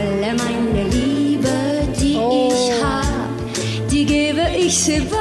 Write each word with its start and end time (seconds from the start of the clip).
Alle 0.00 0.34
meine 0.34 0.88
Liebe, 0.88 1.48
die 2.00 2.14
ich 2.14 2.82
hab, 2.82 3.04
die 3.90 4.06
gebe 4.06 4.40
ich 4.56 4.78
Sebastian. 4.78 5.20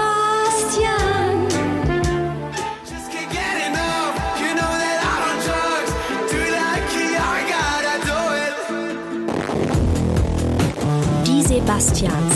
Die 11.25 11.41
Sebastians. 11.41 12.33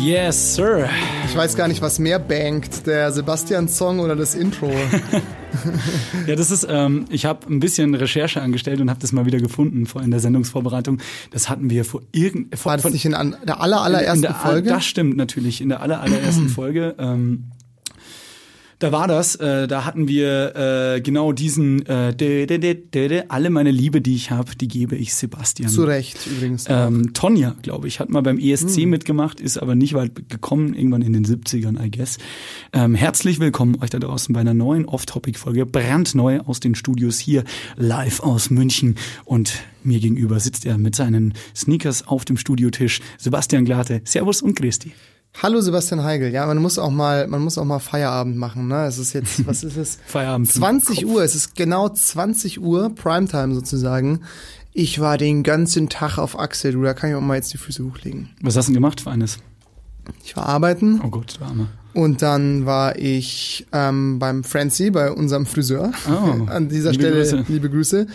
Yes, 0.00 0.54
Sir. 0.54 0.88
Ich 1.26 1.36
weiß 1.36 1.56
gar 1.56 1.68
nicht, 1.68 1.82
was 1.82 1.98
mehr 1.98 2.18
bankt, 2.18 2.86
der 2.86 3.12
Sebastian-Song 3.12 4.00
oder 4.00 4.16
das 4.16 4.34
Intro. 4.34 4.70
Ja, 6.26 6.36
das 6.36 6.50
ist, 6.50 6.66
ähm, 6.68 7.04
ich 7.10 7.24
habe 7.26 7.46
ein 7.52 7.60
bisschen 7.60 7.94
Recherche 7.94 8.40
angestellt 8.42 8.80
und 8.80 8.90
habe 8.90 9.00
das 9.00 9.12
mal 9.12 9.26
wieder 9.26 9.38
gefunden 9.38 9.86
vor 9.86 10.02
in 10.02 10.10
der 10.10 10.20
Sendungsvorbereitung. 10.20 10.98
Das 11.30 11.48
hatten 11.48 11.70
wir 11.70 11.84
vor 11.84 12.02
irgend 12.12 12.56
vor, 12.58 12.70
War 12.70 12.76
das 12.78 12.92
nicht 12.92 13.04
in 13.04 13.14
an- 13.14 13.36
der 13.46 13.60
aller, 13.60 13.80
allerersten 13.82 14.16
in 14.16 14.22
der, 14.22 14.34
Folge? 14.34 14.68
Das 14.70 14.84
stimmt 14.84 15.16
natürlich, 15.16 15.60
in 15.60 15.68
der 15.68 15.80
aller, 15.80 16.00
allerersten 16.00 16.48
Folge. 16.48 16.94
Ähm, 16.98 17.44
da 18.78 18.92
war 18.92 19.08
das, 19.08 19.36
äh, 19.36 19.68
da 19.68 19.84
hatten 19.84 20.08
wir 20.08 20.56
äh, 20.96 21.00
genau 21.00 21.32
diesen 21.32 21.84
äh, 21.86 22.14
de, 22.14 22.46
de, 22.46 22.58
de, 22.58 22.74
de, 22.74 23.08
de, 23.08 23.22
alle 23.28 23.50
meine 23.50 23.70
Liebe, 23.70 24.00
die 24.00 24.14
ich 24.14 24.30
habe, 24.30 24.56
die 24.56 24.68
gebe 24.68 24.96
ich 24.96 25.14
Sebastian. 25.14 25.68
Zu 25.70 25.84
Recht 25.84 26.26
übrigens. 26.26 26.66
Ähm, 26.68 27.12
Tonja, 27.14 27.54
glaube 27.62 27.88
ich, 27.88 28.00
hat 28.00 28.10
mal 28.10 28.22
beim 28.22 28.38
ESC 28.38 28.82
Hm. 28.82 28.90
mitgemacht, 28.90 29.40
ist 29.40 29.58
aber 29.58 29.74
nicht 29.74 29.94
weit 29.94 30.28
gekommen, 30.28 30.74
irgendwann 30.74 31.02
in 31.02 31.12
den 31.12 31.24
70ern, 31.24 31.82
I 31.82 31.90
guess. 31.90 32.18
Ähm, 32.72 32.94
herzlich 32.94 33.40
willkommen 33.40 33.76
euch 33.80 33.90
da 33.90 33.98
draußen 33.98 34.32
bei 34.32 34.40
einer 34.40 34.54
neuen 34.54 34.86
Off-Topic-Folge, 34.86 35.66
brandneu 35.66 36.40
aus 36.40 36.60
den 36.60 36.74
Studios 36.74 37.18
hier, 37.18 37.44
live 37.76 38.20
aus 38.20 38.50
München. 38.50 38.96
Und 39.24 39.62
mir 39.82 40.00
gegenüber 40.00 40.40
sitzt 40.40 40.66
er 40.66 40.78
mit 40.78 40.94
seinen 40.96 41.34
Sneakers 41.54 42.06
auf 42.08 42.24
dem 42.24 42.36
Studiotisch, 42.36 43.00
Sebastian 43.18 43.64
Glate. 43.64 44.00
Servus 44.04 44.42
und 44.42 44.54
Christi. 44.56 44.92
Hallo 45.42 45.60
Sebastian 45.60 46.02
Heigel. 46.04 46.30
Ja, 46.32 46.46
man 46.46 46.58
muss 46.58 46.78
auch 46.78 46.90
mal, 46.90 47.26
man 47.26 47.42
muss 47.42 47.58
auch 47.58 47.64
mal 47.64 47.80
Feierabend 47.80 48.36
machen. 48.36 48.68
Ne? 48.68 48.86
Es 48.86 48.98
ist 48.98 49.12
jetzt, 49.12 49.46
was 49.46 49.64
ist 49.64 49.76
es? 49.76 49.98
Feierabend. 50.06 50.50
20 50.50 51.06
Uhr. 51.06 51.22
Es 51.22 51.34
ist 51.34 51.54
genau 51.56 51.88
20 51.88 52.60
Uhr 52.60 52.94
Primetime 52.94 53.54
sozusagen. 53.54 54.20
Ich 54.72 55.00
war 55.00 55.18
den 55.18 55.42
ganzen 55.42 55.88
Tag 55.88 56.18
auf 56.18 56.38
Achse. 56.38 56.72
Du, 56.72 56.82
da 56.82 56.94
kann 56.94 57.10
ich 57.10 57.16
auch 57.16 57.20
mal 57.20 57.36
jetzt 57.36 57.52
die 57.52 57.58
Füße 57.58 57.84
hochlegen. 57.84 58.30
Was 58.42 58.56
hast 58.56 58.66
du 58.66 58.70
denn 58.70 58.74
gemacht 58.76 59.00
für 59.00 59.10
eines? 59.10 59.38
Ich 60.22 60.36
war 60.36 60.46
arbeiten 60.46 61.00
Oh 61.02 61.08
Gott, 61.08 61.36
du 61.38 61.44
Arme. 61.44 61.66
und 61.94 62.20
dann 62.20 62.66
war 62.66 62.98
ich 62.98 63.66
ähm, 63.72 64.18
beim 64.18 64.44
Francie, 64.44 64.90
bei 64.90 65.10
unserem 65.10 65.46
Friseur. 65.46 65.92
Oh, 66.08 66.44
An 66.46 66.68
dieser 66.68 66.90
liebe 66.92 67.02
Stelle 67.04 67.16
Grüße. 67.20 67.44
liebe 67.48 67.70
Grüße. 67.70 68.06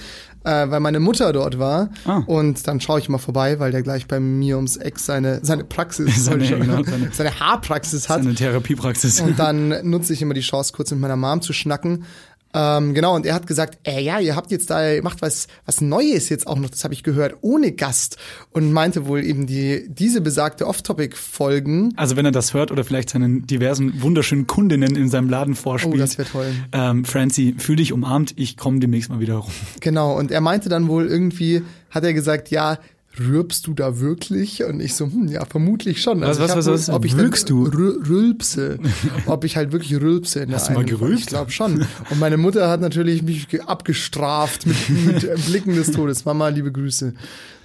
Äh, 0.46 0.70
weil 0.70 0.80
meine 0.80 1.02
Mutter 1.02 1.34
dort 1.34 1.60
war 1.60 1.90
Ah. 2.06 2.24
und 2.26 2.66
dann 2.66 2.80
schaue 2.80 3.00
ich 3.00 3.10
mal 3.10 3.18
vorbei, 3.18 3.60
weil 3.60 3.72
der 3.72 3.82
gleich 3.84 4.08
bei 4.08 4.22
mir 4.22 4.56
ums 4.56 4.78
Eck 4.78 4.98
seine 4.98 5.40
seine 5.44 5.66
Praxis, 5.66 6.16
Seine- 6.26 6.46
schon 6.46 6.62
genau, 6.62 6.82
seine- 6.84 7.10
seine 7.12 7.40
Haarpraxis 7.40 8.08
hat. 8.08 8.24
Seine 8.24 8.36
Therapiepraxis. 8.36 9.20
Und 9.20 9.38
dann 9.38 9.76
nutze 9.90 10.14
ich 10.14 10.22
immer 10.22 10.34
die 10.34 10.40
Chance, 10.42 10.72
kurz 10.74 10.92
mit 10.92 11.02
meiner 11.02 11.18
Mom 11.18 11.42
zu 11.42 11.52
schnacken. 11.52 12.06
Ähm, 12.52 12.96
genau, 12.96 13.16
und 13.16 13.26
er 13.28 13.36
hat 13.36 13.46
gesagt, 13.46 13.78
äh, 13.88 14.02
ja, 14.02 14.20
ihr 14.20 14.36
habt 14.36 14.50
jetzt 14.52 14.70
da, 14.72 14.92
ihr 14.92 15.04
macht 15.04 15.22
was, 15.22 15.48
was 15.66 15.82
Neues 15.82 16.30
jetzt 16.30 16.48
auch 16.48 16.58
noch, 16.58 16.70
das 16.70 16.84
habe 16.84 16.94
ich 16.96 17.04
gehört, 17.04 17.36
ohne 17.42 17.72
Gast. 17.74 18.18
Und 18.52 18.74
meinte 18.74 19.06
wohl 19.06 19.24
eben 19.24 19.46
die, 19.46 19.86
diese 19.88 20.22
besagte 20.22 20.66
Off-Topic-Folgen. 20.66 21.94
Also 21.96 22.16
wenn 22.16 22.26
er 22.26 22.32
das 22.32 22.54
hört 22.54 22.72
oder 22.72 22.84
vielleicht 22.84 23.10
seinen 23.12 23.46
diversen 23.46 24.02
wunderschönen 24.02 24.48
Kundinnen 24.48 24.96
in 24.96 25.10
seinem 25.10 25.30
Laden 25.30 25.54
Oh, 25.54 25.62
vorspielt. 25.62 26.00
das 26.00 26.18
wäre 26.18 26.28
toll. 26.30 26.52
Ähm, 26.72 27.06
Francie, 27.06 27.56
fühl 27.58 27.76
dich 27.76 27.94
umarmt, 27.94 28.34
ich 28.36 28.58
komme 28.58 28.80
demnächst 28.80 29.10
mal 29.10 29.20
wieder 29.20 29.36
rum. 29.36 29.52
Genau, 29.82 30.18
und 30.18 30.32
er 30.32 30.42
meinte 30.42 30.70
dann 30.70 30.88
wohl 30.88 31.06
irgendwie, 31.08 31.62
hat 31.92 32.04
er 32.04 32.14
gesagt, 32.14 32.50
ja, 32.50 32.78
rürbst 33.20 33.68
du 33.68 33.74
da 33.74 34.00
wirklich? 34.00 34.64
Und 34.64 34.80
ich 34.82 34.94
so, 34.96 35.06
hm, 35.06 35.28
ja, 35.28 35.46
vermutlich 35.46 36.02
schon. 36.02 36.22
Was, 36.22 36.38
ich 36.38 36.44
was, 36.44 36.56
was, 36.56 36.66
wohl- 36.68 36.74
was? 36.74 36.90
Ob 36.90 37.06
ich 37.06 37.16
Rülpst 37.16 37.50
du? 37.50 37.66
rü- 37.68 38.08
Rülpse. 38.10 38.78
ob 39.26 39.44
ich 39.44 39.58
halt 39.58 39.72
wirklich 39.72 40.00
rülpse. 40.00 40.42
In 40.42 40.54
Hast 40.54 40.68
der 40.70 40.76
du 40.76 40.82
mal 40.82 40.86
gerülpst? 40.86 41.22
Ich 41.22 41.26
glaube 41.28 41.52
schon. 41.52 41.86
Und 42.10 42.20
meine 42.20 42.38
Mutter 42.38 42.70
hat 42.70 42.82
natürlich 42.82 43.22
mich 43.24 43.48
ge- 43.50 43.62
abgestraft 43.62 44.66
mit, 44.66 44.90
mit 45.06 45.24
äh, 45.24 45.36
Blicken 45.48 45.76
des 45.76 45.92
Todes. 45.92 46.26
Mama, 46.26 46.50
liebe 46.50 46.72
Grüße. 46.72 47.14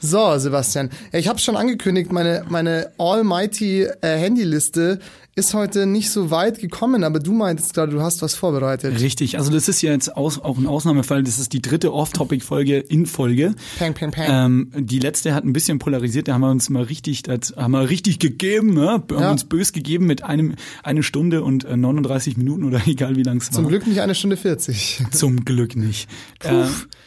So, 0.01 0.37
Sebastian. 0.39 0.91
Ja, 1.13 1.19
ich 1.19 1.29
habe 1.29 1.39
schon 1.39 1.57
angekündigt, 1.57 2.13
meine, 2.13 2.45
meine 2.49 2.91
almighty 2.99 3.85
äh, 4.03 4.21
Handyliste 4.23 4.99
ist 5.37 5.53
heute 5.55 5.87
nicht 5.87 6.11
so 6.11 6.31
weit 6.31 6.61
gekommen, 6.61 7.03
aber 7.03 7.19
du 7.19 7.33
meintest 7.33 7.75
gerade, 7.75 7.93
du 7.93 8.01
hast 8.01 8.23
was 8.23 8.35
vorbereitet. 8.35 9.01
Richtig, 9.01 9.37
also 9.39 9.51
das 9.51 9.69
ist 9.69 9.83
ja 9.83 9.91
jetzt 9.93 10.17
aus, 10.17 10.39
auch 10.39 10.59
ein 10.59 10.67
Ausnahmefall. 10.67 11.23
Das 11.25 11.39
ist 11.39 11.53
die 11.53 11.61
dritte 11.61 11.93
Off-Topic-Folge 11.93 12.79
in 12.79 13.07
Folge. 13.07 13.55
Peng, 13.79 13.95
peng, 13.95 14.11
peng. 14.13 14.27
Ähm, 14.29 14.71
die 14.77 14.99
letzte 15.01 15.35
hat 15.35 15.45
ein 15.45 15.53
bisschen 15.53 15.79
polarisiert, 15.79 16.29
da 16.29 16.35
haben 16.35 16.43
wir 16.43 16.51
uns 16.51 16.71
mal 16.71 16.85
richtig, 16.85 17.23
das 17.25 17.55
haben 17.57 17.73
wir 17.73 17.89
richtig 17.91 18.19
gegeben, 18.21 18.75
ne? 18.75 18.91
haben 18.91 19.05
Ja. 19.11 19.31
uns 19.33 19.45
bös 19.45 19.73
gegeben 19.73 20.07
mit 20.07 20.23
einem 20.23 20.55
eine 20.83 21.03
Stunde 21.03 21.43
und 21.43 21.65
äh, 21.65 21.77
39 21.77 22.37
Minuten 22.37 22.65
oder 22.65 22.81
egal 22.87 23.17
wie 23.17 23.23
lang 23.25 23.39
es 23.39 23.49
war. 23.49 23.55
Zum 23.55 23.69
Glück 23.69 23.87
nicht 23.87 24.01
eine 24.01 24.15
Stunde 24.15 24.37
40. 24.37 25.03
Zum 25.11 25.45
Glück 25.45 25.75
nicht. 25.77 26.09
Äh, 26.41 26.65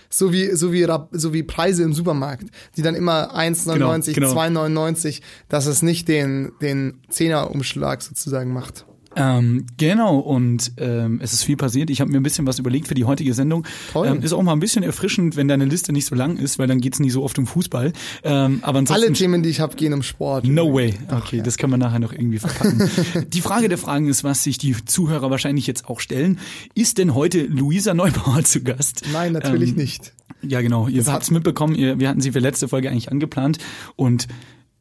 So 0.10 0.32
wie, 0.32 0.56
so 0.56 0.72
wie, 0.72 0.88
so 1.12 1.34
wie 1.34 1.44
Preise 1.44 1.84
im 1.84 1.92
Supermarkt, 1.94 2.46
die 2.78 2.82
dann 2.82 2.96
immer 2.96 3.36
1,99, 3.38 4.14
Genau, 4.14 4.34
genau. 4.34 4.62
2,99, 4.62 5.20
dass 5.50 5.66
es 5.66 5.82
nicht 5.82 6.08
den, 6.08 6.54
den 6.62 7.02
Zehnerumschlag 7.10 8.02
sozusagen 8.02 8.17
macht. 8.26 8.86
Ähm, 9.16 9.66
genau, 9.78 10.20
und 10.20 10.74
ähm, 10.78 11.20
es 11.24 11.34
ist 11.34 11.44
viel 11.44 11.58
passiert. 11.58 11.90
Ich 11.90 12.02
habe 12.02 12.12
mir 12.12 12.20
ein 12.20 12.24
bisschen 12.24 12.46
was 12.46 12.60
überlegt 12.60 12.88
für 12.88 12.94
die 12.94 13.06
heutige 13.06 13.34
Sendung. 13.34 13.66
Toll. 13.92 14.08
Ähm, 14.08 14.22
ist 14.22 14.32
auch 14.32 14.44
mal 14.44 14.54
ein 14.54 14.60
bisschen 14.60 14.84
erfrischend, 14.84 15.36
wenn 15.36 15.48
deine 15.48 15.66
Liste 15.66 15.92
nicht 15.92 16.06
so 16.06 16.14
lang 16.14 16.38
ist, 16.38 16.60
weil 16.60 16.68
dann 16.68 16.80
geht's 16.82 17.00
nicht 17.00 17.14
so 17.14 17.24
oft 17.24 17.40
um 17.40 17.48
Fußball. 17.48 17.94
Ähm, 18.24 18.60
aber 18.62 18.84
Alle 18.90 19.12
Themen, 19.14 19.42
die 19.42 19.50
ich 19.50 19.60
habe, 19.60 19.76
gehen 19.76 19.94
um 19.94 20.04
Sport. 20.04 20.46
No 20.46 20.72
way. 20.72 20.94
Okay, 21.10 21.42
das 21.42 21.58
kann 21.58 21.72
man 21.72 21.80
nachher 21.80 21.98
noch 21.98 22.14
irgendwie 22.14 22.38
verpacken. 22.38 22.92
die 23.34 23.42
Frage 23.42 23.70
der 23.70 23.80
Fragen 23.80 24.08
ist, 24.08 24.24
was 24.24 24.44
sich 24.44 24.60
die 24.60 24.76
Zuhörer 24.86 25.32
wahrscheinlich 25.32 25.66
jetzt 25.66 25.90
auch 25.90 26.00
stellen. 26.00 26.38
Ist 26.76 27.00
denn 27.00 27.16
heute 27.16 27.42
Luisa 27.44 27.96
Neubauer 27.96 28.44
zu 28.44 28.62
Gast? 28.62 29.04
Nein, 29.12 29.32
natürlich 29.34 29.72
Ähm, 29.72 29.78
nicht. 29.78 30.14
Ja, 30.44 30.62
genau. 30.62 30.88
Ihr 30.88 31.04
habt's 31.08 31.32
mitbekommen. 31.32 31.74
Ihr, 31.74 32.00
wir 32.00 32.10
hatten 32.10 32.22
sie 32.22 32.34
für 32.34 32.40
letzte 32.40 32.68
Folge 32.68 32.92
eigentlich 32.92 33.12
angeplant 33.12 33.58
und 33.96 34.28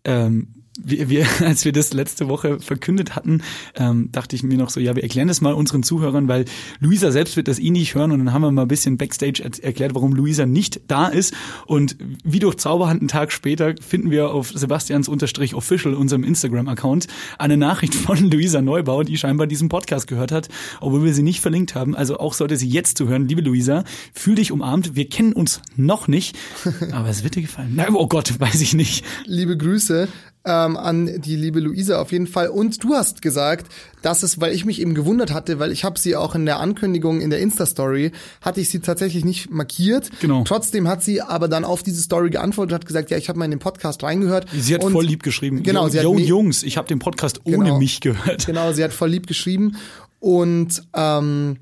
ähm, 0.05 0.49
wir, 0.83 1.09
wir, 1.09 1.27
als 1.41 1.65
wir 1.65 1.73
das 1.73 1.93
letzte 1.93 2.29
Woche 2.29 2.61
verkündet 2.61 3.17
hatten, 3.17 3.43
ähm, 3.77 4.11
dachte 4.13 4.37
ich 4.37 4.43
mir 4.43 4.57
noch 4.57 4.71
so, 4.71 4.81
ja, 4.81 4.97
wir 4.97 5.03
erklären 5.03 5.29
das 5.29 5.41
mal 5.41 5.55
unseren 5.55 5.83
Zuhörern, 5.83 6.29
weil 6.29 6.45
Luisa 6.81 7.11
selbst 7.11 7.37
wird 7.37 7.49
das 7.49 7.59
eh 7.59 7.71
nicht 7.71 7.95
hören 7.95 8.13
und 8.13 8.19
dann 8.19 8.33
haben 8.33 8.43
wir 8.43 8.51
mal 8.51 8.63
ein 8.63 8.69
bisschen 8.69 8.97
Backstage 8.97 9.43
er 9.43 9.65
erklärt, 9.65 9.95
warum 9.95 10.13
Luisa 10.13 10.47
nicht 10.47 10.81
da 10.89 11.09
ist 11.09 11.35
und 11.67 11.97
wie 12.25 12.39
durch 12.39 12.57
Zauberhand 12.57 13.01
einen 13.01 13.09
Tag 13.09 13.33
später 13.33 13.75
finden 13.81 14.11
wir 14.11 14.31
auf 14.31 14.51
Sebastians 14.55 15.09
unterstrich 15.09 15.55
official, 15.55 15.95
unserem 15.95 16.25
Instagram-Account, 16.25 17.07
eine 17.39 17.57
Nachricht 17.57 17.95
von 17.95 18.19
Luisa 18.31 18.63
Neubauer, 18.63 19.05
die 19.05 19.17
scheinbar 19.17 19.47
diesen 19.47 19.69
Podcast 19.69 20.07
gehört 20.07 20.33
hat, 20.33 20.49
obwohl 20.81 21.05
wir 21.05 21.15
sie 21.15 21.23
nicht 21.23 21.41
verlinkt 21.41 21.75
haben. 21.75 21.95
Also 21.95 22.19
auch 22.19 22.35
sollte 22.35 22.57
sie 22.57 22.69
jetzt 22.69 22.99
zuhören, 22.99 23.29
liebe 23.29 23.43
Luisa, 23.43 23.85
fühl 24.13 24.35
dich 24.35 24.53
umarmt. 24.53 24.97
Wir 24.97 25.09
kennen 25.09 25.33
uns 25.33 25.61
noch 25.77 26.09
nicht, 26.09 26.37
aber 26.93 27.09
es 27.09 27.25
wird 27.25 27.37
dir 27.37 27.43
gefallen. 27.43 27.73
Na, 27.75 27.87
oh 27.93 28.07
Gott, 28.07 28.39
weiß 28.39 28.61
ich 28.61 28.75
nicht. 28.75 29.05
Liebe 29.25 29.57
Grüße 29.57 30.09
ähm, 30.47 30.77
an 30.77 31.21
die 31.21 31.37
liebe 31.37 31.61
Luisa 31.61 32.01
auf 32.01 32.13
jeden 32.13 32.27
Fall. 32.27 32.49
Und 32.49 32.83
du 32.83 32.95
hast 32.95 33.21
gesagt, 33.21 33.67
dass 34.03 34.23
es, 34.23 34.41
weil 34.41 34.53
ich 34.55 34.65
mich 34.65 34.81
eben 34.81 34.95
gewundert 34.95 35.33
hatte, 35.33 35.59
weil 35.59 35.73
ich 35.73 35.85
habe 35.85 35.99
sie 35.99 36.15
auch 36.17 36.35
in 36.35 36.47
der 36.47 36.61
Ankündigung 36.61 37.21
in 37.21 37.31
der 37.31 37.41
Insta-Story, 37.41 38.13
hatte 38.41 38.61
ich 38.61 38.71
sie 38.71 38.79
tatsächlich 38.81 39.25
nicht 39.25 39.51
markiert. 39.51 40.11
Genau. 40.21 40.45
Trotzdem 40.45 40.87
hat 40.89 41.03
sie 41.03 41.21
aber 41.21 41.49
dann 41.49 41.65
auf 41.65 41.83
diese 41.83 42.01
Story 42.01 42.31
geantwortet 42.31 42.73
und 42.73 42.75
hat 42.77 42.87
gesagt, 42.87 43.11
ja, 43.11 43.17
ich 43.17 43.29
habe 43.29 43.39
mal 43.39 43.45
in 43.47 43.51
den 43.51 43.61
Podcast 43.61 44.03
reingehört. 44.03 44.47
Sie 44.57 44.75
hat 44.75 44.85
und 44.85 44.93
voll 44.93 45.05
lieb 45.05 45.23
geschrieben. 45.23 45.63
Genau, 45.63 45.89
sie 45.89 45.99
hat 45.99 46.05
Yo 46.05 46.17
Jungs, 46.19 46.63
ich 46.63 46.77
habe 46.77 46.87
den 46.89 47.01
Podcast 47.01 47.41
ohne 47.45 47.57
Genau. 47.65 47.79
mich 47.79 48.01
gehört. 48.01 48.47
Genau, 48.47 48.73
sie 48.73 48.85
hat 48.85 48.93
voll 48.93 49.11
lieb 49.11 49.27
geschrieben. 49.27 49.77
Und 50.21 50.83
ähm, 50.95 51.57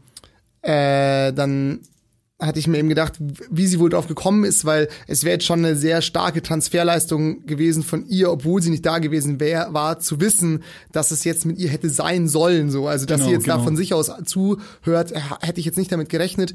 äh, 0.63 1.33
dann 1.33 1.81
hatte 2.41 2.59
ich 2.59 2.67
mir 2.67 2.79
eben 2.79 2.89
gedacht, 2.89 3.15
wie 3.51 3.67
sie 3.67 3.79
wohl 3.79 3.91
drauf 3.91 4.09
gekommen 4.09 4.43
ist, 4.43 4.65
weil 4.65 4.89
es 5.07 5.23
wäre 5.23 5.35
jetzt 5.35 5.45
schon 5.47 5.61
eine 5.61 5.77
sehr 5.77 6.03
starke 6.03 6.43
Transferleistung 6.43 7.47
gewesen 7.47 7.85
von 7.85 8.07
ihr, 8.09 8.31
obwohl 8.31 8.61
sie 8.61 8.71
nicht 8.71 8.85
da 8.85 8.99
gewesen 8.99 9.39
wär, 9.39 9.73
war, 9.73 10.01
zu 10.01 10.21
wissen, 10.21 10.65
dass 10.91 11.13
es 11.13 11.23
jetzt 11.23 11.47
mit 11.47 11.59
ihr 11.59 11.69
hätte 11.69 11.91
sein 11.91 12.27
sollen. 12.27 12.71
So, 12.71 12.89
also 12.89 13.07
dass 13.07 13.19
Genau, 13.19 13.29
sie 13.29 13.35
jetzt 13.35 13.47
da 13.47 13.55
genau. 13.55 13.65
von 13.65 13.77
sich 13.77 13.95
aus 13.95 14.11
zuhört, 14.25 15.13
äh, 15.13 15.21
hätte 15.43 15.61
ich 15.61 15.67
jetzt 15.67 15.79
nicht 15.79 15.93
damit 15.93 16.09
gerechnet. 16.09 16.55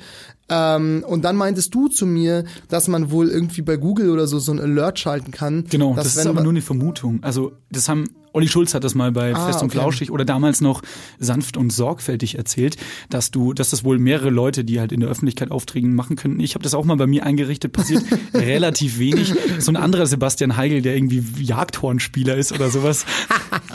Ähm, 0.49 1.05
und 1.07 1.23
dann 1.23 1.37
meintest 1.37 1.73
du 1.73 1.87
zu 1.87 2.05
mir, 2.05 2.43
dass 2.67 2.89
man 2.89 3.09
wohl 3.09 3.29
irgendwie 3.29 3.61
bei 3.61 3.77
Google 3.77 4.09
oder 4.09 4.27
so 4.27 4.37
so 4.39 4.51
ein 4.51 4.59
Alert 4.59 4.99
schalten 4.99 5.31
kann. 5.31 5.63
Genau, 5.69 5.95
das 5.95 6.07
ist 6.07 6.27
aber 6.27 6.41
nur 6.41 6.51
eine 6.51 6.61
Vermutung. 6.61 7.19
Also 7.23 7.53
das 7.71 7.87
haben 7.87 8.09
Olli 8.33 8.47
Schulz 8.47 8.73
hat 8.73 8.83
das 8.83 8.95
mal 8.95 9.11
bei 9.11 9.33
Ah, 9.33 9.47
Fest 9.47 9.61
und 9.61 9.67
okay. 9.69 9.77
Flauschig 9.79 10.11
oder 10.11 10.25
damals 10.25 10.61
noch 10.61 10.81
sanft 11.19 11.57
und 11.57 11.71
sorgfältig 11.71 12.35
erzählt, 12.35 12.77
dass 13.09 13.31
du, 13.31 13.53
dass 13.53 13.69
das 13.71 13.83
wohl 13.83 13.99
mehrere 13.99 14.29
Leute, 14.29 14.63
die 14.63 14.79
halt 14.79 14.91
in 14.91 14.99
der 14.99 15.09
Öffentlichkeit 15.09 15.51
auftreten, 15.51 15.95
machen 15.95 16.15
könnten. 16.15 16.39
Ich 16.39 16.55
habe 16.55 16.63
das 16.63 16.73
auch 16.73 16.85
mal 16.85 16.95
bei 16.97 17.07
mir 17.07 17.25
eingerichtet, 17.25 17.71
passiert 17.73 18.03
relativ 18.33 18.99
wenig. 18.99 19.33
So 19.59 19.71
ein 19.71 19.75
anderer 19.77 20.05
Sebastian 20.05 20.57
Heigl, 20.57 20.81
der 20.81 20.95
irgendwie 20.95 21.23
Jagdhornspieler 21.43 22.35
ist 22.35 22.51
oder 22.51 22.69
sowas. 22.69 23.05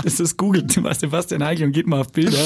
Das 0.02 0.20
ist 0.20 0.36
googelt 0.36 0.76
mal 0.82 0.94
Sebastian 0.94 1.42
Heigl 1.44 1.64
und 1.64 1.72
geht 1.72 1.86
mal 1.86 2.00
auf 2.00 2.12
Bilder. 2.12 2.38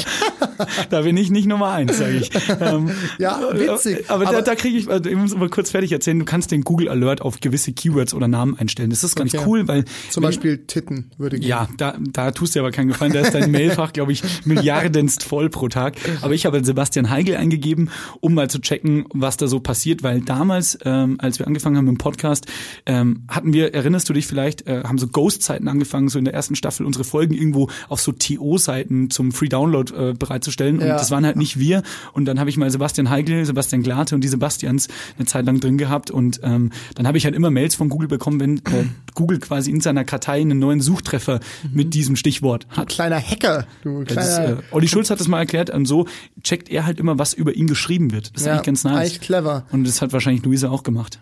Da 0.90 1.02
bin 1.02 1.16
ich 1.16 1.30
nicht 1.30 1.46
Nummer 1.46 1.70
eins, 1.72 1.98
sage 1.98 2.16
ich. 2.16 2.30
Ähm, 2.60 2.90
Ja, 3.18 3.40
witzig. 3.52 4.08
Aber, 4.10 4.24
da, 4.24 4.30
Aber- 4.30 4.42
da 4.42 4.54
kriege 4.54 4.76
ich, 4.78 4.88
also 4.88 5.08
ich 5.08 5.16
muss 5.16 5.34
mal 5.34 5.48
kurz 5.48 5.70
fertig 5.70 5.92
erzählen, 5.92 6.18
du 6.18 6.24
kannst 6.24 6.50
den 6.50 6.62
Google 6.62 6.88
Alert 6.88 7.20
auf 7.22 7.40
gewisse 7.40 7.72
Keywords 7.72 8.14
oder 8.14 8.28
Namen 8.28 8.56
einstellen. 8.58 8.90
Das 8.90 9.02
ist 9.04 9.16
ganz 9.16 9.34
Okay. 9.34 9.44
cool, 9.46 9.66
weil 9.68 9.84
Zum 10.10 10.22
Beispiel 10.22 10.58
Titten 10.66 11.10
würde 11.18 11.38
gehen. 11.38 11.48
ja, 11.48 11.68
da, 11.76 11.96
da 12.00 12.30
tust 12.30 12.54
du 12.54 12.58
dir 12.58 12.62
aber 12.64 12.70
keinen 12.72 12.88
Gefallen. 12.88 13.12
Da 13.12 13.20
ist 13.20 13.34
dein 13.34 13.50
Mailfach, 13.50 13.92
glaube 13.92 14.12
ich, 14.12 14.22
milliardenst 14.44 15.22
voll 15.22 15.48
pro 15.50 15.68
Tag. 15.68 15.96
Aber 16.22 16.34
ich 16.34 16.46
habe 16.46 16.64
Sebastian 16.64 17.10
Heigl 17.10 17.36
eingegeben, 17.36 17.90
um 18.20 18.34
mal 18.34 18.48
zu 18.50 18.60
checken, 18.60 19.04
was 19.12 19.36
da 19.36 19.46
so 19.46 19.60
passiert, 19.60 20.02
weil 20.02 20.20
damals, 20.20 20.78
ähm, 20.84 21.16
als 21.20 21.38
wir 21.38 21.46
angefangen 21.46 21.76
haben 21.76 21.88
im 21.88 21.98
Podcast, 21.98 22.46
ähm, 22.86 23.22
hatten 23.28 23.52
wir, 23.52 23.74
erinnerst 23.74 24.08
du 24.08 24.12
dich 24.12 24.26
vielleicht, 24.26 24.66
äh, 24.66 24.82
haben 24.84 24.98
so 24.98 25.06
Ghost-Zeiten 25.08 25.68
angefangen, 25.68 26.08
so 26.08 26.18
in 26.18 26.24
der 26.24 26.34
ersten 26.34 26.54
Staffel 26.56 26.86
unsere 26.86 27.04
Folgen 27.04 27.34
irgendwo 27.34 27.68
auf 27.88 28.00
so 28.00 28.12
TO-Seiten 28.12 29.10
zum 29.10 29.32
Free-Download 29.32 29.92
äh, 30.10 30.14
bereitzustellen. 30.14 30.78
Und 30.78 30.86
Ja. 30.86 30.96
das 30.96 31.10
waren 31.10 31.24
halt 31.24 31.36
nicht 31.36 31.58
wir. 31.58 31.82
Und 32.12 32.24
dann 32.26 32.38
habe 32.40 32.50
ich 32.50 32.56
mal 32.56 32.70
Sebastian 32.70 33.10
Heigl, 33.10 33.44
Sebastian 33.44 33.82
Glate 33.82 34.14
und 34.14 34.22
die 34.22 34.28
Sebastians 34.28 34.88
eine 35.16 35.26
Zeit 35.26 35.46
lang 35.46 35.60
drin 35.60 35.78
gehabt. 35.78 36.10
Und 36.10 36.40
ähm, 36.42 36.70
dann 36.94 37.06
habe 37.06 37.18
ich 37.18 37.24
halt 37.24 37.34
immer 37.34 37.50
Mails 37.50 37.74
von 37.74 37.88
Google 37.88 38.08
bekommen, 38.08 38.40
wenn 38.40 38.58
äh, 38.58 38.84
Google 39.14 39.38
quasi 39.38 39.70
in 39.70 39.80
seiner 39.80 40.04
Kartei 40.04 40.40
einen 40.40 40.58
neuen 40.58 40.80
Suchtreffer 40.80 41.40
mit 41.72 41.87
diesem 41.90 42.16
Stichwort 42.16 42.66
hat. 42.70 42.88
Kleiner 42.88 43.20
Hacker, 43.20 43.66
du 43.82 44.04
Das 44.04 44.12
kleiner. 44.36 44.58
äh, 44.58 44.62
Olli 44.70 44.88
Schulz 44.88 45.10
hat 45.10 45.20
das 45.20 45.28
mal 45.28 45.38
erklärt 45.40 45.70
und 45.70 45.86
so 45.86 46.06
checkt 46.42 46.68
er 46.68 46.86
halt 46.86 46.98
immer, 47.00 47.18
was 47.18 47.32
über 47.34 47.54
ihn 47.54 47.66
geschrieben 47.66 48.12
wird. 48.12 48.32
Das 48.34 48.42
ist 48.42 48.46
Ja, 48.46 48.52
eigentlich 48.54 48.66
ganz 48.66 48.84
nice. 48.84 48.94
eigentlich 48.96 49.20
clever. 49.20 49.66
Und 49.72 49.84
das 49.84 50.00
hat 50.02 50.12
wahrscheinlich 50.12 50.44
Luisa 50.44 50.68
auch 50.70 50.82
gemacht. 50.82 51.18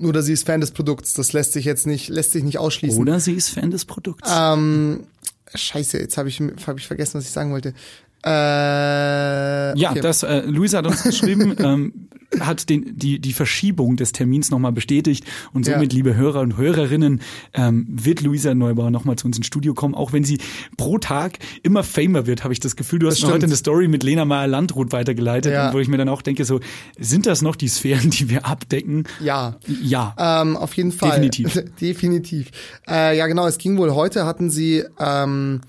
Oder 0.00 0.22
sie 0.22 0.32
ist 0.32 0.46
Fan 0.46 0.60
des 0.60 0.72
Produkts. 0.72 1.14
Das 1.14 1.32
lässt 1.32 1.52
sich 1.52 1.64
jetzt 1.64 1.86
nicht, 1.86 2.08
lässt 2.08 2.32
sich 2.32 2.42
nicht 2.42 2.58
ausschließen. 2.58 3.00
Oder 3.00 3.20
sie 3.20 3.34
ist 3.34 3.50
Fan 3.50 3.70
des 3.70 3.84
Produkts. 3.84 4.28
Ähm, 4.34 5.04
scheiße, 5.54 5.98
jetzt 5.98 6.16
habe 6.16 6.28
ich, 6.28 6.40
hab 6.66 6.78
ich 6.78 6.86
vergessen, 6.86 7.14
was 7.18 7.24
ich 7.24 7.30
sagen 7.30 7.52
wollte. 7.52 7.72
Äh, 8.24 9.78
Ja, 9.78 9.90
okay. 9.90 10.00
das 10.00 10.22
äh, 10.22 10.42
Luisa 10.46 10.78
hat 10.78 10.86
uns 10.86 11.02
geschrieben, 11.02 11.54
ähm, 11.58 11.92
hat 12.40 12.70
den, 12.70 12.96
die, 12.96 13.18
die 13.18 13.34
Verschiebung 13.34 13.96
des 13.96 14.12
Termins 14.12 14.50
nochmal 14.50 14.72
bestätigt 14.72 15.24
und 15.52 15.66
Ja. 15.66 15.74
somit, 15.74 15.92
liebe 15.92 16.14
Hörer 16.14 16.40
und 16.40 16.56
Hörerinnen, 16.56 17.20
ähm, 17.52 17.86
wird 17.90 18.22
Luisa 18.22 18.54
Neubauer 18.54 18.90
nochmal 18.90 19.16
zu 19.16 19.26
uns 19.26 19.36
ins 19.36 19.46
Studio 19.46 19.74
kommen, 19.74 19.94
auch 19.94 20.12
wenn 20.14 20.24
sie 20.24 20.38
pro 20.78 20.96
Tag 20.98 21.38
immer 21.62 21.82
famer 21.82 22.26
wird, 22.26 22.42
habe 22.42 22.54
ich 22.54 22.60
das 22.60 22.74
Gefühl. 22.76 23.00
Du 23.00 23.06
hast 23.06 23.20
mir 23.20 23.26
heute 23.28 23.38
stimmt. 23.40 23.50
eine 23.50 23.56
Story 23.56 23.88
mit 23.88 24.02
Lena 24.02 24.24
Meyer-Landrut 24.24 24.92
weitergeleitet, 24.92 25.52
Ja. 25.52 25.72
wo 25.74 25.78
ich 25.78 25.88
mir 25.88 25.98
dann 25.98 26.08
auch 26.08 26.22
denke, 26.22 26.44
so, 26.46 26.60
sind 26.98 27.26
das 27.26 27.42
noch 27.42 27.54
die 27.56 27.68
Sphären, 27.68 28.08
die 28.10 28.30
wir 28.30 28.46
abdecken? 28.46 29.04
Ja. 29.20 29.56
Ja. 29.82 30.14
Ähm, 30.18 30.56
auf 30.56 30.72
jeden 30.74 30.92
Fall. 30.92 31.10
Definitiv. 31.20 31.62
Definitiv. 31.80 32.50
Äh, 32.88 33.16
ja, 33.18 33.26
genau. 33.26 33.46
Es 33.46 33.58
ging 33.58 33.76
wohl 33.76 33.92
heute, 33.92 34.24
hatten 34.24 34.48
sie 34.48 34.84
ähm, 34.98 35.60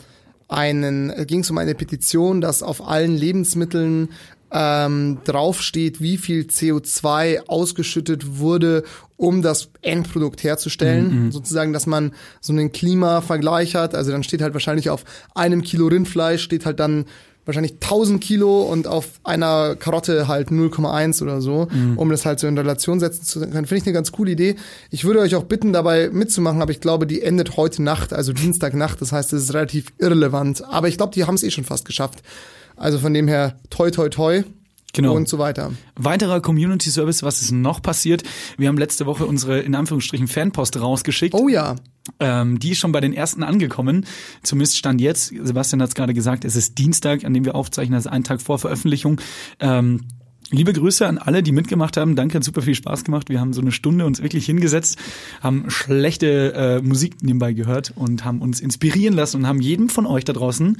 einen, 0.53 1.11
ging 1.27 1.41
es 1.41 1.49
um 1.49 1.57
eine 1.57 1.75
Petition, 1.75 2.41
dass 2.41 2.63
auf 2.63 2.87
allen 2.87 3.15
Lebensmitteln 3.17 4.09
ähm, 4.51 5.17
draufsteht, 5.23 5.99
wie 5.99 6.17
viel 6.17 6.43
CO2 6.43 7.47
ausgeschüttet 7.47 8.37
wurde, 8.37 8.83
um 9.17 9.41
das 9.41 9.69
Endprodukt 9.81 10.43
herzustellen. 10.43 11.31
Sozusagen, 11.31 11.73
dass 11.73 11.87
man 11.87 12.13
so 12.39 12.53
einen 12.53 12.71
Klimavergleich 12.71 13.75
hat. 13.75 13.95
Also 13.95 14.11
dann 14.11 14.23
steht 14.23 14.41
halt 14.41 14.53
wahrscheinlich 14.53 14.89
auf 14.89 15.05
einem 15.33 15.63
Kilo 15.63 15.87
Rindfleisch 15.87 16.43
steht 16.43 16.65
halt 16.65 16.79
dann 16.79 17.05
wahrscheinlich 17.45 17.73
1000 17.73 18.21
Kilo 18.21 18.63
und 18.63 18.87
auf 18.87 19.19
einer 19.23 19.75
Karotte 19.75 20.27
halt 20.27 20.49
0,1 20.49 21.21
oder 21.21 21.41
so, 21.41 21.67
um 21.95 22.09
das 22.09 22.25
halt 22.25 22.39
so 22.39 22.47
in 22.47 22.57
Relation 22.57 22.99
setzen 22.99 23.23
zu 23.23 23.39
können. 23.41 23.65
Finde 23.65 23.75
ich 23.75 23.85
eine 23.85 23.93
ganz 23.93 24.11
coole 24.11 24.31
Idee. 24.31 24.55
Ich 24.91 25.03
würde 25.03 25.19
euch 25.19 25.35
auch 25.35 25.43
bitten, 25.43 25.73
dabei 25.73 26.09
mitzumachen, 26.09 26.61
aber 26.61 26.71
ich 26.71 26.81
glaube, 26.81 27.07
die 27.07 27.21
endet 27.21 27.57
heute 27.57 27.83
Nacht, 27.83 28.13
also 28.13 28.33
Dienstagnacht. 28.33 29.01
Das 29.01 29.11
heißt, 29.11 29.33
es 29.33 29.43
ist 29.43 29.53
relativ 29.53 29.87
irrelevant. 29.97 30.63
Aber 30.63 30.87
ich 30.87 30.97
glaube, 30.97 31.13
die 31.13 31.25
haben 31.25 31.35
es 31.35 31.43
eh 31.43 31.51
schon 31.51 31.63
fast 31.63 31.85
geschafft. 31.85 32.23
Also 32.75 32.99
von 32.99 33.13
dem 33.13 33.27
her, 33.27 33.57
toi, 33.69 33.91
toi, 33.91 34.09
toi. 34.09 34.43
Genau. 34.93 35.15
Und 35.15 35.27
so 35.27 35.39
weiter. 35.39 35.73
Weiterer 35.95 36.39
Community 36.39 36.89
Service, 36.91 37.23
was 37.23 37.41
ist 37.41 37.51
noch 37.51 37.81
passiert? 37.81 38.23
Wir 38.57 38.67
haben 38.67 38.77
letzte 38.77 39.05
Woche 39.07 39.25
unsere 39.25 39.59
in 39.59 39.73
Anführungsstrichen 39.73 40.27
Fanpost 40.27 40.79
rausgeschickt. 40.79 41.33
Oh 41.33 41.47
ja. 41.49 41.75
Ähm, 42.19 42.59
die 42.59 42.71
ist 42.71 42.77
schon 42.79 42.91
bei 42.91 43.01
den 43.01 43.11
ersten 43.13 43.41
angekommen. 43.43 44.05
Zumindest 44.43 44.77
stand 44.77 45.01
jetzt. 45.01 45.33
Sebastian 45.41 45.81
hat 45.81 45.89
es 45.89 45.95
gerade 45.95 46.13
gesagt, 46.13 46.45
es 46.45 46.55
ist 46.55 46.77
Dienstag, 46.77 47.25
an 47.25 47.33
dem 47.33 47.43
wir 47.43 47.55
aufzeichnen, 47.55 47.95
also 47.95 48.09
einen 48.09 48.23
Tag 48.23 48.41
vor 48.41 48.59
Veröffentlichung. 48.59 49.19
Ähm, 49.59 50.01
Liebe 50.51 50.73
Grüße 50.73 51.07
an 51.07 51.17
alle, 51.17 51.41
die 51.41 51.51
mitgemacht 51.51 51.97
haben. 51.97 52.15
Danke, 52.15 52.35
hat 52.35 52.43
super 52.43 52.61
viel 52.61 52.75
Spaß 52.75 53.05
gemacht. 53.05 53.29
Wir 53.29 53.39
haben 53.39 53.53
so 53.53 53.61
eine 53.61 53.71
Stunde 53.71 54.05
uns 54.05 54.21
wirklich 54.21 54.45
hingesetzt, 54.45 54.99
haben 55.41 55.65
schlechte 55.71 56.53
äh, 56.53 56.81
Musik 56.81 57.23
nebenbei 57.23 57.53
gehört 57.53 57.93
und 57.95 58.23
haben 58.23 58.39
uns 58.39 58.59
inspirieren 58.59 59.15
lassen 59.15 59.37
und 59.37 59.47
haben 59.47 59.61
jedem 59.61 59.89
von 59.89 60.05
euch 60.05 60.25
da 60.25 60.33
draußen 60.33 60.77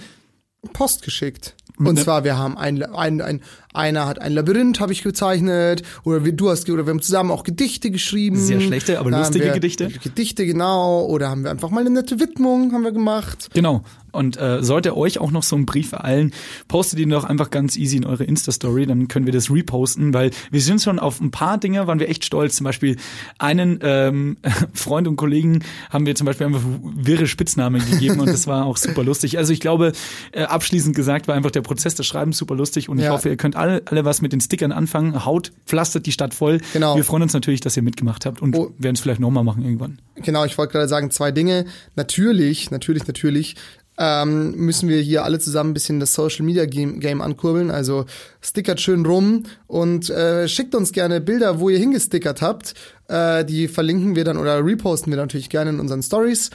Post 0.73 1.01
geschickt. 1.01 1.55
Und 1.77 1.95
Ne- 1.95 2.03
zwar, 2.03 2.23
wir 2.23 2.37
haben 2.37 2.55
ein, 2.55 2.83
ein, 2.83 3.19
ein, 3.21 3.41
einer 3.73 4.05
hat 4.05 4.21
ein 4.21 4.31
Labyrinth, 4.33 4.79
habe 4.79 4.93
ich 4.93 5.03
gezeichnet, 5.03 5.83
oder 6.03 6.23
wir, 6.25 6.31
du 6.33 6.49
hast, 6.49 6.69
oder 6.69 6.85
wir 6.85 6.91
haben 6.91 7.01
zusammen 7.01 7.31
auch 7.31 7.43
Gedichte 7.43 7.91
geschrieben. 7.91 8.37
Sehr 8.37 8.61
schlechte, 8.61 8.99
aber 8.99 9.11
Da 9.11 9.19
lustige 9.19 9.51
Gedichte. 9.51 9.89
Gedichte, 9.89 10.45
genau. 10.45 11.05
Oder 11.05 11.29
haben 11.29 11.43
wir 11.43 11.51
einfach 11.51 11.69
mal 11.69 11.81
eine 11.81 11.89
nette 11.89 12.19
Widmung, 12.19 12.71
haben 12.73 12.83
wir 12.83 12.91
gemacht. 12.91 13.49
Genau. 13.53 13.83
Und 14.11 14.37
äh, 14.37 14.61
sollte 14.61 14.95
euch 14.95 15.17
auch 15.19 15.31
noch 15.31 15.41
so 15.41 15.55
ein 15.55 15.65
Brief 15.65 15.91
ereilen, 15.91 16.33
postet 16.67 16.99
ihn 16.99 17.09
doch 17.09 17.23
einfach 17.23 17.49
ganz 17.49 17.75
easy 17.75 17.97
in 17.97 18.05
eure 18.05 18.23
Insta-Story, 18.25 18.85
dann 18.85 19.07
können 19.07 19.25
wir 19.25 19.33
das 19.33 19.49
reposten, 19.49 20.13
weil 20.13 20.29
wir 20.51 20.61
sind 20.61 20.83
schon 20.83 20.99
auf 20.99 21.19
ein 21.19 21.31
paar 21.31 21.57
Dinge, 21.57 21.87
waren 21.87 21.99
wir 21.99 22.09
echt 22.09 22.23
stolz. 22.23 22.55
Zum 22.57 22.65
Beispiel 22.65 22.97
einen 23.39 23.79
ähm, 23.81 24.37
Freund 24.75 25.07
und 25.07 25.15
Kollegen 25.15 25.63
haben 25.89 26.05
wir 26.05 26.13
zum 26.13 26.25
Beispiel 26.25 26.45
einfach 26.45 26.61
wirre 26.95 27.25
Spitznamen 27.25 27.81
gegeben 27.89 28.19
und 28.19 28.27
das 28.29 28.45
war 28.45 28.65
auch 28.67 28.77
super 28.77 29.03
lustig. 29.03 29.39
Also 29.39 29.51
ich 29.51 29.59
glaube, 29.59 29.93
äh, 30.31 30.43
abschließend 30.43 30.95
gesagt 30.95 31.27
war 31.27 31.33
einfach 31.33 31.49
der 31.49 31.61
Prozess 31.61 31.95
des 31.95 32.05
Schreibens 32.05 32.37
super 32.37 32.53
lustig 32.53 32.89
und 32.89 32.99
ich 32.99 33.05
Ja. 33.05 33.13
hoffe, 33.13 33.29
ihr 33.29 33.37
könnt 33.37 33.55
alle, 33.55 33.62
alle 33.63 34.05
was 34.05 34.21
mit 34.21 34.33
den 34.33 34.41
Stickern 34.41 34.71
anfangen. 34.71 35.25
Haut, 35.25 35.51
pflastert 35.65 36.05
die 36.05 36.11
Stadt 36.11 36.33
voll. 36.33 36.59
Genau. 36.73 36.95
Wir 36.95 37.03
freuen 37.03 37.23
uns 37.23 37.33
natürlich, 37.33 37.61
dass 37.61 37.75
ihr 37.77 37.83
mitgemacht 37.83 38.25
habt 38.25 38.41
und 38.41 38.55
Oh. 38.55 38.71
werden 38.77 38.95
es 38.95 39.01
vielleicht 39.01 39.19
nochmal 39.19 39.43
machen 39.43 39.63
irgendwann. 39.63 39.99
Genau, 40.15 40.45
ich 40.45 40.57
wollte 40.57 40.73
gerade 40.73 40.87
sagen, 40.87 41.11
zwei 41.11 41.31
Dinge. 41.31 41.65
Natürlich, 41.95 42.71
natürlich, 42.71 43.07
natürlich 43.07 43.55
ähm, 43.97 44.55
müssen 44.55 44.89
wir 44.89 44.99
hier 45.01 45.23
alle 45.23 45.37
zusammen 45.39 45.69
ein 45.69 45.73
bisschen 45.75 45.99
das 45.99 46.13
Social 46.15 46.45
Media 46.45 46.65
Game, 46.65 46.99
Game 46.99 47.21
ankurbeln. 47.21 47.69
Also 47.69 48.05
stickert 48.41 48.81
schön 48.81 49.05
rum 49.05 49.43
und 49.67 50.09
äh, 50.09 50.47
schickt 50.47 50.73
uns 50.73 50.91
gerne 50.91 51.21
Bilder, 51.21 51.59
wo 51.59 51.69
ihr 51.69 51.77
hingestickert 51.77 52.41
habt. 52.41 52.73
Äh, 53.07 53.45
die 53.45 53.67
verlinken 53.67 54.15
wir 54.15 54.23
dann 54.23 54.37
oder 54.37 54.65
reposten 54.65 55.11
wir 55.11 55.17
natürlich 55.17 55.49
gerne 55.49 55.69
in 55.69 55.79
unseren 55.79 56.01
Stories. 56.01 56.49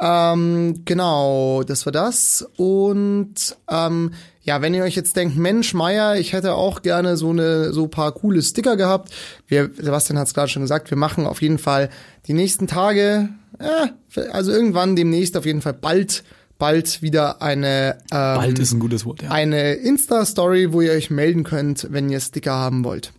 Ähm, 0.00 0.82
genau, 0.84 1.62
das 1.62 1.84
war 1.86 1.92
das. 1.92 2.46
Und 2.56 3.56
ähm, 3.70 4.12
ja, 4.50 4.62
wenn 4.62 4.74
ihr 4.74 4.82
euch 4.82 4.96
jetzt 4.96 5.14
denkt, 5.14 5.36
Mensch, 5.36 5.74
Meier, 5.74 6.16
ich 6.16 6.32
hätte 6.32 6.54
auch 6.54 6.82
gerne 6.82 7.16
so 7.16 7.30
eine 7.30 7.72
so 7.72 7.84
ein 7.84 7.90
paar 7.90 8.10
coole 8.10 8.42
Sticker 8.42 8.76
gehabt. 8.76 9.12
Wir, 9.46 9.70
Sebastian 9.76 10.18
hat 10.18 10.26
es 10.26 10.34
gerade 10.34 10.48
schon 10.48 10.62
gesagt, 10.62 10.90
wir 10.90 10.98
machen 10.98 11.24
auf 11.24 11.40
jeden 11.40 11.58
Fall 11.58 11.88
die 12.26 12.32
nächsten 12.32 12.66
Tage, 12.66 13.28
äh, 13.60 14.20
also 14.32 14.50
irgendwann 14.50 14.96
demnächst 14.96 15.36
auf 15.36 15.46
jeden 15.46 15.62
Fall 15.62 15.74
bald, 15.74 16.24
bald 16.58 17.00
wieder 17.00 17.40
eine 17.40 17.98
ähm, 18.10 18.34
Bald 18.34 18.58
ist 18.58 18.72
ein 18.72 18.80
gutes 18.80 19.04
Wort, 19.04 19.22
ja. 19.22 19.30
eine 19.30 19.74
Insta-Story, 19.74 20.72
wo 20.72 20.80
ihr 20.80 20.90
euch 20.90 21.10
melden 21.10 21.44
könnt, 21.44 21.86
wenn 21.92 22.10
ihr 22.10 22.18
Sticker 22.18 22.54
haben 22.54 22.82
wollt. 22.82 23.12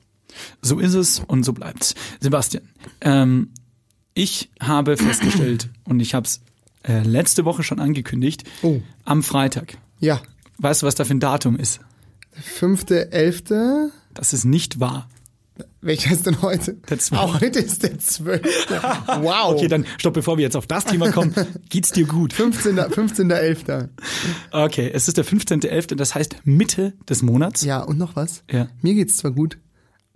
So 0.61 0.79
ist 0.79 0.95
es 0.95 1.21
und 1.25 1.45
so 1.45 1.53
bleibt's. 1.53 1.95
Sebastian, 2.19 2.63
ähm, 2.99 3.53
ich 4.15 4.51
habe 4.61 4.97
festgestellt 4.97 5.69
und 5.85 6.01
ich 6.01 6.13
habe 6.13 6.27
es 6.27 6.41
äh, 6.85 7.03
letzte 7.03 7.45
Woche 7.45 7.63
schon 7.63 7.79
angekündigt, 7.79 8.43
Oh. 8.63 8.81
am 9.05 9.23
Freitag. 9.23 9.77
Ja, 10.01 10.19
Weißt 10.61 10.83
du, 10.83 10.85
was 10.85 10.93
da 10.95 11.05
für 11.05 11.13
ein 11.13 11.19
Datum 11.19 11.55
ist? 11.57 11.79
fünfte, 12.39 13.11
elfte. 13.11 13.91
Das 14.13 14.31
ist 14.31 14.45
nicht 14.45 14.79
wahr. 14.79 15.09
Welcher 15.81 16.11
ist 16.11 16.27
denn 16.27 16.41
heute? 16.41 16.75
Der 16.89 16.99
zwölfte. 16.99 17.27
Ah, 17.27 17.39
heute 17.41 17.59
ist 17.59 17.83
der 17.83 17.97
zwölfte. 17.99 18.81
Wow. 19.21 19.55
Okay, 19.55 19.67
dann 19.67 19.85
stopp, 19.97 20.13
bevor 20.13 20.37
wir 20.37 20.43
jetzt 20.43 20.55
auf 20.55 20.67
das 20.67 20.85
Thema 20.85 21.11
kommen. 21.11 21.33
Geht's 21.69 21.91
dir 21.91 22.05
gut? 22.05 22.33
15. 22.33 22.77
15.11. 22.77 23.89
Okay, 24.51 24.91
es 24.93 25.07
ist 25.07 25.17
der 25.17 25.25
15.11., 25.25 25.95
das 25.95 26.15
heißt 26.15 26.37
Mitte 26.43 26.93
des 27.09 27.21
Monats. 27.23 27.63
Ja, 27.63 27.81
und 27.81 27.97
noch 27.97 28.15
was? 28.15 28.43
Ja. 28.49 28.67
Mir 28.81 28.93
geht's 28.93 29.17
zwar 29.17 29.31
gut, 29.31 29.57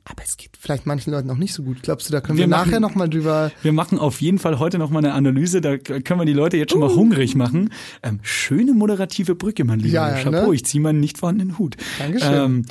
aber 0.07 0.23
es 0.23 0.37
geht 0.37 0.51
vielleicht 0.59 0.85
manchen 0.85 1.11
Leuten 1.11 1.29
auch 1.31 1.37
nicht 1.37 1.53
so 1.53 1.63
gut. 1.63 1.81
Glaubst 1.81 2.07
du, 2.07 2.11
da 2.13 2.21
können 2.21 2.37
wir, 2.37 2.43
Wir 2.43 2.47
machen- 2.47 2.69
nachher 2.69 2.79
noch 2.79 2.93
mal 2.93 3.09
drüber... 3.09 3.51
Wir 3.63 3.73
machen 3.73 3.97
auf 3.97 4.21
jeden 4.21 4.37
Fall 4.37 4.59
heute 4.59 4.77
noch 4.77 4.91
mal 4.91 4.99
eine 4.99 5.13
Analyse, 5.13 5.61
da 5.61 5.77
können 5.77 6.19
wir 6.19 6.25
die 6.25 6.33
Leute 6.33 6.57
jetzt 6.57 6.71
schon 6.71 6.79
mal 6.81 6.93
hungrig 6.93 7.35
machen. 7.35 7.71
Ähm, 8.03 8.19
schöne 8.21 8.73
moderative 8.73 9.33
Brücke, 9.33 9.63
mein 9.63 9.79
Lieber. 9.79 9.93
Ja, 9.95 10.15
ja, 10.15 10.23
Chapeau, 10.23 10.49
ne? 10.49 10.55
ich 10.55 10.63
ziehe 10.65 10.81
meinen 10.81 10.99
nicht 10.99 11.17
vorhandenen 11.17 11.57
Hut. 11.57 11.75
Dankeschön. 11.97 12.33
Ähm, 12.33 12.65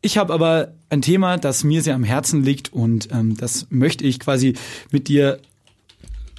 ich 0.00 0.16
habe 0.16 0.32
aber 0.32 0.72
ein 0.88 1.02
Thema, 1.02 1.36
das 1.36 1.62
mir 1.64 1.82
sehr 1.82 1.94
am 1.94 2.04
Herzen 2.04 2.42
liegt 2.42 2.72
und 2.72 3.08
ähm, 3.12 3.36
das 3.36 3.66
möchte 3.68 4.04
ich 4.04 4.18
quasi 4.18 4.54
mit 4.90 5.08
dir 5.08 5.38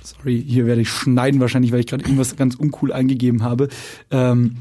Sorry, 0.03 0.43
hier 0.47 0.65
werde 0.65 0.81
ich 0.81 0.89
schneiden 0.89 1.39
wahrscheinlich, 1.39 1.71
weil 1.71 1.81
ich 1.81 1.85
gerade 1.85 2.03
irgendwas 2.03 2.35
ganz 2.35 2.55
uncool 2.55 2.91
eingegeben 2.91 3.43
habe. 3.43 3.69
Ähm, 4.09 4.55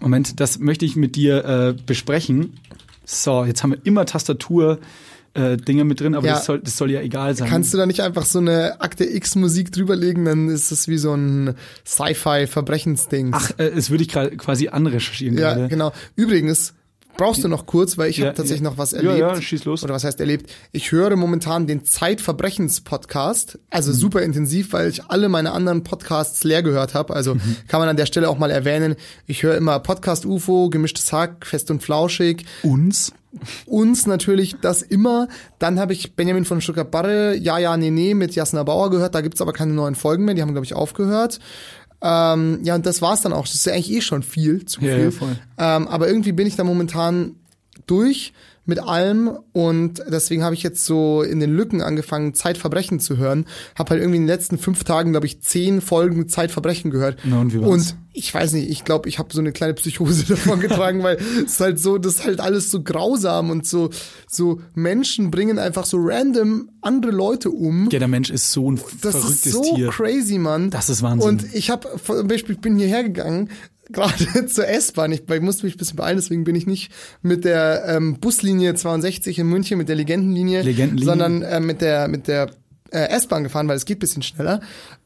Moment, 0.00 0.38
das 0.38 0.60
möchte 0.60 0.84
ich 0.84 0.94
mit 0.94 1.16
dir 1.16 1.44
äh, 1.44 1.74
besprechen. 1.84 2.54
So, 3.12 3.44
jetzt 3.44 3.62
haben 3.62 3.72
wir 3.72 3.80
immer 3.84 4.06
Tastatur. 4.06 4.78
Äh, 5.32 5.56
Dinge 5.58 5.84
mit 5.84 6.00
drin, 6.00 6.16
aber 6.16 6.26
Ja. 6.26 6.32
das, 6.34 6.44
soll, 6.44 6.58
das 6.58 6.76
soll 6.76 6.90
ja 6.90 7.00
egal 7.02 7.36
sein. 7.36 7.48
Kannst 7.48 7.72
du 7.72 7.78
da 7.78 7.86
nicht 7.86 8.00
einfach 8.00 8.24
so 8.24 8.40
eine 8.40 8.80
Akte 8.80 9.04
X-Musik 9.04 9.70
drüberlegen, 9.70 10.24
dann 10.24 10.48
ist 10.48 10.72
es 10.72 10.88
wie 10.88 10.98
so 10.98 11.14
ein 11.14 11.54
Sci-Fi-Verbrechensding. 11.86 13.30
Ach, 13.32 13.52
äh, 13.58 13.68
es 13.68 13.90
würde 13.90 14.02
ich 14.02 14.08
gerade 14.08 14.36
quasi 14.36 14.68
anrecherchieren 14.68 15.38
ja, 15.38 15.54
gerade. 15.54 15.68
genau. 15.68 15.92
Übrigens, 16.16 16.74
brauchst 17.16 17.44
du 17.44 17.48
noch 17.48 17.66
kurz, 17.66 17.98
weil 17.98 18.10
ich 18.10 18.16
Ja, 18.18 18.26
habe 18.26 18.36
tatsächlich 18.36 18.62
ja. 18.64 18.70
noch 18.70 18.78
was 18.78 18.92
Ja, 18.92 18.98
erlebt. 18.98 19.18
ja, 19.18 19.40
schieß 19.42 19.64
los. 19.66 19.82
Oder 19.84 19.94
was 19.94 20.04
heißt 20.04 20.20
erlebt? 20.20 20.50
Ich 20.72 20.90
höre 20.92 21.14
momentan 21.16 21.66
den 21.66 21.84
Zeitverbrechens-Podcast, 21.84 23.54
Mhm. 23.54 23.60
also 23.70 23.92
super 23.92 24.22
intensiv, 24.22 24.72
weil 24.72 24.88
ich 24.88 25.04
alle 25.04 25.28
meine 25.28 25.52
anderen 25.52 25.82
Podcasts 25.84 26.44
leer 26.44 26.62
gehört 26.62 26.94
habe. 26.94 27.14
Also 27.14 27.34
Mhm. 27.34 27.56
kann 27.68 27.80
man 27.80 27.88
an 27.88 27.96
der 27.96 28.06
Stelle 28.06 28.28
auch 28.28 28.38
mal 28.38 28.50
erwähnen. 28.50 28.96
Ich 29.26 29.42
höre 29.42 29.56
immer 29.56 29.78
Podcast 29.80 30.24
UFO, 30.26 30.68
gemischtes 30.70 31.12
Hack, 31.12 31.46
fest 31.46 31.70
und 31.70 31.82
flauschig. 31.82 32.44
Uns? 32.62 33.12
uns 33.64 34.08
natürlich 34.08 34.56
das 34.60 34.82
immer. 34.82 35.28
Dann 35.60 35.78
habe 35.78 35.92
ich 35.92 36.16
Benjamin 36.16 36.44
von 36.44 36.60
Stuttgart 36.60 36.90
Barre, 36.90 37.36
Ja, 37.36 37.58
ja, 37.58 37.76
nee, 37.76 37.90
nee 37.92 38.12
mit 38.14 38.34
Jasna 38.34 38.64
Bauer 38.64 38.90
gehört. 38.90 39.14
Da 39.14 39.20
gibt's 39.20 39.40
aber 39.40 39.52
keine 39.52 39.72
neuen 39.72 39.94
Folgen 39.94 40.24
mehr. 40.24 40.34
Die 40.34 40.42
haben, 40.42 40.50
glaube 40.50 40.64
ich, 40.64 40.74
aufgehört. 40.74 41.38
Ähm, 42.02 42.60
ja, 42.62 42.74
und 42.74 42.86
das 42.86 43.02
war's 43.02 43.22
dann 43.22 43.32
auch. 43.32 43.46
Das 43.46 43.54
ist 43.54 43.66
ja 43.66 43.72
eigentlich 43.74 43.90
eh 43.92 44.00
schon 44.00 44.22
viel, 44.22 44.64
zu 44.64 44.80
Ja, 44.80 44.94
viel. 44.94 45.04
ja, 45.04 45.10
voll. 45.10 45.36
Ähm, 45.58 45.88
aber 45.88 46.08
irgendwie 46.08 46.32
bin 46.32 46.46
ich 46.46 46.56
da 46.56 46.64
momentan 46.64 47.36
durch 47.86 48.32
mit 48.70 48.78
allem 48.82 49.30
und 49.52 50.02
deswegen 50.08 50.42
habe 50.42 50.54
ich 50.54 50.62
jetzt 50.62 50.86
so 50.86 51.22
in 51.22 51.40
den 51.40 51.50
Lücken 51.54 51.82
angefangen, 51.82 52.32
Zeitverbrechen 52.32 53.00
zu 53.00 53.18
hören. 53.18 53.44
Habe 53.74 53.90
halt 53.90 54.00
irgendwie 54.00 54.16
in 54.16 54.22
den 54.22 54.28
letzten 54.28 54.56
fünf 54.56 54.84
Tagen, 54.84 55.10
glaube 55.10 55.26
ich, 55.26 55.42
zehn 55.42 55.80
Folgen 55.82 56.28
Zeitverbrechen 56.28 56.90
gehört. 56.90 57.18
Na, 57.24 57.40
und 57.40 57.52
wie 57.52 57.60
war's? 57.60 57.68
Und 57.68 57.96
ich 58.12 58.32
weiß 58.34 58.54
nicht, 58.54 58.70
ich 58.70 58.84
glaube, 58.84 59.08
ich 59.08 59.18
habe 59.18 59.32
so 59.32 59.40
eine 59.40 59.52
kleine 59.52 59.74
Psychose 59.74 60.24
davon 60.28 60.60
getragen, 60.60 61.02
weil 61.02 61.16
es 61.16 61.52
ist 61.52 61.60
halt 61.60 61.78
so, 61.78 61.98
das 61.98 62.14
ist 62.14 62.24
halt 62.24 62.40
alles 62.40 62.70
so 62.70 62.82
grausam 62.82 63.50
und 63.50 63.66
so, 63.66 63.90
so 64.28 64.60
Menschen 64.74 65.30
bringen 65.30 65.58
einfach 65.58 65.84
so 65.84 65.98
random 66.00 66.70
andere 66.80 67.12
Leute 67.12 67.50
um. 67.50 67.88
Ja, 67.90 67.98
der 67.98 68.08
Mensch 68.08 68.30
ist 68.30 68.52
so 68.52 68.70
ein 68.70 68.80
Das 69.02 69.16
verrücktes 69.16 69.46
ist 69.46 69.52
so 69.52 69.74
Tier. 69.74 69.88
crazy, 69.88 70.38
Mann. 70.38 70.70
Das 70.70 70.88
ist 70.88 71.02
Wahnsinn. 71.02 71.28
Und 71.28 71.54
ich 71.54 71.70
habe 71.70 71.88
zum 72.04 72.26
Beispiel, 72.26 72.54
ich 72.54 72.60
bin 72.60 72.78
hierher 72.78 73.02
gegangen, 73.02 73.50
gerade 73.92 74.46
zur 74.46 74.68
S-Bahn. 74.68 75.12
Ich, 75.12 75.28
ich 75.28 75.40
musste 75.40 75.66
mich 75.66 75.74
ein 75.74 75.78
bisschen 75.78 75.96
beeilen, 75.96 76.16
deswegen 76.16 76.44
bin 76.44 76.54
ich 76.56 76.66
nicht 76.66 76.90
mit 77.22 77.44
der 77.44 77.84
ähm, 77.86 78.18
Buslinie 78.20 78.74
62 78.74 79.38
in 79.38 79.46
München, 79.48 79.78
mit 79.78 79.88
der 79.88 79.96
Legendenlinie, 79.96 80.62
Legendenlinie. 80.62 81.04
sondern 81.04 81.42
äh, 81.42 81.60
mit 81.60 81.80
der 81.80 82.08
mit 82.08 82.28
der 82.28 82.50
äh, 82.92 83.08
S-Bahn 83.10 83.44
gefahren, 83.44 83.68
weil 83.68 83.76
es 83.76 83.84
geht 83.84 83.98
bisschen 84.00 84.22
schneller. 84.22 84.60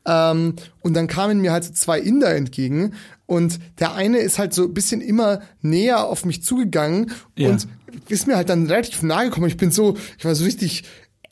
Ähm, 0.07 0.55
und 0.81 0.95
dann 0.95 1.07
kamen 1.07 1.41
mir 1.41 1.53
halt 1.53 1.64
so 1.64 1.73
zwei 1.73 1.99
Inder 2.00 2.35
entgegen 2.35 2.93
und 3.26 3.59
der 3.81 3.95
eine 3.95 4.19
ist 4.19 4.38
halt 4.38 4.53
so 4.55 4.64
ein 4.64 4.75
bisschen 4.75 5.00
immer 5.00 5.41
näher 5.62 6.05
auf 6.07 6.25
mich 6.25 6.43
zugegangen 6.43 7.11
Ja. 7.38 7.50
und 7.50 7.67
ist 8.09 8.26
mir 8.26 8.37
halt 8.37 8.49
dann 8.50 8.67
relativ 8.67 9.03
nahe 9.03 9.26
gekommen. 9.26 9.47
Ich 9.47 9.57
bin 9.57 9.71
so, 9.71 9.97
ich 10.19 10.25
war 10.25 10.35
so 10.35 10.45
richtig 10.45 10.85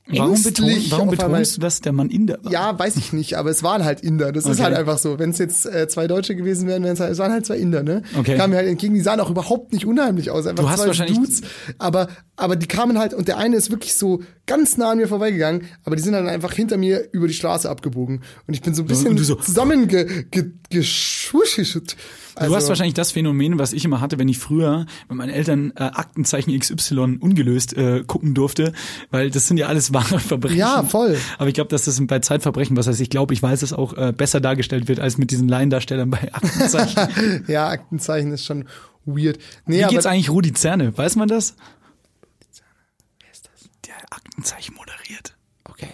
Warum, 0.09 0.43
beton, 0.43 0.69
warum 0.91 1.11
betonst 1.11 1.57
du, 1.57 1.61
dass 1.61 1.81
der 1.81 1.93
Mann 1.93 2.11
Inder 2.11 2.37
war? 2.43 2.51
Ja, 2.51 2.77
weiß 2.77 2.97
ich 2.97 3.13
nicht, 3.13 3.35
aber 3.39 3.51
es 3.51 3.63
waren 3.63 3.85
halt 3.85 4.01
Inder. 4.01 4.33
Das 4.33 4.45
ist 4.45 4.51
Okay. 4.55 4.65
halt 4.65 4.75
einfach 4.77 4.99
so. 4.99 5.21
Wenn 5.21 5.31
es 5.31 5.39
jetzt 5.39 5.65
äh, 5.65 5.87
zwei 5.87 6.09
Deutsche 6.09 6.35
gewesen 6.35 6.67
wären, 6.67 6.83
wären 6.83 6.95
es 6.95 7.01
halt, 7.01 7.13
es 7.13 7.19
waren 7.19 7.31
halt 7.33 7.47
zwei 7.47 7.57
Inder, 7.57 7.85
ne? 7.85 8.03
Okay. 8.19 8.37
Kamen 8.37 8.51
mir 8.51 8.57
halt 8.57 8.67
entgegen, 8.69 8.95
die 8.95 9.01
sahen 9.01 9.21
auch 9.21 9.31
überhaupt 9.31 9.73
nicht 9.73 9.87
unheimlich 9.87 10.31
aus. 10.31 10.45
Einfach 10.47 10.65
Du 10.65 10.71
hast 10.71 10.81
zwei 10.81 10.89
wahrscheinlich- 10.89 11.17
Dudes. 11.19 11.43
Aber, 11.79 12.09
aber 12.37 12.57
die 12.57 12.67
kamen 12.67 12.99
halt, 12.99 13.15
und 13.15 13.29
der 13.29 13.39
eine 13.39 13.55
ist 13.57 13.71
wirklich 13.71 13.95
so 13.95 14.23
ganz 14.47 14.77
nah 14.77 14.91
an 14.91 14.99
mir 14.99 15.07
vorbeigegangen, 15.07 15.67
aber 15.85 15.95
die 15.95 16.03
sind 16.03 16.15
dann 16.15 16.27
einfach 16.29 16.53
hinter 16.53 16.79
mir 16.79 17.09
über 17.13 17.29
die 17.29 17.35
Straße 17.35 17.71
abgebogen. 17.71 18.23
Und 18.49 18.55
ich 18.55 18.61
bin 18.61 18.75
so 18.75 18.83
ein 18.83 18.87
bisschen 18.89 19.17
so- 19.19 19.37
zusammengeschwuschelt. 19.37 21.97
Also, 22.35 22.51
Du 22.51 22.57
hast 22.57 22.69
wahrscheinlich 22.69 22.95
das 22.95 23.13
Phänomen, 23.13 23.59
was 23.59 23.73
ich 23.73 23.85
immer 23.85 24.01
hatte, 24.01 24.19
wenn 24.19 24.29
ich 24.29 24.39
früher 24.39 24.87
mit 25.09 25.19
meinen 25.19 25.31
Eltern 25.31 25.73
äh, 25.77 25.83
Aktenzeichen 25.83 26.59
XY 26.59 27.19
ungelöst 27.21 27.77
äh, 27.77 28.05
gucken 28.07 28.35
durfte, 28.35 28.73
weil 29.11 29.31
das 29.31 29.49
sind 29.49 29.59
ja 29.59 29.67
alles 29.67 29.93
wahre 29.93 30.19
Verbrechen. 30.19 30.59
Ja, 30.59 30.83
voll. 30.83 31.19
Aber 31.39 31.49
ich 31.49 31.55
glaube, 31.55 31.69
dass 31.69 31.85
das 31.85 32.01
bei 32.07 32.19
Zeitverbrechen, 32.21 32.77
was 32.77 32.87
heißt, 32.87 33.01
ich 33.01 33.11
glaube, 33.11 33.35
ich 33.35 33.43
weiß 33.43 33.63
es 33.63 33.73
auch 33.73 33.95
äh, 33.95 34.13
besser 34.17 34.41
dargestellt 34.41 34.89
wird 34.89 35.01
als 35.01 35.19
mit 35.19 35.31
diesen 35.31 35.49
Laiendarstellern 35.49 36.11
bei 36.11 36.33
Aktenzeichen. 36.35 37.45
ja, 37.49 37.69
Aktenzeichen 37.69 38.33
ist 38.33 38.45
schon 38.45 38.67
weird. 39.05 39.39
Nee, 39.67 39.79
Wie 39.79 39.85
aber 39.85 39.93
geht's 39.93 40.07
eigentlich 40.07 40.31
Rudi 40.31 40.53
Zerne? 40.53 40.97
Weiß 40.97 41.17
man 41.17 41.29
das? 41.29 41.55
Der 43.87 43.95
Aktenzeichen 44.11 44.75
moderiert. 44.75 45.32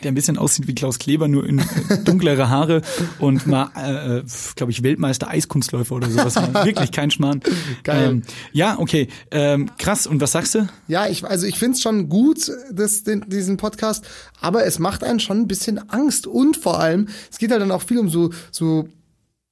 Der 0.03 0.13
ein 0.13 0.15
bisschen 0.15 0.39
aussieht 0.39 0.67
wie 0.69 0.75
Klaus 0.75 0.99
Kleber, 0.99 1.29
nur 1.29 1.47
in 1.47 1.59
äh, 1.59 1.63
dunklere 2.05 2.49
Haare 2.49 2.83
und 3.19 3.47
mal, 3.47 3.71
äh, 3.77 4.23
glaube 4.57 4.73
ich, 4.73 4.83
Weltmeister 4.83 5.29
Eiskunstläufer 5.29 5.95
oder 5.95 6.11
sowas. 6.11 6.37
Wirklich 6.65 6.93
kein 6.93 7.11
Schmarrn. 7.11 7.41
Geil. 7.85 8.11
Ähm, 8.11 8.23
ja, 8.53 8.79
okay. 8.79 9.09
Ähm, 9.31 9.71
krass. 9.79 10.07
Und 10.07 10.21
was 10.21 10.33
sagst 10.33 10.55
du? 10.55 10.69
Ja, 10.87 11.07
ich, 11.09 11.25
also 11.25 11.47
ich 11.47 11.59
find's 11.59 11.83
schon 11.83 12.09
gut, 12.09 12.51
das, 12.73 13.03
den, 13.03 13.25
diesen 13.29 13.57
Podcast, 13.57 14.05
aber 14.41 14.65
es 14.65 14.79
macht 14.79 15.05
einen 15.05 15.21
schon 15.21 15.39
ein 15.39 15.49
bisschen 15.49 15.91
Angst. 15.91 16.27
Und 16.27 16.57
vor 16.57 16.81
allem, 16.81 17.09
es 17.31 17.39
geht 17.39 17.51
halt 17.51 17.61
dann 17.61 17.71
auch 17.71 17.83
viel 17.83 17.99
um 17.99 18.09
so, 18.09 18.31
so 18.51 18.89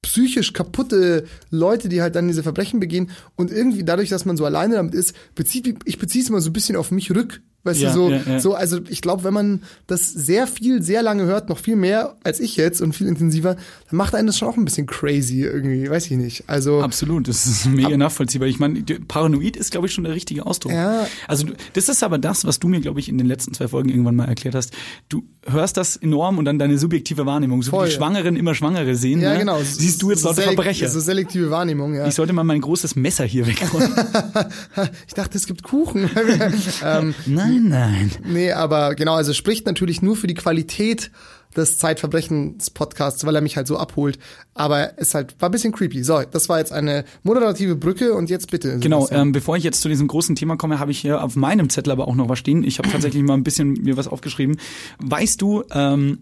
psychisch 0.01 0.53
kaputte 0.53 1.25
Leute, 1.49 1.89
die 1.89 2.01
halt 2.01 2.15
dann 2.15 2.27
diese 2.27 2.43
Verbrechen 2.43 2.79
begehen. 2.79 3.11
Und 3.35 3.51
irgendwie 3.51 3.83
dadurch, 3.83 4.09
dass 4.09 4.25
man 4.25 4.37
so 4.37 4.45
alleine 4.45 4.75
damit 4.75 4.93
ist, 4.93 5.13
bezieht, 5.35 5.79
ich 5.85 5.97
beziehe 5.99 6.23
es 6.23 6.29
immer 6.29 6.41
so 6.41 6.49
ein 6.49 6.53
bisschen 6.53 6.75
auf 6.75 6.91
mich 6.91 7.11
rück. 7.11 7.41
Weißt 7.67 7.81
Ja, 7.81 7.89
du, 7.89 7.95
so, 7.95 8.09
ja, 8.09 8.21
ja. 8.25 8.39
so, 8.39 8.53
also 8.55 8.79
ich 8.89 9.01
glaube, 9.01 9.23
wenn 9.23 9.33
man 9.33 9.61
das 9.85 10.11
sehr 10.11 10.47
viel, 10.47 10.81
sehr 10.81 11.03
lange 11.03 11.23
hört, 11.25 11.49
noch 11.49 11.59
viel 11.59 11.75
mehr 11.75 12.15
als 12.23 12.39
ich 12.39 12.55
jetzt 12.57 12.81
und 12.81 12.93
viel 12.93 13.07
intensiver, 13.07 13.55
dann 13.55 13.97
macht 13.97 14.15
einen 14.15 14.27
das 14.27 14.37
schon 14.37 14.47
auch 14.47 14.57
ein 14.57 14.65
bisschen 14.65 14.87
crazy 14.87 15.41
irgendwie, 15.41 15.89
weiß 15.89 16.05
ich 16.05 16.11
nicht. 16.17 16.43
Also, 16.47 16.81
Absolut, 16.81 17.27
das 17.27 17.45
ist 17.45 17.65
mega 17.65 17.95
nachvollziehbar. 17.97 18.47
Ich 18.47 18.59
meine, 18.59 18.81
paranoid 19.07 19.57
ist, 19.57 19.71
glaube 19.71 19.87
ich, 19.87 19.93
schon 19.93 20.03
der 20.03 20.13
richtige 20.13 20.45
Ausdruck. 20.45 20.71
Ja. 20.71 21.05
Also 21.27 21.47
das 21.73 21.89
ist 21.89 22.03
aber 22.03 22.17
das, 22.17 22.45
was 22.45 22.59
du 22.59 22.67
mir, 22.67 22.79
glaube 22.79 22.99
ich, 22.99 23.09
in 23.09 23.17
den 23.17 23.27
letzten 23.27 23.53
zwei 23.53 23.67
Folgen 23.67 23.89
irgendwann 23.89 24.15
mal 24.15 24.25
erklärt 24.25 24.55
hast. 24.55 24.73
Du 25.09 25.23
hörst 25.45 25.77
das 25.77 25.95
enorm 25.95 26.37
und 26.37 26.45
dann 26.45 26.59
deine 26.59 26.77
subjektive 26.77 27.25
Wahrnehmung, 27.25 27.61
so 27.63 27.71
Voll. 27.71 27.85
wie 27.85 27.89
die 27.89 27.95
Schwangeren 27.95 28.35
immer 28.35 28.55
Schwangere 28.55 28.95
sehen. 28.95 29.21
ja, 29.21 29.33
ne? 29.33 29.39
genau. 29.39 29.59
Siehst 29.63 30.01
du 30.01 30.09
jetzt 30.11 30.21
so 30.21 30.29
lauter 30.29 30.41
Verbrecher. 30.43 30.89
So 30.89 30.99
selektive 30.99 31.49
Wahrnehmung, 31.49 31.93
ja. 31.93 32.07
Ich 32.07 32.15
sollte 32.15 32.33
mal 32.33 32.43
mein 32.43 32.61
großes 32.61 32.95
Messer 32.95 33.25
hier 33.25 33.45
wegräumen. 33.47 33.93
Ich 35.07 35.13
dachte, 35.13 35.37
es 35.37 35.47
gibt 35.47 35.63
Kuchen. 35.63 36.09
ähm, 36.83 37.13
nein, 37.25 37.56
nein. 37.59 38.11
nee, 38.25 38.51
aber 38.51 38.95
genau, 38.95 39.15
also 39.15 39.33
spricht 39.33 39.65
natürlich 39.65 40.01
nur 40.01 40.15
für 40.15 40.27
die 40.27 40.33
Qualität 40.33 41.11
des 41.55 41.77
Zeitverbrechens-Podcasts, 41.77 43.25
weil 43.25 43.35
er 43.35 43.41
mich 43.41 43.57
halt 43.57 43.67
so 43.67 43.77
abholt. 43.77 44.19
Aber 44.53 44.91
es 44.97 45.13
halt 45.13 45.35
war 45.39 45.49
ein 45.49 45.51
bisschen 45.51 45.71
creepy. 45.71 46.03
So, 46.03 46.21
das 46.29 46.49
war 46.49 46.59
jetzt 46.59 46.71
eine 46.71 47.05
moderative 47.23 47.75
Brücke 47.75 48.13
und 48.13 48.29
jetzt 48.29 48.51
bitte. 48.51 48.79
Genau, 48.79 49.07
ähm, 49.09 49.31
bevor 49.31 49.57
ich 49.57 49.63
jetzt 49.63 49.81
zu 49.81 49.89
diesem 49.89 50.07
großen 50.07 50.35
Thema 50.35 50.55
komme, 50.57 50.79
habe 50.79 50.91
ich 50.91 50.99
hier 50.99 51.23
auf 51.23 51.35
meinem 51.35 51.69
Zettel 51.69 51.91
aber 51.91 52.07
auch 52.07 52.15
noch 52.15 52.29
was 52.29 52.39
stehen. 52.39 52.63
Ich 52.63 52.79
habe 52.79 52.89
tatsächlich 52.89 53.23
mal 53.23 53.33
ein 53.33 53.43
bisschen 53.43 53.73
mir 53.73 53.97
was 53.97 54.07
aufgeschrieben. 54.07 54.57
Weißt 54.99 55.41
du, 55.41 55.63
ähm, 55.71 56.19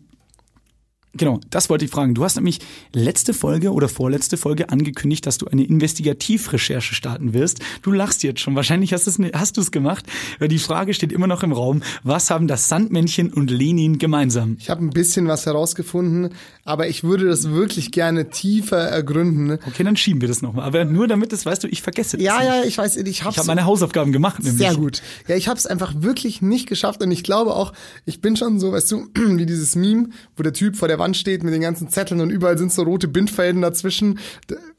Genau, 1.17 1.39
das 1.50 1.69
wollte 1.69 1.86
ich 1.86 1.91
fragen. 1.91 2.13
Du 2.13 2.24
hast 2.24 2.36
nämlich 2.36 2.60
letzte 2.93 3.34
Folge 3.34 3.72
oder 3.72 3.88
vorletzte 3.88 4.36
Folge 4.38 4.69
angekündigt, 4.69 5.25
dass 5.25 5.38
du 5.38 5.48
eine 5.48 5.63
Investigativrecherche 5.63 6.93
starten 6.93 7.34
wirst. 7.34 7.60
Du 7.81 7.91
lachst 7.91 8.24
jetzt 8.24 8.41
schon. 8.41 8.55
Wahrscheinlich 8.55 8.93
hast, 8.93 9.07
du 9.07 9.62
es 9.62 9.72
gemacht, 9.72 10.05
weil 10.39 10.48
die 10.50 10.60
Frage 10.60 10.93
steht 10.93 11.12
immer 11.12 11.27
noch 11.27 11.43
im 11.43 11.51
Raum. 11.51 11.84
Was 12.03 12.29
haben 12.29 12.48
das 12.48 12.67
Sandmännchen 12.67 13.31
und 13.31 13.50
Lenin 13.50 13.98
gemeinsam? 13.98 14.57
Ich 14.60 14.69
habe 14.69 14.84
ein 14.84 14.89
bisschen 14.89 15.27
was 15.27 15.45
herausgefunden, 15.45 16.34
aber 16.65 16.88
ich 16.88 17.03
würde 17.03 17.25
das 17.25 17.50
wirklich 17.50 17.91
gerne 17.91 18.29
tiefer 18.29 18.77
ergründen. 18.77 19.57
Okay, 19.67 19.84
dann 19.84 19.95
schieben 19.95 20.19
wir 20.22 20.27
das 20.27 20.41
nochmal. 20.41 20.65
Aber 20.65 20.84
nur 20.86 21.07
damit 21.07 21.31
es, 21.31 21.45
weißt 21.45 21.63
du, 21.63 21.67
ich 21.67 21.81
vergesse 21.81 22.17
das 22.17 22.25
Ja, 22.25 22.39
nicht. 22.39 22.48
ja, 22.48 22.63
ich 22.63 22.77
weiß, 22.77 22.98
ich 22.98 23.24
hab's. 23.24 23.36
Ich 23.36 23.39
habe 23.39 23.48
meine 23.48 23.65
Hausaufgaben 23.65 24.12
gemacht. 24.12 24.43
Nämlich. 24.43 24.57
Sehr 24.57 24.75
gut. 24.75 25.01
Ja, 25.27 25.36
ich 25.36 25.48
habe 25.48 25.57
es 25.57 25.65
einfach 25.65 25.93
wirklich 25.98 26.41
nicht 26.41 26.67
geschafft 26.67 27.01
und 27.01 27.12
ich 27.12 27.24
glaube 27.24 27.53
auch, 27.55 27.74
ich 28.05 28.19
bin 28.22 28.36
schon 28.36 28.60
so, 28.60 28.72
weißt 28.72 28.91
du, 28.91 29.07
wie 29.15 29.45
dieses 29.45 29.75
Meme, 29.75 30.10
wo 30.36 30.43
der 30.43 30.53
Typ 30.53 30.75
vor 30.75 30.88
der 30.88 31.00
Wand 31.00 31.04
steht 31.13 31.43
mit 31.43 31.53
den 31.53 31.62
ganzen 31.62 31.89
Zetteln 31.89 32.19
und 32.21 32.29
überall 32.29 32.57
sind 32.57 32.71
so 32.71 32.83
rote 32.83 33.07
Bindfäden 33.07 33.62
dazwischen, 33.62 34.19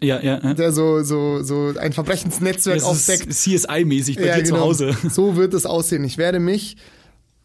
Ja, 0.00 0.20
ja. 0.20 0.40
ja. 0.42 0.54
der 0.54 0.72
so 0.72 1.02
so 1.02 1.42
so 1.42 1.72
ein 1.78 1.92
Verbrechensnetzwerk 1.92 2.78
Das 2.78 2.84
aufdeckt. 2.84 3.30
CSI-mäßig 3.32 4.16
bei 4.20 4.36
dir 4.40 4.44
zu 4.44 4.58
Hause. 4.58 4.96
So 5.10 5.36
wird 5.36 5.54
es 5.54 5.66
aussehen. 5.66 6.04
Ich 6.04 6.18
werde 6.18 6.40
mich 6.40 6.76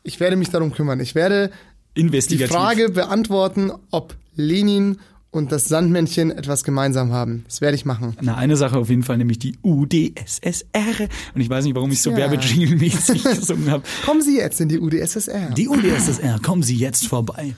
ich 0.04 0.20
werde 0.20 0.36
mich 0.36 0.50
darum 0.50 0.74
kümmern. 0.74 1.00
Ich 1.00 1.14
werde 1.16 1.52
die. 1.96 2.38
Frage 2.48 2.90
beantworten, 2.90 3.72
ob 3.92 4.16
Lenin 4.36 4.98
und 5.30 5.52
das 5.54 5.66
Sandmännchen 5.66 6.32
etwas 6.32 6.64
gemeinsam 6.64 7.12
haben. 7.14 7.44
Das 7.48 7.62
werde 7.62 7.76
ich 7.76 7.86
machen. 7.86 8.18
Na, 8.22 8.36
eine 8.36 8.58
Sache 8.58 8.78
auf 8.78 8.90
jeden 8.90 9.04
Fall, 9.04 9.18
nämlich 9.18 9.40
die 9.40 9.56
UdSSR. 9.64 11.08
Und 11.34 11.42
ich 11.42 11.50
weiß 11.50 11.64
nicht, 11.66 11.76
warum 11.76 11.92
ich 11.92 12.02
so 12.02 12.12
Ja. 12.12 12.18
werbejingle-mäßig 12.18 13.24
gesungen 13.40 13.70
habe. 13.72 13.84
Kommen 14.06 14.22
Sie 14.22 14.38
jetzt 14.38 14.60
in 14.60 14.68
die 14.70 14.80
UdSSR. 14.80 15.52
Die 15.52 15.70
UdSSR, 15.70 16.40
kommen 16.42 16.64
Sie 16.64 16.76
jetzt 16.76 17.08
vorbei. 17.08 17.54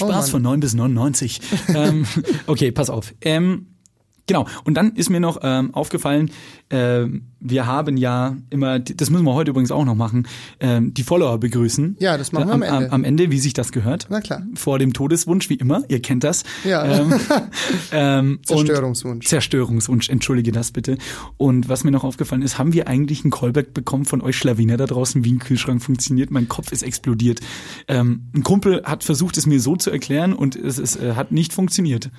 Oh 0.00 0.06
Spaß 0.06 0.26
Mann. 0.26 0.30
von 0.30 0.42
9 0.42 0.60
bis 0.60 0.74
99. 0.74 1.40
ähm, 1.74 2.06
okay, 2.46 2.72
pass 2.72 2.90
auf. 2.90 3.14
Ähm, 3.20 3.73
Genau. 4.26 4.46
Und 4.64 4.74
dann 4.74 4.92
ist 4.96 5.10
mir 5.10 5.20
noch 5.20 5.38
ähm, 5.42 5.74
aufgefallen, 5.74 6.30
ähm, 6.70 7.26
wir 7.40 7.66
haben 7.66 7.98
ja 7.98 8.36
immer, 8.48 8.78
das 8.78 9.10
müssen 9.10 9.24
wir 9.24 9.34
heute 9.34 9.50
übrigens 9.50 9.70
auch 9.70 9.84
noch 9.84 9.94
machen, 9.94 10.26
ähm, 10.60 10.94
die 10.94 11.02
Follower 11.02 11.38
begrüßen. 11.38 11.96
Ja, 12.00 12.16
das 12.16 12.32
machen 12.32 12.48
wir 12.48 12.54
am, 12.54 12.62
am 12.62 12.72
Ende. 12.72 12.92
Am, 12.92 13.04
Ende, 13.04 13.30
wie 13.30 13.38
sich 13.38 13.52
das 13.52 13.70
gehört. 13.70 14.06
Na 14.08 14.22
klar. 14.22 14.42
Vor 14.54 14.78
dem 14.78 14.94
Todeswunsch, 14.94 15.50
wie 15.50 15.56
immer. 15.56 15.82
Ihr 15.88 16.00
kennt 16.00 16.24
das. 16.24 16.44
Ja. 16.64 16.84
Ähm, 16.84 17.14
ähm, 17.92 18.38
Zerstörungswunsch. 18.46 19.26
Zerstörungswunsch, 19.26 20.08
entschuldige 20.08 20.52
das 20.52 20.72
bitte. 20.72 20.96
Und 21.36 21.68
was 21.68 21.84
mir 21.84 21.90
noch 21.90 22.02
aufgefallen 22.02 22.40
ist, 22.40 22.58
haben 22.58 22.72
wir 22.72 22.88
eigentlich 22.88 23.24
einen 23.24 23.30
Callback 23.30 23.74
bekommen 23.74 24.06
von 24.06 24.22
euch 24.22 24.36
Schlawiner 24.36 24.78
da 24.78 24.86
draußen, 24.86 25.22
wie 25.22 25.32
ein 25.32 25.38
Kühlschrank 25.38 25.82
funktioniert? 25.82 26.30
Mein 26.30 26.48
Kopf 26.48 26.72
ist 26.72 26.82
explodiert. 26.82 27.40
Ähm, 27.88 28.30
ein 28.34 28.42
Kumpel 28.42 28.82
hat 28.84 29.04
versucht, 29.04 29.36
es 29.36 29.44
mir 29.44 29.60
so 29.60 29.76
zu 29.76 29.90
erklären 29.90 30.32
und 30.32 30.56
es, 30.56 30.78
es 30.78 30.96
äh, 30.96 31.12
hat 31.14 31.30
nicht 31.30 31.52
funktioniert. 31.52 32.10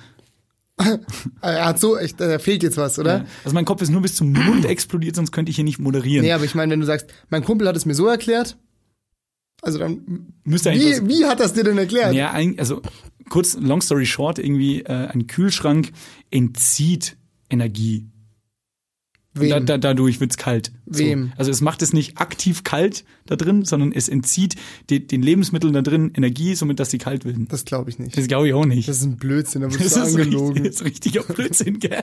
Er 1.40 1.66
hat 1.66 1.80
so, 1.80 1.96
echt, 1.96 2.20
da 2.20 2.38
fehlt 2.38 2.62
jetzt 2.62 2.76
was, 2.76 2.98
oder? 2.98 3.18
Ja. 3.18 3.24
Also 3.44 3.54
mein 3.54 3.64
Kopf 3.64 3.82
ist 3.82 3.90
nur 3.90 4.02
bis 4.02 4.14
zum 4.14 4.32
Mund 4.32 4.64
explodiert, 4.68 5.16
sonst 5.16 5.32
könnte 5.32 5.50
ich 5.50 5.56
hier 5.56 5.64
nicht 5.64 5.78
moderieren. 5.78 6.24
Nee, 6.24 6.32
aber 6.32 6.44
ich 6.44 6.54
meine, 6.54 6.72
wenn 6.72 6.80
du 6.80 6.86
sagst, 6.86 7.12
mein 7.30 7.44
Kumpel 7.44 7.66
hat 7.66 7.76
es 7.76 7.86
mir 7.86 7.94
so 7.94 8.06
erklärt, 8.06 8.58
also 9.62 9.78
dann, 9.78 10.34
Müsste 10.44 10.72
wie, 10.72 11.08
wie 11.08 11.24
hat 11.24 11.40
das 11.40 11.54
dir 11.54 11.64
denn 11.64 11.78
erklärt? 11.78 12.14
Ja, 12.14 12.32
also 12.58 12.82
kurz, 13.30 13.56
long 13.58 13.80
story 13.80 14.06
short, 14.06 14.38
irgendwie 14.38 14.82
äh, 14.82 15.08
ein 15.08 15.26
Kühlschrank 15.26 15.92
entzieht 16.30 17.16
Energie. 17.48 18.06
Da, 19.34 19.60
da, 19.60 19.78
dadurch 19.78 20.20
wird's 20.20 20.36
kalt. 20.36 20.72
Wem? 20.86 21.26
So. 21.26 21.32
Also 21.36 21.50
es 21.50 21.60
macht 21.60 21.82
es 21.82 21.92
nicht 21.92 22.18
aktiv 22.18 22.64
kalt 22.64 23.04
da 23.26 23.36
drin, 23.36 23.64
sondern 23.64 23.92
es 23.92 24.08
entzieht 24.08 24.54
de, 24.88 25.00
den 25.00 25.22
Lebensmitteln 25.22 25.72
da 25.72 25.82
drin 25.82 26.12
Energie, 26.14 26.54
somit 26.54 26.78
dass 26.78 26.90
sie 26.90 26.98
kalt 26.98 27.24
werden. 27.24 27.48
Das 27.48 27.64
glaube 27.64 27.90
ich 27.90 27.98
nicht. 27.98 28.16
Das 28.16 28.28
glaube 28.28 28.48
ich 28.48 28.54
auch 28.54 28.64
nicht. 28.64 28.88
Das 28.88 28.98
ist 28.98 29.04
ein 29.04 29.16
Blödsinn, 29.16 29.62
da 29.62 29.68
Das 29.76 29.78
wurdest 29.78 29.96
du 29.96 30.00
richtig, 30.00 30.24
angelogen. 30.26 30.64
das 30.64 30.74
ist 30.76 30.84
richtiger 30.84 31.22
Blödsinn, 31.22 31.78
gell? 31.78 32.02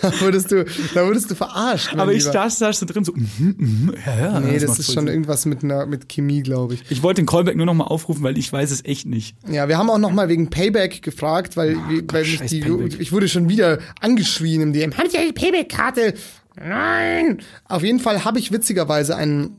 Da 0.00 0.20
wurdest 0.20 0.50
du, 0.50 0.64
da 0.94 1.06
wurdest 1.06 1.30
du 1.30 1.34
verarscht. 1.34 1.94
Aber 1.94 2.12
ich 2.12 2.20
Lieber. 2.24 2.32
saß 2.32 2.58
da 2.58 2.70
drin 2.70 3.04
so, 3.04 3.12
mhm, 3.12 3.54
mhm, 3.58 3.94
ja, 4.06 4.18
ja. 4.18 4.40
Nee, 4.40 4.58
das, 4.58 4.70
macht 4.70 4.78
ist 4.78 4.86
voll 4.86 4.94
schon 4.94 5.08
irgendwas 5.08 5.46
mit 5.46 5.64
einer, 5.64 5.86
mit 5.86 6.08
Chemie, 6.08 6.42
glaube 6.42 6.74
ich. 6.74 6.82
Ich 6.90 7.02
wollte 7.02 7.20
den 7.22 7.26
Callback 7.26 7.56
nur 7.56 7.66
noch 7.66 7.74
mal 7.74 7.84
aufrufen, 7.84 8.22
weil 8.22 8.38
ich 8.38 8.52
weiß 8.52 8.70
es 8.70 8.84
echt 8.84 9.06
nicht. 9.06 9.36
Ja, 9.50 9.68
wir 9.68 9.78
haben 9.78 9.90
auch 9.90 9.98
noch 9.98 10.12
mal 10.12 10.28
wegen 10.28 10.48
Payback 10.50 11.02
gefragt, 11.02 11.56
weil, 11.56 11.76
weil 12.08 12.22
mich 12.22 12.36
scheiß 12.36 12.50
die, 12.50 12.64
ich 12.98 13.12
wurde 13.12 13.28
schon 13.28 13.48
wieder 13.48 13.78
angeschrien 14.00 14.62
im 14.62 14.72
DM. 14.72 14.96
Habt 14.96 15.12
ihr 15.12 15.26
die 15.26 15.32
Payback-Karte? 15.32 16.14
Nein! 16.60 17.38
Auf 17.64 17.82
jeden 17.82 17.98
Fall 18.00 18.24
habe 18.24 18.38
ich 18.38 18.52
witzigerweise 18.52 19.16
einen, 19.16 19.56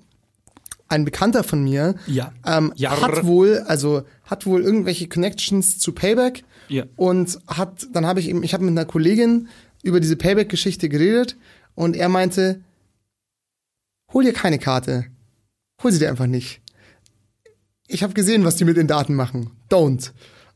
ein 0.87 1.03
Bekannter 1.05 1.43
von 1.43 1.63
mir, 1.63 1.95
Ja. 2.07 2.31
ähm, 2.45 2.71
Ja. 2.75 3.01
hat 3.01 3.25
wohl, 3.25 3.59
also 3.67 4.03
hat 4.25 4.45
wohl 4.45 4.61
irgendwelche 4.61 5.07
Connections 5.07 5.79
zu 5.79 5.93
Payback 5.93 6.43
Ja. 6.69 6.85
und 6.95 7.39
hat, 7.47 7.87
dann 7.93 8.05
habe 8.05 8.19
ich 8.19 8.29
eben, 8.29 8.43
ich 8.43 8.53
habe 8.53 8.63
mit 8.63 8.71
einer 8.71 8.85
Kollegin 8.85 9.47
über 9.83 9.99
diese 9.99 10.15
Payback-Geschichte 10.15 10.89
geredet 10.89 11.37
und 11.75 11.95
er 11.95 12.07
meinte, 12.09 12.61
hol 14.13 14.23
dir 14.23 14.33
keine 14.33 14.59
Karte, 14.59 15.05
hol 15.81 15.91
sie 15.91 15.99
dir 15.99 16.09
einfach 16.09 16.27
nicht. 16.27 16.61
Ich 17.87 18.03
habe 18.03 18.13
gesehen, 18.13 18.45
was 18.45 18.55
die 18.55 18.63
mit 18.65 18.77
den 18.77 18.87
Daten 18.87 19.15
machen. 19.15 19.51
Don't. 19.69 20.11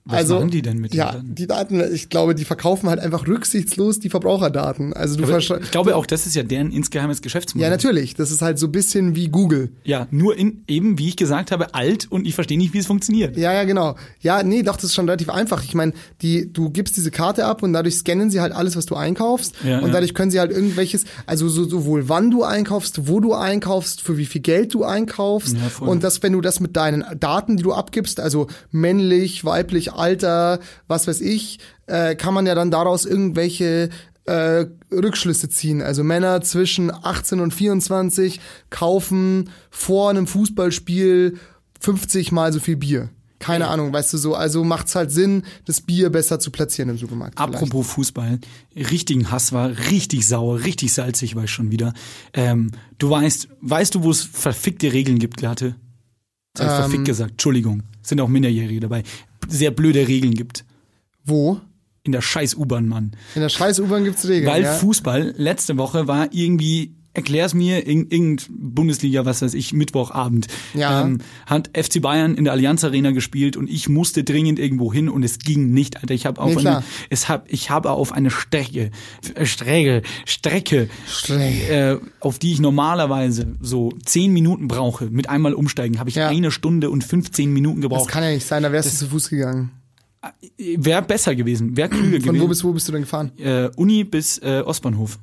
Was 0.07 0.19
also, 0.19 0.35
machen 0.35 0.51
die 0.51 0.61
denn 0.61 0.77
mit 0.77 0.93
den 0.93 0.99
ja, 0.99 1.13
Daten? 1.13 1.33
die 1.33 1.47
Daten, 1.47 1.81
ich 1.91 2.09
glaube, 2.09 2.35
die 2.35 2.45
verkaufen 2.45 2.89
halt 2.89 2.99
einfach 2.99 3.27
rücksichtslos 3.27 3.99
die 3.99 4.09
Verbraucherdaten. 4.11 4.93
Also 4.93 5.15
du 5.17 5.23
Aber 5.23 5.39
ich 5.39 5.71
glaube 5.71 5.95
auch, 5.95 6.05
das 6.05 6.27
ist 6.27 6.35
ja 6.35 6.43
deren 6.43 6.71
insgeheimes 6.71 7.23
Geschäftsmodell. 7.23 7.67
Ja, 7.67 7.71
natürlich. 7.71 8.13
Das 8.13 8.29
ist 8.29 8.43
halt 8.43 8.59
so 8.59 8.67
ein 8.67 8.71
bisschen 8.71 9.15
wie 9.15 9.29
Google. 9.29 9.71
Ja, 9.83 10.07
nur 10.11 10.37
in, 10.37 10.63
eben, 10.67 10.99
wie 10.99 11.07
ich 11.07 11.15
gesagt 11.15 11.51
habe, 11.51 11.73
alt 11.73 12.05
und 12.11 12.27
ich 12.27 12.35
verstehe 12.35 12.59
nicht, 12.59 12.75
wie 12.75 12.77
es 12.77 12.85
funktioniert. 12.85 13.35
Ja, 13.35 13.51
ja, 13.51 13.63
genau. 13.63 13.95
Ja, 14.21 14.43
nee, 14.43 14.61
doch, 14.61 14.75
das 14.75 14.85
ist 14.85 14.93
schon 14.93 15.05
relativ 15.05 15.29
einfach. 15.29 15.63
Ich 15.63 15.73
meine, 15.73 15.93
die, 16.21 16.53
du 16.53 16.69
gibst 16.69 16.95
diese 16.97 17.09
Karte 17.09 17.45
ab 17.45 17.63
und 17.63 17.73
dadurch 17.73 17.95
scannen 17.95 18.29
sie 18.29 18.41
halt 18.41 18.53
alles, 18.53 18.75
was 18.75 18.85
du 18.85 18.93
einkaufst. 18.93 19.55
Ja, 19.63 19.79
und 19.79 19.87
ja. 19.87 19.93
dadurch 19.93 20.13
können 20.13 20.29
sie 20.29 20.39
halt 20.39 20.51
irgendwelches, 20.51 21.05
also 21.25 21.49
so, 21.49 21.63
sowohl 21.63 22.09
wann 22.09 22.29
du 22.29 22.43
einkaufst, 22.43 23.07
wo 23.07 23.19
du 23.21 23.33
einkaufst, 23.33 24.01
für 24.01 24.19
wie 24.19 24.27
viel 24.27 24.41
Geld 24.41 24.75
du 24.75 24.83
einkaufst. 24.83 25.55
Ja, 25.55 25.87
und 25.87 26.03
das, 26.03 26.21
wenn 26.21 26.33
du 26.33 26.41
das 26.41 26.59
mit 26.59 26.75
deinen 26.77 27.03
Daten, 27.19 27.57
die 27.57 27.63
du 27.63 27.73
abgibst, 27.73 28.19
also 28.19 28.45
männlich, 28.69 29.43
weiblich, 29.45 29.94
Alter, 29.95 30.59
was 30.87 31.07
weiß 31.07 31.21
ich, 31.21 31.59
äh, 31.87 32.15
kann 32.15 32.33
man 32.33 32.45
ja 32.45 32.55
dann 32.55 32.71
daraus 32.71 33.05
irgendwelche 33.05 33.89
äh, 34.25 34.65
Rückschlüsse 34.91 35.49
ziehen. 35.49 35.81
Also 35.81 36.03
Männer 36.03 36.41
zwischen 36.41 36.91
18 36.91 37.39
und 37.39 37.53
24 37.53 38.39
kaufen 38.69 39.49
vor 39.69 40.09
einem 40.09 40.27
Fußballspiel 40.27 41.37
50 41.79 42.31
mal 42.31 42.51
so 42.51 42.59
viel 42.59 42.75
Bier. 42.77 43.09
Keine 43.37 43.67
Ahnung, 43.67 43.93
weißt 43.93 44.13
du 44.13 44.17
so. 44.17 44.33
Also 44.33 44.63
macht's 44.63 44.95
halt 44.95 45.11
Sinn, 45.11 45.43
das 45.65 45.81
Bier 45.81 46.09
besser 46.09 46.39
zu 46.39 46.49
platzieren 46.49 46.89
im 46.89 46.97
Supermarkt. 46.97 47.35
vielleicht. 47.37 47.53
Apropos 47.55 47.85
Fußball, 47.87 48.39
richtigen 48.75 49.29
Hass 49.29 49.51
war, 49.53 49.69
richtig 49.91 50.25
sauer, 50.25 50.63
richtig 50.63 50.93
salzig 50.93 51.35
war 51.35 51.43
ich 51.43 51.51
schon 51.51 51.69
wieder. 51.69 51.93
Ähm, 52.33 52.71
du 52.97 53.09
weißt, 53.09 53.49
weißt 53.61 53.93
du, 53.93 54.03
wo 54.03 54.09
es 54.09 54.23
verfickte 54.23 54.91
Regeln 54.93 55.19
gibt, 55.19 55.37
Glatte? 55.37 55.75
Das 56.53 56.65
ich 56.65 56.71
Ähm. 56.71 56.79
verfickt 56.79 57.05
gesagt, 57.05 57.31
Entschuldigung. 57.31 57.83
Sind 58.01 58.21
auch 58.21 58.29
Minderjährige 58.29 58.79
dabei. 58.79 59.03
Sehr 59.47 59.71
blöde 59.71 60.07
Regeln 60.07 60.33
gibt. 60.33 60.65
Wo? 61.23 61.59
In 62.03 62.11
der 62.11 62.21
scheiß 62.21 62.55
U-Bahn, 62.55 62.87
Mann. 62.87 63.11
In 63.33 63.41
der 63.41 63.49
scheiß 63.49 63.79
U-Bahn 63.79 64.03
gibt's 64.03 64.27
Regeln. 64.27 64.51
Weil 64.51 64.63
ja? 64.63 64.73
Fußball 64.73 65.33
letzte 65.37 65.77
Woche 65.77 66.07
war 66.07 66.27
irgendwie, 66.31 66.93
erklär's 67.15 67.53
mir, 67.53 67.85
irg- 67.87 68.11
irgend 68.11 68.47
Bundesliga, 68.49 69.25
was 69.25 69.41
weiß 69.41 69.53
ich, 69.53 69.73
Mittwochabend. 69.73 70.47
Ja. 70.73 71.01
Ähm, 71.03 71.19
hat 71.45 71.69
FC 71.75 72.01
Bayern 72.01 72.35
in 72.35 72.43
der 72.43 72.53
Allianz 72.53 72.83
Arena 72.83 73.11
gespielt 73.11 73.57
und 73.57 73.69
ich 73.69 73.89
musste 73.89 74.23
dringend 74.23 74.59
irgendwo 74.59 74.93
hin 74.93 75.09
und 75.09 75.23
es 75.23 75.39
ging 75.39 75.71
nicht, 75.71 75.97
Alter. 75.97 76.13
Ich 76.13 76.25
habe 76.25 76.39
auf 76.41 76.53
Nee, 76.55 76.67
eine, 76.67 76.83
es 77.09 77.27
hab, 77.29 77.51
ich 77.51 77.69
habe 77.69 77.91
auf 77.91 78.11
eine 78.11 78.29
Strecke, 78.29 78.91
äh, 79.35 79.45
Strecke, 79.45 80.01
Strecke, 80.25 80.89
Strecke. 81.07 81.67
äh, 81.67 81.97
auf 82.19 82.39
die 82.39 82.51
ich 82.51 82.59
normalerweise 82.59 83.55
so 83.61 83.91
zehn 84.05 84.33
Minuten 84.33 84.67
brauche, 84.67 85.05
mit 85.09 85.29
einmal 85.29 85.53
umsteigen, 85.53 85.99
habe 85.99 86.09
ich 86.09 86.15
Ja. 86.15 86.27
eine 86.27 86.51
Stunde 86.51 86.89
und 86.89 87.03
15 87.03 87.51
Minuten 87.51 87.81
Das 87.81 87.89
gebraucht. 87.89 88.09
kann 88.09 88.23
ja 88.23 88.31
nicht 88.31 88.45
sein, 88.45 88.63
da 88.63 88.71
wärst 88.71 88.91
du 88.93 88.97
zu 89.05 89.07
Fuß 89.11 89.29
gegangen. 89.29 89.71
Wäre 90.57 91.03
besser 91.03 91.35
gewesen, 91.35 91.77
wäre 91.77 91.87
klüger 91.89 92.17
Von 92.19 92.29
wo 92.29 92.31
gewesen. 92.33 92.49
bis 92.49 92.63
wo 92.63 92.71
bist 92.73 92.87
du 92.87 92.91
denn 92.91 93.01
gefahren? 93.01 93.31
äh, 93.37 93.69
Uni 93.75 94.03
bis 94.03 94.39
äh, 94.39 94.63
Ostbahnhof. 94.65 95.19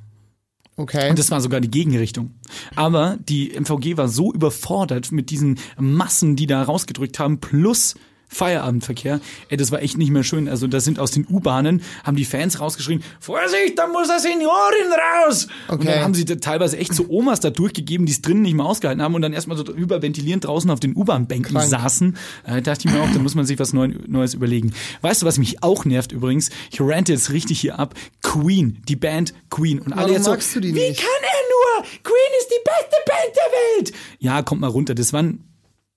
Okay. 0.77 1.11
Und 1.11 1.19
das 1.19 1.31
war 1.31 1.41
sogar 1.41 1.61
die 1.61 1.71
Gegenrichtung. 1.71 2.31
Aber 2.75 3.19
die 3.29 3.53
MVG 3.59 3.97
war 3.97 4.09
so 4.09 4.33
überfordert 4.33 5.13
mit 5.13 5.31
diesen 5.31 5.59
Massen, 5.79 6.35
die 6.35 6.47
da 6.47 6.63
rausgedrückt 6.63 7.19
haben, 7.19 7.41
plus 7.41 7.95
Feierabendverkehr. 8.33 9.21
Ey, 9.49 9.57
das 9.57 9.71
war 9.71 9.83
echt 9.83 9.99
nicht 9.99 10.11
mehr 10.11 10.25
schön. 10.25 10.49
Also 10.49 10.67
da 10.67 10.81
sind 10.81 10.99
aus 10.99 11.11
den 11.11 11.27
U-Bahnen, 11.29 11.83
haben 12.05 12.17
die 12.17 12.25
Fans 12.25 12.61
rausgeschrien, 12.61 13.03
Vorsicht, 13.21 13.79
da 13.79 13.87
muss 13.87 14.09
eine 14.11 14.21
Seniorin 14.21 14.93
raus! 15.27 15.47
Und 15.69 15.83
Okay. 15.83 15.87
dann 15.87 16.01
haben 16.05 16.15
sie 16.15 16.25
da 16.25 16.35
teilweise 16.37 16.77
echt 16.79 16.95
so 16.95 17.07
Omas 17.09 17.41
da 17.41 17.51
durchgegeben, 17.51 18.07
die 18.07 18.13
es 18.13 18.23
drinnen 18.23 18.43
nicht 18.43 18.55
mehr 18.55 18.65
ausgehalten 18.67 19.03
haben 19.03 19.15
und 19.15 19.23
dann 19.23 19.33
erstmal 19.33 19.57
so 19.57 19.65
überventilierend 19.65 20.45
draußen 20.45 20.71
auf 20.71 20.81
den 20.81 20.95
U-Bahn-Bänken 20.97 21.59
saßen. 21.61 22.17
Äh, 22.45 22.63
dachte 22.63 22.89
ich 22.89 22.95
mir 22.95 23.03
auch, 23.03 23.11
da 23.13 23.19
muss 23.19 23.35
man 23.35 23.45
sich 23.47 23.59
was 23.59 23.73
Neu 23.73 23.89
Neues 24.07 24.35
überlegen. 24.35 24.73
Weißt 25.01 25.23
du, 25.23 25.27
was 25.27 25.39
mich 25.39 25.63
auch 25.63 25.85
nervt 25.85 26.13
übrigens? 26.13 26.51
Ich 26.71 26.81
rante 26.81 27.13
jetzt 27.13 27.31
richtig 27.33 27.61
hier 27.61 27.79
ab. 27.79 27.95
Queen, 28.23 28.83
die 28.89 28.97
Band 28.97 29.35
Queen. 29.51 29.79
Und 29.81 29.93
alle 29.93 30.03
Warum 30.03 30.13
jetzt 30.15 30.25
so, 30.53 30.61
wie 30.63 30.71
kann 30.73 30.75
er 30.75 31.83
nur? 31.83 31.87
Queen 32.03 32.33
ist 32.41 32.49
die 32.49 32.63
beste 32.65 32.97
Band 33.07 33.37
der 33.37 33.79
Welt. 33.79 33.93
Ja, 34.19 34.43
kommt 34.43 34.61
mal 34.61 34.69
runter. 34.69 34.95
Das 34.95 35.13
waren 35.13 35.45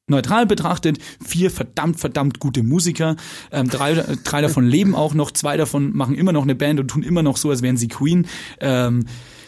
neutral 0.07 0.45
betrachtet 0.45 0.99
vier 1.25 1.49
verdammt, 1.49 1.99
verdammt 1.99 2.39
gute 2.39 2.63
Musiker. 2.63 3.15
Ähm, 3.51 3.69
drei, 3.69 3.93
drei 4.23 4.41
davon 4.41 4.65
leben 4.65 4.95
auch 4.95 5.13
noch, 5.13 5.31
zwei 5.31 5.57
davon 5.57 5.95
machen 5.95 6.15
immer 6.15 6.31
noch 6.31 6.43
eine 6.43 6.55
Band 6.55 6.79
und 6.79 6.87
tun 6.87 7.03
immer 7.03 7.23
noch 7.23 7.37
so, 7.37 7.49
als 7.49 7.61
wären 7.61 7.77
sie 7.77 7.87
Queen. 7.87 8.27
Ähm, 8.59 9.05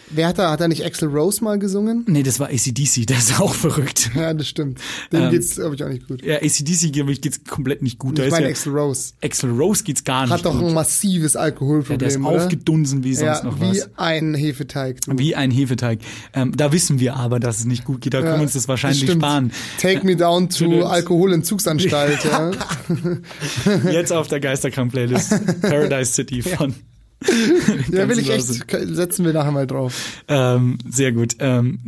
Wer 0.09 0.27
hat 0.27 0.37
da, 0.39 0.51
hat 0.51 0.61
da 0.61 0.67
nicht 0.67 0.85
Axel 0.85 1.09
Rose 1.09 1.43
mal 1.43 1.59
gesungen? 1.59 2.03
nee, 2.07 2.23
das 2.23 2.39
war 2.39 2.47
ACDC, 2.47 3.05
der 3.07 3.17
ist 3.17 3.39
auch 3.39 3.53
verrückt. 3.53 4.11
Ja, 4.15 4.33
das 4.33 4.47
stimmt. 4.47 4.79
Dem 5.11 5.23
Ähm, 5.23 5.31
geht's, 5.31 5.55
glaube 5.55 5.75
ich, 5.75 5.83
auch 5.83 5.89
nicht 5.89 6.07
gut. 6.07 6.23
Ja, 6.25 6.37
ACDC, 6.37 6.91
glaube 6.93 7.11
ich, 7.11 7.21
geht's 7.21 7.43
komplett 7.43 7.81
nicht 7.81 7.99
gut. 7.99 8.17
Da 8.17 8.23
Ich 8.23 8.27
ist 8.29 8.31
meine 8.31 8.45
ja, 8.45 8.51
Axel 8.51 8.73
Rose. 8.77 9.13
Axel 9.23 9.51
Rose 9.51 9.83
geht's 9.83 10.03
gar 10.03 10.23
nicht 10.23 10.31
Hat 10.31 10.45
doch 10.45 10.57
gut. 10.57 10.69
ein 10.69 10.73
massives 10.73 11.33
ja, 11.33 11.41
Alkoholproblem, 11.41 11.99
der 11.99 12.07
ist 12.07 12.17
oder? 12.17 12.27
aufgedunsen 12.29 13.03
wie 13.03 13.13
sonst 13.13 13.39
ja, 13.39 13.43
noch 13.43 13.59
wie 13.59 13.69
was. 13.69 13.89
ein 13.97 14.33
Hefeteig. 14.33 15.01
du. 15.01 15.17
Wie 15.17 15.35
ein 15.35 15.51
Hefeteig. 15.51 15.99
Ähm, 16.33 16.55
da 16.55 16.71
wissen 16.71 16.99
wir 16.99 17.15
aber, 17.15 17.39
dass 17.39 17.59
es 17.59 17.65
nicht 17.65 17.83
gut 17.85 18.01
geht. 18.01 18.13
Da 18.13 18.21
können 18.21 18.35
wir 18.37 18.41
uns 18.43 18.53
das 18.53 18.67
wahrscheinlich 18.67 19.03
stimmt. 19.03 19.21
sparen. 19.21 19.51
Take 19.79 20.05
me 20.05 20.15
down 20.15 20.49
to. 20.49 20.83
Alkoholentzugsanstalt. 20.85 22.19
ja. 22.23 22.51
Jetzt 23.91 24.11
auf 24.11 24.27
der 24.27 24.39
Geisterkrank-Playlist. 24.39 25.61
Paradise 25.61 26.13
City 26.13 26.41
von. 26.41 26.73
ja, 27.91 28.07
will 28.07 28.19
ich 28.19 28.29
echt, 28.29 28.45
setzen 28.45 29.25
wir 29.25 29.33
nachher 29.33 29.51
mal 29.51 29.65
drauf. 29.65 30.21
Ähm, 30.27 30.77
sehr 30.87 31.11
gut. 31.11 31.35
Ähm, 31.39 31.79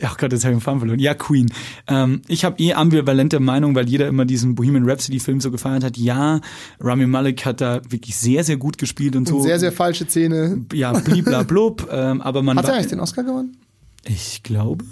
ach 0.00 0.16
Gott, 0.16 0.32
jetzt 0.32 0.44
habe 0.44 0.52
ich 0.52 0.58
den 0.58 0.62
Faden 0.62 0.78
verloren. 0.78 1.00
Ja, 1.00 1.14
Queen. 1.14 1.50
Ähm, 1.88 2.22
ich 2.28 2.44
habe 2.44 2.62
eh 2.62 2.74
ambivalente 2.74 3.40
Meinung, 3.40 3.74
weil 3.74 3.88
jeder 3.88 4.06
immer 4.06 4.24
diesen 4.24 4.54
Bohemian 4.54 4.88
Rhapsody-Film 4.88 5.40
so 5.40 5.50
gefeiert 5.50 5.82
hat. 5.82 5.96
Ja, 5.96 6.40
Rami 6.80 7.06
Malek 7.06 7.44
hat 7.44 7.60
da 7.60 7.80
wirklich 7.88 8.16
sehr, 8.16 8.44
sehr 8.44 8.56
gut 8.56 8.78
gespielt 8.78 9.16
und 9.16 9.26
so. 9.26 9.36
Und 9.36 9.42
sehr, 9.42 9.58
sehr 9.58 9.72
falsche 9.72 10.06
Zähne. 10.06 10.64
ja, 10.72 10.92
bliblablub. 10.92 11.88
ähm, 11.90 12.20
aber 12.20 12.42
man 12.42 12.56
Hat 12.56 12.68
er 12.68 12.74
eigentlich 12.74 12.86
den 12.86 13.00
Oscar 13.00 13.24
gewonnen? 13.24 13.56
Ich 14.04 14.42
glaube. 14.44 14.84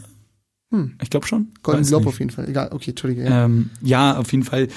Ich 1.03 1.11
glaube 1.11 1.27
schon. 1.27 1.53
Golden 1.63 1.85
Globe 1.85 2.09
auf 2.09 2.19
jeden 2.19 2.31
Fall. 2.31 2.49
Egal, 2.49 2.71
okay, 2.73 2.91
Entschuldige. 2.91 3.25
Ja. 3.25 3.45
Ähm, 3.45 3.71
ja, 3.81 4.17
auf 4.17 4.33
jeden 4.33 4.45
Fall 4.45 4.69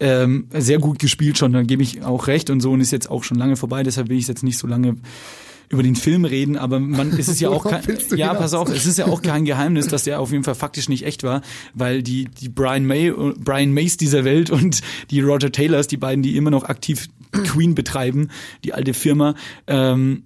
ähm, 0.00 0.48
sehr 0.52 0.78
gut 0.78 0.98
gespielt 0.98 1.38
schon, 1.38 1.52
da 1.52 1.62
gebe 1.62 1.82
ich 1.82 2.02
auch 2.02 2.26
recht 2.26 2.50
und 2.50 2.60
so 2.60 2.72
und 2.72 2.80
ist 2.80 2.90
jetzt 2.90 3.10
auch 3.10 3.24
schon 3.24 3.38
lange 3.38 3.56
vorbei, 3.56 3.82
deshalb 3.82 4.08
will 4.08 4.16
ich 4.16 4.24
es 4.24 4.28
jetzt 4.28 4.42
nicht 4.42 4.58
so 4.58 4.66
lange 4.66 4.96
über 5.68 5.82
den 5.82 5.96
Film 5.96 6.24
reden, 6.24 6.56
aber 6.56 6.78
man 6.80 7.10
es 7.18 7.28
ist 7.28 7.40
ja 7.40 7.50
auch 7.50 7.64
kein, 7.64 7.82
ja 8.10 8.28
hinaus? 8.28 8.38
pass 8.38 8.54
auf, 8.54 8.68
es 8.68 8.86
ist 8.86 8.98
ja 8.98 9.06
auch 9.06 9.22
kein 9.22 9.44
Geheimnis, 9.44 9.86
dass 9.86 10.04
der 10.04 10.20
auf 10.20 10.32
jeden 10.32 10.44
Fall 10.44 10.54
faktisch 10.54 10.88
nicht 10.88 11.04
echt 11.04 11.22
war, 11.22 11.42
weil 11.72 12.02
die 12.02 12.24
die 12.26 12.48
Brian 12.48 12.84
May 12.84 13.12
Brian 13.38 13.72
Mays 13.72 13.96
dieser 13.96 14.24
Welt 14.24 14.50
und 14.50 14.82
die 15.10 15.20
Roger 15.20 15.52
Taylors, 15.52 15.86
die 15.86 15.96
beiden, 15.96 16.22
die 16.22 16.36
immer 16.36 16.50
noch 16.50 16.64
aktiv 16.64 17.08
Queen 17.32 17.74
betreiben, 17.74 18.28
die 18.62 18.74
alte 18.74 18.94
Firma, 18.94 19.34
ähm, 19.66 20.24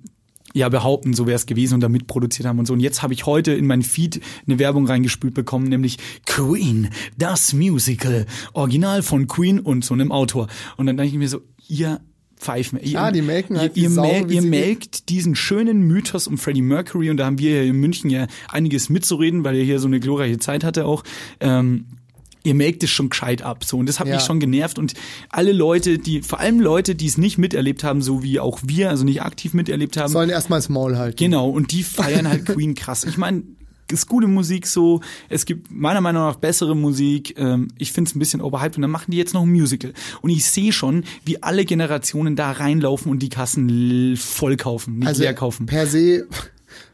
ja 0.59 0.69
behaupten, 0.69 1.15
so 1.15 1.27
wäre 1.27 1.37
es 1.37 1.47
gewesen 1.47 1.75
und 1.75 1.81
da 1.81 1.89
mitproduziert 1.89 2.47
haben 2.47 2.59
und 2.59 2.67
so. 2.67 2.73
Und 2.75 2.81
jetzt 2.81 3.03
habe 3.03 3.15
ich 3.15 3.27
heute 3.27 3.53
in 3.53 3.67
meinen 3.67 3.83
Feed 3.83 4.21
eine 4.47 4.59
Werbung 4.59 4.87
reingespült 4.87 5.35
bekommen, 5.35 5.69
nämlich 5.69 5.99
Queen, 6.27 6.91
das 7.17 7.53
Musical, 7.53 8.27
Original 8.53 9.03
von 9.03 9.27
Queen 9.27 9.61
und 9.61 9.85
so 9.85 9.95
einem 9.95 10.13
Autor. 10.13 10.49
Und 10.77 10.87
dann 10.87 10.97
denke 10.97 11.13
ich 11.13 11.19
mir 11.19 11.29
so, 11.29 11.41
ihr 11.69 12.01
Pfeifen. 12.37 12.79
Ihr, 12.81 13.11
die 13.11 13.23
melken 13.23 13.59
halt 13.59 13.77
ihr, 13.77 13.83
ihr, 13.85 13.89
die 13.89 13.95
Sau, 13.95 14.03
mel- 14.03 14.29
wie 14.29 14.35
ihr 14.37 14.43
melkt 14.43 15.09
diesen 15.09 15.35
schönen 15.35 15.81
Mythos 15.83 16.29
um 16.29 16.39
Freddie 16.39 16.63
Mercury 16.63 17.11
und 17.11 17.17
da 17.17 17.27
haben 17.27 17.39
wir 17.41 17.51
hier 17.51 17.65
in 17.65 17.81
München 17.81 18.11
ja 18.11 18.29
einiges 18.49 18.89
mitzureden, 18.89 19.43
weil 19.43 19.57
er 19.57 19.65
hier 19.65 19.81
so 19.81 19.89
eine 19.89 19.99
glorreiche 19.99 20.39
Zeit 20.39 20.63
hatte 20.63 20.87
auch. 20.87 21.03
Ähm, 21.41 21.87
ihr 22.45 22.55
melkt 22.55 22.83
es 22.83 22.91
schon 22.91 23.11
gescheit 23.11 23.43
ab. 23.43 23.65
So, 23.65 23.79
und 23.79 23.87
das 23.89 24.01
hat 24.01 24.07
Ja. 24.09 24.15
mich 24.17 24.25
schon 24.25 24.41
genervt. 24.41 24.79
Und 24.79 24.95
alle 25.31 25.53
Leute, 25.53 25.99
die, 25.99 26.23
vor 26.23 26.41
allem 26.41 26.61
Leute, 26.61 26.95
die 26.95 27.07
es 27.07 27.19
nicht 27.19 27.39
miterlebt 27.39 27.85
haben, 27.85 28.03
so 28.03 28.23
wie 28.23 28.41
auch 28.41 28.61
wir, 28.65 28.91
also 28.91 29.05
nicht 29.05 29.23
aktiv 29.23 29.55
miterlebt 29.55 29.97
haben, 29.97 30.13
Sollen 30.13 30.31
erstmal 30.31 30.59
das 30.59 30.69
Maul 30.69 30.97
halten. 30.97 31.17
Genau, 31.17 31.49
und 31.51 31.73
die 31.73 31.83
feiern 31.83 32.29
halt 32.29 32.47
Queen 32.47 32.75
krass. 32.75 33.05
Ich 33.05 33.17
meine, 33.19 33.43
ist 33.91 34.07
gute 34.07 34.27
Musik 34.27 34.67
so, 34.67 35.01
es 35.31 35.47
gibt 35.47 35.71
meiner 35.71 36.03
Meinung 36.03 36.23
nach 36.23 36.37
bessere 36.37 36.77
Musik, 36.77 37.35
ähm, 37.39 37.69
ich 37.79 37.91
finde 37.93 38.11
es 38.11 38.15
ein 38.15 38.19
bisschen 38.19 38.43
overhyped 38.43 38.77
und 38.77 38.83
dann 38.83 38.91
machen 38.91 39.11
die 39.13 39.17
jetzt 39.17 39.33
noch 39.33 39.43
ein 39.45 39.49
Musical. 39.51 39.95
Und 40.21 40.29
ich 40.29 40.45
sehe 40.45 40.73
schon, 40.73 41.05
wie 41.25 41.43
alle 41.43 41.65
Generationen 41.65 42.37
da 42.37 42.51
reinlaufen 42.53 43.11
und 43.11 43.21
die 43.21 43.31
Kassen 43.31 44.15
voll 44.19 44.57
kaufen, 44.59 44.99
nicht 44.99 45.09
Also 45.09 45.23
leer 45.23 45.33
kaufen. 45.33 45.65
per 45.65 45.87
se, 45.87 46.27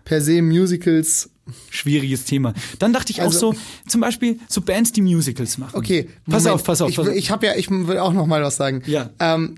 per 0.04 0.20
se 0.20 0.40
Musicals. 0.40 1.30
Schwieriges 1.70 2.24
Thema. 2.24 2.54
Dann 2.78 2.92
dachte 2.92 3.12
ich 3.12 3.20
auch 3.20 3.26
Also- 3.26 3.52
so, 3.52 3.59
zum 3.87 4.00
Beispiel 4.00 4.38
so 4.48 4.61
Bands, 4.61 4.92
die 4.92 5.02
Musicals 5.02 5.59
machen. 5.59 5.76
Okay, 5.76 6.09
pass 6.26 6.42
Moment. 6.44 6.48
auf, 6.54 6.64
pass 6.64 6.80
auf, 6.83 6.90
Ich, 6.90 6.96
pass 6.96 7.04
will- 7.07 7.12
auf. 7.12 7.18
ich 7.18 7.30
habe 7.30 7.46
ja, 7.46 7.54
ich 7.57 7.70
will 7.70 7.98
auch 7.98 8.12
noch 8.12 8.26
mal 8.26 8.42
was 8.42 8.57
sagen. 8.57 8.83
Ja. 8.87 9.11
Ähm, 9.20 9.57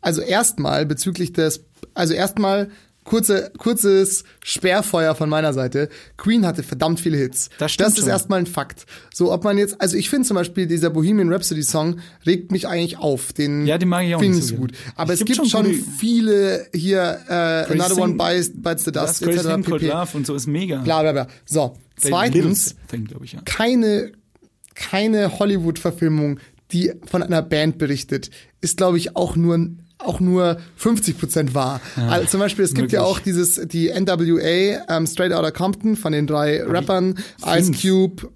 also 0.00 0.20
erstmal 0.20 0.84
bezüglich 0.84 1.32
des, 1.32 1.64
also 1.94 2.12
erstmal 2.14 2.70
kurze, 3.04 3.50
kurzes 3.58 4.24
Sperrfeuer 4.44 5.14
von 5.14 5.28
meiner 5.28 5.52
Seite. 5.52 5.88
Queen 6.16 6.46
hatte 6.46 6.62
verdammt 6.62 7.00
viele 7.00 7.16
Hits. 7.16 7.50
Das 7.58 7.72
stimmt 7.72 7.88
Das 7.88 7.94
ist 7.94 8.00
schon. 8.04 8.08
erstmal 8.10 8.38
ein 8.40 8.46
Fakt. 8.46 8.86
So, 9.12 9.32
ob 9.32 9.44
man 9.44 9.58
jetzt, 9.58 9.80
also 9.80 9.96
ich 9.96 10.08
finde 10.08 10.26
zum 10.28 10.36
Beispiel 10.36 10.66
dieser 10.66 10.90
Bohemian 10.90 11.32
Rhapsody 11.32 11.62
Song 11.62 12.00
regt 12.26 12.52
mich 12.52 12.66
eigentlich 12.68 12.98
auf. 12.98 13.32
Den 13.32 13.66
Ja, 13.66 13.78
den 13.78 13.88
mag 13.88 14.04
ich 14.06 14.14
auch 14.14 14.20
finde 14.20 14.36
nicht 14.36 14.44
ich 14.44 14.50
so 14.50 14.56
gut. 14.56 14.72
Aber 14.96 15.12
Es 15.12 15.20
es 15.20 15.26
gibt 15.26 15.40
gibt, 15.40 15.50
schon 15.50 15.64
schon 15.66 15.74
viele 15.98 16.66
hier, 16.74 17.20
äh, 17.28 17.32
Another 17.72 17.98
One 17.98 18.14
bites, 18.14 18.52
bites 18.54 18.84
the 18.84 18.92
Das 18.92 19.18
dust, 19.18 19.22
Crazy 19.22 19.38
etc. 19.48 19.48
Thing 19.54 19.64
pp. 19.64 19.86
Love 19.88 20.16
und 20.16 20.26
so 20.26 20.34
ist 20.34 20.46
mega. 20.46 20.80
Bla 20.82 21.02
bla 21.02 21.12
bla. 21.12 21.28
So, 21.44 21.76
zweitens, 21.96 22.76
Thing, 22.88 23.08
ich, 23.22 23.32
ja. 23.32 23.40
keine, 23.44 24.12
keine 24.74 25.38
Hollywood-Verfilmung, 25.38 26.38
die 26.72 26.92
von 27.04 27.22
einer 27.22 27.42
Band 27.42 27.78
berichtet, 27.78 28.30
ist, 28.60 28.78
glaube 28.78 28.96
ich, 28.96 29.16
auch 29.16 29.36
nur 29.36 29.58
auch 30.06 30.20
nur 30.20 30.58
50 30.76 31.18
Prozent 31.18 31.54
wahr. 31.54 31.80
also 32.08 32.26
zum 32.28 32.40
Beispiel, 32.40 32.64
es 32.64 32.74
gibt 32.74 32.92
ja 32.92 33.00
möglich. 33.00 33.16
auch 33.16 33.20
dieses, 33.20 33.60
die 33.68 33.88
NWA, 33.88 34.84
ähm, 34.88 35.06
Straight 35.06 35.32
Outta 35.32 35.50
Compton 35.50 35.96
von 35.96 36.12
den 36.12 36.26
drei 36.26 36.62
Rappern, 36.62 37.14
Ice. 37.46 37.72
Cube, 37.72 38.28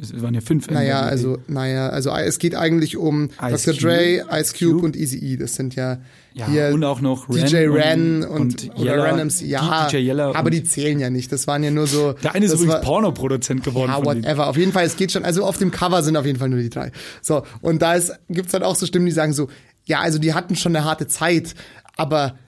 Es 0.00 0.20
waren 0.22 0.34
ja 0.34 0.40
fünf. 0.40 0.68
naja, 0.70 1.00
NWA. 1.02 1.08
also, 1.08 1.38
naja, 1.48 1.88
also 1.90 2.10
es 2.10 2.38
geht 2.38 2.54
eigentlich 2.54 2.96
um 2.96 3.30
Ice 3.42 3.72
Dr. 3.72 3.74
Dre, 3.90 4.24
Ice 4.40 4.52
Cube 4.58 4.72
Cube. 4.74 4.84
und 4.86 4.96
Eazy-E. 4.96 5.36
Das 5.36 5.54
sind 5.54 5.74
ja, 5.74 5.98
Ja, 6.34 6.46
hier 6.48 6.70
und 6.72 6.82
auch 6.84 7.02
noch 7.02 7.28
DJ 7.28 7.66
Ren 7.66 8.24
und- 8.24 8.28
und, 8.40 8.64
und 8.70 8.76
oder 8.80 8.92
Yella, 8.96 9.04
Ren 9.04 9.26
MC. 9.28 9.42
Ja, 9.42 9.86
DJ 9.88 9.96
Yella 9.98 10.34
aber 10.34 10.48
die 10.48 10.64
zählen 10.64 10.98
ja 10.98 11.10
nicht. 11.10 11.30
Das 11.30 11.46
waren 11.46 11.62
ja 11.62 11.70
nur 11.70 11.86
so. 11.86 12.14
Der 12.14 12.34
eine 12.34 12.46
ist 12.46 12.54
übrigens 12.54 12.72
war- 12.74 12.80
Pornoproduzent 12.80 13.62
geworden. 13.64 13.90
ja, 13.90 14.02
whatever. 14.02 14.46
Auf 14.48 14.56
jeden 14.56 14.72
Fall, 14.72 14.86
es 14.86 14.96
geht 14.96 15.12
schon. 15.12 15.24
Also 15.26 15.44
auf 15.44 15.58
dem 15.58 15.70
Cover 15.70 16.02
sind 16.02 16.16
auf 16.16 16.24
jeden 16.24 16.38
Fall 16.38 16.48
nur 16.48 16.60
die 16.60 16.70
drei. 16.70 16.90
So, 17.20 17.42
und 17.60 17.82
da 17.82 17.92
ist, 17.94 18.12
gibt's 18.30 18.54
halt 18.54 18.62
auch 18.62 18.76
so 18.76 18.86
Stimmen, 18.86 19.04
die 19.04 19.12
sagen 19.12 19.34
so, 19.34 19.48
ja, 19.84 20.00
also 20.00 20.18
die 20.18 20.34
hatten 20.34 20.56
schon 20.56 20.74
eine 20.74 20.84
harte 20.84 21.06
Zeit, 21.06 21.54
aber 21.96 22.38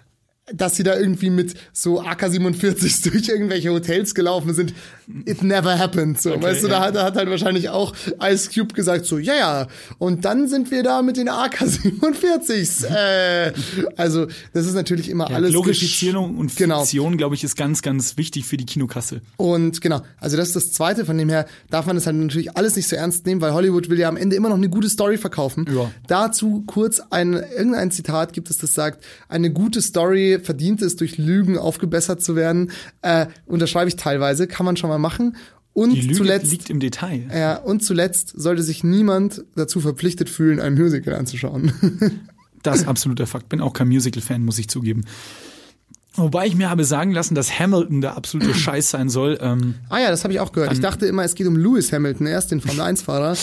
dass 0.52 0.76
sie 0.76 0.82
da 0.82 0.96
irgendwie 0.98 1.30
mit 1.30 1.54
so 1.72 2.02
AK-47 2.02 3.10
durch 3.10 3.28
irgendwelche 3.28 3.70
Hotels 3.70 4.14
gelaufen 4.14 4.52
sind, 4.52 4.74
it 5.26 5.42
never 5.42 5.78
happened. 5.78 6.20
So, 6.20 6.40
weißt 6.40 6.64
du, 6.64 6.68
da, 6.68 6.74
ja. 6.74 6.80
hat, 6.86 6.96
da 6.96 7.04
hat 7.04 7.16
halt 7.16 7.28
wahrscheinlich 7.30 7.68
auch 7.68 7.94
Ice 8.22 8.50
Cube 8.52 8.74
gesagt 8.74 9.04
so, 9.04 9.18
ja, 9.18 9.34
ja, 9.34 9.66
und 9.98 10.24
dann 10.24 10.48
sind 10.48 10.70
wir 10.70 10.82
da 10.82 11.02
mit 11.02 11.16
den 11.16 11.28
AK-47s. 11.28 12.86
äh, 12.94 13.52
also, 13.96 14.26
das 14.52 14.66
ist 14.66 14.74
natürlich 14.74 15.08
immer 15.08 15.28
Ja, 15.30 15.36
alles 15.36 15.50
Glorifizierung 15.50 16.36
und 16.36 16.54
Genau. 16.56 16.80
Fiktion, 16.80 17.16
glaube 17.16 17.34
ich, 17.34 17.44
ist 17.44 17.56
ganz, 17.56 17.82
ganz 17.82 18.16
wichtig 18.16 18.46
für 18.46 18.56
die 18.56 18.66
Kinokasse. 18.66 19.20
Und 19.36 19.80
genau, 19.80 20.02
also 20.18 20.36
das 20.36 20.48
ist 20.48 20.56
das 20.56 20.72
Zweite, 20.72 21.04
von 21.04 21.18
dem 21.18 21.28
her 21.28 21.46
darf 21.70 21.86
man 21.86 21.96
das 21.96 22.06
halt 22.06 22.16
natürlich 22.16 22.56
alles 22.56 22.76
nicht 22.76 22.88
so 22.88 22.96
ernst 22.96 23.26
nehmen, 23.26 23.40
weil 23.40 23.52
Hollywood 23.52 23.90
will 23.90 23.98
ja 23.98 24.08
am 24.08 24.16
Ende 24.16 24.36
immer 24.36 24.48
noch 24.48 24.56
eine 24.56 24.68
gute 24.68 24.88
Story 24.88 25.18
verkaufen. 25.18 25.66
Ja. 25.74 25.90
Dazu 26.06 26.62
kurz 26.66 27.00
ein, 27.10 27.34
irgendein 27.34 27.90
Zitat 27.90 28.32
gibt 28.32 28.50
es, 28.50 28.58
das 28.58 28.74
sagt, 28.74 29.04
eine 29.28 29.50
gute 29.50 29.82
Story 29.82 30.38
verdient 30.42 30.82
es, 30.82 30.96
durch 30.96 31.18
Lügen 31.18 31.58
aufgebessert 31.58 32.22
zu 32.22 32.36
werden. 32.36 32.70
Äh, 33.02 33.26
unterschreibe 33.46 33.88
ich 33.88 33.96
teilweise, 33.96 34.46
kann 34.46 34.66
man 34.66 34.76
schon 34.76 34.90
mal 34.90 34.93
machen. 34.98 35.36
Und 35.72 35.90
Die 35.92 36.02
Lüge 36.02 36.14
zuletzt, 36.14 36.50
liegt 36.52 36.70
im 36.70 36.78
Detail. 36.78 37.28
ja, 37.34 37.56
und 37.56 37.82
zuletzt 37.82 38.32
sollte 38.36 38.62
sich 38.62 38.84
niemand 38.84 39.44
dazu 39.56 39.80
verpflichtet 39.80 40.30
fühlen, 40.30 40.60
ein 40.60 40.74
Musical 40.74 41.14
anzuschauen. 41.14 41.72
Das 42.62 42.78
ist 42.78 42.88
absoluter 42.88 43.26
Fakt. 43.26 43.50
Bin 43.50 43.60
auch 43.60 43.74
kein 43.74 43.88
Musical-Fan, 43.88 44.42
muss 44.42 44.58
ich 44.58 44.68
zugeben. 44.70 45.04
Wobei 46.16 46.46
ich 46.46 46.54
mir 46.54 46.70
habe 46.70 46.84
sagen 46.84 47.10
lassen, 47.10 47.34
dass 47.34 47.58
Hamilton 47.58 48.00
der 48.00 48.16
absolute 48.16 48.54
Scheiß 48.54 48.90
sein 48.90 49.08
soll. 49.08 49.36
Ähm, 49.40 49.74
ah 49.88 49.98
ja, 49.98 50.10
das 50.10 50.22
habe 50.22 50.32
ich 50.32 50.38
auch 50.38 50.52
gehört. 50.52 50.72
Ich 50.72 50.80
dachte 50.80 51.06
immer, 51.06 51.24
es 51.24 51.34
geht 51.34 51.48
um 51.48 51.56
Lewis 51.56 51.92
Hamilton, 51.92 52.28
erst 52.28 52.52
den 52.52 52.60
Formel-1-Fahrer. 52.60 53.36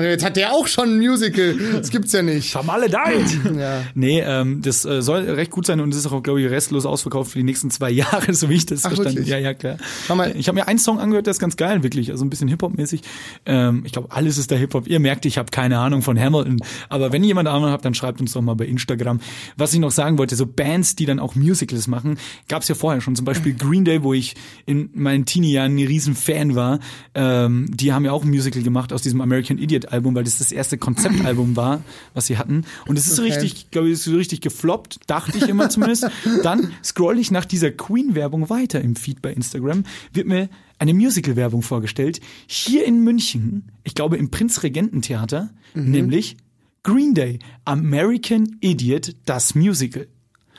Jetzt 0.02 0.24
hat 0.24 0.36
der 0.36 0.52
auch 0.52 0.68
schon 0.68 0.94
ein 0.94 0.98
Musical. 0.98 1.56
Das 1.72 1.90
gibt's 1.90 2.12
ja 2.12 2.22
nicht. 2.22 2.52
vermaledeit! 2.52 3.26
Ja. 3.58 3.82
Nee, 3.94 4.20
ähm, 4.20 4.62
das 4.62 4.84
äh, 4.84 5.02
soll 5.02 5.22
recht 5.22 5.50
gut 5.50 5.66
sein 5.66 5.80
und 5.80 5.92
ist 5.92 6.06
auch, 6.06 6.22
glaube 6.22 6.40
ich, 6.40 6.48
restlos 6.48 6.86
ausverkauft 6.86 7.32
für 7.32 7.38
die 7.38 7.44
nächsten 7.44 7.70
zwei 7.70 7.90
Jahre, 8.00 8.32
so 8.34 8.48
wie 8.48 8.54
ich 8.54 8.66
das 8.66 8.84
Ach, 8.84 8.88
verstanden 8.90 9.16
wirklich? 9.16 9.28
Ja, 9.28 9.38
ja, 9.38 9.54
klar. 9.54 9.76
Mal. 10.14 10.36
Ich 10.36 10.46
habe 10.46 10.56
mir 10.56 10.68
einen 10.68 10.78
Song 10.78 11.00
angehört, 11.00 11.26
der 11.26 11.32
ist 11.32 11.40
ganz 11.40 11.56
geil, 11.56 11.82
wirklich. 11.82 12.12
Also 12.12 12.24
ein 12.24 12.30
bisschen 12.30 12.48
Hip-Hop-mäßig. 12.48 13.02
Ähm, 13.46 13.82
ich 13.84 13.92
glaube, 13.92 14.08
alles 14.12 14.38
ist 14.38 14.52
da 14.52 14.54
Hip-Hop. 14.54 14.86
Ihr 14.86 15.00
merkt, 15.00 15.26
ich 15.26 15.38
habe 15.38 15.50
keine 15.50 15.78
Ahnung 15.78 16.02
von 16.02 16.18
Hamilton. 16.18 16.58
Aber 16.88 17.12
wenn 17.12 17.22
ihr 17.24 17.28
jemand 17.28 17.48
Ahnung 17.48 17.70
habt, 17.70 17.84
dann 17.84 17.94
schreibt 17.94 18.20
uns 18.20 18.32
doch 18.32 18.42
mal 18.42 18.54
bei 18.54 18.66
Instagram. 18.66 19.20
Was 19.56 19.72
ich 19.74 19.80
noch 19.80 19.90
sagen 19.90 20.18
wollte, 20.18 20.36
so 20.36 20.46
Bands, 20.46 20.94
die 20.94 21.06
dann 21.06 21.18
auch 21.18 21.34
Musicals 21.34 21.79
machen, 21.88 22.18
gab 22.48 22.62
es 22.62 22.68
ja 22.68 22.74
vorher 22.74 23.00
schon. 23.00 23.16
Zum 23.16 23.24
Beispiel 23.24 23.54
Green 23.54 23.84
Day, 23.84 24.02
wo 24.02 24.12
ich 24.14 24.34
in 24.66 24.90
meinen 24.94 25.24
Teenie-Jahren 25.26 25.76
ein 25.76 25.86
riesen 25.86 26.14
Fan 26.14 26.54
war. 26.54 26.80
Ähm, 27.14 27.66
die 27.74 27.92
haben 27.92 28.04
ja 28.04 28.12
auch 28.12 28.24
ein 28.24 28.30
Musical 28.30 28.62
gemacht 28.62 28.92
aus 28.92 29.02
diesem 29.02 29.20
American 29.20 29.58
Idiot-Album, 29.58 30.14
weil 30.14 30.24
das 30.24 30.38
das 30.38 30.52
erste 30.52 30.78
Konzeptalbum 30.78 31.56
war, 31.56 31.82
was 32.14 32.26
sie 32.26 32.38
hatten. 32.38 32.64
Und 32.86 32.98
es 32.98 33.06
ist 33.06 33.18
Okay. 33.18 33.32
richtig, 33.32 33.70
glaube 33.70 33.88
ich, 33.88 33.94
ist 33.94 34.04
so 34.04 34.14
richtig 34.16 34.40
gefloppt, 34.40 35.00
dachte 35.06 35.38
ich 35.38 35.48
immer 35.48 35.68
zumindest. 35.70 36.06
Dann 36.42 36.72
scroll 36.84 37.18
ich 37.18 37.30
nach 37.30 37.44
dieser 37.44 37.70
Queen-Werbung 37.70 38.50
weiter 38.50 38.80
im 38.80 38.96
Feed 38.96 39.22
bei 39.22 39.32
Instagram, 39.32 39.84
wird 40.12 40.26
mir 40.26 40.48
eine 40.78 40.94
Musical-Werbung 40.94 41.62
vorgestellt. 41.62 42.20
Hier 42.46 42.86
in 42.86 43.04
München, 43.04 43.70
ich 43.84 43.94
glaube 43.94 44.16
im 44.16 44.30
Prinzregententheater, 44.30 45.50
Mhm. 45.74 45.90
nämlich 45.90 46.36
Green 46.82 47.12
Day, 47.14 47.38
American 47.64 48.56
Idiot, 48.60 49.14
das 49.26 49.54
Musical. 49.54 50.06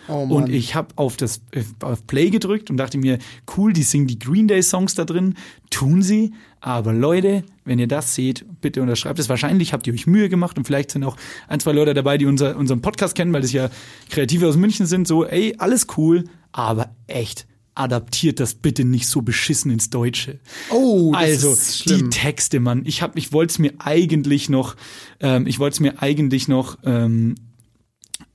Oh. 0.07 0.23
Und 0.23 0.49
ich 0.49 0.75
habe 0.75 0.89
auf 0.95 1.17
das 1.17 1.41
äh, 1.51 1.63
auf 1.81 2.05
Play 2.07 2.29
gedrückt 2.29 2.69
und 2.69 2.77
dachte 2.77 2.97
mir, 2.97 3.19
cool, 3.55 3.73
die 3.73 3.83
singen 3.83 4.07
die 4.07 4.19
Green 4.19 4.47
Day 4.47 4.63
Songs 4.63 4.95
da 4.95 5.05
drin, 5.05 5.35
tun 5.69 6.01
sie. 6.01 6.33
Aber 6.59 6.93
Leute, 6.93 7.43
wenn 7.65 7.79
ihr 7.79 7.87
das 7.87 8.13
seht, 8.15 8.45
bitte 8.61 8.81
unterschreibt 8.81 9.19
es. 9.19 9.29
Wahrscheinlich 9.29 9.73
habt 9.73 9.87
ihr 9.87 9.93
euch 9.93 10.07
Mühe 10.07 10.29
gemacht 10.29 10.57
und 10.57 10.65
vielleicht 10.65 10.91
sind 10.91 11.03
auch 11.03 11.17
ein, 11.47 11.59
zwei 11.59 11.71
Leute 11.71 11.93
dabei, 11.93 12.17
die 12.17 12.25
unser, 12.25 12.55
unseren 12.57 12.81
Podcast 12.81 13.15
kennen, 13.15 13.33
weil 13.33 13.41
das 13.41 13.51
ja 13.51 13.69
Kreative 14.09 14.47
aus 14.47 14.57
München 14.57 14.85
sind. 14.85 15.07
So, 15.07 15.25
ey, 15.25 15.55
alles 15.57 15.87
cool, 15.97 16.25
aber 16.51 16.95
echt, 17.07 17.47
adaptiert 17.73 18.39
das 18.39 18.53
bitte 18.53 18.83
nicht 18.83 19.07
so 19.07 19.21
beschissen 19.21 19.71
ins 19.71 19.89
Deutsche. 19.89 20.39
Oh, 20.69 21.11
das 21.13 21.21
also 21.21 21.53
ist 21.53 21.85
die 21.85 21.89
schlimm. 21.89 22.11
Texte, 22.11 22.59
Mann. 22.59 22.83
Ich 22.85 23.01
hab, 23.01 23.17
ich 23.17 23.33
wollte 23.33 23.51
es 23.51 23.59
mir 23.59 23.73
eigentlich 23.79 24.49
noch, 24.49 24.75
ähm, 25.19 25.47
ich 25.47 25.59
wollte 25.59 25.75
es 25.75 25.79
mir 25.79 26.01
eigentlich 26.01 26.47
noch 26.47 26.77
ähm, 26.83 27.35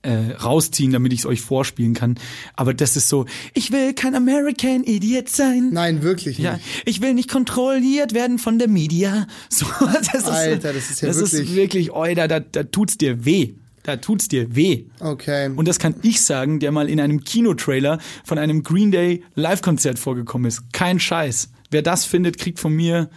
äh, 0.07 0.31
rausziehen, 0.35 0.91
damit 0.93 1.11
ich 1.11 1.19
es 1.19 1.25
euch 1.25 1.41
vorspielen 1.41 1.93
kann. 1.93 2.15
Aber 2.55 2.73
das 2.73 2.95
ist 2.95 3.09
so, 3.09 3.25
ich 3.53 3.71
will 3.71 3.93
kein 3.93 4.15
American 4.15 4.83
Idiot 4.83 5.27
sein. 5.29 5.69
Nein, 5.73 6.01
wirklich 6.01 6.37
nicht. 6.37 6.45
Ja, 6.45 6.59
ich 6.85 7.01
will 7.01 7.13
nicht 7.13 7.29
kontrolliert 7.29 8.13
werden 8.13 8.39
von 8.39 8.57
der 8.57 8.69
Media. 8.69 9.27
So, 9.49 9.65
das 9.81 10.13
ist, 10.13 10.27
Alter, 10.27 10.71
das 10.73 10.89
ist 10.89 11.01
ja 11.01 11.07
das 11.07 11.17
wirklich- 11.17 11.49
ist 11.49 11.55
wirklich, 11.55 11.91
oi, 11.91 12.13
da, 12.15 12.27
da, 12.27 12.39
da 12.39 12.63
tut's 12.63 12.97
dir 12.97 13.25
weh. 13.25 13.53
Da 13.83 13.97
tut's 13.97 14.27
dir 14.27 14.55
weh. 14.55 14.85
Okay. 14.99 15.49
Und 15.55 15.67
das 15.67 15.79
kann 15.79 15.95
ich 16.03 16.21
sagen, 16.21 16.59
der 16.59 16.71
mal 16.71 16.89
in 16.89 16.99
einem 16.99 17.23
Kinotrailer 17.23 17.99
von 18.25 18.37
einem 18.37 18.63
Green 18.63 18.91
Day 18.91 19.23
Live-Konzert 19.35 19.97
vorgekommen 19.97 20.47
ist. 20.47 20.73
Kein 20.73 20.99
Scheiß. 20.99 21.49
Wer 21.71 21.81
das 21.81 22.05
findet, 22.05 22.37
kriegt 22.37 22.59
von 22.59 22.73
mir 22.73 23.09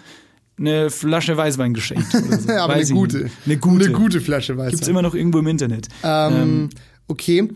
eine 0.61 0.91
Flasche 0.91 1.37
Weißwein 1.37 1.75
geschenkt. 1.75 2.13
So. 2.13 2.19
aber 2.53 2.75
Weiß 2.75 2.91
eine 2.91 2.99
gute. 3.01 3.31
Eine 3.47 3.57
gute. 3.57 3.85
Eine 3.87 3.95
gute 3.95 4.21
Flasche 4.21 4.57
Weißwein. 4.57 4.71
Gibt's 4.71 4.89
immer 4.89 5.03
noch 5.03 5.15
irgendwo 5.15 5.39
im 5.39 5.47
Internet. 5.47 5.89
Ähm, 6.05 6.69
okay. 7.09 7.49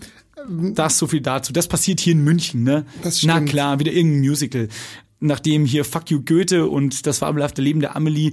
Das 0.48 0.98
so 0.98 1.06
viel 1.06 1.20
dazu. 1.20 1.52
Das 1.52 1.68
passiert 1.68 2.00
hier 2.00 2.12
in 2.12 2.24
München, 2.24 2.64
ne? 2.64 2.84
Das 3.02 3.22
Na 3.22 3.34
stimmt. 3.34 3.50
klar, 3.50 3.78
wieder 3.78 3.92
irgendein 3.92 4.20
Musical. 4.20 4.68
Nachdem 5.20 5.64
hier 5.64 5.84
Fuck 5.84 6.10
You 6.10 6.22
Goethe 6.22 6.66
und 6.68 7.06
das 7.06 7.18
fabelhafte 7.18 7.62
Leben 7.62 7.80
der 7.80 7.96
Amelie 7.96 8.32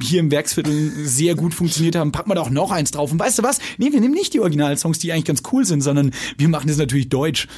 hier 0.00 0.20
im 0.20 0.30
Werksviertel 0.30 0.90
sehr 1.04 1.34
gut 1.34 1.52
funktioniert 1.52 1.96
haben, 1.96 2.12
packen 2.12 2.30
wir 2.30 2.34
da 2.36 2.42
auch 2.42 2.50
noch 2.50 2.70
eins 2.70 2.92
drauf. 2.92 3.12
Und 3.12 3.18
weißt 3.18 3.40
du 3.40 3.42
was? 3.42 3.58
Nee, 3.76 3.92
wir 3.92 4.00
nehmen 4.00 4.14
nicht 4.14 4.32
die 4.32 4.40
Originalsongs, 4.40 4.98
die 5.00 5.12
eigentlich 5.12 5.24
ganz 5.24 5.42
cool 5.52 5.66
sind, 5.66 5.82
sondern 5.82 6.12
wir 6.38 6.48
machen 6.48 6.68
das 6.68 6.78
natürlich 6.78 7.08
deutsch. 7.10 7.48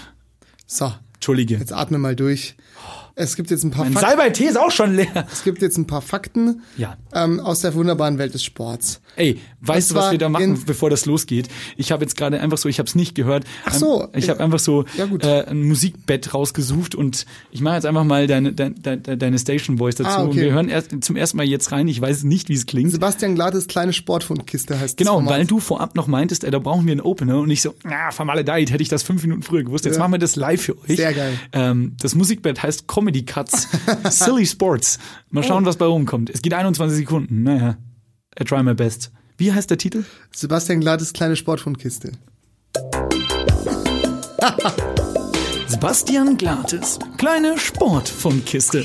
So, 0.67 0.93
Entschuldige. 1.15 1.59
jetzt 1.59 1.73
atme 1.73 1.99
mal 1.99 2.17
durch. 2.17 2.57
Es 3.19 3.35
gibt 3.35 3.51
jetzt 3.51 3.65
ein 3.65 3.71
paar 3.71 3.85
Mein 3.85 3.95
Fakten. 3.95 4.09
Salbei-Tee 4.11 4.45
ist 4.45 4.59
auch 4.59 4.71
schon 4.71 4.95
leer. 4.95 5.27
Es 5.33 5.43
gibt 5.43 5.63
jetzt 5.63 5.79
ein 5.79 5.87
paar 5.87 6.03
Fakten 6.03 6.63
Ja. 6.77 6.99
Ähm, 7.17 7.41
aus 7.41 7.61
der 7.61 7.75
wunderbaren 7.75 8.19
Welt 8.19 8.35
des 8.35 8.45
Sports. 8.45 9.01
Ey, 9.17 9.41
weißt 9.63 9.93
Und 9.93 9.97
du, 9.97 10.03
was 10.03 10.11
wir 10.11 10.19
da 10.19 10.29
machen, 10.29 10.63
bevor 10.67 10.91
das 10.91 11.07
losgeht? 11.07 11.49
Ich 11.79 11.91
habe 11.91 12.05
jetzt 12.05 12.17
gerade 12.19 12.39
einfach 12.41 12.59
so, 12.59 12.69
ich 12.69 12.79
habe 12.79 12.87
es 12.87 12.95
nicht 12.95 13.15
gehört. 13.15 13.45
Ach 13.65 13.73
so, 13.75 14.03
Ähm, 14.03 14.09
Ich 14.15 14.29
habe 14.29 14.41
einfach 14.41 14.59
so 14.59 14.85
Ja, 14.99 15.07
gut. 15.07 15.25
äh, 15.25 15.45
ein 15.47 15.63
Musikbett 15.65 16.35
rausgesucht 16.35 16.95
und 16.95 17.25
ich 17.51 17.63
mache 17.63 17.77
jetzt 17.77 17.87
einfach 17.87 18.05
mal 18.05 18.27
deine, 18.27 18.53
deine, 18.53 18.99
deine, 18.99 19.39
Station 19.39 19.79
Voice 19.79 19.95
dazu. 19.95 20.11
Ah, 20.11 20.19
okay. 20.25 20.29
Und 20.31 20.37
wir 20.37 20.53
hören 20.53 20.69
erst 20.69 20.91
zum 21.03 21.17
ersten 21.17 21.39
Mal 21.39 21.47
jetzt 21.47 21.73
rein. 21.73 21.89
Ich 21.89 21.99
weiß 22.01 22.25
nicht, 22.25 22.49
wie 22.51 22.55
es 22.55 22.67
klingt. 22.67 22.91
Sebastian 22.93 23.35
Glattes 23.35 23.67
kleine 23.69 23.93
Sportfundkiste 23.95 24.79
heißt 24.79 25.01
das 25.01 25.07
Genau, 25.07 25.25
weil 25.25 25.47
du 25.47 25.61
vorab 25.61 25.95
noch 25.97 26.07
meintest, 26.09 26.45
ey, 26.45 26.51
da 26.51 26.59
brauchen 26.59 26.85
wir 26.85 26.93
einen 26.93 27.01
Opener 27.01 27.39
und 27.39 27.51
ich 27.51 27.63
so, 27.63 27.75
na, 27.85 28.11
vermaledeit, 28.11 28.71
hätte 28.71 28.83
ich 28.83 28.89
das 28.91 29.03
fünf 29.03 29.23
Minuten 29.23 29.43
früher 29.43 29.63
gewusst. 29.63 29.87
Jetzt 29.87 29.95
Ja. 29.95 30.01
machen 30.01 30.13
wir 30.13 30.19
das 30.19 30.37
live 30.37 30.61
für 30.61 30.77
euch. 30.79 30.97
Sehr 30.97 31.15
geil. 31.15 31.33
Ähm, 31.53 31.97
das 32.03 32.15
Musikbett 32.15 32.63
heißt 32.63 32.87
Comedy 32.87 33.25
Cuts, 33.25 33.69
Silly 34.11 34.45
Sports. 34.47 34.99
Mal 35.37 35.43
schauen, 35.43 35.65
Oh. 35.65 35.67
was 35.67 35.77
bei 35.77 35.85
rumkommt. 35.85 36.31
Es 36.31 36.41
geht 36.41 36.55
21 36.55 36.97
Sekunden. 36.97 37.43
Naja, 37.43 37.77
I 38.41 38.45
try 38.45 38.63
my 38.63 38.73
best. 38.73 39.13
Wie 39.37 39.53
heißt 39.53 39.69
der 39.69 39.77
Titel? 39.77 40.03
Sebastian 40.35 40.81
Glattes 40.81 41.13
kleine 41.13 41.37
Sportfundkiste. 41.37 42.13
Sebastian 45.69 46.39
Glates, 46.39 46.99
kleine 47.19 47.59
Sportfundkiste. 47.59 48.81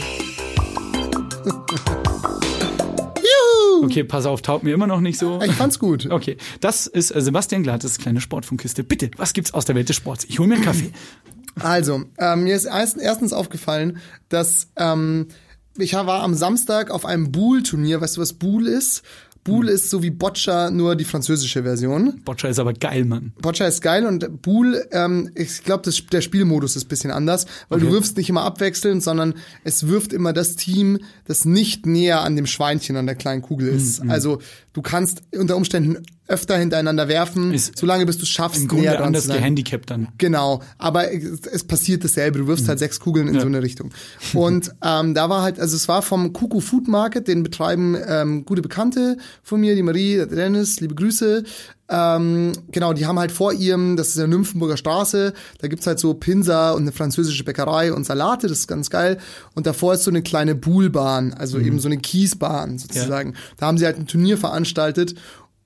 Juhu! 3.16 3.86
Okay, 3.86 4.04
pass 4.04 4.26
auf, 4.26 4.42
taugt 4.42 4.64
mir 4.66 4.74
immer 4.74 4.88
noch 4.88 5.00
nicht 5.00 5.18
so. 5.18 5.40
Ich 5.42 5.54
fand's 5.54 5.80
gut. 5.80 6.06
Okay, 6.12 6.36
das 6.60 6.86
ist 6.88 7.16
äh, 7.16 7.22
Sebastian 7.22 7.64
Glates 7.64 7.98
kleine 7.98 8.20
Sportfundkiste. 8.20 8.84
Bitte, 8.84 9.10
was 9.16 9.32
gibt's 9.34 9.54
aus 9.54 9.64
der 9.66 9.76
Welt 9.76 9.88
des 9.90 9.96
Sports? 9.96 10.26
Ich 10.28 10.38
hole 10.40 10.50
mir 10.50 10.56
einen 10.56 10.66
Kaffee. 10.66 10.92
Also, 11.60 12.04
ähm, 12.18 12.44
mir 12.44 12.56
ist 12.56 12.66
erst- 12.66 12.98
erstens 12.98 13.32
aufgefallen, 13.34 13.98
dass 14.30 14.70
ähm, 14.78 15.28
ich 15.78 15.94
war 15.94 16.22
am 16.24 16.34
Samstag 16.34 16.92
auf 16.92 17.06
einem 17.06 17.32
Boule-Turnier. 17.32 18.02
Weißt 18.02 18.18
du, 18.18 18.22
was 18.22 18.34
Boule 18.34 18.70
ist? 18.72 19.04
Boule 19.44 19.72
ist 19.72 19.90
so 19.90 20.04
wie 20.04 20.12
Boccia, 20.12 20.70
nur 20.70 20.96
die 20.96 21.04
französische 21.04 21.64
Version. 21.64 22.22
Boccia 22.24 22.48
ist 22.48 22.60
aber 22.60 22.74
geil, 22.74 23.06
Mann. 23.06 23.34
Boccia 23.42 23.66
ist 23.66 23.82
geil 23.82 24.06
und 24.06 24.44
Boule, 24.44 24.88
ähm, 24.92 25.32
ich 25.34 25.64
glaube, 25.64 25.90
der 26.12 26.22
Spielmodus 26.22 26.76
ist 26.76 26.86
ein 26.86 26.90
bisschen 26.90 27.10
anders, 27.10 27.48
weil 27.68 27.80
du 27.80 27.88
Okay. 27.88 27.96
wirfst 27.96 28.18
nicht 28.18 28.30
immer 28.30 28.44
abwechselnd, 28.44 29.02
sondern 29.02 29.34
es 29.64 29.88
wirft 29.88 30.14
immer 30.14 30.32
das 30.32 30.58
Team, 30.58 31.00
das 31.26 31.44
nicht 31.46 31.88
näher 31.88 32.22
an 32.22 32.36
dem 32.36 32.46
Schweinchen, 32.46 32.96
an 32.98 33.08
der 33.08 33.16
kleinen 33.16 33.42
Kugel 33.42 33.70
ist. 33.70 34.04
Mhm, 34.04 34.12
Also 34.12 34.38
du 34.74 34.84
kannst 34.84 35.24
unter 35.36 35.56
Umständen 35.58 36.04
öfter 36.28 36.58
hintereinander 36.58 37.08
werfen, 37.08 37.54
Ist 37.54 37.78
solange 37.78 38.06
bis 38.06 38.18
du 38.18 38.26
schaffst, 38.26 38.62
Im 38.62 38.68
Grunde 38.68 39.00
anders 39.00 39.28
gehandicapt 39.28 39.90
dann. 39.90 40.08
Genau, 40.18 40.62
aber 40.78 41.12
es, 41.14 41.42
es 41.46 41.64
passiert 41.64 42.04
dasselbe. 42.04 42.40
Du 42.40 42.48
wirfst 42.48 42.68
halt 42.68 42.80
sechs 42.80 43.00
Kugeln 43.00 43.28
in 43.28 43.40
so 43.40 43.48
eine 43.48 43.62
Richtung. 43.62 43.92
Und 44.34 44.72
ähm, 44.84 45.14
da 45.14 45.30
war 45.30 45.42
halt, 45.42 45.60
also 45.60 45.76
es 45.76 45.88
war 45.88 46.02
vom 46.02 46.32
Kuku 46.32 46.62
Food 46.62 46.88
Market, 46.88 47.28
den 47.28 47.44
betreiben 47.44 47.98
ähm, 48.08 48.46
gute 48.46 48.62
Bekannte 48.62 49.18
von 49.44 49.60
mir, 49.60 49.76
die 49.76 49.84
Marie, 49.84 50.16
der 50.16 50.28
Dennis, 50.28 50.80
liebe 50.80 50.96
Grüße. 50.96 51.44
Ähm, 51.94 52.54
genau, 52.72 52.94
die 52.94 53.06
haben 53.06 53.20
halt 53.20 53.34
vor 53.34 53.52
ihrem, 53.52 53.98
das 53.98 54.10
ist 54.10 54.16
in 54.16 54.22
der 54.22 54.30
Nymphenburger 54.30 54.78
Straße, 54.78 55.34
da 55.60 55.68
gibt's 55.68 55.86
halt 55.86 56.00
so 56.00 56.14
Pinsa 56.14 56.72
und 56.72 56.84
eine 56.84 56.94
französische 56.94 57.44
Bäckerei 57.44 57.92
und 57.92 58.06
Salate, 58.06 58.48
das 58.48 58.60
ist 58.60 58.68
ganz 58.68 58.90
geil. 58.90 59.18
Und 59.56 59.68
davor 59.68 59.96
ist 59.96 60.04
so 60.04 60.12
eine 60.12 60.22
kleine 60.22 60.56
Buhlbahn, 60.56 61.34
also 61.34 61.60
eben 61.60 61.80
so 61.80 61.90
eine 61.90 61.98
Kiesbahn 61.98 62.78
sozusagen. 62.78 63.34
Da 63.58 63.66
haben 63.66 63.78
sie 63.78 63.86
halt 63.86 63.98
ein 63.98 64.08
Turnier 64.08 64.38
veranstaltet 64.38 65.16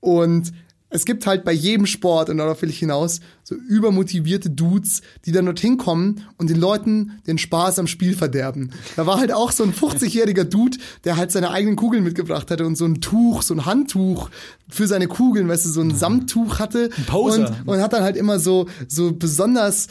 und 0.06 0.52
es 0.88 1.04
gibt 1.04 1.26
halt 1.26 1.44
bei 1.44 1.50
jedem 1.50 1.84
Sport, 1.84 2.30
und 2.30 2.38
darauf 2.38 2.62
will 2.62 2.70
ich 2.70 2.78
hinaus, 2.78 3.18
so 3.42 3.56
übermotivierte 3.56 4.50
Dudes, 4.50 5.02
die 5.24 5.32
dann 5.32 5.46
dorthin 5.46 5.78
kommen 5.78 6.22
und 6.38 6.48
den 6.48 6.60
Leuten 6.60 7.18
den 7.26 7.38
Spaß 7.38 7.80
am 7.80 7.88
Spiel 7.88 8.14
verderben. 8.14 8.70
Da 8.94 9.04
war 9.04 9.18
halt 9.18 9.32
auch 9.32 9.50
so 9.50 9.64
ein 9.64 9.74
50-jähriger 9.74 10.44
Dude, 10.44 10.78
der 11.02 11.16
halt 11.16 11.32
seine 11.32 11.50
eigenen 11.50 11.74
Kugeln 11.74 12.04
mitgebracht 12.04 12.52
hatte 12.52 12.64
und 12.64 12.76
so 12.76 12.84
ein 12.84 13.00
Tuch, 13.00 13.42
so 13.42 13.52
ein 13.52 13.66
Handtuch 13.66 14.30
für 14.68 14.86
seine 14.86 15.08
Kugeln, 15.08 15.48
weißt 15.48 15.66
du, 15.66 15.70
so 15.70 15.80
ein 15.80 15.92
Samttuch 15.92 16.60
hatte. 16.60 16.90
Poser. 17.08 17.48
Und, 17.64 17.68
und 17.68 17.82
hat 17.82 17.92
dann 17.92 18.04
halt 18.04 18.16
immer 18.16 18.38
so, 18.38 18.68
so 18.86 19.12
besonders 19.12 19.88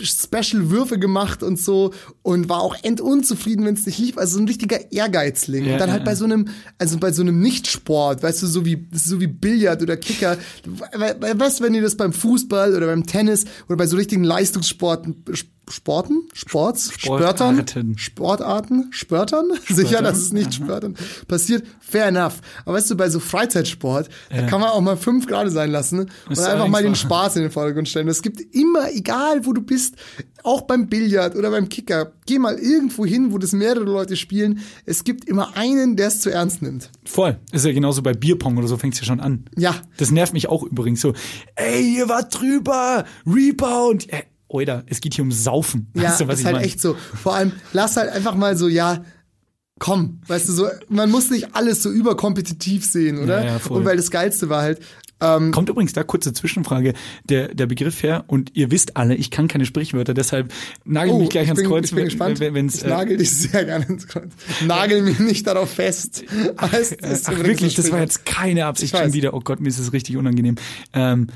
Special-Würfe 0.00 0.98
gemacht 0.98 1.42
und 1.42 1.58
so 1.60 1.92
und 2.22 2.48
war 2.48 2.60
auch 2.60 2.76
endunzufrieden, 2.82 3.64
wenn 3.64 3.74
es 3.74 3.86
nicht 3.86 3.98
lief. 3.98 4.18
Also 4.18 4.36
so 4.36 4.42
ein 4.42 4.48
richtiger 4.48 4.90
Ehrgeizling. 4.92 5.64
Ja, 5.64 5.72
und 5.74 5.78
dann 5.80 5.88
ja, 5.88 5.92
halt 5.94 6.04
bei 6.04 6.12
ja. 6.12 6.16
so 6.16 6.24
einem, 6.24 6.48
also 6.78 6.98
bei 6.98 7.12
so 7.12 7.22
einem 7.22 7.40
Nichtsport, 7.40 8.22
weißt 8.22 8.42
du, 8.42 8.46
so 8.46 8.64
wie, 8.64 8.86
so 8.92 9.20
wie 9.20 9.26
Billard 9.26 9.82
oder 9.82 9.96
Kicker. 9.96 10.36
We- 10.64 11.16
we- 11.20 11.38
Weißt 11.40 11.60
du, 11.60 11.64
wenn 11.64 11.74
ihr 11.74 11.82
das 11.82 11.96
beim 11.96 12.12
Fußball 12.12 12.74
oder 12.76 12.86
beim 12.86 13.06
Tennis 13.06 13.44
oder 13.68 13.76
bei 13.76 13.86
so 13.86 13.96
richtigen 13.96 14.24
Leistungssporten, 14.24 15.24
Sporten? 15.72 16.28
Sports? 16.32 16.92
Spörtern? 16.98 17.56
Sportarten. 17.56 17.98
Sportarten? 17.98 18.88
Spörtern? 18.92 19.50
Sicher, 19.68 20.02
dass 20.02 20.18
es 20.18 20.32
nicht 20.32 20.54
Spörtern 20.54 20.96
passiert. 21.28 21.64
Fair 21.80 22.06
enough. 22.06 22.40
Aber 22.64 22.76
weißt 22.76 22.90
du, 22.90 22.96
bei 22.96 23.10
so 23.10 23.20
Freizeitsport, 23.20 24.08
da 24.30 24.46
kann 24.46 24.60
man 24.60 24.70
auch 24.70 24.80
mal 24.80 24.96
fünf 24.96 25.26
Grad 25.26 25.50
sein 25.50 25.70
lassen 25.70 26.10
und 26.28 26.38
einfach 26.38 26.68
mal 26.68 26.82
den. 26.82 26.94
Spaß 26.94 27.36
in 27.36 27.42
den 27.42 27.50
Vordergrund 27.50 27.88
stellen. 27.88 28.08
Es 28.08 28.22
gibt 28.22 28.40
immer, 28.54 28.90
egal 28.92 29.44
wo 29.44 29.52
du 29.52 29.62
bist, 29.62 29.96
auch 30.44 30.62
beim 30.62 30.88
Billard 30.88 31.36
oder 31.36 31.50
beim 31.50 31.68
Kicker, 31.68 32.12
geh 32.26 32.38
mal 32.38 32.58
irgendwo 32.58 33.04
hin, 33.04 33.32
wo 33.32 33.38
das 33.38 33.52
mehrere 33.52 33.84
Leute 33.84 34.16
spielen. 34.16 34.60
Es 34.86 35.04
gibt 35.04 35.24
immer 35.24 35.56
einen, 35.56 35.96
der 35.96 36.08
es 36.08 36.20
zu 36.20 36.30
ernst 36.30 36.62
nimmt. 36.62 36.90
Voll. 37.04 37.38
Ist 37.52 37.64
ja 37.64 37.72
genauso 37.72 38.02
bei 38.02 38.12
Bierpong 38.12 38.56
oder 38.56 38.68
so 38.68 38.76
fängt's 38.76 39.00
ja 39.00 39.06
schon 39.06 39.20
an. 39.20 39.44
Ja. 39.56 39.74
Das 39.96 40.10
nervt 40.10 40.32
mich 40.32 40.48
auch 40.48 40.62
übrigens 40.64 41.00
so. 41.00 41.14
Ey, 41.54 41.96
ihr 41.96 42.08
wart 42.08 42.38
drüber. 42.38 43.04
Rebound. 43.26 44.12
Ey, 44.12 44.24
Oida, 44.52 44.82
es 44.86 45.00
geht 45.00 45.14
hier 45.14 45.24
um 45.24 45.32
Saufen. 45.32 45.88
Ja, 45.94 46.04
weißt 46.04 46.20
du, 46.20 46.28
was 46.28 46.38
ist 46.40 46.44
halt 46.44 46.54
meine? 46.56 46.66
echt 46.66 46.80
so. 46.80 46.96
Vor 47.22 47.34
allem, 47.34 47.52
lass 47.72 47.96
halt 47.96 48.10
einfach 48.10 48.34
mal 48.34 48.56
so, 48.56 48.68
ja, 48.68 49.04
komm, 49.78 50.20
weißt 50.26 50.48
du, 50.48 50.52
so, 50.52 50.66
man 50.88 51.10
muss 51.10 51.30
nicht 51.30 51.54
alles 51.54 51.82
so 51.82 51.90
überkompetitiv 51.90 52.84
sehen, 52.84 53.18
oder? 53.18 53.44
Ja, 53.44 53.56
ja. 53.56 53.60
Und 53.68 53.84
weil 53.84 53.96
das 53.96 54.10
Geilste 54.10 54.48
war 54.48 54.62
halt, 54.62 54.80
ähm, 55.22 55.52
Kommt 55.52 55.68
übrigens 55.68 55.92
da 55.92 56.02
kurze 56.02 56.32
Zwischenfrage, 56.32 56.94
der, 57.28 57.54
der 57.54 57.66
Begriff 57.66 58.02
her, 58.02 58.24
und 58.26 58.56
ihr 58.56 58.72
wisst 58.72 58.96
alle, 58.96 59.14
ich 59.14 59.30
kann 59.30 59.46
keine 59.46 59.66
Sprichwörter, 59.66 60.14
deshalb 60.14 60.52
nagel 60.84 61.14
oh, 61.14 61.18
mich 61.20 61.28
gleich 61.30 61.44
ich 61.44 61.50
ans 61.50 61.60
bin, 61.60 61.70
Kreuz. 61.70 61.84
ich 61.86 61.94
bin 61.94 62.04
gespannt. 62.06 62.40
wenn- 62.40 62.54
wenn's, 62.54 62.76
ich 62.76 62.84
äh, 62.84 62.88
nagel 62.88 63.16
dich 63.16 63.30
sehr 63.30 63.64
gerne 63.64 63.86
ins 63.86 64.08
Kreuz. 64.08 64.32
Nagel 64.66 65.02
mich 65.02 65.20
nicht 65.20 65.46
darauf 65.46 65.70
fest. 65.70 66.24
Heißt, 66.60 66.92
ist 66.92 67.28
Ach, 67.28 67.32
übrigens 67.32 67.46
wirklich, 67.46 67.74
das 67.76 67.92
war 67.92 68.00
jetzt 68.00 68.26
keine 68.26 68.66
Absicht 68.66 68.96
schon 68.96 69.12
wieder. 69.12 69.32
Oh 69.32 69.40
Gott, 69.40 69.60
mir 69.60 69.68
ist 69.68 69.78
es 69.78 69.92
richtig 69.92 70.16
unangenehm. 70.16 70.56
Ähm, 70.92 71.28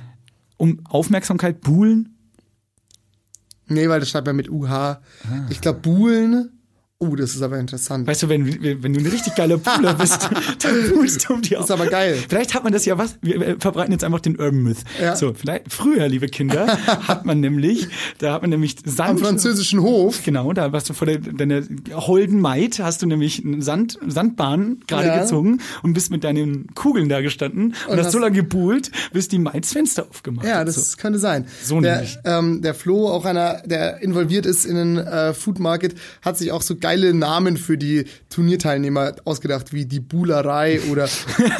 um 0.56 0.80
Aufmerksamkeit 0.88 1.60
buhlen? 1.60 2.15
Nee, 3.68 3.88
weil 3.88 4.00
das 4.00 4.10
schreibt 4.10 4.26
man 4.26 4.36
mit 4.36 4.48
UH. 4.48 4.98
Ich 5.50 5.60
glaube, 5.60 5.80
Buhlen. 5.80 6.55
Oh, 6.98 7.14
das 7.14 7.34
ist 7.34 7.42
aber 7.42 7.58
interessant. 7.58 8.06
Weißt 8.06 8.22
du, 8.22 8.30
wenn, 8.30 8.46
wenn 8.82 8.94
du 8.94 9.00
ein 9.00 9.06
richtig 9.06 9.34
geiler 9.34 9.58
Buhler 9.58 9.92
bist, 10.00 10.30
dann 10.62 10.88
buhlst 10.88 11.28
du 11.28 11.34
um 11.34 11.42
die 11.42 11.52
ist 11.54 11.70
aber 11.70 11.88
geil. 11.88 12.16
Vielleicht 12.26 12.54
hat 12.54 12.64
man 12.64 12.72
das 12.72 12.86
ja 12.86 12.96
was, 12.96 13.18
wir 13.20 13.60
verbreiten 13.60 13.92
jetzt 13.92 14.02
einfach 14.02 14.20
den 14.20 14.36
Urban 14.40 14.62
Myth. 14.62 14.78
Ja. 14.98 15.14
So, 15.14 15.34
vielleicht, 15.34 15.70
früher, 15.70 16.08
liebe 16.08 16.28
Kinder, 16.28 16.66
hat 17.06 17.26
man 17.26 17.40
nämlich, 17.40 17.88
da 18.16 18.32
hat 18.32 18.40
man 18.40 18.48
nämlich 18.48 18.76
Am 18.86 18.90
Sand. 18.90 19.20
französischen 19.20 19.82
Hof. 19.82 20.22
Genau, 20.24 20.54
da 20.54 20.72
warst 20.72 20.88
du 20.88 20.94
vor 20.94 21.06
der, 21.06 21.18
deiner 21.18 21.60
holden 21.92 22.40
Maid, 22.40 22.78
hast 22.78 23.02
du 23.02 23.06
nämlich 23.06 23.44
eine 23.44 23.60
Sand, 23.60 23.98
Sandbahn 24.06 24.80
gerade 24.86 25.08
Ja. 25.08 25.20
gezogen 25.20 25.60
und 25.82 25.92
bist 25.92 26.10
mit 26.10 26.24
deinen 26.24 26.68
Kugeln 26.74 27.10
da 27.10 27.20
gestanden 27.20 27.74
und, 27.88 27.92
Und 27.92 27.98
hast 27.98 28.12
so 28.12 28.18
lange 28.18 28.36
gebuhlt, 28.36 28.90
bis 29.12 29.28
die 29.28 29.38
Maid 29.38 29.64
das 29.64 29.72
Fenster 29.74 30.06
aufgemacht 30.08 30.46
Ja, 30.46 30.64
das 30.64 30.92
so. 30.92 30.96
könnte 30.96 31.18
sein. 31.18 31.44
So 31.62 31.78
der, 31.78 31.96
nämlich. 31.96 32.18
ähm, 32.24 32.62
der 32.62 32.72
Flo, 32.74 33.06
auch 33.10 33.26
einer, 33.26 33.60
der 33.66 34.00
involviert 34.00 34.46
ist 34.46 34.64
in 34.64 34.76
den 34.76 34.96
äh, 34.96 35.34
Food 35.34 35.58
Market, 35.58 35.94
hat 36.22 36.38
sich 36.38 36.52
auch 36.52 36.62
so 36.62 36.76
geile 36.86 37.12
Namen 37.14 37.56
für 37.56 37.76
die 37.76 38.04
Turnierteilnehmer 38.30 39.16
ausgedacht, 39.24 39.72
wie 39.72 39.86
die 39.86 39.98
Buhlerei 39.98 40.80
oder 40.92 41.06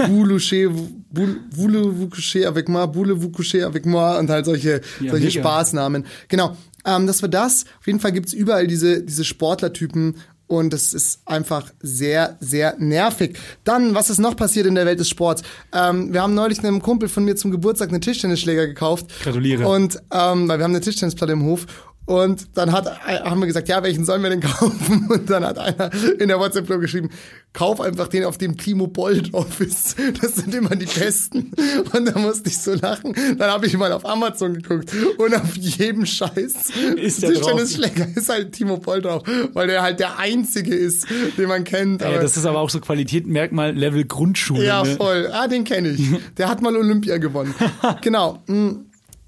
Boulouché, 0.06 0.70
Voulez-vous 1.10 2.08
coucher 2.10 2.46
avec 2.46 2.68
moi, 2.68 2.86
Voulez-vous 2.94 3.30
coucher 3.30 3.66
avec 3.66 3.86
moi 3.86 4.18
und 4.20 4.30
halt 4.30 4.44
solche, 4.46 4.80
Ja, 5.00 5.10
solche 5.10 5.26
mega. 5.26 5.40
Spaßnamen. 5.40 6.06
Genau, 6.28 6.56
ähm, 6.84 7.08
das 7.08 7.22
war 7.22 7.28
das. 7.28 7.64
Auf 7.80 7.86
jeden 7.88 7.98
Fall 7.98 8.12
gibt's 8.12 8.32
überall 8.32 8.68
diese, 8.68 9.02
diese 9.02 9.24
Sportlertypen 9.24 10.14
und 10.46 10.72
das 10.72 10.94
ist 10.94 11.22
einfach 11.24 11.72
sehr, 11.80 12.36
sehr 12.38 12.76
nervig. 12.78 13.36
Dann, 13.64 13.96
was 13.96 14.10
ist 14.10 14.20
noch 14.20 14.36
passiert 14.36 14.66
in 14.66 14.76
der 14.76 14.86
Welt 14.86 15.00
des 15.00 15.08
Sports? 15.08 15.42
Ähm, 15.72 16.12
wir 16.12 16.22
haben 16.22 16.34
neulich 16.34 16.60
einem 16.60 16.80
Kumpel 16.80 17.08
von 17.08 17.24
mir 17.24 17.34
zum 17.34 17.50
Geburtstag 17.50 17.88
einen 17.88 18.00
Tischtennisschläger 18.00 18.68
gekauft. 18.68 19.06
Gratuliere. 19.24 19.66
Und 19.66 19.96
ähm, 20.12 20.46
weil 20.46 20.58
wir 20.60 20.64
haben 20.64 20.70
eine 20.70 20.80
Tischtennisplatte 20.80 21.32
im 21.32 21.42
Hof 21.42 21.66
Und 22.06 22.56
dann 22.56 22.70
hat, 22.70 23.00
haben 23.04 23.40
wir 23.40 23.46
gesagt, 23.48 23.68
ja, 23.68 23.82
welchen 23.82 24.04
sollen 24.04 24.22
wir 24.22 24.30
denn 24.30 24.40
kaufen? 24.40 25.08
Und 25.10 25.28
dann 25.28 25.44
hat 25.44 25.58
einer 25.58 25.90
in 26.20 26.28
der 26.28 26.38
WhatsApp-Gruppe 26.38 26.80
geschrieben, 26.82 27.10
kauf 27.52 27.80
einfach 27.80 28.06
den, 28.06 28.24
auf 28.24 28.38
dem 28.38 28.56
Timo 28.56 28.86
Boll 28.86 29.22
drauf 29.22 29.60
ist. 29.60 29.96
Das 30.22 30.36
sind 30.36 30.54
immer 30.54 30.76
die 30.76 30.86
besten. 30.86 31.50
Und 31.92 32.04
da 32.06 32.16
musste 32.18 32.48
ich 32.48 32.58
so 32.58 32.74
lachen. 32.74 33.12
Dann 33.38 33.50
habe 33.50 33.66
ich 33.66 33.76
mal 33.76 33.90
auf 33.92 34.06
Amazon 34.06 34.54
geguckt 34.54 34.92
und 35.18 35.34
auf 35.34 35.56
jedem 35.56 36.06
Scheiß 36.06 36.54
Ist 36.96 37.22
der? 37.22 37.30
Tischtennisschläger 37.32 38.06
ist 38.14 38.28
halt 38.28 38.52
Timo 38.52 38.76
Boll 38.76 39.02
drauf, 39.02 39.22
weil 39.52 39.66
der 39.66 39.82
halt 39.82 39.98
der 39.98 40.18
einzige 40.18 40.74
ist, 40.76 41.06
den 41.36 41.48
man 41.48 41.64
kennt. 41.64 42.02
Ja, 42.02 42.08
Aber- 42.08 42.18
das 42.20 42.36
ist 42.36 42.46
aber 42.46 42.60
auch 42.60 42.70
so 42.70 42.78
Qualitätmerkmal 42.80 43.74
Level 43.76 44.04
Grundschule. 44.04 44.64
ja, 44.64 44.84
ne? 44.84 44.94
voll. 44.96 45.28
Ah, 45.32 45.48
den 45.48 45.64
kenne 45.64 45.88
ich. 45.90 46.02
Der 46.36 46.48
hat 46.48 46.62
mal 46.62 46.76
Olympia 46.76 47.16
gewonnen. 47.18 47.52
genau. 48.00 48.42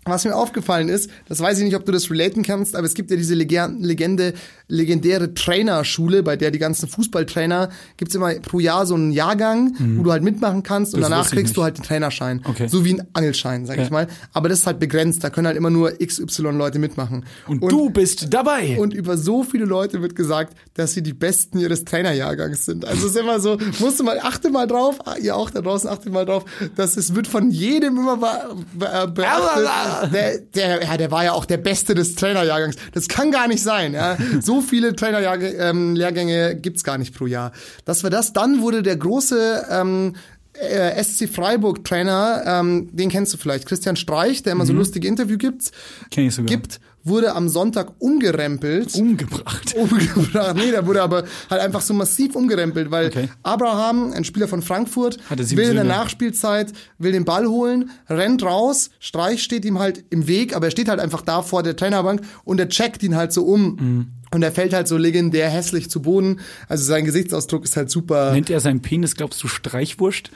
Was 0.09 0.25
mir 0.25 0.35
aufgefallen 0.35 0.89
ist, 0.89 1.11
das 1.29 1.41
weiß 1.41 1.59
ich 1.59 1.65
nicht, 1.65 1.77
ob 1.77 1.85
du 1.85 1.93
das 1.93 2.11
relaten 2.11 2.43
kannst, 2.43 2.75
aber 2.77 2.87
es 2.87 2.95
gibt 2.95 3.11
ja 3.11 3.17
diese 3.17 3.35
Lege- 3.35 3.73
Legende, 3.79 4.35
legendäre 4.69 5.35
Trainerschule, 5.35 6.23
bei 6.23 6.37
der 6.37 6.51
die 6.51 6.59
ganzen 6.59 6.89
Fußballtrainer, 6.89 7.71
gibt's 7.97 8.15
immer 8.15 8.35
pro 8.35 8.61
Jahr 8.61 8.87
so 8.87 8.95
einen 8.95 9.13
Jahrgang, 9.13 9.75
wo 9.97 10.03
du 10.03 10.13
halt 10.13 10.23
mitmachen 10.23 10.63
kannst 10.63 10.95
und 10.95 11.01
Mhm. 11.01 11.03
Das 11.03 11.11
danach 11.11 11.31
kriegst 11.31 11.57
du 11.57 11.61
nicht. 11.61 11.65
halt 11.65 11.79
den 11.79 11.85
Trainerschein. 11.85 12.43
Okay. 12.45 12.69
So 12.69 12.85
wie 12.85 12.95
ein 12.95 13.07
Angelschein, 13.13 13.67
sag 13.67 13.77
Ja. 13.79 13.85
ich 13.85 13.91
mal. 13.91 14.07
Aber 14.33 14.49
das 14.49 14.61
ist 14.61 14.67
halt 14.67 14.79
begrenzt, 14.79 15.23
da 15.25 15.31
können 15.31 15.47
halt 15.47 15.57
immer 15.57 15.71
nur 15.71 15.93
XY 15.99 16.43
Leute 16.53 16.79
mitmachen. 16.79 17.25
Und, 17.47 17.63
du 17.71 17.91
bist 17.91 18.33
dabei. 18.33 18.79
Und 18.79 18.95
über 18.95 19.17
so 19.17 19.43
viele 19.45 19.65
Leute 19.65 20.03
wird 20.03 20.15
gesagt, 20.17 20.55
dass 20.75 20.93
sie 20.93 21.03
die 21.03 21.13
Besten 21.15 21.59
ihres 21.59 21.85
Trainerjahrgangs 21.85 22.65
sind. 22.65 22.85
Also 22.85 23.07
es 23.07 23.13
ist 23.15 23.21
immer 23.21 23.41
so, 23.41 23.59
musst 23.79 24.01
du 24.01 24.05
mal, 24.05 24.19
achte 24.21 24.51
mal 24.51 24.67
drauf, 24.67 24.99
ah, 25.07 25.17
ihr 25.21 25.37
auch 25.37 25.51
da 25.51 25.61
draußen, 25.61 25.89
achtet 25.89 26.13
mal 26.13 26.25
drauf, 26.25 26.45
dass 26.77 26.97
es 26.97 27.15
wird 27.15 27.27
von 27.27 27.51
jedem 27.51 27.97
immer 27.97 28.17
be 28.17 28.29
be 28.77 28.87
Der, 30.13 30.39
der, 30.39 30.83
ja, 30.85 30.97
der 30.97 31.11
war 31.11 31.25
ja 31.25 31.33
auch 31.33 31.45
der 31.45 31.57
Beste 31.59 31.95
des 31.95 32.15
Trainerjahrgangs. 32.15 32.77
Das 32.93 33.09
kann 33.09 33.31
gar 33.31 33.49
nicht 33.49 33.63
sein. 33.63 33.95
Ja. 33.95 34.17
So 34.41 34.61
viele 34.61 34.95
Trainerlehrgänge 34.95 36.51
ähm, 36.51 36.63
gibt's 36.63 36.85
gar 36.85 36.99
nicht 36.99 37.15
pro 37.15 37.27
Jahr. 37.27 37.53
Das 37.85 38.03
war 38.03 38.11
das. 38.11 38.33
Dann 38.33 38.61
wurde 38.61 38.83
der 38.83 38.97
große 38.97 39.67
ähm, 39.71 40.15
äh, 40.55 41.03
SC 41.03 41.29
Freiburg 41.29 41.85
Trainer, 41.85 42.43
ähm, 42.47 42.89
den 42.93 43.11
kennst 43.11 43.33
du 43.35 43.39
vielleicht, 43.39 43.67
Christian 43.67 43.97
Streich, 43.97 44.43
der 44.43 44.53
immer 44.53 44.67
so 44.67 44.73
lustige 44.73 45.07
Interview 45.07 45.39
gibt, 45.39 45.71
Kenn 46.11 46.27
ich 46.27 46.35
sogar. 46.35 46.49
gibt, 46.49 46.81
wurde 47.09 47.35
am 47.35 47.49
Sonntag 47.49 47.93
umgerempelt. 47.99 48.95
Umgebracht. 48.95 49.75
umgebracht. 49.75 50.57
Nee, 50.57 50.71
der 50.71 50.87
wurde 50.87 51.03
aber 51.03 51.25
halt 51.51 51.61
einfach 51.63 51.81
so 51.81 51.95
massiv 51.95 52.35
umgerempelt, 52.37 52.91
weil 52.91 53.07
Okay. 53.09 53.29
Abraham, 53.43 54.13
ein 54.13 54.25
Spieler 54.25 54.49
von 54.49 54.63
Frankfurt, 54.63 55.19
will 55.31 55.39
in 55.41 55.57
der 55.57 55.67
Söhne. 55.67 55.85
Nachspielzeit, 55.85 56.73
will 56.99 57.13
den 57.13 57.25
Ball 57.25 57.47
holen, 57.47 57.91
rennt 58.09 58.43
raus, 58.43 58.91
Streich 58.99 59.43
steht 59.43 59.65
ihm 59.65 59.79
halt 59.79 60.05
im 60.11 60.27
Weg, 60.27 60.55
aber 60.55 60.67
er 60.67 60.71
steht 60.71 60.89
halt 60.89 61.01
einfach 61.01 61.23
da 61.23 61.43
vor 61.43 61.63
der 61.63 61.77
Trainerbank 61.77 62.23
und 62.45 62.61
er 62.61 62.69
checkt 62.69 63.03
ihn 63.03 63.17
halt 63.17 63.33
so 63.33 63.45
um. 63.45 63.63
Mhm. 63.77 64.07
Und 64.31 64.43
er 64.43 64.53
fällt 64.53 64.73
halt 64.75 64.89
so 64.89 64.97
legendär 64.97 65.49
hässlich 65.49 65.91
zu 65.91 66.03
Boden. 66.03 66.41
Also 66.69 66.85
sein 66.85 67.05
Gesichtsausdruck 67.05 67.65
ist 67.65 67.77
halt 67.77 67.91
super. 67.91 68.33
Nennt 68.33 68.51
er 68.51 68.61
seinen 68.61 68.83
Penis, 68.83 69.15
glaubst 69.15 69.43
du, 69.43 69.49
Streichwurst? 69.49 70.31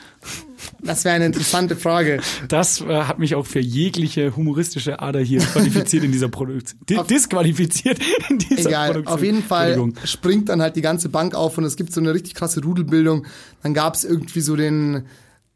Das 0.81 1.05
wäre 1.05 1.17
eine 1.17 1.27
interessante 1.27 1.77
Frage. 1.77 2.21
Das 2.49 2.81
äh, 2.81 2.85
hat 2.85 3.19
mich 3.19 3.35
auch 3.35 3.47
für 3.47 3.59
jegliche 3.61 4.37
humoristische 4.37 5.01
Ader 5.01 5.21
hier 5.21 5.41
qualifiziert 5.41 6.05
in 6.05 6.13
dieser 6.13 6.29
Produktion. 6.29 6.81
Di 6.89 6.99
disqualifiziert 7.09 7.99
in 8.31 8.39
dieser 8.39 8.69
Egal, 8.69 8.93
Produktion. 8.93 9.15
auf 9.15 9.23
jeden 9.23 9.43
Fall 9.43 9.93
springt 10.05 10.49
dann 10.49 10.63
halt 10.63 10.77
die 10.77 10.83
ganze 10.83 11.09
Bank 11.09 11.35
auf 11.35 11.59
und 11.59 11.65
es 11.65 11.77
gibt 11.77 11.93
so 11.93 12.01
eine 12.01 12.15
richtig 12.15 12.35
krasse 12.35 12.63
Rudelbildung. 12.63 13.27
Dann 13.63 13.75
gab 13.75 13.95
es 13.95 14.05
irgendwie 14.05 14.41
so 14.41 14.57
den 14.57 15.05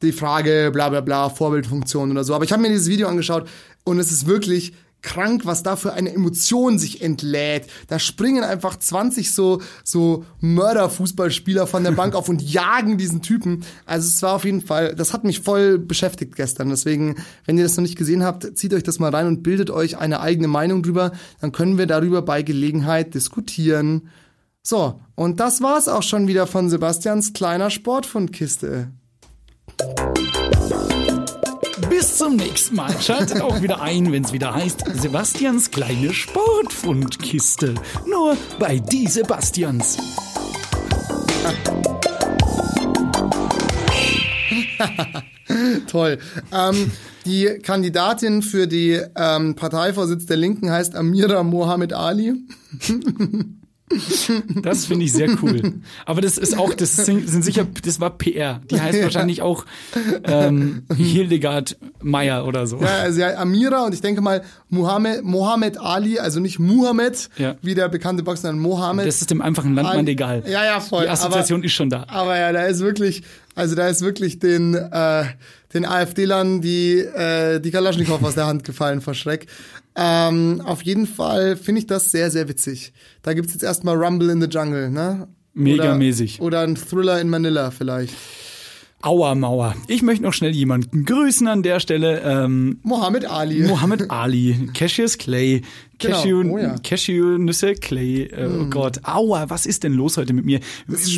die 0.03 0.12
Frage, 0.12 0.70
bla 0.72 0.88
bla 0.90 1.01
bla, 1.01 1.31
Vorbildfunktion 1.31 2.11
oder 2.11 2.25
so. 2.25 2.35
Aber 2.35 2.44
ich 2.44 2.53
habe 2.53 2.61
mir 2.62 2.68
dieses 2.68 2.88
Video 2.88 3.09
angeschaut 3.09 3.49
und 3.85 3.99
es 3.99 4.11
ist 4.11 4.27
wirklich 4.27 4.75
krank, 5.07 5.47
was 5.47 5.62
da 5.62 5.77
für 5.77 5.92
eine 5.92 6.12
Emotion 6.12 6.79
sich 6.79 7.01
entlädt. 7.01 7.69
Da 7.87 8.01
springen 8.01 8.42
einfach 8.42 8.77
20 8.77 9.33
so, 9.33 9.62
so 9.85 10.25
Mörderfußballspieler 10.40 11.69
von 11.69 11.85
der 11.85 11.92
Bank 11.92 12.14
auf 12.16 12.29
und 12.29 12.42
jagen 12.42 12.99
diesen 12.99 13.23
Typen. 13.23 13.64
Also 13.87 14.09
es 14.09 14.21
war 14.23 14.35
auf 14.35 14.45
jeden 14.45 14.61
Fall, 14.61 14.97
das 14.97 15.12
hat 15.12 15.23
mich 15.23 15.40
voll 15.40 15.79
beschäftigt 15.79 16.35
gestern. 16.35 16.69
Deswegen, 16.71 17.14
wenn 17.45 17.57
ihr 17.57 17.62
das 17.62 17.77
noch 17.77 17.83
nicht 17.83 17.97
gesehen 17.97 18.25
habt, 18.25 18.59
zieht 18.59 18.75
euch 18.75 18.83
das 18.83 18.99
mal 18.99 19.14
rein 19.14 19.29
und 19.29 19.45
bildet 19.45 19.71
euch 19.71 19.97
eine 19.97 20.21
eigene 20.21 20.49
Meinung 20.49 20.83
drüber. 20.83 21.12
Dann 21.40 21.53
können 21.53 21.79
wir 21.79 21.87
darüber 21.87 22.23
bei 22.23 22.42
Gelegenheit 22.42 23.14
diskutieren. 23.14 24.11
So, 24.62 25.01
und 25.14 25.38
das 25.38 25.62
war's 25.62 25.87
auch 25.87 26.03
schon 26.03 26.27
wieder 26.27 26.49
von 26.49 26.69
Sebastians 26.69 27.33
kleiner 27.33 27.71
Sportfundkiste. 27.71 28.90
Bis 31.97 32.19
zum 32.19 32.37
nächsten 32.37 32.77
Mal. 32.77 32.95
Schaltet 33.01 33.41
auch 33.41 33.63
wieder 33.63 33.81
ein, 33.81 34.13
wenn 34.13 34.23
es 34.23 34.31
wieder 34.35 34.55
heißt 34.55 34.85
Sebastians 35.01 35.71
kleine 35.71 36.13
Sportfundkiste. 36.13 37.73
Nur 38.07 38.37
bei 38.59 38.79
die 38.79 39.07
Sebastians. 39.07 39.97
Toll. 45.87 46.19
Ähm, 46.53 46.93
die 47.25 47.61
Kandidatin 47.63 48.43
für 48.43 48.67
die 48.67 49.01
ähm, 49.17 49.55
Parteivorsitz 49.55 50.27
der 50.27 50.37
Linken 50.37 50.71
heißt 50.71 50.95
Amira 50.95 51.43
Mohammed 51.45 51.95
Ali. 51.95 52.35
Das 54.62 54.87
finde 54.87 55.05
ich 55.05 55.12
sehr 55.12 55.29
cool. 55.42 55.75
Aber 56.07 56.20
das 56.20 56.38
ist 56.38 56.59
auch, 56.59 56.75
das 56.75 56.96
sind, 56.96 57.29
sicher, 57.29 57.66
das 57.85 58.01
war 58.01 58.11
PR. 58.11 58.61
Die 58.70 58.81
heißt 58.81 58.99
Ja. 58.99 59.05
wahrscheinlich 59.05 59.42
auch 59.42 59.64
ähm, 60.25 60.83
Hildegard 60.96 61.77
Meyer 62.03 62.46
oder 62.46 62.66
so. 62.66 62.81
Ja, 62.81 62.87
also 63.03 63.20
ja, 63.20 63.37
Amira 63.38 63.85
und 63.85 63.94
ich 63.94 64.01
denke 64.01 64.20
mal 64.20 64.42
Mohammed, 64.70 65.22
Mohammed 65.25 65.79
Ali, 65.79 66.18
also 66.18 66.40
nicht 66.40 66.59
Muhammad, 66.59 67.29
Ja. 67.38 67.55
wie 67.62 67.75
der 67.75 67.88
bekannte 67.88 68.22
Boxer, 68.22 68.42
sondern 68.49 68.61
Mohammed. 68.62 69.07
Das 69.07 69.20
ist 69.20 69.31
dem 69.31 69.40
einfachen 69.40 69.75
Landmann 69.75 69.99
Ali. 69.99 70.11
egal. 70.12 70.42
Ja, 70.46 70.64
ja, 70.64 70.81
voll. 70.81 71.05
Die 71.05 71.09
Assoziation 71.09 71.61
aber, 71.61 71.66
ist 71.66 71.72
schon 71.72 71.90
da. 71.90 72.05
Aber 72.09 72.37
ja, 72.38 72.53
da 72.53 72.64
ist 72.66 72.81
wirklich, 72.81 73.22
also 73.55 73.75
da 73.77 73.88
ist 73.88 74.03
wirklich 74.03 74.38
den, 74.40 74.75
äh, 74.75 75.25
den 75.75 75.85
AfD-Lern 75.85 76.61
die, 76.61 76.99
äh, 76.99 77.61
die 77.61 77.71
Kalaschnikow 77.71 78.23
aus 78.23 78.35
der 78.35 78.47
Hand 78.47 78.65
gefallen 78.65 79.01
vor 79.01 79.15
Schreck. 79.15 79.47
Ähm, 79.95 80.61
auf 80.65 80.83
jeden 80.83 81.07
Fall 81.07 81.57
finde 81.57 81.81
ich 81.81 81.87
das 81.87 82.11
sehr, 82.11 82.31
sehr 82.31 82.49
witzig. 82.49 82.93
Da 83.23 83.33
gibt's 83.33 83.53
jetzt 83.53 83.63
erstmal 83.63 83.97
Rumble 83.97 84.31
in 84.31 84.41
the 84.41 84.49
Jungle, 84.49 84.91
ne? 84.91 85.29
Megamäßig. 85.55 86.41
Oder, 86.41 86.47
oder 86.47 86.61
ein 86.61 86.77
Thriller 86.77 87.21
in 87.21 87.31
Manila 87.31 87.71
vielleicht. 87.71 88.15
Aua 89.03 89.35
Mauer. 89.35 89.75
Ich 89.89 90.03
möchte 90.03 90.25
noch 90.25 90.33
schnell 90.33 90.51
jemanden 90.51 91.05
grüßen 91.05 91.47
an 91.47 91.63
der 91.63 91.81
Stelle. 91.81 92.23
Ähm, 92.25 92.81
Mohammed 92.83 93.25
Ali. 93.31 93.63
Mohammed 93.63 94.11
Ali, 94.11 94.69
Cassius 94.75 95.17
Clay, 95.17 95.63
Genau. 95.99 96.17
Cashew, 96.17 96.43
Oh 96.51 96.59
ja. 96.59 96.77
Cashew-Nüsse 96.83 97.75
Clay. 97.75 98.25
Äh, 98.25 98.47
Oh 98.49 98.67
Gott, 98.67 99.01
aua, 99.05 99.49
was 99.49 99.65
ist 99.67 99.83
denn 99.83 99.95
los 99.95 100.17
heute 100.17 100.33
mit 100.33 100.45
mir? 100.45 100.61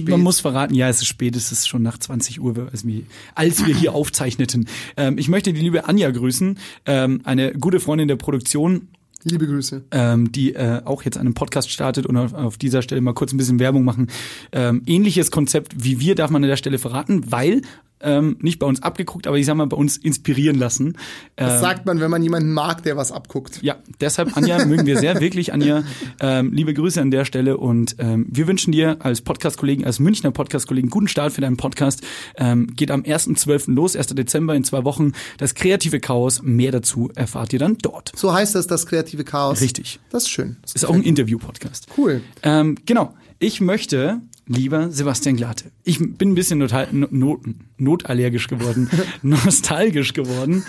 Man 0.09 0.21
muss 0.21 0.41
verraten, 0.41 0.75
ja, 0.75 0.89
es 0.89 0.99
ist 1.03 1.07
spät, 1.09 1.35
es 1.37 1.51
ist 1.53 1.67
schon 1.69 1.83
nach 1.83 1.99
20 1.99 2.41
Uhr, 2.41 2.69
als 2.71 2.87
wir, 2.87 3.03
als 3.35 3.67
wir 3.67 3.75
hier 3.75 3.93
aufzeichneten. 3.95 4.69
Ähm, 4.97 5.19
ich 5.19 5.29
möchte 5.29 5.53
die 5.53 5.61
liebe 5.61 5.89
Anja 5.89 6.11
grüßen, 6.11 6.59
ähm, 6.87 7.21
eine 7.25 7.53
gute 7.53 7.81
Freundin 7.81 8.09
der 8.09 8.17
Produktion, 8.17 8.89
Liebe 9.25 9.49
Grüße. 9.49 9.83
ähm, 9.91 10.31
die 10.31 10.55
äh, 10.55 10.81
auch 10.85 11.03
jetzt 11.03 11.19
einen 11.19 11.35
Podcast 11.35 11.71
startet 11.73 12.07
und 12.07 12.17
auf, 12.17 12.35
auf 12.35 12.57
dieser 12.57 12.83
Stelle 12.83 13.01
mal 13.01 13.15
kurz 13.15 13.33
ein 13.33 13.37
bisschen 13.37 13.59
Werbung 13.59 13.85
machen. 13.85 14.07
Ähm, 14.53 14.83
ähnliches 14.87 15.33
Konzept 15.33 15.73
wie 15.85 15.99
wir 15.99 16.15
darf 16.15 16.31
man 16.31 16.45
an 16.45 16.49
der 16.49 16.57
Stelle 16.57 16.79
verraten, 16.79 17.33
weil 17.33 17.63
ähm, 18.01 18.37
nicht 18.41 18.59
bei 18.59 18.67
uns 18.67 18.83
abgeguckt, 18.83 19.27
aber 19.27 19.37
ich 19.39 19.47
sag 19.47 19.57
mal 19.57 19.67
bei 19.67 19.77
uns 19.77 19.97
inspirieren 19.97 20.59
lassen. 20.59 20.97
Das 21.37 21.55
Ähm, 21.55 21.61
sagt 21.61 21.87
man, 21.87 22.01
wenn 22.01 22.11
man 22.11 22.23
jemanden 22.23 22.53
mag, 22.53 22.83
der 22.83 22.97
was 22.97 23.13
abguckt. 23.13 23.61
ja, 23.63 23.77
deshalb, 24.01 24.37
Anja, 24.37 24.65
mögen 24.65 24.87
wir 24.87 24.99
sehr, 24.99 25.21
wirklich, 25.21 25.53
Anja. 25.53 25.83
Ähm, 26.21 26.53
liebe 26.53 26.75
Grüße 26.75 27.01
an 27.01 27.11
der 27.11 27.25
Stelle 27.25 27.57
und 27.59 27.97
ähm, 27.99 28.27
wir 28.29 28.47
wünschen 28.49 28.73
dir 28.73 28.97
als 29.01 29.21
Podcast-Kollegen, 29.21 29.85
als 29.85 30.01
Münchner 30.01 30.31
Podcast-Kollegen, 30.33 30.91
guten 30.91 31.07
Start 31.09 31.33
für 31.33 31.41
deinen 31.41 31.57
Podcast. 31.57 32.03
Ähm, 32.37 32.69
geht 32.75 32.91
am 32.91 33.03
1.12. 33.03 33.73
los, 33.73 33.95
1. 33.95 34.09
Dezember 34.09 34.55
in 34.55 34.65
zwei 34.65 34.85
Wochen. 34.85 35.13
Das 35.39 35.55
kreative 35.55 36.01
Chaos, 36.01 36.43
mehr 36.43 36.73
dazu 36.73 37.11
erfahrt 37.15 37.53
ihr 37.53 37.59
dann 37.59 37.79
dort. 37.79 38.13
So 38.17 38.33
heißt 38.33 38.55
das, 38.55 38.67
das 38.67 38.87
kreative 38.87 39.23
Chaos. 39.25 39.61
Richtig. 39.61 40.01
Das 40.11 40.25
ist 40.25 40.31
schön. 40.31 40.57
Das 40.63 40.73
Ist 40.75 40.85
auch 40.87 40.95
ein 40.95 41.03
Interview-Podcast. 41.03 41.87
Cool. 41.97 42.23
Ähm, 42.43 42.77
genau. 42.85 43.15
Ich 43.39 43.61
möchte, 43.61 44.21
lieber 44.49 44.91
Sebastian 44.91 45.37
Glatte, 45.37 45.67
ich 45.85 45.99
bin 45.99 46.31
ein 46.33 46.35
bisschen 46.35 46.59
not 46.59 47.13
not 47.13 47.41
notallergisch 47.77 48.49
geworden, 48.49 48.91
nostalgisch 49.23 50.13
geworden. 50.15 50.65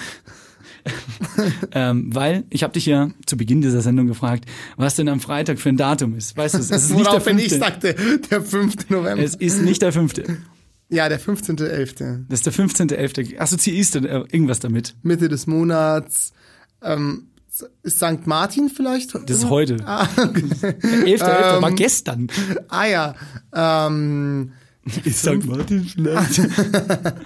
ähm, 1.73 2.13
weil 2.13 2.45
ich 2.49 2.63
habe 2.63 2.73
dich 2.73 2.85
ja 2.85 3.11
zu 3.25 3.37
Beginn 3.37 3.61
dieser 3.61 3.81
Sendung 3.81 4.07
gefragt, 4.07 4.45
was 4.77 4.95
denn 4.95 5.09
am 5.09 5.19
Freitag 5.19 5.59
für 5.59 5.69
ein 5.69 5.77
Datum 5.77 6.15
ist. 6.15 6.37
Weißt 6.37 6.55
du, 6.55 6.59
es 6.59 6.71
ist 6.71 6.89
nicht 6.91 7.05
der 7.05 7.13
Woraufhin 7.13 7.37
ich 7.37 7.49
fünfte. 7.49 7.59
sagte, 7.59 7.95
der 8.31 8.41
5. 8.41 8.89
November. 8.89 9.23
Es 9.23 9.35
ist 9.35 9.61
nicht 9.61 9.81
der 9.81 9.91
fünfte. 9.91 10.37
ja, 10.89 11.09
der 11.09 11.19
15.11. 11.19 12.25
Das 12.29 12.39
ist 12.39 12.45
der 12.45 12.53
15.11. 12.53 13.37
Assoziierst 13.39 13.95
du 13.95 13.99
irgendwas 13.99 14.59
damit? 14.59 14.95
Mitte 15.03 15.27
des 15.27 15.47
Monats. 15.47 16.31
Ähm, 16.81 17.27
ist 17.83 17.97
St. 17.97 18.25
Martin 18.25 18.69
vielleicht? 18.69 19.13
Das 19.15 19.37
ist 19.37 19.49
heute. 19.49 19.77
Ah, 19.85 20.07
okay. 20.17 20.41
11.11. 20.61 21.61
war 21.61 21.69
Ähm, 21.69 21.75
gestern. 21.75 22.27
ah 22.69 22.85
ja. 22.85 23.15
Ähm, 23.53 24.51
Ich 25.05 25.17
sag 25.17 25.45
Martin 25.45 25.83
vielleicht. 25.85 26.41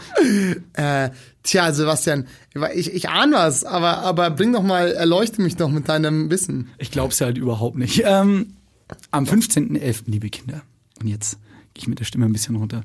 Äh, 0.74 1.10
tja, 1.44 1.72
Sebastian, 1.74 2.26
ich, 2.74 2.94
ich 2.94 3.10
ahne 3.10 3.36
was, 3.36 3.64
aber, 3.64 4.00
aber 4.00 4.30
bring 4.32 4.54
doch 4.54 4.64
mal, 4.64 4.92
erleuchte 4.92 5.42
mich 5.42 5.56
doch 5.56 5.70
mit 5.70 5.88
deinem 5.90 6.30
Wissen. 6.30 6.70
Ich 6.78 6.92
glaub's 6.92 7.22
halt 7.22 7.38
überhaupt 7.38 7.78
nicht. 7.78 8.02
Ähm, 8.06 8.54
am 9.12 9.26
15.11., 9.26 10.04
liebe 10.08 10.30
Kinder, 10.30 10.62
und 11.02 11.08
jetzt 11.08 11.38
gehe 11.74 11.84
ich 11.84 11.88
mit 11.88 12.00
der 12.00 12.06
Stimme 12.06 12.26
ein 12.26 12.34
bisschen 12.34 12.56
runter. 12.56 12.84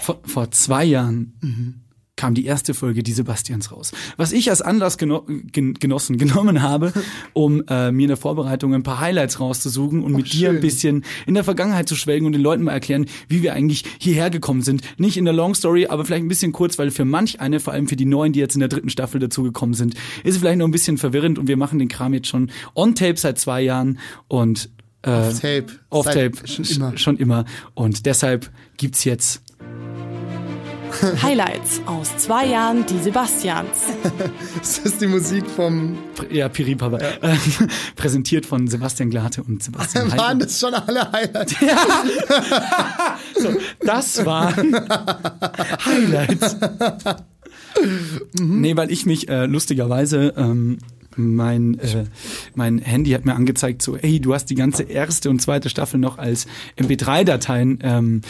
Vor, 0.00 0.20
vor 0.24 0.50
zwei 0.50 0.84
Jahren 0.84 1.82
kam 2.16 2.34
die 2.34 2.46
erste 2.46 2.72
Folge 2.72 3.02
Die 3.02 3.12
Sebastians 3.12 3.70
raus. 3.72 3.92
Was 4.16 4.32
ich 4.32 4.48
als 4.48 4.62
Anlass 4.62 4.96
geno 4.96 5.26
gen 5.52 5.74
genossen, 5.74 6.16
genommen 6.18 6.62
habe, 6.62 6.92
um 7.34 7.62
äh, 7.68 7.92
mir 7.92 8.04
in 8.04 8.08
der 8.08 8.16
Vorbereitung 8.16 8.74
ein 8.74 8.82
paar 8.82 9.00
Highlights 9.00 9.38
rauszusuchen 9.38 10.02
und 10.02 10.12
mit 10.14 10.32
dir 10.32 10.48
ein 10.48 10.54
schön. 10.54 10.60
bisschen 10.62 11.04
in 11.26 11.34
der 11.34 11.44
Vergangenheit 11.44 11.88
zu 11.88 11.94
schwelgen 11.94 12.26
und 12.26 12.32
den 12.32 12.40
Leuten 12.40 12.62
mal 12.64 12.72
erklären, 12.72 13.04
wie 13.28 13.42
wir 13.42 13.52
eigentlich 13.52 13.84
hierher 13.98 14.30
gekommen 14.30 14.62
sind. 14.62 14.80
Nicht 14.96 15.18
in 15.18 15.26
der 15.26 15.34
Long 15.34 15.54
Story, 15.54 15.86
aber 15.88 16.06
vielleicht 16.06 16.24
ein 16.24 16.28
bisschen 16.28 16.52
kurz, 16.52 16.78
weil 16.78 16.90
für 16.90 17.04
manch 17.04 17.40
eine, 17.40 17.60
vor 17.60 17.74
allem 17.74 17.86
für 17.86 17.96
die 17.96 18.06
Neuen, 18.06 18.32
die 18.32 18.40
jetzt 18.40 18.54
in 18.54 18.60
der 18.60 18.68
dritten 18.70 18.88
Staffel 18.88 19.20
dazugekommen 19.20 19.74
sind, 19.74 19.94
ist 20.24 20.34
es 20.34 20.38
vielleicht 20.38 20.58
noch 20.58 20.66
ein 20.66 20.72
bisschen 20.72 20.96
verwirrend 20.96 21.38
und 21.38 21.48
wir 21.48 21.58
machen 21.58 21.78
den 21.78 21.88
Kram 21.88 22.14
jetzt 22.14 22.28
schon 22.28 22.50
on 22.74 22.94
tape 22.94 23.16
seit 23.18 23.38
zwei 23.38 23.60
Jahren 23.60 23.98
und 24.28 24.70
äh, 25.02 25.10
Off 25.10 25.40
Tape. 25.40 25.66
Off 25.90 26.04
Seit- 26.06 26.34
Tape 26.34 26.48
Schon 26.48 26.64
sch- 26.64 26.76
immer. 26.76 26.96
schon 26.96 27.16
immer 27.18 27.44
und 27.74 28.06
deshalb 28.06 28.50
gibt's 28.78 29.04
jetzt 29.04 29.42
Highlights 31.22 31.80
aus 31.86 32.16
zwei 32.16 32.46
Jahren 32.46 32.84
die 32.86 32.98
Sebastians. 32.98 33.68
Das 34.58 34.78
ist 34.78 35.00
die 35.00 35.06
Musik 35.06 35.44
vom. 35.48 35.98
ja 36.30 36.48
Piripapa 36.48 36.98
äh, 36.98 37.10
präsentiert 37.96 38.46
von 38.46 38.66
Sebastian 38.68 39.10
Glate 39.10 39.42
und 39.42 39.62
Sebastian 39.62 40.10
Waren 40.16 40.20
Heidel. 40.20 40.38
das 40.46 40.60
schon 40.60 40.74
alle 40.74 41.12
Highlights? 41.12 41.54
So, 43.38 43.54
das 43.80 44.24
waren 44.24 44.74
Highlights. 45.84 46.56
Nee, 48.40 48.76
weil 48.76 48.90
ich 48.90 49.06
mich 49.06 49.28
äh, 49.28 49.46
lustigerweise 49.46 50.32
ähm, 50.36 50.78
mein 51.16 51.78
äh, 51.78 52.04
mein 52.54 52.78
Handy 52.78 53.10
hat 53.12 53.24
mir 53.24 53.34
angezeigt 53.34 53.82
so, 53.82 53.96
ey, 53.96 54.20
du 54.20 54.34
hast 54.34 54.46
die 54.46 54.54
ganze 54.54 54.82
erste 54.84 55.30
und 55.30 55.40
zweite 55.40 55.68
Staffel 55.68 55.98
noch 55.98 56.18
als 56.18 56.46
MP3-Dateien. 56.78 57.78
Ähm, 57.82 58.20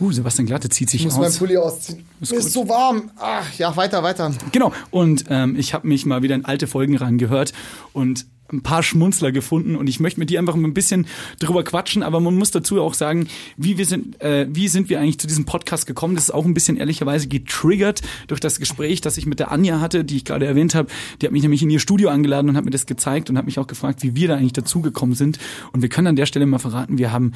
uh, 0.00 0.12
Sebastian 0.12 0.46
Glatte 0.46 0.68
zieht 0.68 0.90
sich 0.90 1.00
Ich 1.00 1.06
muss 1.06 1.16
meinen 1.16 1.26
aus. 1.26 1.38
Pulli 1.38 1.56
ausziehen. 1.56 2.04
Mir 2.20 2.38
ist 2.38 2.52
so 2.52 2.68
warm. 2.68 3.10
Ach, 3.16 3.52
ja, 3.58 3.76
weiter, 3.76 4.02
weiter. 4.02 4.32
Genau. 4.52 4.72
Und 4.90 5.24
ähm, 5.28 5.56
ich 5.56 5.74
habe 5.74 5.86
mich 5.86 6.06
mal 6.06 6.22
wieder 6.22 6.34
in 6.34 6.44
alte 6.44 6.66
Folgen 6.66 6.96
reingehört 6.96 7.52
und 7.92 8.26
ein 8.52 8.62
paar 8.62 8.82
Schmunzler 8.82 9.32
gefunden 9.32 9.76
und 9.76 9.88
ich 9.88 10.00
möchte 10.00 10.20
mit 10.20 10.30
dir 10.30 10.38
einfach 10.38 10.54
mal 10.54 10.68
ein 10.68 10.74
bisschen 10.74 11.06
drüber 11.40 11.64
quatschen, 11.64 12.02
aber 12.02 12.20
man 12.20 12.36
muss 12.36 12.50
dazu 12.50 12.80
auch 12.80 12.94
sagen, 12.94 13.28
wie 13.56 13.78
wir 13.78 13.86
sind, 13.86 14.20
äh, 14.20 14.46
wie 14.48 14.68
sind 14.68 14.88
wir 14.88 15.00
eigentlich 15.00 15.18
zu 15.18 15.26
diesem 15.26 15.44
Podcast 15.44 15.86
gekommen? 15.86 16.14
Das 16.14 16.24
ist 16.24 16.30
auch 16.30 16.44
ein 16.44 16.54
bisschen 16.54 16.76
ehrlicherweise 16.76 17.28
getriggert 17.28 18.02
durch 18.28 18.40
das 18.40 18.58
Gespräch, 18.58 19.00
das 19.00 19.16
ich 19.16 19.26
mit 19.26 19.40
der 19.40 19.50
Anja 19.50 19.80
hatte, 19.80 20.04
die 20.04 20.16
ich 20.16 20.24
gerade 20.24 20.46
erwähnt 20.46 20.74
habe. 20.74 20.88
Die 21.20 21.26
hat 21.26 21.32
mich 21.32 21.42
nämlich 21.42 21.62
in 21.62 21.70
ihr 21.70 21.80
Studio 21.80 22.08
eingeladen 22.08 22.50
und 22.50 22.56
hat 22.56 22.64
mir 22.64 22.70
das 22.70 22.86
gezeigt 22.86 23.30
und 23.30 23.38
hat 23.38 23.46
mich 23.46 23.58
auch 23.58 23.66
gefragt, 23.66 24.02
wie 24.02 24.14
wir 24.14 24.28
da 24.28 24.36
eigentlich 24.36 24.52
dazugekommen 24.52 25.16
sind. 25.16 25.38
Und 25.72 25.82
wir 25.82 25.88
können 25.88 26.08
an 26.08 26.16
der 26.16 26.26
Stelle 26.26 26.46
mal 26.46 26.58
verraten, 26.58 26.98
wir 26.98 27.12
haben 27.12 27.32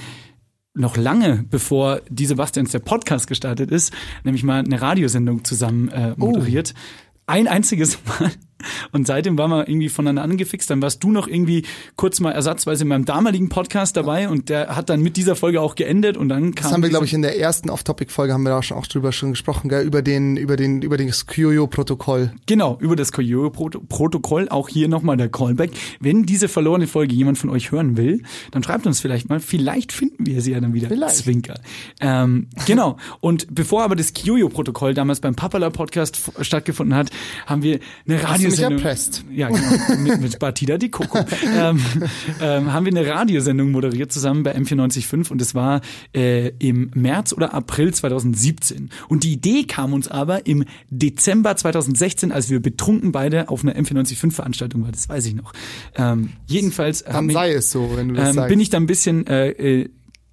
noch 0.80 0.96
lange 0.96 1.44
bevor 1.48 2.00
die 2.08 2.26
Sebastians 2.26 2.72
der 2.72 2.80
Podcast 2.80 3.26
gestartet 3.26 3.70
ist, 3.70 3.92
nämlich 4.24 4.42
mal 4.42 4.64
eine 4.64 4.80
Radiosendung 4.80 5.44
zusammen 5.44 5.88
äh, 5.88 6.14
moderiert. 6.16 6.74
Ein 7.26 7.46
einziges 7.46 7.98
Mal. 8.04 8.32
Und 8.92 9.06
seitdem 9.06 9.38
waren 9.38 9.50
wir 9.50 9.68
irgendwie 9.68 9.88
voneinander 9.88 10.22
angefixt. 10.22 10.70
Dann 10.70 10.82
warst 10.82 11.02
du 11.02 11.10
noch 11.10 11.26
irgendwie 11.26 11.64
kurz 11.96 12.20
mal 12.20 12.32
ersatzweise 12.32 12.82
in 12.82 12.88
meinem 12.88 13.04
damaligen 13.04 13.48
Podcast 13.48 13.96
dabei 13.96 14.28
und 14.28 14.48
der 14.48 14.76
hat 14.76 14.90
dann 14.90 15.00
mit 15.00 15.16
dieser 15.16 15.36
Folge 15.36 15.60
auch 15.60 15.74
geendet 15.74 16.16
und 16.16 16.28
dann 16.28 16.54
kam. 16.54 16.64
Das 16.64 16.72
haben 16.72 16.82
wir, 16.82 16.90
glaube 16.90 17.06
ich, 17.06 17.14
in 17.14 17.22
der 17.22 17.38
ersten 17.38 17.70
Off-Topic-Folge 17.70 18.32
haben 18.32 18.42
wir 18.42 18.50
da 18.50 18.62
schon 18.62 18.76
auch 18.76 18.86
drüber 18.86 19.12
schon 19.12 19.30
gesprochen, 19.30 19.68
gell? 19.68 19.84
Über 19.84 20.02
den, 20.02 20.36
über 20.36 20.56
den, 20.56 20.82
über 20.82 20.96
das 20.96 21.26
Kyoyo-Protokoll. 21.26 22.32
Genau, 22.46 22.78
über 22.80 22.96
das 22.96 23.12
Koyo-Protokoll, 23.12 24.48
auch 24.48 24.68
hier 24.68 24.88
nochmal 24.88 25.16
der 25.16 25.28
Callback. 25.28 25.72
Wenn 26.00 26.24
diese 26.24 26.48
verlorene 26.48 26.86
Folge 26.86 27.14
jemand 27.14 27.38
von 27.38 27.50
euch 27.50 27.72
hören 27.72 27.96
will, 27.96 28.22
dann 28.50 28.62
schreibt 28.62 28.86
uns 28.86 29.00
vielleicht 29.00 29.28
mal, 29.28 29.40
vielleicht 29.40 29.92
finden 29.92 30.26
wir 30.26 30.42
sie 30.42 30.52
ja 30.52 30.60
dann 30.60 30.74
wieder. 30.74 30.88
Vielleicht. 30.88 31.16
Zwinker. 31.16 31.54
Ähm, 32.00 32.48
genau, 32.66 32.96
und 33.20 33.54
bevor 33.54 33.82
aber 33.82 33.96
das 33.96 34.14
Kyoyo-Protokoll 34.14 34.94
damals 34.94 35.20
beim 35.20 35.34
Papala-Podcast 35.34 36.32
stattgefunden 36.40 36.96
hat, 36.96 37.10
haben 37.46 37.62
wir 37.62 37.80
eine 38.06 38.22
mich 38.50 38.60
erpresst. 38.60 39.24
Ja, 39.32 39.48
genau, 39.48 40.00
mit, 40.02 40.20
mit 40.20 40.38
Batida 40.38 40.78
di 40.78 40.88
Coco. 40.88 41.18
ähm, 41.56 41.80
ähm, 42.40 42.72
haben 42.72 42.84
wir 42.84 42.96
eine 42.96 43.06
Radiosendung 43.06 43.70
moderiert 43.70 44.12
zusammen 44.12 44.42
bei 44.42 44.56
M945 44.56 45.30
und 45.30 45.42
es 45.42 45.54
war 45.54 45.80
äh, 46.14 46.48
im 46.58 46.90
März 46.94 47.32
oder 47.32 47.54
April 47.54 47.92
2017. 47.94 48.90
Und 49.08 49.24
die 49.24 49.32
Idee 49.32 49.64
kam 49.64 49.92
uns 49.92 50.08
aber 50.08 50.46
im 50.46 50.64
Dezember 50.90 51.56
2016, 51.56 52.32
als 52.32 52.50
wir 52.50 52.60
betrunken 52.60 53.12
beide 53.12 53.48
auf 53.48 53.62
einer 53.62 53.74
M495-Veranstaltung 53.76 54.82
waren. 54.82 54.92
Das 54.92 55.08
weiß 55.08 55.26
ich 55.26 55.34
noch. 55.34 55.52
Ähm, 55.96 56.30
jedenfalls 56.46 57.04
Dann 57.04 57.30
sei 57.30 57.52
es 57.52 57.70
so, 57.70 57.92
wenn 57.96 58.08
du 58.08 58.14
das 58.14 58.30
ähm, 58.30 58.34
sagst. 58.34 58.48
bin 58.48 58.60
ich 58.60 58.70
da 58.70 58.78
ein 58.78 58.86
bisschen 58.86 59.26
äh, 59.26 59.50
äh, 59.50 59.88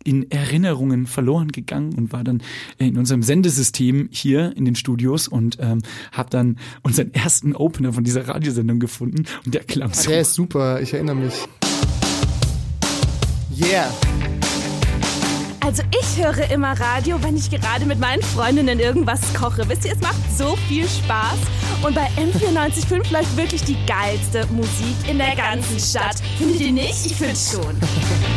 in 0.07 0.31
Erinnerungen 0.31 1.05
verloren 1.05 1.51
gegangen 1.51 1.93
und 1.93 2.13
war 2.13 2.23
dann 2.23 2.41
in 2.77 2.97
unserem 2.97 3.21
Sendesystem 3.21 4.07
hier 4.09 4.55
in 4.55 4.63
den 4.63 4.75
Studios 4.75 5.27
und 5.27 5.57
ähm, 5.59 5.81
habe 6.13 6.29
dann 6.29 6.57
unseren 6.81 7.13
ersten 7.13 7.53
Opener 7.53 7.91
von 7.91 8.05
dieser 8.05 8.25
Radiosendung 8.25 8.79
gefunden 8.79 9.25
und 9.45 9.53
der 9.53 9.65
klang 9.65 9.93
so. 9.93 10.09
Der 10.09 10.21
ist 10.21 10.33
super, 10.33 10.81
ich 10.81 10.93
erinnere 10.93 11.15
mich. 11.17 11.33
Yeah. 13.59 13.91
Also 15.59 15.83
ich 15.91 16.23
höre 16.23 16.49
immer 16.51 16.79
Radio, 16.79 17.21
wenn 17.21 17.35
ich 17.35 17.49
gerade 17.49 17.85
mit 17.85 17.99
meinen 17.99 18.21
Freundinnen 18.21 18.79
irgendwas 18.79 19.19
koche. 19.33 19.67
Wisst 19.67 19.83
ihr, 19.83 19.91
es 19.91 19.99
macht 19.99 20.15
so 20.37 20.55
viel 20.69 20.87
Spaß. 20.87 21.39
Und 21.83 21.95
bei 21.95 22.07
M945 22.15 23.11
läuft 23.11 23.35
wirklich 23.35 23.63
die 23.63 23.75
geilste 23.85 24.47
Musik 24.53 24.95
in 25.09 25.17
der 25.17 25.35
ganzen 25.35 25.77
Stadt. 25.79 26.21
Findet 26.37 26.61
ihr 26.61 26.71
nicht? 26.71 27.05
Ich 27.05 27.15
finde 27.15 27.35
schon. 27.35 28.36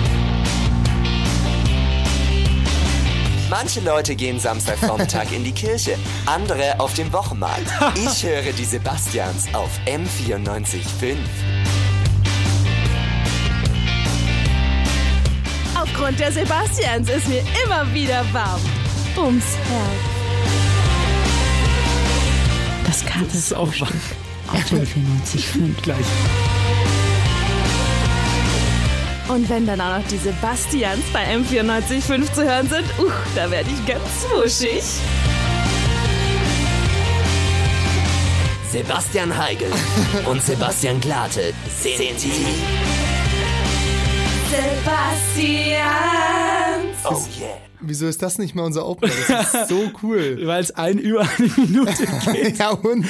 Manche 3.51 3.81
Leute 3.81 4.15
gehen 4.15 4.39
Samstagvormittag 4.39 5.33
in 5.33 5.43
die 5.43 5.51
Kirche, 5.51 5.99
andere 6.25 6.79
auf 6.79 6.95
den 6.95 7.13
Wochenmarkt. 7.13 7.67
Ich 7.97 8.23
höre 8.27 8.53
die 8.53 8.65
Sebastians 8.65 9.49
auf 9.53 9.71
M94.5. 9.87 11.17
Aufgrund 15.75 16.21
der 16.21 16.31
Sebastians 16.31 17.11
ist 17.11 17.27
mir 17.27 17.43
immer 17.65 17.93
wieder 17.93 18.25
warm. 18.33 18.61
Ums 19.17 19.57
Herz. 19.69 20.21
Das 22.87 23.05
Das 23.27 23.35
ist 23.35 23.53
auch 23.53 23.81
wahr. 23.81 23.89
auf 24.53 24.61
94.5. 24.73 25.83
gleich. 25.83 26.07
Und 29.33 29.49
wenn 29.49 29.65
dann 29.65 29.81
auch 29.81 29.99
noch 29.99 30.07
die 30.09 30.17
Sebastians 30.17 31.05
bei 31.13 31.25
M945 31.37 32.33
zu 32.33 32.43
hören 32.45 32.69
sind, 32.69 32.85
uh, 32.99 33.11
da 33.37 33.49
werde 33.49 33.71
ich 33.71 33.87
ganz 33.87 34.27
wuschig. 34.35 34.83
Sebastian 38.73 39.37
Heigel 39.37 39.71
und 40.27 40.43
Sebastian 40.43 41.01
Glate 41.01 41.53
sind 41.81 42.01
die. 42.01 42.45
Sebastians. 44.51 45.81
Oh 47.05 47.25
yeah. 47.41 47.70
Wieso 47.83 48.07
ist 48.07 48.21
das 48.23 48.39
nicht 48.39 48.55
mehr 48.55 48.65
unser 48.65 48.87
Opener? 48.87 49.13
Das 49.29 49.55
ist 49.55 49.69
so 49.69 49.91
cool. 50.03 50.39
Weil 50.45 50.63
es 50.63 50.71
ein 50.73 50.99
über 50.99 51.21
eine 51.21 51.49
Minute 51.57 51.93
geht. 52.33 52.59
ja, 52.59 52.71
und? 52.71 53.05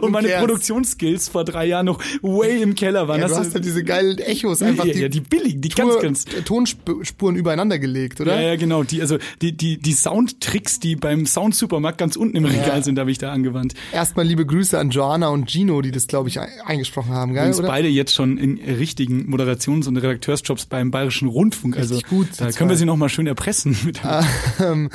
Und 0.00 0.10
meine 0.12 0.28
cares? 0.28 0.40
Produktionsskills 0.46 1.28
vor 1.28 1.44
drei 1.44 1.66
Jahren 1.66 1.86
noch 1.86 2.00
way 2.22 2.62
im 2.62 2.74
Keller 2.74 3.08
waren. 3.08 3.20
Ja, 3.20 3.26
Hast 3.26 3.34
du 3.36 3.40
hast 3.40 3.54
ja 3.54 3.60
diese 3.60 3.82
geilen 3.84 4.18
Echos 4.18 4.62
einfach 4.62 4.84
ja, 4.84 4.92
die, 4.92 5.00
ja, 5.00 5.08
die 5.08 5.20
billigen, 5.20 5.60
die 5.60 5.68
ganz, 5.70 5.92
Tour- 5.92 6.02
ganz 6.02 6.24
Tonspuren 6.44 7.36
übereinander 7.36 7.78
gelegt, 7.78 8.20
oder? 8.20 8.34
Ja, 8.40 8.48
ja, 8.48 8.56
genau. 8.56 8.82
Die, 8.82 9.00
also 9.00 9.18
die, 9.40 9.56
die, 9.56 9.78
die 9.78 9.92
Soundtricks, 9.92 10.80
die 10.80 10.96
beim 10.96 11.26
Soundsupermarkt 11.26 11.98
ganz 11.98 12.16
unten 12.16 12.36
im 12.36 12.44
Regal 12.44 12.84
sind, 12.84 12.98
habe 12.98 13.10
ich 13.10 13.18
da 13.18 13.32
angewandt. 13.32 13.74
Erstmal 13.92 14.26
liebe 14.26 14.44
Grüße 14.46 14.78
an 14.78 14.90
Joanna 14.90 15.28
und 15.28 15.50
Gino, 15.50 15.80
die 15.82 15.90
das, 15.92 16.06
glaube 16.06 16.28
ich, 16.28 16.38
ein- 16.40 16.48
eingesprochen 16.66 17.12
haben, 17.12 17.32
gell? 17.34 17.52
Oder? 17.54 17.68
beide 17.68 17.88
jetzt 17.88 18.14
schon 18.14 18.38
in 18.38 18.58
richtigen 18.58 19.28
Moderations- 19.30 19.88
und 19.88 19.96
Redakteursjobs 19.96 20.66
beim 20.66 20.90
Bayerischen 20.90 21.28
Rundfunk. 21.28 21.76
Also 21.76 21.94
Richtig 21.94 22.10
gut, 22.10 22.28
da 22.38 22.50
können 22.52 22.70
wir 22.70 22.76
sie 22.76 22.84
noch 22.84 22.96
mal 22.96 23.08
schön 23.08 23.26
erpressen. 23.26 23.76
Mit 23.84 24.04
Ähm, 24.60 24.90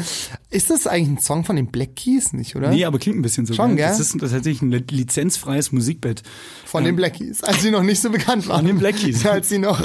ist 0.51 0.69
das 0.69 0.85
eigentlich 0.85 1.17
ein 1.17 1.19
Song 1.19 1.43
von 1.43 1.55
den 1.55 1.67
Black 1.67 1.95
Keys, 1.95 2.33
nicht, 2.33 2.55
oder? 2.55 2.69
Nee, 2.69 2.85
aber 2.85 2.99
klingt 2.99 3.17
ein 3.17 3.23
bisschen 3.23 3.45
so. 3.47 3.53
Schon, 3.55 3.75
gell? 3.75 3.87
Das 3.87 3.99
ist 3.99 4.11
tatsächlich 4.19 4.61
ein 4.61 4.69
li- 4.71 4.83
lizenzfreies 4.91 5.71
Musikbett. 5.71 6.21
Von 6.65 6.83
den 6.83 6.95
Black 6.95 7.15
Keys, 7.15 7.43
als 7.43 7.63
sie 7.63 7.71
noch 7.71 7.81
nicht 7.81 7.99
so 7.99 8.11
bekannt 8.11 8.47
waren. 8.47 8.65
den 8.65 8.77
Black 8.77 8.97
Keys. 8.97 9.25
als 9.25 9.49
sie 9.49 9.57
noch 9.57 9.81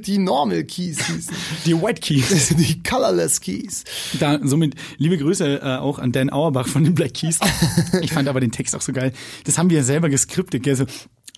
die 0.00 0.16
Normal 0.18 0.64
Keys 0.64 1.06
hießen. 1.06 1.34
Die 1.66 1.74
White 1.74 2.00
Keys. 2.00 2.54
die 2.56 2.82
Colorless 2.82 3.40
Keys. 3.40 3.84
Da, 4.18 4.38
somit 4.42 4.74
liebe 4.96 5.18
Grüße 5.18 5.60
äh, 5.62 5.76
auch 5.76 5.98
an 5.98 6.12
Dan 6.12 6.30
Auerbach 6.32 6.66
von 6.68 6.84
den 6.84 6.94
Black 6.94 7.14
Keys. 7.14 7.38
Ich 8.00 8.12
fand 8.12 8.28
aber 8.28 8.40
den 8.40 8.52
Text 8.52 8.74
auch 8.74 8.80
so 8.80 8.92
geil. 8.92 9.12
Das 9.44 9.58
haben 9.58 9.68
wir 9.68 9.78
ja 9.78 9.84
selber 9.84 10.08
geskriptet, 10.08 10.62
gell? 10.62 10.76
So, 10.76 10.86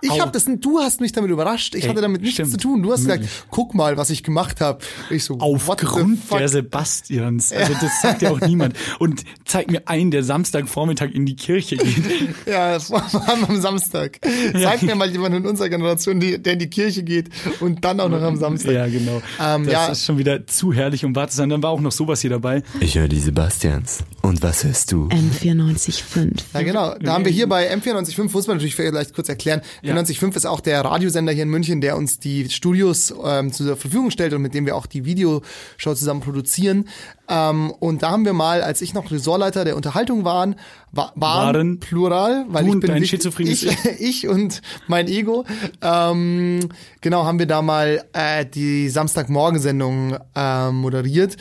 Ich 0.03 0.21
habe 0.21 0.31
das, 0.33 0.47
du 0.47 0.81
hast 0.81 1.01
mich 1.01 1.13
damit 1.13 1.31
überrascht. 1.31 1.75
Ich 1.75 1.85
Ey, 1.85 1.91
hatte 1.91 2.01
damit 2.01 2.23
nichts 2.23 2.35
stimmt. 2.35 2.53
zu 2.53 2.57
tun. 2.57 2.83
Du 2.83 2.93
hast 2.93 3.01
gesagt, 3.01 3.25
guck 3.51 3.75
mal, 3.75 3.97
was 3.97 4.11
ich 4.11 4.23
gemacht 4.23 4.61
habe. 4.61 4.81
Ich 5.11 5.25
so, 5.25 5.39
Aufgrund 5.39 6.21
der 6.31 6.49
Sebastians. 6.49 7.53
Also 7.53 7.75
das 7.81 8.03
sagt 8.03 8.23
ja 8.23 8.31
auch 8.31 8.41
niemand. 8.41 8.77
Und 8.99 9.25
zeig 9.45 9.71
mir 9.71 9.89
einen, 9.89 10.11
der 10.11 10.25
Samstagvormittag 10.25 11.11
in 11.13 11.27
die 11.27 11.37
Kirche 11.37 11.77
geht. 11.77 11.91
Ja, 12.47 12.73
das 12.73 12.91
war 12.91 13.09
vor 13.09 13.29
allem 13.29 13.45
am 13.45 13.61
Samstag. 13.61 14.19
Zeig 14.53 14.83
mir 14.83 14.95
mal 14.95 15.11
jemanden 15.11 15.39
in 15.39 15.47
unserer 15.47 15.69
Generation, 15.69 16.21
die, 16.21 16.41
der 16.41 16.55
in 16.55 16.59
die 16.59 16.71
Kirche 16.71 17.03
geht 17.03 17.29
und 17.61 17.85
dann 17.85 18.01
auch 18.01 18.09
noch 18.09 18.23
am 18.23 18.37
Samstag. 18.37 18.73
Ja, 18.73 18.87
genau. 18.87 19.23
Ähm, 19.41 19.65
das 19.65 19.73
ja. 19.73 19.87
ist 19.89 20.05
schon 20.07 20.19
wieder 20.19 20.47
zu 20.47 20.73
herrlich, 20.73 21.05
um 21.05 21.15
wahr 21.15 21.29
zu 21.29 21.37
sein. 21.37 21.49
Dann 21.49 21.63
war 21.63 21.71
auch 21.71 21.81
noch 21.81 21.93
sowas 21.93 22.21
hier 22.21 22.31
dabei. 22.31 22.63
Ich 22.81 22.97
höre 22.97 23.09
die 23.09 23.21
Sebastians. 23.21 24.05
Und 24.23 24.43
was 24.43 24.65
hörst 24.65 24.93
du? 24.93 25.09
M945. 25.09 26.43
Ja, 26.55 26.63
genau. 26.63 26.95
Da 26.99 27.15
haben 27.15 27.25
wir 27.25 27.33
hier 27.33 27.49
bei 27.49 27.73
M945, 27.73 28.33
muss 28.33 28.47
man 28.47 28.57
natürlich 28.57 28.75
vielleicht 28.75 29.15
kurz 29.15 29.29
erklären. 29.29 29.61
Ja. 29.91 30.03
M945 30.03 30.37
ist 30.37 30.47
auch 30.47 30.61
der 30.61 30.85
Radiosender 30.85 31.33
hier 31.33 31.43
in 31.43 31.49
München, 31.49 31.81
der 31.81 31.97
uns 31.97 32.19
die 32.19 32.49
Studios 32.49 33.15
ähm, 33.25 33.53
zur 33.53 33.77
Verfügung 33.77 34.11
stellt 34.11 34.33
und 34.33 34.43
mit 34.43 34.55
dem 34.55 34.67
wir 34.67 34.77
auch 34.77 34.87
die 34.87 35.05
Videoshow 35.05 35.95
zusammen 35.95 36.21
produzieren. 36.21 36.89
Ähm, 37.29 37.71
und 37.71 38.03
da 38.03 38.11
haben 38.11 38.25
wir 38.25 38.33
mal, 38.33 38.63
als 38.63 38.83
ich 38.83 38.95
noch 38.95 39.11
Ressortleiter 39.11 39.65
der 39.65 39.77
Unterhaltung 39.77 40.25
waren, 40.25 40.57
wa 40.93 41.13
waren, 41.15 41.47
Waren. 41.47 41.81
plural, 41.81 42.45
weil 42.49 42.67
ich 42.67 42.73
und 42.73 42.81
bin 42.81 43.05
schizophrenes 43.05 43.63
ich, 43.63 43.85
ich 44.01 44.29
und 44.29 44.63
mein 44.89 45.07
Ego. 45.07 45.45
Ähm, 45.83 46.69
genau, 47.01 47.25
haben 47.25 47.39
wir 47.39 47.47
da 47.47 47.63
mal 47.63 48.05
äh, 48.13 48.45
die 48.47 48.89
Samstagmorgensendung 48.89 50.17
äh, 50.35 50.71
moderiert. 50.71 51.37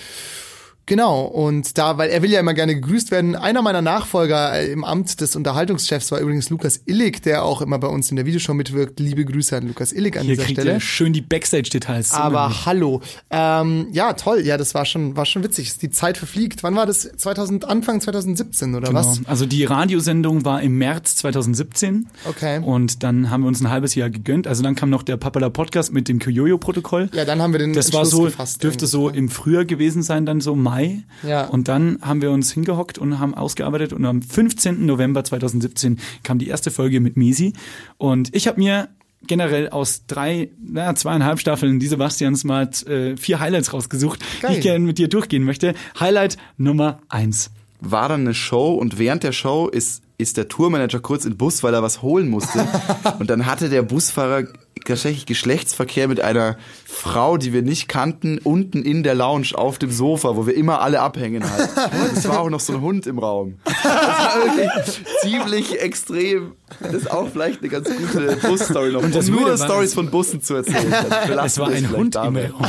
Genau, 0.89 1.21
und 1.25 1.77
da, 1.77 1.99
weil 1.99 2.09
er 2.09 2.23
will 2.23 2.31
ja 2.31 2.39
immer 2.39 2.55
gerne 2.55 2.73
gegrüßt 2.73 3.11
werden. 3.11 3.35
Einer 3.35 3.61
meiner 3.61 3.83
Nachfolger 3.83 4.53
äh, 4.59 4.71
im 4.71 4.83
Amt 4.83 5.21
des 5.21 5.35
Unterhaltungschefs 5.35 6.11
war 6.11 6.19
übrigens 6.19 6.49
Lukas 6.49 6.81
Illig, 6.87 7.21
der 7.21 7.43
auch 7.45 7.61
immer 7.61 7.77
bei 7.77 7.87
uns 7.87 8.09
in 8.09 8.15
der 8.15 8.25
Videoshow 8.25 8.55
mitwirkt. 8.55 8.99
Liebe 8.99 9.23
Grüße 9.23 9.55
an 9.55 9.67
Lukas 9.67 9.91
Illig 9.93 10.17
an 10.17 10.23
Hier 10.25 10.33
dieser 10.33 10.45
kriegt 10.45 10.59
Stelle. 10.61 10.77
ihr 10.77 10.79
schön 10.79 11.13
die 11.13 11.21
Backstage-Details. 11.21 12.13
Aber 12.13 12.65
hallo. 12.65 13.01
Ähm, 13.29 13.89
ja, 13.91 14.13
toll. 14.13 14.41
Ja, 14.43 14.57
das 14.57 14.73
war 14.73 14.83
schon, 14.85 15.15
war 15.15 15.27
schon 15.27 15.43
witzig. 15.43 15.77
Die 15.77 15.91
Zeit 15.91 16.17
verfliegt. 16.17 16.63
Wann 16.63 16.75
war 16.75 16.87
das? 16.87 17.01
2000, 17.01 17.65
Anfang 17.65 18.01
2017 18.01 18.73
oder 18.73 18.87
Genau. 18.87 18.99
was? 18.99 19.21
Also 19.27 19.45
die 19.45 19.65
Radiosendung 19.65 20.43
war 20.43 20.63
im 20.63 20.79
März 20.79 21.17
2017. 21.17 22.07
Okay. 22.27 22.61
Und 22.63 23.03
dann 23.03 23.29
haben 23.29 23.41
wir 23.43 23.47
uns 23.47 23.61
ein 23.61 23.69
halbes 23.69 23.93
Jahr 23.93 24.09
gegönnt. 24.09 24.47
Also 24.47 24.63
dann 24.63 24.73
kam 24.73 24.89
noch 24.89 25.03
der 25.03 25.17
Papala 25.17 25.49
Podcast 25.49 25.93
mit 25.93 26.07
dem 26.07 26.17
Kyoyo-Protokoll. 26.17 27.11
Ja, 27.13 27.25
dann 27.25 27.43
haben 27.43 27.51
wir 27.53 27.59
den 27.59 27.73
Das 27.73 27.93
war 27.93 28.07
so, 28.07 28.23
gefasst 28.23 28.63
dürfte 28.63 28.87
so 28.87 29.11
ne? 29.11 29.17
im 29.17 29.29
Frühjahr 29.29 29.65
gewesen 29.65 30.01
sein, 30.01 30.25
dann 30.25 30.41
so 30.41 30.55
Mai. 30.55 30.78
Ja. 31.23 31.45
Und 31.45 31.67
dann 31.67 31.99
haben 32.01 32.21
wir 32.21 32.31
uns 32.31 32.51
hingehockt 32.51 32.97
und 32.97 33.19
haben 33.19 33.33
ausgearbeitet 33.33 33.93
und 33.93 34.05
am 34.05 34.21
15. 34.21 34.85
November 34.85 35.23
2017 35.23 35.99
kam 36.23 36.39
die 36.39 36.47
erste 36.47 36.71
Folge 36.71 36.99
mit 36.99 37.17
Mesi. 37.17 37.53
Und 37.97 38.35
ich 38.35 38.47
habe 38.47 38.59
mir 38.59 38.89
generell 39.27 39.69
aus 39.69 40.05
drei, 40.07 40.49
na, 40.61 40.95
zweieinhalb 40.95 41.39
Staffeln 41.39 41.79
die 41.79 41.87
Sebastians 41.87 42.43
mal 42.43 42.69
äh, 42.87 43.17
vier 43.17 43.39
Highlights 43.39 43.73
rausgesucht, 43.73 44.21
die 44.21 44.41
Geil. 44.41 44.55
ich 44.55 44.61
gerne 44.61 44.85
mit 44.85 44.97
dir 44.97 45.07
durchgehen 45.07 45.43
möchte. 45.43 45.73
Highlight 45.99 46.37
Nummer 46.57 46.99
eins. 47.09 47.51
war 47.81 48.09
dann 48.09 48.21
eine 48.21 48.33
Show 48.33 48.73
und 48.73 48.97
während 48.97 49.23
der 49.23 49.31
Show 49.31 49.67
ist, 49.67 50.01
ist 50.19 50.37
der 50.37 50.47
Tourmanager 50.49 50.99
kurz 50.99 51.23
in 51.25 51.31
den 51.31 51.37
Bus, 51.37 51.63
weil 51.63 51.73
er 51.73 51.81
was 51.81 52.01
holen 52.01 52.29
musste. 52.29 52.67
und 53.19 53.29
dann 53.29 53.45
hatte 53.45 53.69
der 53.69 53.81
Busfahrer 53.81 54.43
tatsächlich 54.85 55.25
Geschlechtsverkehr 55.25 56.07
mit 56.07 56.19
einer 56.19 56.57
Frau, 56.85 57.37
die 57.37 57.53
wir 57.53 57.61
nicht 57.61 57.87
kannten, 57.87 58.37
unten 58.37 58.83
in 58.83 59.03
der 59.03 59.13
Lounge 59.15 59.49
auf 59.55 59.77
dem 59.77 59.91
Sofa, 59.91 60.35
wo 60.35 60.45
wir 60.45 60.55
immer 60.55 60.81
alle 60.81 60.99
abhängen 61.01 61.43
halt. 61.49 61.69
Und 61.93 62.13
es 62.17 62.27
war 62.27 62.39
auch 62.41 62.49
noch 62.49 62.59
so 62.59 62.73
ein 62.73 62.81
Hund 62.81 63.07
im 63.07 63.17
Raum. 63.19 63.59
Das 63.63 63.83
war 63.85 64.35
wirklich 64.45 65.01
ziemlich 65.21 65.81
extrem. 65.81 66.53
Das 66.81 66.93
ist 66.93 67.11
auch 67.11 67.29
vielleicht 67.29 67.59
eine 67.61 67.69
ganz 67.69 67.89
gute 67.89 68.35
Bus-Story 68.37 68.91
noch. 68.91 69.03
Und 69.03 69.15
das 69.15 69.27
nur 69.27 69.57
Stories 69.57 69.89
es- 69.89 69.93
von 69.93 70.09
Bussen 70.11 70.41
zu 70.41 70.55
erzählen. 70.55 70.93
Es 71.45 71.57
war 71.57 71.69
ein 71.69 71.89
Hund 71.91 72.15
im 72.15 72.21
dabei. 72.21 72.49
Raum. 72.51 72.65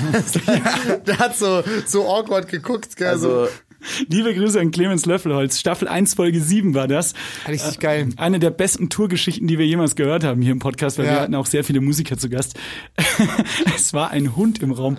Der 1.07 1.19
hat 1.19 1.37
so, 1.37 1.63
so 1.87 2.09
awkward 2.09 2.49
geguckt, 2.49 2.97
gell? 2.97 3.09
Also, 3.09 3.49
Liebe 4.09 4.35
Grüße 4.35 4.61
an 4.61 4.71
Clemens 4.71 5.07
Löffelholz. 5.07 5.59
Staffel 5.59 5.89
1, 5.89 6.15
Folge 6.15 6.41
7 6.41 6.75
war 6.75 6.89
das. 6.89 7.15
Richtig 7.49 7.79
geil. 7.81 8.09
Eine 8.17 8.39
der 8.39 8.51
besten 8.51 8.89
Tourgeschichten, 8.89 9.47
die 9.49 9.59
wir 9.59 9.67
jemals 9.67 9.97
gehört 9.97 10.25
haben 10.25 10.43
hier 10.43 10.53
im 10.53 10.59
Podcast, 10.59 10.99
weil 10.99 11.07
Ja. 11.07 11.13
wir 11.13 11.21
hatten 11.23 11.35
auch 11.35 11.47
sehr 11.47 11.65
viele 11.65 11.81
Musiker 11.81 12.17
zu 12.19 12.29
Gast. 12.29 12.59
es 13.75 13.93
war 13.93 14.11
ein 14.11 14.37
Hund 14.37 14.61
im 14.63 14.73
Raum. 14.73 14.97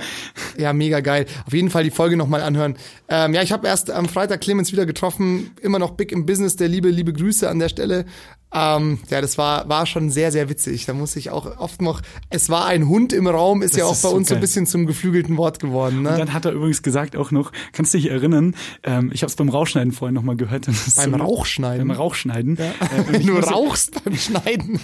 Ja, 0.57 0.73
mega 0.73 0.99
geil. 0.99 1.25
Auf 1.45 1.53
jeden 1.53 1.69
Fall 1.69 1.83
die 1.83 1.91
Folge 1.91 2.17
nochmal 2.17 2.41
anhören. 2.41 2.75
Ähm, 3.09 3.33
ja, 3.33 3.41
ich 3.41 3.51
habe 3.51 3.67
erst 3.67 3.91
am 3.91 4.07
Freitag 4.07 4.41
Clemens 4.41 4.71
wieder 4.71 4.85
getroffen. 4.85 5.51
Immer 5.61 5.79
noch 5.79 5.91
big 5.91 6.11
im 6.11 6.25
Business. 6.25 6.55
Der 6.55 6.67
liebe, 6.67 6.89
liebe 6.89 7.13
Grüße 7.13 7.49
an 7.49 7.59
der 7.59 7.69
Stelle. 7.69 8.05
Ähm, 8.53 8.99
ja, 9.09 9.21
das 9.21 9.37
war, 9.37 9.69
war 9.69 9.85
schon 9.85 10.09
sehr, 10.09 10.31
sehr 10.31 10.49
witzig. 10.49 10.85
Da 10.85 10.93
muss 10.93 11.15
ich 11.15 11.29
auch 11.29 11.57
oft 11.57 11.81
noch, 11.81 12.01
es 12.29 12.49
war 12.49 12.65
ein 12.65 12.87
Hund 12.89 13.13
im 13.13 13.27
Raum, 13.27 13.61
ist 13.61 13.73
Das 13.73 13.79
ja 13.79 13.85
auch 13.85 13.93
ist 13.93 14.01
bei 14.01 14.09
so 14.09 14.15
uns 14.15 14.27
so 14.29 14.35
ein 14.35 14.41
bisschen 14.41 14.65
zum 14.65 14.85
geflügelten 14.87 15.37
Wort 15.37 15.59
geworden. 15.59 15.99
Und 15.99 16.03
Ne? 16.03 16.15
dann 16.17 16.33
hat 16.33 16.45
er 16.45 16.51
übrigens 16.51 16.81
gesagt 16.83 17.15
auch 17.15 17.31
noch, 17.31 17.51
kannst 17.71 17.93
du 17.93 17.97
dich 17.97 18.09
erinnern, 18.09 18.55
ähm, 18.83 19.09
ich 19.13 19.21
habe 19.23 19.29
es 19.29 19.35
beim 19.35 19.49
Rauchschneiden 19.49 19.93
vorhin 19.93 20.15
nochmal 20.15 20.35
gehört. 20.35 20.65
Beim 20.65 20.75
so- 20.75 21.15
Rauchschneiden? 21.17 21.87
Beim 21.87 21.95
Rauchschneiden. 21.97 22.57
Äh, 22.57 22.71
und 22.97 23.13
Wenn 23.13 23.25
du 23.27 23.37
rauchst 23.37 24.03
beim 24.03 24.15
Schneiden. 24.17 24.79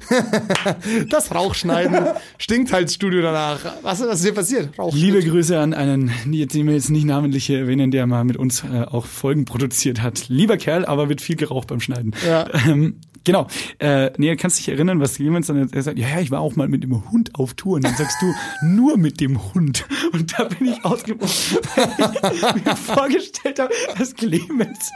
das 1.10 1.34
Rauchschneiden 1.34 2.06
stinkt 2.38 2.72
halt 2.72 2.90
Studio 2.90 3.22
danach. 3.22 3.60
Was, 3.82 4.00
was 4.00 4.18
ist 4.20 4.24
hier 4.24 4.34
passiert? 4.34 4.78
Rauch. 4.78 4.94
Liebe 4.94 5.22
Grüße 5.22 5.58
an 5.58 5.74
einen, 5.74 6.10
jetzt 6.30 6.54
den 6.54 6.66
wir 6.66 6.74
jetzt 6.74 6.90
nicht 6.90 7.04
namentlich 7.04 7.50
erwähnen, 7.50 7.90
der 7.90 8.06
mal 8.06 8.24
mit 8.24 8.36
uns 8.36 8.64
äh, 8.64 8.82
auch 8.84 9.06
Folgen 9.06 9.44
produziert 9.44 10.02
hat. 10.02 10.28
Lieber 10.28 10.56
Kerl, 10.56 10.84
aber 10.84 11.08
wird 11.08 11.20
viel 11.20 11.36
geraucht 11.36 11.68
beim 11.68 11.80
Schneiden. 11.80 12.14
Ja. 12.26 12.46
Ähm, 12.78 13.00
genau. 13.28 13.46
Äh, 13.78 14.10
nee, 14.16 14.34
kannst 14.36 14.58
dich 14.58 14.68
erinnern, 14.70 15.00
was 15.00 15.18
jemand 15.18 15.46
dann 15.48 15.70
er 15.70 15.82
sagt, 15.82 15.98
ja, 15.98 16.08
ja, 16.08 16.20
ich 16.20 16.30
war 16.30 16.40
auch 16.40 16.56
mal 16.56 16.66
mit 16.66 16.82
dem 16.82 17.10
Hund 17.10 17.34
auf 17.34 17.52
Tour. 17.54 17.74
Und 17.74 17.84
dann 17.84 17.94
sagst 17.94 18.16
du, 18.22 18.32
nur 18.66 18.96
mit 18.96 19.20
dem 19.20 19.52
Hund. 19.52 19.84
Und 20.12 20.38
da 20.38 20.44
bin 20.44 20.68
ich 20.68 20.84
ausgebrochen, 20.84 21.58
weil 21.76 22.34
ich 22.34 22.64
mir 22.64 22.76
vorgestellt 22.94 23.58
habe, 23.58 23.72
dass 23.98 24.14
Clemens 24.14 24.90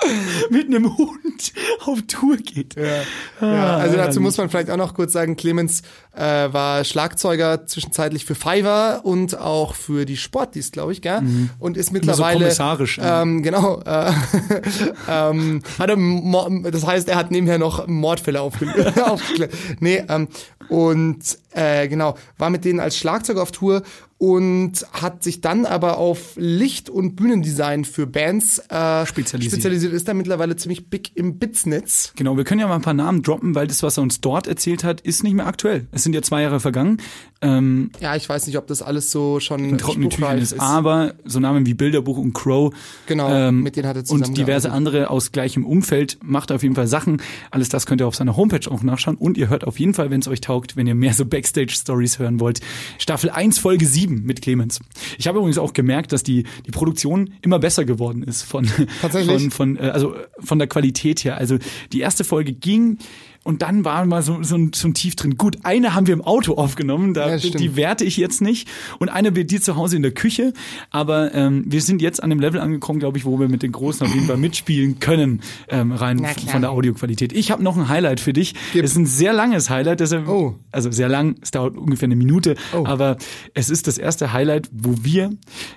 mit 0.50 0.66
einem 0.66 0.96
Hund 0.96 1.52
auf 1.84 2.00
Tour 2.08 2.38
geht. 2.38 2.74
Ja, 2.76 3.46
ja, 3.46 3.76
also 3.76 3.96
dazu 3.96 4.20
muss 4.20 4.38
man 4.38 4.48
vielleicht 4.48 4.70
auch 4.70 4.76
noch 4.78 4.94
kurz 4.94 5.12
sagen, 5.12 5.36
Clemens 5.36 5.82
äh, 6.14 6.22
war 6.22 6.84
Schlagzeuger 6.84 7.66
zwischenzeitlich 7.66 8.24
für 8.24 8.34
Fiverr 8.34 9.02
und 9.04 9.38
auch 9.38 9.74
für 9.74 10.06
die 10.06 10.16
Sportdienst, 10.16 10.72
glaube 10.72 10.92
ich, 10.92 11.02
gell? 11.02 11.22
Und 11.58 11.76
ist 11.76 11.92
mittlerweile 11.92 12.38
kommissarisch, 12.40 12.98
ja. 12.98 13.22
ähm, 13.22 13.42
genau, 13.42 13.82
äh, 13.84 14.12
ähm, 15.08 15.62
hat 15.78 15.90
er, 15.90 16.70
das 16.70 16.86
heißt, 16.86 17.08
er 17.08 17.16
hat 17.16 17.30
nebenher 17.30 17.58
noch 17.58 17.86
Mordfälle 18.22 18.40
aufge 18.40 18.92
aufgeklärt. 19.04 19.52
Nee, 19.80 20.04
ähm, 20.08 20.28
und 20.68 21.38
äh, 21.52 21.88
genau, 21.88 22.16
war 22.38 22.50
mit 22.50 22.64
denen 22.64 22.80
als 22.80 22.96
Schlagzeuger 22.96 23.42
auf 23.42 23.52
Tour 23.52 23.82
und 24.22 24.86
hat 24.92 25.24
sich 25.24 25.40
dann 25.40 25.66
aber 25.66 25.98
auf 25.98 26.34
Licht- 26.36 26.88
und 26.88 27.16
Bühnendesign 27.16 27.84
für 27.84 28.06
Bands 28.06 28.60
äh, 28.68 29.04
Spezialisiert. 29.04 29.52
spezialisiert. 29.52 29.92
Ist 29.92 30.06
da 30.06 30.14
mittlerweile 30.14 30.54
ziemlich 30.54 30.88
big 30.88 31.16
im 31.16 31.40
Bitsnetz. 31.40 32.12
Genau, 32.14 32.36
wir 32.36 32.44
können 32.44 32.60
ja 32.60 32.68
mal 32.68 32.76
ein 32.76 32.82
paar 32.82 32.94
Namen 32.94 33.22
droppen, 33.22 33.56
weil 33.56 33.66
das, 33.66 33.82
was 33.82 33.96
er 33.96 34.04
uns 34.04 34.20
dort 34.20 34.46
erzählt 34.46 34.84
hat, 34.84 35.00
ist 35.00 35.24
nicht 35.24 35.34
mehr 35.34 35.48
aktuell. 35.48 35.88
Es 35.90 36.04
sind 36.04 36.14
ja 36.14 36.22
zwei 36.22 36.42
Jahre 36.42 36.60
vergangen. 36.60 36.98
Ähm, 37.40 37.90
Ja, 37.98 38.14
ich 38.14 38.28
weiß 38.28 38.46
nicht, 38.46 38.58
ob 38.58 38.68
das 38.68 38.80
alles 38.80 39.10
so 39.10 39.40
schon 39.40 39.64
in 39.64 39.76
trockenen 39.78 40.08
Tüchern 40.08 40.28
spruchreif 40.28 40.42
ist. 40.42 40.60
Aber 40.60 41.14
so 41.24 41.40
Namen 41.40 41.66
wie 41.66 41.74
Bilderbuch 41.74 42.18
und 42.18 42.32
Crow 42.32 42.72
Genau, 43.06 43.28
ähm, 43.28 43.64
mit 43.64 43.74
denen 43.74 43.88
hat 43.88 43.96
er 43.96 44.08
und 44.08 44.36
diverse 44.36 44.70
andere 44.70 45.10
aus 45.10 45.32
gleichem 45.32 45.66
Umfeld 45.66 46.18
macht 46.22 46.52
auf 46.52 46.62
jeden 46.62 46.76
Fall 46.76 46.86
Sachen. 46.86 47.20
Alles 47.50 47.70
das 47.70 47.86
könnt 47.86 48.00
ihr 48.00 48.06
auf 48.06 48.14
seiner 48.14 48.36
Homepage 48.36 48.70
auch 48.70 48.84
nachschauen. 48.84 49.16
Und 49.16 49.36
ihr 49.36 49.48
hört 49.48 49.66
auf 49.66 49.80
jeden 49.80 49.94
Fall, 49.94 50.10
wenn 50.10 50.20
es 50.20 50.28
euch 50.28 50.40
taugt, 50.40 50.51
wenn 50.76 50.86
ihr 50.86 50.94
mehr 50.94 51.14
so 51.14 51.24
Backstage-Stories 51.24 52.18
hören 52.18 52.40
wollt, 52.40 52.60
Staffel 52.98 53.30
1, 53.30 53.58
Folge 53.58 53.86
7 53.86 54.22
mit 54.22 54.42
Clemens. 54.42 54.80
Ich 55.18 55.26
habe 55.26 55.38
übrigens 55.38 55.58
auch 55.58 55.72
gemerkt, 55.72 56.12
dass 56.12 56.22
die, 56.22 56.44
die 56.66 56.70
Produktion 56.70 57.34
immer 57.42 57.58
besser 57.58 57.84
geworden 57.84 58.22
ist 58.22 58.42
von, 58.42 58.68
Tatsächlich? 59.00 59.50
von, 59.50 59.50
von, 59.50 59.76
äh, 59.76 59.90
also 59.90 60.14
von 60.38 60.58
der 60.58 60.68
Qualität 60.68 61.24
her. 61.24 61.36
Also 61.36 61.58
die 61.92 62.00
erste 62.00 62.24
Folge 62.24 62.52
ging 62.52 62.98
und 63.44 63.62
dann 63.62 63.84
war 63.84 64.04
mal 64.06 64.22
so, 64.22 64.42
so, 64.42 64.54
ein, 64.56 64.72
so 64.72 64.86
ein 64.88 64.94
Tief 64.94 65.16
drin. 65.16 65.36
Gut, 65.36 65.58
eine 65.64 65.94
haben 65.94 66.06
wir 66.06 66.14
im 66.14 66.22
Auto 66.22 66.54
aufgenommen, 66.54 67.12
da, 67.14 67.34
Ja, 67.34 67.36
die 67.38 67.74
werte 67.76 68.04
ich 68.04 68.16
jetzt 68.16 68.40
nicht. 68.40 68.68
Und 69.00 69.08
eine 69.08 69.32
bei 69.32 69.42
dir 69.42 69.60
zu 69.60 69.74
Hause 69.76 69.96
in 69.96 70.02
der 70.02 70.12
Küche. 70.12 70.52
Aber 70.90 71.34
ähm, 71.34 71.64
wir 71.66 71.82
sind 71.82 72.00
jetzt 72.02 72.22
an 72.22 72.30
dem 72.30 72.38
Level 72.40 72.60
angekommen, 72.60 73.00
glaube 73.00 73.18
ich, 73.18 73.24
wo 73.24 73.40
wir 73.40 73.48
mit 73.48 73.62
den 73.62 73.72
Großen 73.72 74.06
auf 74.06 74.14
jeden 74.14 74.26
Fall 74.26 74.36
mitspielen 74.36 75.00
können, 75.00 75.40
ähm, 75.68 75.90
rein 75.92 76.24
von 76.50 76.60
der 76.60 76.70
Audioqualität. 76.70 77.32
Ich 77.32 77.50
habe 77.50 77.62
noch 77.62 77.76
ein 77.76 77.88
Highlight 77.88 78.20
für 78.20 78.32
dich. 78.32 78.54
Es 78.74 78.92
ist 78.92 78.96
ein 78.96 79.06
sehr 79.06 79.32
langes 79.32 79.70
Highlight, 79.70 80.00
deshalb, 80.00 80.28
Oh. 80.28 80.54
also 80.70 80.90
sehr 80.90 81.08
lang, 81.08 81.34
es 81.42 81.50
dauert 81.50 81.76
ungefähr 81.76 82.06
eine 82.06 82.16
Minute, 82.16 82.54
Oh. 82.74 82.84
aber 82.86 83.16
es 83.54 83.70
ist 83.70 83.86
das 83.88 83.98
erste 83.98 84.32
Highlight, 84.32 84.68
wo 84.72 84.94
wir 85.02 85.30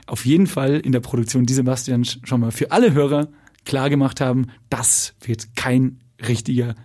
auf 0.07 0.25
jeden 0.25 0.47
Fall 0.47 0.75
in 0.79 0.91
der 0.91 0.99
Produktion, 0.99 1.45
die 1.45 1.53
Sebastian 1.53 2.03
sch- 2.03 2.19
schon 2.27 2.41
mal 2.41 2.51
für 2.51 2.71
alle 2.71 2.93
Hörer 2.93 3.27
klar 3.65 3.89
gemacht 3.89 4.21
haben, 4.21 4.47
das 4.69 5.15
wird 5.23 5.55
kein 5.55 5.99
richtiger 6.27 6.75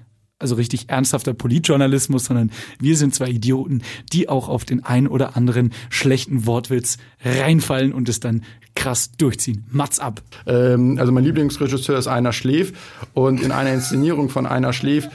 also 0.41 0.57
richtig 0.57 0.89
ernsthafter 0.89 1.35
Politjournalismus, 1.35 2.25
sondern 2.25 2.51
wir 2.81 2.97
sind 2.97 3.15
zwei 3.15 3.29
Idioten, 3.29 3.83
die 4.13 4.29
auch 4.29 4.49
auf 4.49 4.65
den 4.65 4.85
ein 4.85 5.07
oder 5.07 5.37
anderen 5.37 5.73
schlechten 5.91 6.47
Wortwitz 6.47 6.99
reinfallen 7.25 7.93
und 7.93 8.09
es 8.09 8.21
dann 8.21 8.43
krass 8.75 9.13
durchziehen. 9.19 9.65
Mats 9.71 10.01
ab. 10.01 10.23
Ähm, 10.47 10.97
also 10.99 11.13
mein 11.13 11.25
Lieblingsregisseur 11.25 11.99
ist 11.99 12.07
Einer 12.07 12.33
Schläf 12.33 12.73
und 13.15 13.43
in 13.43 13.53
einer 13.53 13.73
Inszenierung 13.73 14.31
von 14.31 14.47
Einer 14.47 14.73
Schläf 14.73 15.09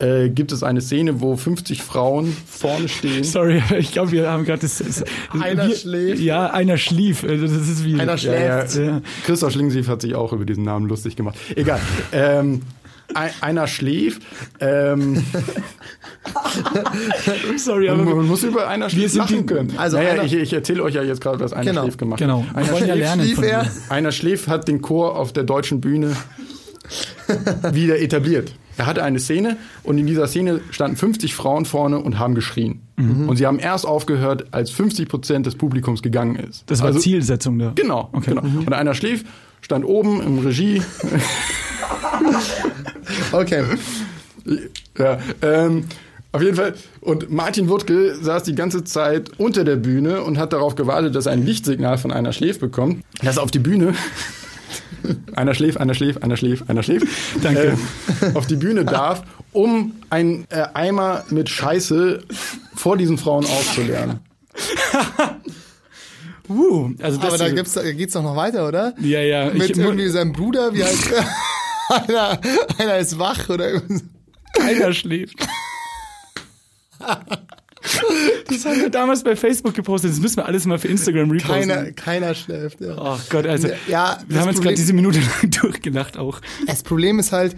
äh, 0.00 0.30
gibt 0.30 0.50
es 0.52 0.62
eine 0.62 0.80
Szene, 0.80 1.20
wo 1.20 1.36
50 1.36 1.82
Frauen 1.82 2.34
vorne 2.46 2.88
stehen. 2.88 3.22
Sorry, 3.24 3.62
ich 3.78 3.92
glaube, 3.92 4.12
wir 4.12 4.30
haben 4.30 4.44
gerade 4.44 4.62
das, 4.62 4.78
das. 4.78 5.04
Einer 5.38 5.68
wir, 5.68 5.76
schläft. 5.76 6.20
Ja, 6.22 6.46
einer 6.50 6.78
schlief. 6.78 7.22
Also 7.22 7.46
Das 7.46 7.68
ist 7.68 7.84
wie. 7.84 8.00
Einer 8.00 8.16
schläft. 8.18 8.76
ja. 8.76 8.82
Ja. 8.82 9.02
Christoph 9.24 9.52
Schlingensief 9.52 9.88
hat 9.88 10.02
sich 10.02 10.14
auch 10.14 10.32
über 10.32 10.44
diesen 10.44 10.64
Namen 10.64 10.88
lustig 10.88 11.16
gemacht. 11.16 11.38
Egal. 11.54 11.80
ähm, 12.12 12.62
ein, 13.14 13.30
einer 13.40 13.66
schläft. 13.66 14.22
Ähm, 14.60 15.24
Sorry, 17.56 17.88
aber. 17.88 18.04
man 18.04 18.26
muss 18.26 18.42
über 18.42 18.68
einer 18.68 18.90
schläft 18.90 19.14
lachen 19.14 19.38
die- 19.38 19.46
können. 19.46 19.74
also 19.76 19.96
naja, 19.96 20.10
einer- 20.12 20.24
ich, 20.24 20.34
ich 20.34 20.52
erzähle 20.52 20.82
euch 20.82 20.94
ja 20.94 21.02
jetzt 21.02 21.20
gerade, 21.20 21.40
was 21.40 21.52
einer 21.52 21.70
Genau. 21.70 21.82
schläft 21.82 21.98
gemacht 21.98 22.18
Genau. 22.18 22.44
hat. 22.44 22.56
Einer 22.56 22.72
ja 22.72 22.76
schläft, 22.78 22.98
lernen 22.98 23.24
schlief 23.24 23.42
er. 23.42 23.66
einer 23.88 24.12
schläft 24.12 24.48
hat 24.48 24.68
den 24.68 24.82
Chor 24.82 25.16
auf 25.16 25.32
der 25.32 25.44
deutschen 25.44 25.80
Bühne 25.80 26.16
wieder 27.72 27.98
etabliert. 28.00 28.52
Er 28.76 28.86
hatte 28.86 29.02
eine 29.02 29.18
Szene 29.18 29.56
und 29.82 29.98
in 29.98 30.06
dieser 30.06 30.26
Szene 30.26 30.60
standen 30.70 30.96
50 30.96 31.34
Frauen 31.34 31.64
vorne 31.66 31.98
und 31.98 32.18
haben 32.18 32.34
geschrien. 32.34 32.80
Mhm. 32.96 33.28
Und 33.28 33.36
sie 33.36 33.46
haben 33.46 33.58
erst 33.58 33.84
aufgehört, 33.86 34.46
als 34.52 34.70
50 34.70 35.08
Prozent 35.08 35.46
des 35.46 35.54
Publikums 35.54 36.02
gegangen 36.02 36.36
ist. 36.36 36.64
Das 36.66 36.80
war 36.80 36.88
Also- 36.88 37.00
Zielsetzung 37.00 37.58
da. 37.58 37.72
Genau, 37.74 38.08
Okay. 38.12 38.30
genau. 38.34 38.42
Und 38.42 38.72
einer 38.72 38.94
schlief, 38.94 39.24
stand 39.60 39.84
oben 39.84 40.22
im 40.22 40.38
Regie. 40.38 40.82
Okay. 43.32 43.64
ja, 44.98 45.18
ähm, 45.42 45.84
auf 46.32 46.42
jeden 46.42 46.56
Fall. 46.56 46.74
Und 47.00 47.30
Martin 47.30 47.68
Wuttke 47.68 48.16
saß 48.20 48.44
die 48.44 48.54
ganze 48.54 48.84
Zeit 48.84 49.32
unter 49.38 49.64
der 49.64 49.76
Bühne 49.76 50.22
und 50.22 50.38
hat 50.38 50.52
darauf 50.52 50.74
gewartet, 50.76 51.14
dass 51.14 51.26
er 51.26 51.32
ein 51.32 51.44
Lichtsignal 51.44 51.98
von 51.98 52.12
einer 52.12 52.32
schläft 52.32 52.60
bekommt. 52.60 53.04
Dass 53.22 53.36
er 53.36 53.42
auf 53.42 53.50
die 53.50 53.58
Bühne. 53.58 53.94
Einer 55.34 55.54
schläft, 55.54 55.80
einer 55.80 55.94
schläft, 55.94 56.22
einer 56.22 56.36
schläft, 56.36 56.68
einer 56.68 56.82
schläft. 56.82 57.06
Danke. 57.42 57.78
Äh, 58.20 58.34
auf 58.34 58.46
die 58.46 58.56
Bühne 58.56 58.84
darf, 58.84 59.22
um 59.52 59.94
einen 60.10 60.44
äh, 60.50 60.66
Eimer 60.74 61.24
mit 61.30 61.48
Scheiße 61.48 62.22
vor 62.76 62.98
diesen 62.98 63.16
Frauen 63.16 63.46
aufzulernen. 63.46 64.20
Uh, 66.50 66.90
also 67.00 67.16
das 67.16 67.28
Aber 67.28 67.38
da 67.38 67.48
gibt's, 67.48 67.74
da 67.74 67.92
geht's 67.92 68.14
doch 68.14 68.24
noch 68.24 68.34
weiter, 68.34 68.66
oder? 68.66 68.92
Ja, 69.00 69.20
ja. 69.20 69.50
Mit 69.52 69.70
ich, 69.70 69.78
irgendwie 69.78 70.08
seinem 70.08 70.32
Bruder, 70.32 70.74
wie 70.74 70.82
heißt 70.82 71.10
der? 71.12 71.24
einer, 72.08 72.40
einer 72.78 72.98
ist 72.98 73.18
wach 73.18 73.48
oder 73.48 73.70
irgendwas. 73.70 74.02
keiner 74.52 74.92
schläft. 74.92 75.36
Das 78.48 78.64
haben 78.64 78.80
wir 78.80 78.90
damals 78.90 79.22
bei 79.22 79.36
Facebook 79.36 79.74
gepostet. 79.74 80.10
Das 80.10 80.20
müssen 80.20 80.38
wir 80.38 80.46
alles 80.46 80.66
mal 80.66 80.78
für 80.78 80.88
Instagram 80.88 81.30
reposten. 81.30 81.68
Keiner, 81.68 81.92
keiner 81.92 82.34
schläft. 82.34 82.80
Ja. 82.80 82.96
Oh 82.98 83.18
Gott, 83.30 83.46
also 83.46 83.68
Ja, 83.86 84.18
wir 84.26 84.40
haben 84.40 84.48
jetzt 84.48 84.62
gerade 84.62 84.74
diese 84.74 84.92
Minute 84.92 85.20
lang 85.20 85.50
durchgelacht 85.62 86.18
auch. 86.18 86.40
Das 86.66 86.82
Problem 86.82 87.20
ist 87.20 87.32
halt, 87.32 87.56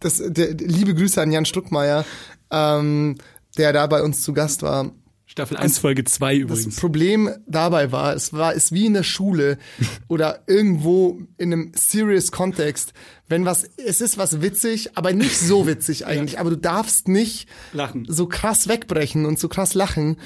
dass, 0.00 0.22
der, 0.24 0.54
liebe 0.54 0.94
Grüße 0.94 1.20
an 1.20 1.32
Jan 1.32 1.46
Struckmeier, 1.46 2.04
ähm, 2.50 3.16
der 3.56 3.72
da 3.72 3.86
bei 3.86 4.02
uns 4.02 4.22
zu 4.22 4.32
Gast 4.34 4.62
war. 4.62 4.92
Staffel 5.40 5.56
1, 5.56 5.78
Folge 5.78 6.04
2 6.04 6.32
Das 6.32 6.42
übrigens. 6.42 6.76
Problem 6.76 7.30
dabei 7.46 7.92
war, 7.92 8.14
es 8.14 8.32
war 8.32 8.52
ist 8.52 8.72
wie 8.72 8.86
in 8.86 8.94
der 8.94 9.02
Schule 9.02 9.58
oder 10.08 10.42
irgendwo 10.46 11.20
in 11.38 11.52
einem 11.52 11.72
serious 11.74 12.30
Kontext, 12.30 12.92
wenn 13.28 13.44
was 13.44 13.68
es 13.76 14.00
ist 14.00 14.18
was 14.18 14.42
witzig, 14.42 14.96
aber 14.96 15.12
nicht 15.12 15.38
so 15.38 15.66
witzig 15.66 16.06
eigentlich, 16.06 16.38
aber 16.38 16.50
du 16.50 16.56
darfst 16.56 17.08
nicht 17.08 17.48
Lachen. 17.72 18.04
so 18.08 18.26
krass 18.26 18.68
wegbrechen 18.68 19.24
und 19.24 19.38
so 19.38 19.48
krass 19.48 19.74
lachen 19.74 20.16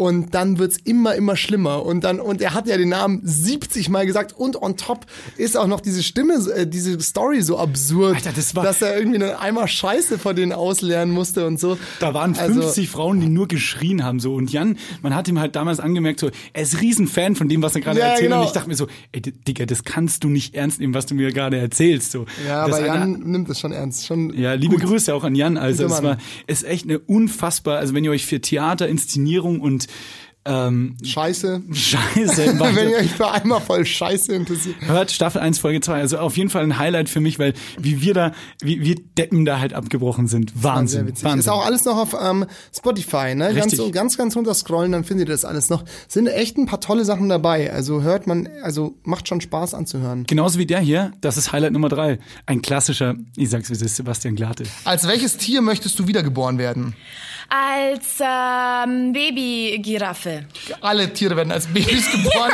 und 0.00 0.34
dann 0.34 0.58
wird's 0.58 0.78
immer 0.78 1.14
immer 1.14 1.36
schlimmer 1.36 1.84
und 1.84 2.04
dann 2.04 2.20
und 2.20 2.40
er 2.40 2.54
hat 2.54 2.66
ja 2.66 2.78
den 2.78 2.88
Namen 2.88 3.20
70 3.22 3.90
mal 3.90 4.06
gesagt 4.06 4.32
und 4.32 4.60
on 4.60 4.78
top 4.78 5.04
ist 5.36 5.58
auch 5.58 5.66
noch 5.66 5.80
diese 5.82 6.02
Stimme 6.02 6.34
äh, 6.56 6.66
diese 6.66 6.98
Story 7.02 7.42
so 7.42 7.58
absurd, 7.58 8.16
Alter, 8.16 8.32
das 8.34 8.54
war- 8.56 8.64
dass 8.64 8.80
er 8.80 8.96
irgendwie 8.96 9.22
einen 9.22 9.34
Eimer 9.34 9.68
Scheiße 9.68 10.18
vor 10.18 10.32
denen 10.32 10.52
auslernen 10.52 11.12
musste 11.12 11.46
und 11.46 11.60
so. 11.60 11.76
Da 12.00 12.14
waren 12.14 12.34
Also- 12.34 12.62
50 12.62 12.88
Frauen, 12.88 13.20
die 13.20 13.28
nur 13.28 13.46
geschrien 13.46 14.02
haben 14.02 14.20
so 14.20 14.34
und 14.34 14.50
Jan, 14.50 14.78
man 15.02 15.14
hat 15.14 15.28
ihm 15.28 15.38
halt 15.38 15.54
damals 15.54 15.80
angemerkt 15.80 16.20
so, 16.20 16.30
er 16.54 16.62
ist 16.62 16.80
riesen 16.80 17.06
Fan 17.06 17.36
von 17.36 17.50
dem, 17.50 17.62
was 17.62 17.74
er 17.74 17.82
gerade 17.82 17.98
Ja, 18.00 18.06
erzählt 18.06 18.30
genau. 18.30 18.40
und 18.40 18.46
ich 18.46 18.52
dachte 18.52 18.68
mir 18.68 18.76
so, 18.76 18.86
ey 19.12 19.20
Digga, 19.20 19.66
das 19.66 19.84
kannst 19.84 20.24
du 20.24 20.28
nicht 20.28 20.54
ernst 20.54 20.80
nehmen, 20.80 20.94
was 20.94 21.04
du 21.06 21.14
mir 21.14 21.30
gerade 21.30 21.58
erzählst 21.58 22.10
so. 22.12 22.24
Ja, 22.48 22.66
Das 22.66 22.76
aber 22.78 22.86
Jan 22.86 23.20
nimmt 23.20 23.50
es 23.50 23.60
schon 23.60 23.72
ernst, 23.72 24.06
schon 24.06 24.32
Ja, 24.34 24.54
liebe 24.54 24.76
gut. 24.76 24.84
Grüße 24.84 25.14
auch 25.14 25.24
an 25.24 25.34
Jan. 25.34 25.58
Also 25.58 25.84
es 25.84 26.02
war 26.02 26.16
ist 26.46 26.64
echt 26.64 26.86
eine 26.86 26.98
unfassbar, 26.98 27.78
also 27.78 27.92
wenn 27.94 28.02
ihr 28.04 28.10
euch 28.12 28.24
für 28.24 28.40
Theater, 28.40 28.88
Inszenierung 28.88 29.60
und 29.60 29.86
ähm, 30.46 30.96
Scheiße. 31.02 31.62
Scheiße 31.70 32.58
Wenn 32.74 32.88
ihr 32.88 32.96
euch 32.96 33.10
für 33.10 33.30
einmal 33.30 33.60
voll 33.60 33.84
Scheiße 33.84 34.32
interessiert. 34.32 34.76
hört 34.80 35.10
Staffel 35.10 35.42
1, 35.42 35.58
Folge 35.58 35.82
2. 35.82 36.00
Also 36.00 36.18
auf 36.18 36.38
jeden 36.38 36.48
Fall 36.48 36.62
ein 36.62 36.78
Highlight 36.78 37.10
für 37.10 37.20
mich, 37.20 37.38
weil 37.38 37.52
wie 37.78 38.00
wir 38.00 38.14
da, 38.14 38.32
wie 38.62 38.80
wir 38.80 38.96
Deppen 39.18 39.44
da 39.44 39.60
halt 39.60 39.74
abgebrochen 39.74 40.28
sind. 40.28 40.52
Wahnsinn. 40.54 41.08
Wahnsinn. 41.08 41.40
Ist 41.40 41.48
auch 41.48 41.64
alles 41.64 41.84
noch 41.84 41.98
auf 41.98 42.16
ähm, 42.18 42.46
Spotify, 42.74 43.34
ne? 43.34 43.52
Ganz, 43.54 43.72
Richtig. 43.72 43.92
ganz, 43.92 44.16
ganz 44.16 44.34
runter 44.34 44.54
scrollen, 44.54 44.92
dann 44.92 45.04
findet 45.04 45.28
ihr 45.28 45.34
das 45.34 45.44
alles 45.44 45.68
noch. 45.68 45.84
Sind 46.08 46.26
echt 46.26 46.56
ein 46.56 46.64
paar 46.64 46.80
tolle 46.80 47.04
Sachen 47.04 47.28
dabei. 47.28 47.70
Also 47.70 48.00
hört 48.00 48.26
man, 48.26 48.48
also 48.62 48.94
macht 49.02 49.28
schon 49.28 49.42
Spaß 49.42 49.74
anzuhören. 49.74 50.24
Genauso 50.26 50.58
wie 50.58 50.66
der 50.66 50.80
hier, 50.80 51.12
das 51.20 51.36
ist 51.36 51.52
Highlight 51.52 51.74
Nummer 51.74 51.90
3. 51.90 52.18
Ein 52.46 52.62
klassischer, 52.62 53.14
ich 53.36 53.50
sag's 53.50 53.68
wie 53.68 53.74
es 53.74 53.82
ist, 53.82 53.96
Sebastian 53.96 54.36
Glate. 54.36 54.64
Als 54.84 55.06
welches 55.06 55.36
Tier 55.36 55.60
möchtest 55.60 55.98
du 55.98 56.06
wiedergeboren 56.06 56.56
werden? 56.56 56.94
Als 57.52 58.20
ähm, 58.20 59.12
Babygiraffe. 59.12 60.46
Alle 60.80 61.12
Tiere 61.12 61.34
werden 61.34 61.50
als 61.50 61.66
Babys 61.66 62.10
geboren. 62.12 62.52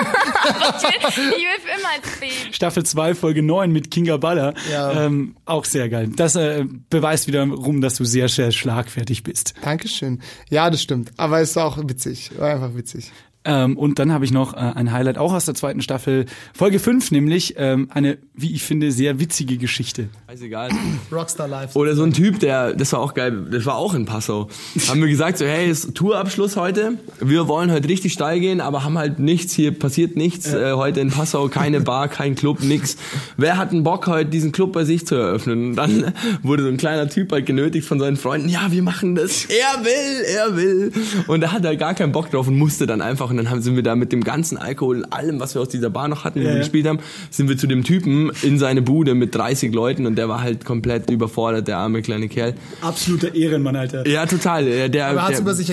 ich, 0.79 0.83
will, 1.19 1.29
ich 1.29 1.45
will 1.45 1.61
für 1.63 1.79
immer 1.79 1.89
als 1.95 2.19
Baby. 2.19 2.53
Staffel 2.53 2.85
2, 2.85 3.15
Folge 3.15 3.43
9 3.43 3.71
mit 3.71 3.91
Kinga 3.91 4.17
Baller. 4.17 4.55
Ja. 4.73 5.05
Ähm, 5.05 5.37
auch 5.45 5.67
sehr 5.67 5.91
geil. 5.91 6.09
Das 6.17 6.35
äh, 6.35 6.65
beweist 6.89 7.27
wiederum, 7.27 7.83
dass 7.83 7.97
du 7.97 8.05
sehr, 8.05 8.31
sehr 8.31 8.53
schlagfertig 8.53 9.23
bist. 9.23 9.53
Dankeschön. 9.61 10.23
Ja, 10.49 10.71
das 10.71 10.83
stimmt. 10.83 11.13
Aber 11.19 11.41
es 11.41 11.55
war 11.57 11.67
auch 11.67 11.77
witzig. 11.77 12.31
War 12.39 12.55
einfach 12.55 12.75
witzig. 12.75 13.13
Ähm, 13.47 13.79
und 13.79 14.01
dann 14.01 14.13
habe 14.13 14.25
ich 14.25 14.33
noch 14.33 14.55
äh, 14.55 14.57
ein 14.57 14.91
Highlight 14.91 15.19
auch 15.19 15.33
aus 15.33 15.45
der 15.45 15.55
zweiten 15.55 15.81
Staffel, 15.81 16.27
Folge 16.53 16.81
5, 16.81 17.13
nämlich 17.13 17.55
ähm, 17.57 17.89
eine, 17.95 18.19
wie 18.35 18.53
ich 18.53 18.65
finde, 18.65 18.91
sehr 18.91 19.21
witzige 19.21 19.57
Geschichte. 19.57 20.09
Scheißegal. 20.29 20.71
Rockstar 21.13 21.47
Life. 21.47 21.79
Oder 21.79 21.95
so 21.95 22.03
ein 22.03 22.13
Typ, 22.13 22.41
der, 22.41 22.73
das 22.73 22.93
war 22.93 22.99
auch 22.99 23.15
geil, 23.15 23.47
das 23.51 23.65
war 23.65 23.77
auch 23.77 23.95
in 23.95 24.05
Passau. 24.05 24.49
Haben 24.89 25.01
wir 25.01 25.09
gesagt, 25.09 25.39
so, 25.39 25.45
hey, 25.45 25.71
ist 25.71 25.95
Tourabschluss 25.95 26.57
heute. 26.57 26.99
Wir 27.21 27.47
wollen 27.47 27.71
heute 27.71 27.89
richtig 27.89 28.13
steil 28.13 28.41
gehen, 28.41 28.61
aber 28.61 28.83
haben 28.83 28.99
halt 28.99 29.21
nichts, 29.21 29.53
hier 29.53 29.71
passiert 29.71 30.17
nichts. 30.17 30.53
Äh, 30.53 30.73
heute 30.73 31.01
in 31.01 31.11
Passau 31.11 31.47
keine 31.47 31.81
Bar, 31.87 32.09
kein 32.09 32.35
Club, 32.35 32.63
nix. 32.63 32.97
Wer 33.37 33.59
hat 33.59 33.71
einen 33.71 33.85
Bock, 33.85 34.09
heute 34.09 34.29
diesen 34.29 34.51
Club 34.51 34.73
bei 34.73 34.85
sich 34.85 35.07
zu 35.07 35.15
eröffnen? 35.15 35.71
Und 35.71 35.77
dann 35.77 36.13
wurde 36.43 36.65
so 36.65 36.69
ein 36.69 36.79
kleiner 36.79 37.09
Typ 37.09 37.31
halt 37.31 37.47
genötigt 37.47 37.87
von 37.87 38.01
seinen 38.01 38.17
Freunden, 38.17 38.49
ja, 38.49 38.73
wir 38.73 38.83
machen 38.83 39.15
das. 39.15 39.45
Er 39.45 39.85
will, 39.85 40.25
er 40.35 40.57
will. 40.57 40.93
Und 41.29 41.43
da 41.43 41.53
hat 41.53 41.65
er 41.65 41.77
gar 41.77 41.95
keinen 41.95 42.11
Bock 42.11 42.31
drauf 42.33 42.49
und 42.49 42.59
musste 42.59 42.87
dann 42.87 43.01
einfach. 43.01 43.36
Und 43.39 43.45
dann 43.45 43.51
haben, 43.51 43.61
sind 43.61 43.77
wir 43.77 43.83
da 43.83 43.95
mit 43.97 44.13
dem 44.13 44.25
ganzen 44.25 44.57
Alkohol 44.57 44.99
und 45.03 45.13
allem, 45.13 45.39
was 45.41 45.55
wir 45.55 45.61
aus 45.63 45.69
dieser 45.69 45.91
Bar 45.91 46.09
noch 46.09 46.25
hatten, 46.25 46.41
wo 46.41 46.45
wir 46.45 46.57
gespielt 46.57 46.87
haben, 46.87 47.01
sind 47.31 47.49
wir 47.49 47.59
zu 47.59 47.67
dem 47.67 47.85
Typen 47.85 48.31
in 48.43 48.59
seine 48.59 48.81
Bude 48.83 49.15
mit 49.15 49.35
30 49.35 49.75
Leuten 49.75 50.07
und 50.07 50.17
der 50.17 50.29
war 50.29 50.41
halt 50.41 50.65
komplett 50.65 51.11
überfordert, 51.11 51.69
der 51.69 51.79
arme 51.79 52.01
kleine 52.03 52.29
Kerl. 52.29 52.55
Absoluter 52.81 53.35
Ehrenmann, 53.35 53.77
Alter. 53.77 54.07
Ja, 54.09 54.25
total. 54.27 54.65
Der, 54.65 54.89
der, 54.89 55.15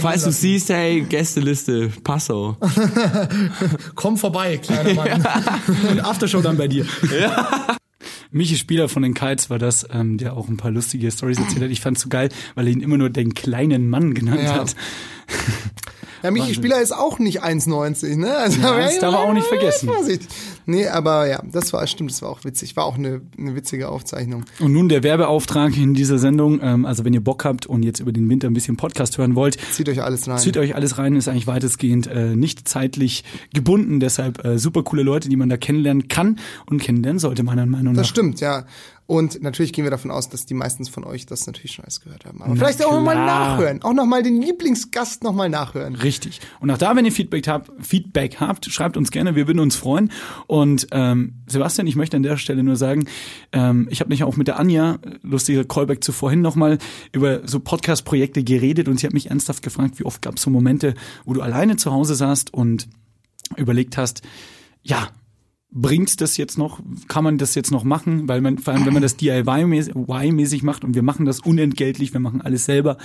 falls 0.02 0.24
du 0.26 0.32
siehst, 0.32 0.70
hey, 0.70 1.02
Gästeliste, 1.02 1.90
Passau. 2.04 2.58
Komm 3.96 4.18
vorbei, 4.18 4.58
kleiner 4.58 4.94
Mann. 4.94 5.26
Und 5.90 6.00
Aftershow 6.02 6.42
dann 6.42 6.58
bei 6.58 6.68
dir. 6.68 6.86
Michi 8.32 8.56
Spieler 8.58 8.90
von 8.90 9.04
den 9.04 9.14
Kites 9.14 9.50
war 9.52 9.60
das, 9.60 9.88
ähm, 9.94 10.18
der 10.18 10.36
auch 10.36 10.50
ein 10.50 10.58
paar 10.58 10.72
lustige 10.72 11.12
Stories 11.12 11.38
erzählt 11.38 11.64
hat. 11.64 11.70
Ich 11.70 11.82
fand's 11.82 12.02
so 12.02 12.10
geil, 12.10 12.30
weil 12.56 12.66
er 12.66 12.74
ihn 12.74 12.82
immer 12.82 12.98
nur 12.98 13.10
den 13.12 13.36
kleinen 13.36 13.90
Mann 13.90 14.16
genannt 14.16 14.42
Ja. 14.44 14.56
hat. 14.56 14.76
Ja, 16.24 16.32
Michi 16.32 16.54
Spieler 16.54 16.82
ist 16.82 16.94
auch 16.94 17.20
nicht 17.20 17.44
1,90, 17.44 18.16
ne? 18.18 18.36
Also, 18.36 18.62
Ja, 18.62 18.78
das 18.80 19.00
darf 19.00 19.14
man 19.14 19.28
auch 19.28 19.34
nicht 19.34 19.48
vergessen. 19.48 19.90
Vorsicht. 19.90 20.24
Nee, 20.66 20.88
aber 20.88 21.28
ja, 21.28 21.42
das 21.52 21.74
war, 21.74 21.86
stimmt, 21.88 22.12
das 22.12 22.22
war 22.22 22.30
auch 22.30 22.44
witzig. 22.46 22.76
War 22.76 22.86
auch 22.86 22.98
eine, 22.98 23.22
eine 23.38 23.56
witzige 23.56 23.90
Aufzeichnung. 23.90 24.46
Und 24.60 24.72
nun 24.74 24.90
der 24.90 25.04
Werbeauftrag 25.04 25.76
in 25.78 25.94
dieser 25.94 26.18
Sendung. 26.20 26.60
Ähm, 26.62 26.86
also 26.86 27.04
wenn 27.06 27.14
ihr 27.14 27.24
Bock 27.24 27.46
habt 27.46 27.66
und 27.66 27.84
jetzt 27.84 28.00
über 28.00 28.12
den 28.12 28.30
Winter 28.30 28.48
ein 28.48 28.54
bisschen 28.54 28.78
Podcast 28.78 29.18
hören 29.18 29.36
wollt, 29.36 29.58
Zieht 29.72 29.90
euch 29.90 30.02
alles 30.02 30.28
rein. 30.28 30.38
zieht 30.38 30.58
euch 30.58 30.76
alles 30.76 30.98
rein, 30.98 31.16
ist 31.16 31.28
eigentlich 31.28 31.48
weitestgehend 31.48 32.08
äh, 32.08 32.36
nicht 32.36 32.68
zeitlich 32.68 33.24
gebunden. 33.54 34.00
Deshalb 34.00 34.44
äh, 34.46 34.58
super 34.58 34.84
coole 34.84 35.04
Leute, 35.04 35.30
die 35.30 35.36
man 35.36 35.50
da 35.50 35.58
kennenlernen 35.58 36.08
kann 36.08 36.40
und 36.66 36.82
kennenlernen 36.82 37.20
sollte, 37.20 37.44
meiner 37.44 37.66
Meinung 37.66 37.94
Das 37.94 38.04
nach. 38.08 38.10
stimmt, 38.12 38.40
ja. 38.40 38.66
Und 39.06 39.42
natürlich 39.44 39.74
gehen 39.74 39.84
wir 39.84 39.92
davon 39.92 40.12
aus, 40.12 40.30
dass 40.30 40.46
die 40.46 40.54
meistens 40.54 40.88
von 40.88 41.04
euch 41.04 41.26
das 41.26 41.46
natürlich 41.46 41.74
schon 41.74 41.84
alles 41.84 42.00
gehört 42.00 42.24
haben. 42.24 42.42
Aber 42.42 42.56
vielleicht 42.56 42.84
auch 42.86 42.94
nochmal 42.94 43.16
nachhören. 43.18 43.82
Auch 43.84 43.92
nochmal 43.94 44.24
den 44.24 44.42
Lieblingsgast 44.42 45.24
nochmal 45.26 45.50
nachhören. 45.50 45.96
Richtig. 45.96 46.40
Und 46.62 46.72
auch 46.72 46.78
da, 46.78 46.96
wenn 46.96 47.04
ihr 47.04 47.12
Feedback 47.12 47.46
habt, 47.50 47.70
Feedback 47.86 48.38
habt, 48.40 48.66
schreibt 48.72 48.96
uns 48.96 49.12
gerne, 49.12 49.36
wir 49.36 49.46
würden 49.46 49.60
uns 49.60 49.76
freuen. 49.76 50.10
Und 50.48 50.53
ähm, 50.92 51.34
Sebastian, 51.48 51.88
ich 51.88 51.96
möchte 51.96 52.16
an 52.16 52.22
der 52.22 52.38
Stelle 52.38 52.64
nur 52.64 52.76
sagen, 52.76 53.06
ähm, 53.54 53.88
ich 53.90 54.02
habe 54.02 54.10
mich 54.10 54.24
auch 54.24 54.38
mit 54.38 54.48
der 54.48 54.60
Anja, 54.60 55.00
äh, 55.02 55.18
lustiger 55.24 55.64
Callback 55.64 56.04
zu 56.04 56.12
vorhin 56.12 56.42
nochmal, 56.42 56.78
über 57.12 57.48
so 57.48 57.60
Podcast-Projekte 57.60 58.44
geredet 58.44 58.88
und 58.88 59.00
sie 59.00 59.08
hat 59.08 59.14
mich 59.14 59.32
ernsthaft 59.32 59.64
gefragt, 59.64 60.00
wie 60.00 60.06
oft 60.06 60.22
gab 60.22 60.36
es 60.36 60.44
so 60.44 60.52
Momente, 60.52 60.94
wo 61.26 61.34
du 61.34 61.42
alleine 61.42 61.76
zu 61.76 61.92
Hause 61.92 62.14
saßt 62.14 62.54
und 62.54 62.88
überlegt 63.58 63.98
hast, 63.98 64.22
ja, 64.84 65.10
bringt 65.72 66.22
das 66.22 66.38
jetzt 66.38 66.58
noch? 66.58 66.80
Kann 67.08 67.24
man 67.24 67.40
das 67.40 67.56
jetzt 67.56 67.72
noch 67.72 67.84
machen? 67.84 68.28
Weil 68.28 68.42
man, 68.42 68.60
vor 68.60 68.74
allem, 68.74 68.86
wenn 68.86 68.94
man 68.94 69.02
das 69.02 69.18
DIY-mäßig 69.18 70.64
macht 70.64 70.84
und 70.84 70.94
wir 70.94 71.02
machen 71.02 71.26
das 71.26 71.40
unentgeltlich, 71.40 72.14
wir 72.14 72.20
machen 72.20 72.42
alles 72.42 72.66
selber, 72.66 72.98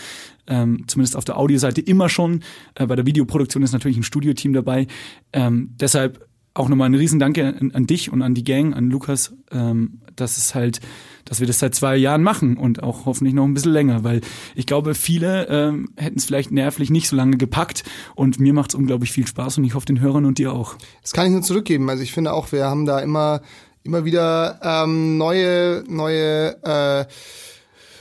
ähm, 0.46 0.84
zumindest 0.86 1.16
auf 1.16 1.24
der 1.24 1.38
Audioseite 1.38 1.80
immer 1.80 2.10
schon. 2.10 2.42
Äh, 2.74 2.86
bei 2.86 2.94
der 2.94 3.06
Videoproduktion 3.06 3.62
ist 3.62 3.72
natürlich 3.72 3.96
ein 3.96 4.02
Studioteam 4.02 4.52
dabei. 4.52 4.86
Ähm, 5.32 5.74
deshalb 5.80 6.27
auch 6.58 6.68
nochmal 6.68 6.88
ein 6.88 6.94
Riesendanke 6.94 7.46
an, 7.46 7.70
an 7.72 7.86
dich 7.86 8.12
und 8.12 8.22
an 8.22 8.34
die 8.34 8.44
Gang, 8.44 8.74
an 8.74 8.90
Lukas, 8.90 9.32
ähm, 9.52 10.00
dass 10.16 10.36
es 10.36 10.54
halt, 10.54 10.80
dass 11.24 11.40
wir 11.40 11.46
das 11.46 11.58
seit 11.58 11.74
zwei 11.74 11.96
Jahren 11.96 12.22
machen 12.22 12.56
und 12.56 12.82
auch 12.82 13.06
hoffentlich 13.06 13.34
noch 13.34 13.44
ein 13.44 13.54
bisschen 13.54 13.72
länger, 13.72 14.02
weil 14.04 14.20
ich 14.54 14.66
glaube, 14.66 14.94
viele 14.94 15.46
ähm, 15.48 15.90
hätten 15.96 16.18
es 16.18 16.24
vielleicht 16.24 16.50
nervlich 16.50 16.90
nicht 16.90 17.08
so 17.08 17.16
lange 17.16 17.36
gepackt 17.36 17.84
und 18.14 18.40
mir 18.40 18.52
macht 18.52 18.70
es 18.70 18.74
unglaublich 18.74 19.12
viel 19.12 19.26
Spaß 19.26 19.58
und 19.58 19.64
ich 19.64 19.74
hoffe 19.74 19.86
den 19.86 20.00
Hörern 20.00 20.24
und 20.24 20.38
dir 20.38 20.52
auch. 20.52 20.76
Das 21.02 21.12
kann 21.12 21.26
ich 21.26 21.32
nur 21.32 21.42
zurückgeben. 21.42 21.88
Also 21.88 22.02
ich 22.02 22.12
finde 22.12 22.32
auch, 22.32 22.50
wir 22.50 22.64
haben 22.64 22.86
da 22.86 22.98
immer, 22.98 23.40
immer 23.84 24.04
wieder 24.04 24.58
ähm, 24.62 25.16
neue, 25.16 25.84
neue, 25.88 26.56
äh, 26.64 27.06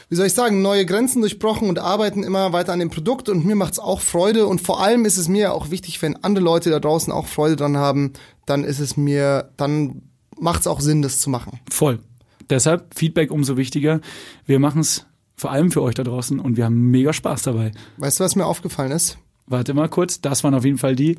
wie 0.09 0.15
soll 0.15 0.27
ich 0.27 0.33
sagen, 0.33 0.61
neue 0.61 0.85
Grenzen 0.85 1.21
durchbrochen 1.21 1.69
und 1.69 1.79
arbeiten 1.79 2.23
immer 2.23 2.53
weiter 2.53 2.73
an 2.73 2.79
dem 2.79 2.89
Produkt 2.89 3.29
und 3.29 3.45
mir 3.45 3.55
macht's 3.55 3.77
auch 3.77 3.99
Freude 3.99 4.47
und 4.47 4.61
vor 4.61 4.81
allem 4.81 5.05
ist 5.05 5.17
es 5.17 5.27
mir 5.27 5.53
auch 5.53 5.69
wichtig, 5.69 6.01
wenn 6.01 6.15
andere 6.23 6.45
Leute 6.45 6.69
da 6.69 6.79
draußen 6.79 7.11
auch 7.11 7.27
Freude 7.27 7.57
dran 7.57 7.77
haben, 7.77 8.13
dann 8.47 8.63
ist 8.63 8.79
es 8.79 8.97
mir, 8.97 9.51
dann 9.57 10.01
macht's 10.39 10.65
auch 10.65 10.79
Sinn, 10.81 11.03
das 11.03 11.19
zu 11.19 11.29
machen. 11.29 11.59
Voll. 11.69 11.99
Deshalb 12.49 12.95
Feedback 12.95 13.29
umso 13.29 13.57
wichtiger. 13.57 13.99
Wir 14.45 14.57
machen 14.59 14.81
es 14.81 15.05
vor 15.35 15.51
allem 15.51 15.69
für 15.71 15.81
euch 15.83 15.93
da 15.95 16.03
draußen 16.03 16.39
und 16.39 16.57
wir 16.57 16.65
haben 16.65 16.89
mega 16.89 17.13
Spaß 17.13 17.43
dabei. 17.43 17.71
Weißt 17.97 18.19
du, 18.19 18.23
was 18.23 18.35
mir 18.35 18.45
aufgefallen 18.45 18.91
ist? 18.91 19.17
Warte 19.45 19.73
mal 19.73 19.87
kurz, 19.89 20.19
das 20.21 20.43
waren 20.43 20.53
auf 20.55 20.65
jeden 20.65 20.77
Fall 20.77 20.95
die. 20.95 21.17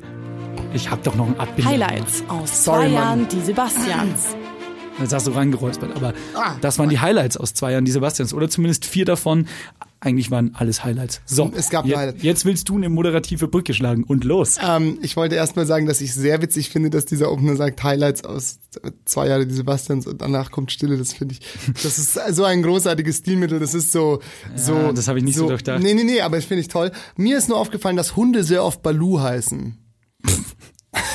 Ich 0.73 0.91
hab 0.91 1.03
doch 1.03 1.15
noch 1.15 1.27
ein 1.27 1.39
Abbild. 1.39 1.67
Highlights 1.67 2.23
aus 2.27 2.63
Sorry, 2.65 2.77
zwei 2.79 2.83
Mann. 2.85 2.93
Jahren, 2.93 3.27
die 3.29 3.39
Sebastians. 3.41 4.35
Jetzt 4.99 5.13
hast 5.13 5.27
du 5.27 5.31
reingeräuspert, 5.31 5.95
aber 5.95 6.13
Ah, 6.35 6.55
das 6.61 6.77
waren 6.77 6.89
die 6.89 6.99
Highlights 6.99 7.37
aus 7.37 7.53
zwei 7.53 7.71
Jahren, 7.71 7.85
die 7.85 7.91
Sebastians. 7.91 8.33
Oder 8.33 8.49
zumindest 8.49 8.85
vier 8.85 9.05
davon. 9.05 9.47
Eigentlich 10.01 10.31
waren 10.31 10.55
alles 10.55 10.85
Highlights. 10.85 11.19
So, 11.25 11.51
Es 11.53 11.69
gab 11.69 11.85
je- 11.85 11.95
Highlights. 11.97 12.23
jetzt 12.23 12.45
willst 12.45 12.69
du 12.69 12.77
eine 12.77 12.87
moderative 12.87 13.49
Brücke 13.49 13.73
schlagen 13.73 14.05
und 14.05 14.23
los. 14.23 14.55
Ähm, 14.65 14.97
ich 15.01 15.17
wollte 15.17 15.35
erst 15.35 15.57
mal 15.57 15.65
sagen, 15.65 15.87
dass 15.87 15.99
ich 15.99 16.13
sehr 16.13 16.41
witzig 16.41 16.69
finde, 16.69 16.89
dass 16.89 17.05
dieser 17.05 17.29
Opener 17.31 17.57
sagt 17.57 17.83
Highlights 17.83 18.23
aus 18.23 18.59
zwei 19.03 19.27
Jahre 19.27 19.45
die 19.45 19.53
Sebastians 19.53 20.07
und 20.07 20.21
danach 20.21 20.51
kommt 20.51 20.71
Stille. 20.71 20.97
Das 20.97 21.11
finde 21.11 21.35
ich, 21.35 21.41
das 21.83 21.99
ist 21.99 22.17
so 22.31 22.45
ein 22.45 22.61
großartiges 22.63 23.17
Stilmittel. 23.17 23.59
Das 23.59 23.73
ist 23.73 23.91
so, 23.91 24.19
so. 24.55 24.93
das 24.93 25.09
habe 25.09 25.19
ich 25.19 25.25
nicht 25.25 25.35
so 25.37 25.49
durchdacht. 25.49 25.83
Nee, 25.83 25.93
nee, 25.93 26.05
nee, 26.05 26.21
aber 26.21 26.37
das 26.37 26.45
finde 26.45 26.61
ich 26.61 26.69
toll. 26.69 26.91
Mir 27.17 27.37
ist 27.37 27.49
nur 27.49 27.57
aufgefallen, 27.57 27.97
dass 27.97 28.15
Hunde 28.15 28.45
sehr 28.45 28.63
oft 28.63 28.81
Balu 28.81 29.19
heißen. 29.19 29.77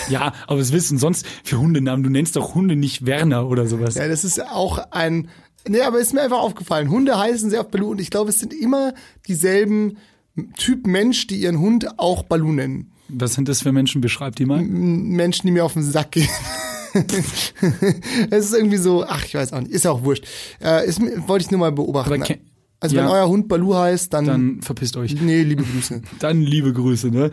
Ja, 0.08 0.34
aber 0.46 0.60
was 0.60 0.70
willst 0.70 0.90
du 0.90 0.94
denn 0.94 0.98
sonst 1.00 1.26
für 1.44 1.58
Hundenamen? 1.58 2.02
Du 2.04 2.10
nennst 2.10 2.36
doch 2.36 2.54
Hunde 2.54 2.76
nicht 2.76 3.06
Werner 3.06 3.48
oder 3.48 3.66
sowas. 3.66 3.94
Ja, 3.94 4.06
das 4.06 4.22
ist 4.22 4.40
auch 4.50 4.78
ein, 4.90 5.28
nee, 5.68 5.80
aber 5.80 5.98
ist 5.98 6.14
mir 6.14 6.22
einfach 6.22 6.40
aufgefallen. 6.40 6.90
Hunde 6.90 7.18
heißen 7.18 7.50
sehr 7.50 7.60
oft 7.60 7.70
Balu 7.70 7.90
und 7.90 8.00
ich 8.00 8.10
glaube, 8.10 8.30
es 8.30 8.38
sind 8.38 8.52
immer 8.52 8.94
dieselben 9.26 9.98
Typ 10.56 10.86
Mensch, 10.86 11.26
die 11.26 11.36
ihren 11.36 11.60
Hund 11.60 11.98
auch 11.98 12.24
Balu 12.24 12.52
nennen. 12.52 12.90
Was 13.08 13.34
sind 13.34 13.48
das 13.48 13.62
für 13.62 13.72
Menschen? 13.72 14.00
Beschreib 14.00 14.36
die 14.36 14.46
mal. 14.46 14.62
Menschen, 14.62 15.46
die 15.46 15.52
mir 15.52 15.64
auf 15.64 15.74
den 15.74 15.82
Sack 15.82 16.12
gehen. 16.12 16.28
Es 18.30 18.44
ist 18.46 18.54
irgendwie 18.54 18.76
so, 18.76 19.04
ach, 19.04 19.24
ich 19.24 19.34
weiß 19.34 19.52
auch 19.52 19.60
nicht, 19.60 19.72
ist 19.72 19.84
ja 19.84 19.90
auch 19.90 20.04
wurscht. 20.04 20.26
Äh, 20.62 20.86
ist, 20.86 21.00
wollte 21.26 21.44
ich 21.44 21.50
nur 21.50 21.58
mal 21.58 21.72
beobachten. 21.72 22.22
Ke- 22.22 22.38
also 22.80 22.96
ja. 22.96 23.02
wenn 23.02 23.10
euer 23.10 23.28
Hund 23.28 23.48
Balu 23.48 23.74
heißt, 23.74 24.12
dann, 24.12 24.26
Dann 24.26 24.62
verpisst 24.62 24.96
euch. 24.96 25.20
nee, 25.20 25.42
liebe 25.42 25.64
Grüße. 25.64 26.02
Dann 26.18 26.42
liebe 26.42 26.72
Grüße, 26.72 27.08
ne? 27.08 27.30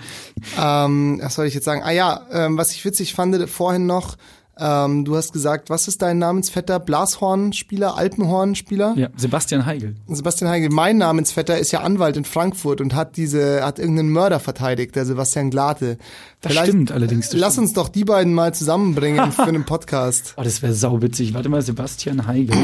ähm, 0.58 1.20
was 1.22 1.36
soll 1.36 1.46
ich 1.46 1.54
jetzt 1.54 1.66
sagen? 1.66 1.82
Ah 1.84 1.92
ja, 1.92 2.26
ähm, 2.32 2.58
was 2.58 2.72
ich 2.72 2.86
witzig 2.86 3.14
fand 3.14 3.50
vorhin 3.50 3.86
noch, 3.86 4.16
ähm, 4.62 5.06
du 5.06 5.16
hast 5.16 5.34
gesagt, 5.34 5.72
was 5.72 5.88
ist 5.88 6.04
dein 6.04 6.20
Namensvetter? 6.20 6.80
Blashornspieler, 6.80 7.98
Alpenhornspieler? 7.98 8.94
Ja, 8.96 9.10
Sebastian 9.18 9.66
Heigl. 9.66 9.96
Sebastian 10.08 10.52
Heigl, 10.52 10.70
mein 10.70 11.00
Namensvetter 11.00 11.58
ist 11.58 11.72
ja 11.72 11.82
Anwalt 11.82 12.16
in 12.16 12.26
Frankfurt 12.26 12.80
und 12.80 12.94
hat 12.94 13.18
diese, 13.18 13.66
hat 13.66 13.80
irgendeinen 13.80 14.12
Mörder 14.12 14.40
verteidigt, 14.40 14.96
der 14.96 15.06
Sebastian 15.06 15.50
Glate. 15.50 15.98
Das 16.42 16.54
stimmt 16.54 16.92
allerdings, 16.92 17.30
das 17.30 17.40
Lass 17.40 17.54
stimmt. 17.54 17.70
uns 17.70 17.74
doch 17.74 17.90
die 17.90 18.06
beiden 18.06 18.36
mal 18.36 18.54
zusammenbringen 18.54 19.32
für 19.32 19.44
einen 19.44 19.66
Podcast. 19.66 20.36
Oh, 20.42 20.44
das 20.44 20.62
wäre 20.62 20.74
sauwitzig. 20.74 21.34
Warte 21.34 21.50
mal, 21.50 21.62
Sebastian 21.62 22.28
Heigl. 22.28 22.56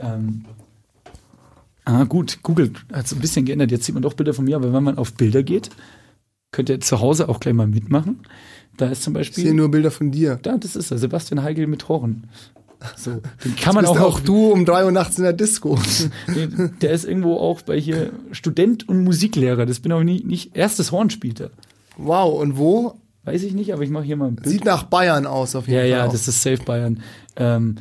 ähm, 0.00 0.44
ah, 1.84 2.04
gut, 2.04 2.38
Google 2.42 2.72
hat 2.92 3.06
es 3.06 3.12
ein 3.12 3.20
bisschen 3.20 3.44
geändert. 3.44 3.70
Jetzt 3.70 3.84
sieht 3.84 3.94
man 3.94 4.02
doch 4.02 4.14
Bilder 4.14 4.34
von 4.34 4.44
mir, 4.44 4.56
aber 4.56 4.72
wenn 4.72 4.82
man 4.82 4.98
auf 4.98 5.14
Bilder 5.14 5.42
geht, 5.42 5.70
könnt 6.52 6.68
ihr 6.68 6.80
zu 6.80 7.00
Hause 7.00 7.28
auch 7.28 7.40
gleich 7.40 7.54
mal 7.54 7.66
mitmachen. 7.66 8.20
Da 8.76 8.86
ist 8.86 9.02
zum 9.02 9.14
Ich 9.16 9.26
sehe 9.32 9.34
Beispiel. 9.44 9.54
nur 9.54 9.70
Bilder 9.70 9.90
von 9.90 10.10
dir. 10.10 10.38
Da, 10.42 10.56
das 10.56 10.74
ist 10.76 10.90
er, 10.90 10.98
Sebastian 10.98 11.42
Heigl 11.42 11.66
mit 11.66 11.88
Horn. 11.88 12.24
So, 12.96 13.20
den 13.44 13.56
kann 13.60 13.74
man 13.74 13.86
auch, 13.86 13.98
auch 13.98 14.16
auch 14.16 14.20
du 14.20 14.50
um 14.52 14.64
drei 14.64 14.84
Uhr 14.84 14.92
nachts 14.92 15.16
in 15.16 15.24
der 15.24 15.32
Disco. 15.32 15.78
Der 16.82 16.90
ist 16.90 17.04
irgendwo 17.04 17.36
auch 17.36 17.62
bei 17.62 17.78
hier 17.80 18.10
Student 18.32 18.88
und 18.88 19.04
Musiklehrer. 19.04 19.64
Das 19.64 19.80
bin 19.80 19.92
auch 19.92 20.02
nicht, 20.02 20.26
nicht 20.26 20.56
erstes 20.56 20.92
Horn 20.92 21.08
spielt 21.10 21.40
er. 21.40 21.50
wow, 21.96 22.40
und 22.40 22.58
wo? 22.58 22.98
Weiß 23.24 23.42
ich 23.42 23.54
nicht, 23.54 23.72
aber 23.72 23.82
ich 23.82 23.88
mache 23.90 24.04
hier 24.04 24.16
mal 24.16 24.26
ein 24.28 24.34
Bild. 24.36 24.48
Sieht 24.48 24.64
nach 24.66 24.82
Bayern 24.82 25.24
aus 25.26 25.54
auf 25.56 25.66
jeden 25.66 25.76
Ja, 25.76 25.80
Fall. 25.82 25.90
ja, 25.90 26.06
auch. 26.06 26.12
das 26.12 26.28
ist 26.28 26.42
Safe 26.42 26.62
Bayern. 26.62 27.00
Ähm, 27.36 27.76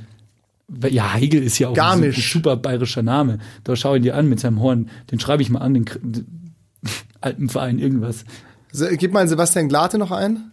ja, 0.90 1.12
Heigl 1.14 1.44
ist 1.44 1.60
ja 1.60 1.68
auch 1.68 1.78
ein, 1.78 2.14
super 2.14 2.56
bayerischer 2.56 3.04
Name. 3.04 3.40
Da 3.66 3.76
schau 3.76 3.96
ihn 3.96 4.04
dir 4.04 4.16
an 4.16 4.30
mit 4.30 4.40
seinem 4.40 4.62
Horn. 4.62 4.90
Den 5.12 5.20
schreibe 5.20 5.42
ich 5.44 5.50
mal 5.50 5.60
an, 5.60 5.74
den, 5.74 5.86
den 6.02 6.54
Alpenverein 7.22 7.78
irgendwas. 7.78 8.24
So, 8.72 8.86
gib 8.92 9.12
mal 9.12 9.28
Sebastian 9.28 9.68
Glate 9.68 9.98
noch 9.98 10.12
ein. 10.12 10.52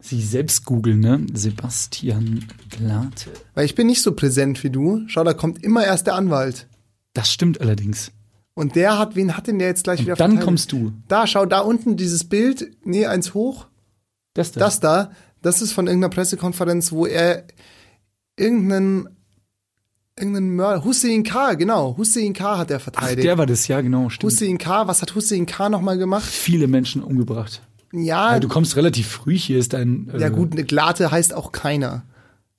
Sie 0.00 0.22
selbst 0.22 0.64
googeln, 0.64 1.00
ne? 1.00 1.26
Sebastian 1.34 2.44
Glate. 2.70 3.30
Weil 3.54 3.64
ich 3.64 3.74
bin 3.74 3.88
nicht 3.88 4.02
so 4.02 4.12
präsent 4.12 4.62
wie 4.62 4.70
du. 4.70 5.02
Schau, 5.08 5.24
da 5.24 5.34
kommt 5.34 5.64
immer 5.64 5.84
erst 5.84 6.06
der 6.06 6.14
Anwalt. 6.14 6.68
Das 7.14 7.32
stimmt 7.32 7.60
allerdings. 7.60 8.12
Und 8.54 8.76
der 8.76 8.98
hat, 8.98 9.16
wen 9.16 9.36
hat 9.36 9.46
denn 9.48 9.58
der 9.58 9.68
jetzt 9.68 9.84
gleich 9.84 10.00
wieder 10.00 10.12
Und 10.12 10.20
dann 10.20 10.30
verteidigt? 10.32 10.44
kommst 10.46 10.72
du. 10.72 10.92
Da, 11.08 11.26
schau, 11.26 11.46
da 11.46 11.60
unten 11.60 11.96
dieses 11.96 12.24
Bild, 12.24 12.76
nee, 12.84 13.06
eins 13.06 13.34
hoch. 13.34 13.66
Das 14.34 14.52
da. 14.52 14.60
Das 14.60 14.80
da, 14.80 15.10
das 15.42 15.62
ist 15.62 15.72
von 15.72 15.86
irgendeiner 15.88 16.10
Pressekonferenz, 16.14 16.92
wo 16.92 17.06
er 17.06 17.44
irgendeinen, 18.36 19.08
irgendeinen 20.16 20.54
Mörder, 20.54 20.84
Hussein 20.84 21.22
K., 21.24 21.54
genau, 21.54 21.96
Hussein 21.96 22.32
K. 22.34 22.58
hat 22.58 22.70
er 22.70 22.78
Ach, 22.78 22.82
verteidigt. 22.82 23.24
der 23.26 23.38
war 23.38 23.46
das, 23.46 23.66
ja, 23.68 23.80
genau, 23.80 24.10
stimmt. 24.10 24.32
Hussein 24.32 24.58
K., 24.58 24.86
was 24.86 25.02
hat 25.02 25.14
Hussein 25.14 25.46
K. 25.46 25.68
nochmal 25.68 25.98
gemacht? 25.98 26.24
Viele 26.26 26.68
Menschen 26.68 27.02
umgebracht. 27.02 27.62
Ja, 27.92 28.32
Ja, 28.34 28.40
du 28.40 28.48
kommst 28.48 28.76
relativ 28.76 29.08
früh, 29.08 29.36
hier 29.36 29.58
ist 29.58 29.72
dein 29.72 30.10
äh, 30.12 30.18
ja 30.20 30.28
gut, 30.28 30.52
eine 30.52 30.64
Glate 30.64 31.10
heißt 31.10 31.34
auch 31.34 31.52
keiner. 31.52 32.02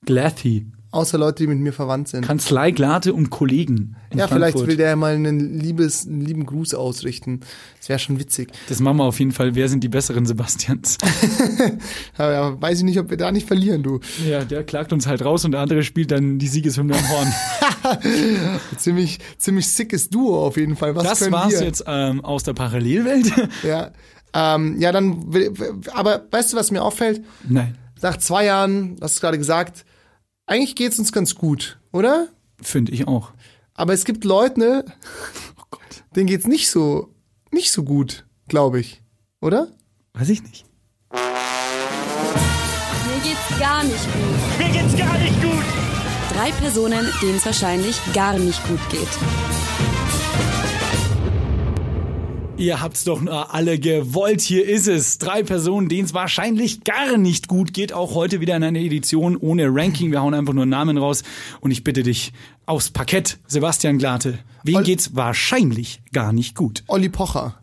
Glathy. 0.06 0.66
Außer 0.92 1.18
Leute, 1.18 1.44
die 1.44 1.46
mit 1.46 1.60
mir 1.60 1.72
verwandt 1.72 2.08
sind. 2.08 2.26
Kanzlei 2.26 2.72
Glate 2.72 3.14
und 3.14 3.30
Kollegen. 3.30 3.94
Ja, 4.12 4.26
vielleicht 4.26 4.54
Frankfurt. 4.54 4.66
will 4.66 4.76
der 4.76 4.96
mal 4.96 5.14
einen, 5.14 5.60
liebes, 5.60 6.04
einen 6.04 6.20
lieben 6.20 6.46
Gruß 6.46 6.74
ausrichten. 6.74 7.42
Das 7.78 7.88
wäre 7.88 8.00
schon 8.00 8.18
witzig. 8.18 8.50
Das 8.68 8.80
machen 8.80 8.96
wir 8.96 9.04
auf 9.04 9.20
jeden 9.20 9.30
Fall. 9.30 9.54
Wer 9.54 9.68
sind 9.68 9.84
die 9.84 9.88
besseren 9.88 10.26
Sebastians? 10.26 10.98
Ja, 12.18 12.60
weiß 12.60 12.78
ich 12.78 12.84
nicht, 12.84 12.98
ob 12.98 13.08
wir 13.10 13.16
da 13.16 13.30
nicht 13.30 13.46
verlieren, 13.46 13.82
du. 13.84 14.00
ja, 14.28 14.44
der 14.44 14.64
klagt 14.64 14.92
uns 14.92 15.06
halt 15.06 15.24
raus 15.24 15.44
und 15.44 15.52
der 15.52 15.60
andere 15.60 15.82
spielt 15.84 16.10
dann 16.10 16.38
die 16.38 16.48
Siegeshymne 16.48 16.94
am 16.96 17.08
Horn. 17.08 17.32
Ziemlich, 18.76 19.18
ziemlich 19.38 19.68
sickes 19.68 20.10
Duo 20.10 20.44
auf 20.44 20.56
jeden 20.56 20.76
Fall. 20.76 20.94
Was 20.96 21.04
Das 21.04 21.30
war's 21.30 21.52
wir? 21.52 21.62
jetzt 21.62 21.84
ähm, 21.86 22.24
aus 22.24 22.42
der 22.42 22.54
Parallelwelt. 22.54 23.32
Ja, 23.62 23.90
ähm, 24.34 24.78
ja, 24.80 24.92
dann, 24.92 25.32
will- 25.32 25.52
aber 25.92 26.22
weißt 26.30 26.52
du, 26.52 26.56
was 26.56 26.70
mir 26.70 26.82
auffällt? 26.82 27.24
Nein, 27.48 27.76
Nach 28.02 28.16
zwei 28.16 28.44
Jahren, 28.46 28.96
du 28.96 29.02
hast 29.02 29.14
es 29.14 29.20
gerade 29.20 29.38
gesagt, 29.38 29.84
eigentlich 30.46 30.74
geht's 30.76 30.98
uns 30.98 31.12
ganz 31.12 31.34
gut, 31.34 31.78
oder? 31.92 32.28
finde 32.62 32.92
ich 32.92 33.08
auch. 33.08 33.32
Aber 33.74 33.92
es 33.94 34.04
gibt 34.04 34.24
Leute, 34.24 34.60
ne, 34.60 34.84
Oh 35.58 35.62
Gott. 35.70 36.04
denen 36.14 36.26
geht's 36.26 36.46
nicht 36.46 36.68
so, 36.70 37.08
nicht 37.50 37.72
so 37.72 37.82
gut, 37.84 38.26
glaube 38.48 38.80
ich, 38.80 39.02
oder? 39.40 39.68
Weiß 40.14 40.28
ich 40.28 40.42
nicht. 40.42 40.64
Mir 41.12 41.20
geht's 43.22 43.58
gar 43.58 43.82
nicht 43.84 44.04
gut. 44.12 44.58
Mir 44.58 44.68
geht's 44.72 44.96
gar 44.98 45.18
nicht 45.18 45.42
gut. 45.42 45.64
Drei 46.36 46.50
Personen, 46.52 47.06
denen 47.22 47.36
es 47.36 47.46
wahrscheinlich 47.46 47.98
gar 48.12 48.38
nicht 48.38 48.62
gut 48.68 48.80
geht. 48.90 49.08
Ihr 52.60 52.82
habt's 52.82 53.04
doch 53.04 53.22
nur 53.22 53.54
alle 53.54 53.78
gewollt. 53.78 54.42
Hier 54.42 54.68
ist 54.68 54.86
es. 54.86 55.16
Drei 55.16 55.42
Personen, 55.42 55.88
denen 55.88 56.04
es 56.04 56.12
wahrscheinlich 56.12 56.84
gar 56.84 57.16
nicht 57.16 57.48
gut 57.48 57.72
geht. 57.72 57.94
Auch 57.94 58.14
heute 58.14 58.40
wieder 58.42 58.54
in 58.54 58.62
einer 58.62 58.78
Edition 58.80 59.38
ohne 59.38 59.68
Ranking. 59.74 60.10
Wir 60.12 60.20
hauen 60.20 60.34
einfach 60.34 60.52
nur 60.52 60.66
Namen 60.66 60.98
raus. 60.98 61.22
Und 61.62 61.70
ich 61.70 61.84
bitte 61.84 62.02
dich 62.02 62.34
aufs 62.66 62.90
Parkett, 62.90 63.38
Sebastian 63.46 63.96
Glate. 63.96 64.40
Wem 64.62 64.76
Ol- 64.76 64.82
geht's 64.82 65.16
wahrscheinlich 65.16 66.02
gar 66.12 66.34
nicht 66.34 66.54
gut? 66.54 66.84
Olli 66.86 67.08
Pocher. 67.08 67.62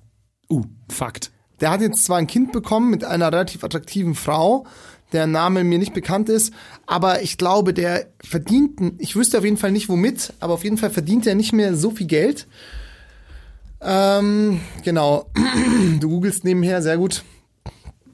Uh, 0.49 0.63
Fakt. 0.89 1.31
Der 1.61 1.69
hat 1.69 1.81
jetzt 1.81 2.03
zwar 2.03 2.17
ein 2.17 2.25
Kind 2.27 2.51
bekommen 2.51 2.89
mit 2.89 3.03
einer 3.03 3.27
relativ 3.31 3.63
attraktiven 3.63 4.15
Frau, 4.15 4.65
der 5.13 5.27
Name 5.27 5.63
mir 5.63 5.77
nicht 5.77 5.93
bekannt 5.93 6.27
ist, 6.29 6.53
aber 6.85 7.21
ich 7.21 7.37
glaube, 7.37 7.73
der 7.73 8.07
verdient, 8.23 8.79
ich 8.99 9.15
wüsste 9.15 9.37
auf 9.39 9.43
jeden 9.43 9.57
Fall 9.57 9.71
nicht 9.71 9.89
womit, 9.89 10.33
aber 10.39 10.53
auf 10.53 10.63
jeden 10.63 10.77
Fall 10.77 10.89
verdient 10.91 11.25
er 11.27 11.33
nicht 11.35 11.53
mehr 11.53 11.75
so 11.75 11.91
viel 11.91 12.05
Geld. 12.07 12.47
Ähm, 13.88 14.59
genau. 14.83 15.29
Du 15.99 16.09
googelst 16.09 16.43
nebenher, 16.43 16.81
sehr 16.81 16.97
gut. 16.97 17.23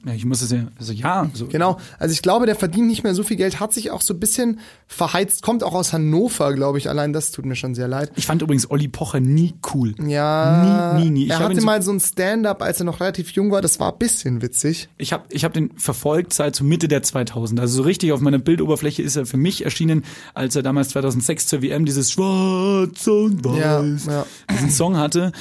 Ja, 0.06 0.12
ich 0.12 0.26
muss 0.26 0.42
es 0.42 0.50
ja, 0.50 0.66
also 0.78 0.92
ja, 0.92 1.30
so. 1.32 1.46
Genau. 1.46 1.78
Also 1.98 2.12
ich 2.12 2.20
glaube, 2.20 2.44
der 2.44 2.56
verdient 2.56 2.88
nicht 2.88 3.02
mehr 3.04 3.14
so 3.14 3.22
viel 3.22 3.38
Geld, 3.38 3.58
hat 3.58 3.72
sich 3.72 3.90
auch 3.90 4.02
so 4.02 4.12
ein 4.12 4.20
bisschen 4.20 4.60
verheizt, 4.86 5.40
kommt 5.40 5.64
auch 5.64 5.72
aus 5.72 5.94
Hannover, 5.94 6.52
glaube 6.52 6.76
ich. 6.76 6.90
Allein 6.90 7.14
das 7.14 7.30
tut 7.30 7.46
mir 7.46 7.56
schon 7.56 7.74
sehr 7.74 7.88
leid. 7.88 8.12
Ich 8.14 8.26
fand 8.26 8.42
übrigens 8.42 8.70
Olli 8.70 8.86
Pocher 8.88 9.20
nie 9.20 9.54
cool. 9.72 9.94
Ja. 10.06 10.92
Nie, 10.98 11.04
nie, 11.04 11.10
nie. 11.10 11.24
Ich 11.24 11.30
er 11.30 11.38
hatte 11.38 11.58
so- 11.58 11.64
mal 11.64 11.80
so 11.80 11.90
ein 11.90 12.00
Stand-up, 12.00 12.60
als 12.60 12.80
er 12.80 12.84
noch 12.84 13.00
relativ 13.00 13.30
jung 13.30 13.50
war. 13.50 13.62
Das 13.62 13.80
war 13.80 13.92
ein 13.92 13.98
bisschen 13.98 14.42
witzig. 14.42 14.90
Ich 14.98 15.14
habe 15.14 15.24
ich 15.30 15.42
hab 15.42 15.54
den 15.54 15.70
verfolgt 15.78 16.34
seit 16.34 16.54
so 16.54 16.64
Mitte 16.64 16.86
der 16.86 17.02
2000. 17.02 17.58
Also 17.58 17.76
so 17.78 17.82
richtig 17.84 18.12
auf 18.12 18.20
meiner 18.20 18.38
Bildoberfläche 18.38 19.00
ist 19.02 19.16
er 19.16 19.24
für 19.24 19.38
mich 19.38 19.64
erschienen, 19.64 20.04
als 20.34 20.54
er 20.54 20.62
damals 20.62 20.90
2006 20.90 21.46
zur 21.46 21.62
WM 21.62 21.86
dieses 21.86 22.12
Schwarz 22.12 23.06
und 23.06 23.42
Weiß 23.42 24.04
Ja, 24.04 24.12
ja. 24.12 24.26
diesen 24.52 24.68
Song 24.68 24.98
hatte. 24.98 25.32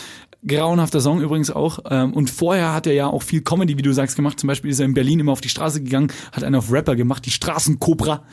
Grauenhafter 0.47 0.99
Song 1.01 1.21
übrigens 1.21 1.51
auch. 1.51 1.79
Ähm, 1.89 2.13
Und 2.13 2.29
vorher 2.29 2.73
hat 2.73 2.87
er 2.87 2.93
ja 2.93 3.07
auch 3.07 3.23
viel 3.23 3.41
Comedy, 3.41 3.77
wie 3.77 3.81
du 3.81 3.93
sagst, 3.93 4.15
gemacht. 4.15 4.39
Zum 4.39 4.47
Beispiel 4.47 4.71
ist 4.71 4.79
er 4.79 4.85
in 4.85 4.93
Berlin 4.93 5.19
immer 5.19 5.31
auf 5.31 5.41
die 5.41 5.49
Straße 5.49 5.81
gegangen, 5.83 6.11
hat 6.31 6.43
einen 6.43 6.55
auf 6.55 6.71
Rapper 6.71 6.95
gemacht, 6.95 7.25
die 7.25 7.31
Straßenkobra. 7.31 8.23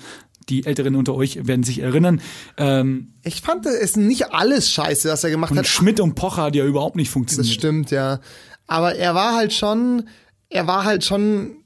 Die 0.48 0.66
Älteren 0.66 0.96
unter 0.96 1.14
euch 1.14 1.46
werden 1.46 1.62
sich 1.62 1.78
erinnern. 1.80 2.20
Ähm, 2.56 3.14
Ich 3.22 3.40
fand 3.40 3.66
es 3.66 3.96
nicht 3.96 4.32
alles 4.32 4.70
scheiße, 4.70 5.08
was 5.10 5.22
er 5.22 5.30
gemacht 5.30 5.52
und 5.52 5.58
hat. 5.58 5.66
Schmidt 5.66 6.00
und 6.00 6.14
Pocher 6.16 6.42
hat 6.44 6.56
ja 6.56 6.64
überhaupt 6.64 6.96
nicht 6.96 7.08
Das 7.08 7.12
funktioniert. 7.12 7.54
stimmt, 7.54 7.90
ja. 7.92 8.20
Aber 8.66 8.94
er 8.96 9.14
war 9.14 9.34
halt 9.36 9.52
schon, 9.52 10.04
er 10.48 10.66
war 10.66 10.84
halt 10.84 11.04
schon 11.04 11.56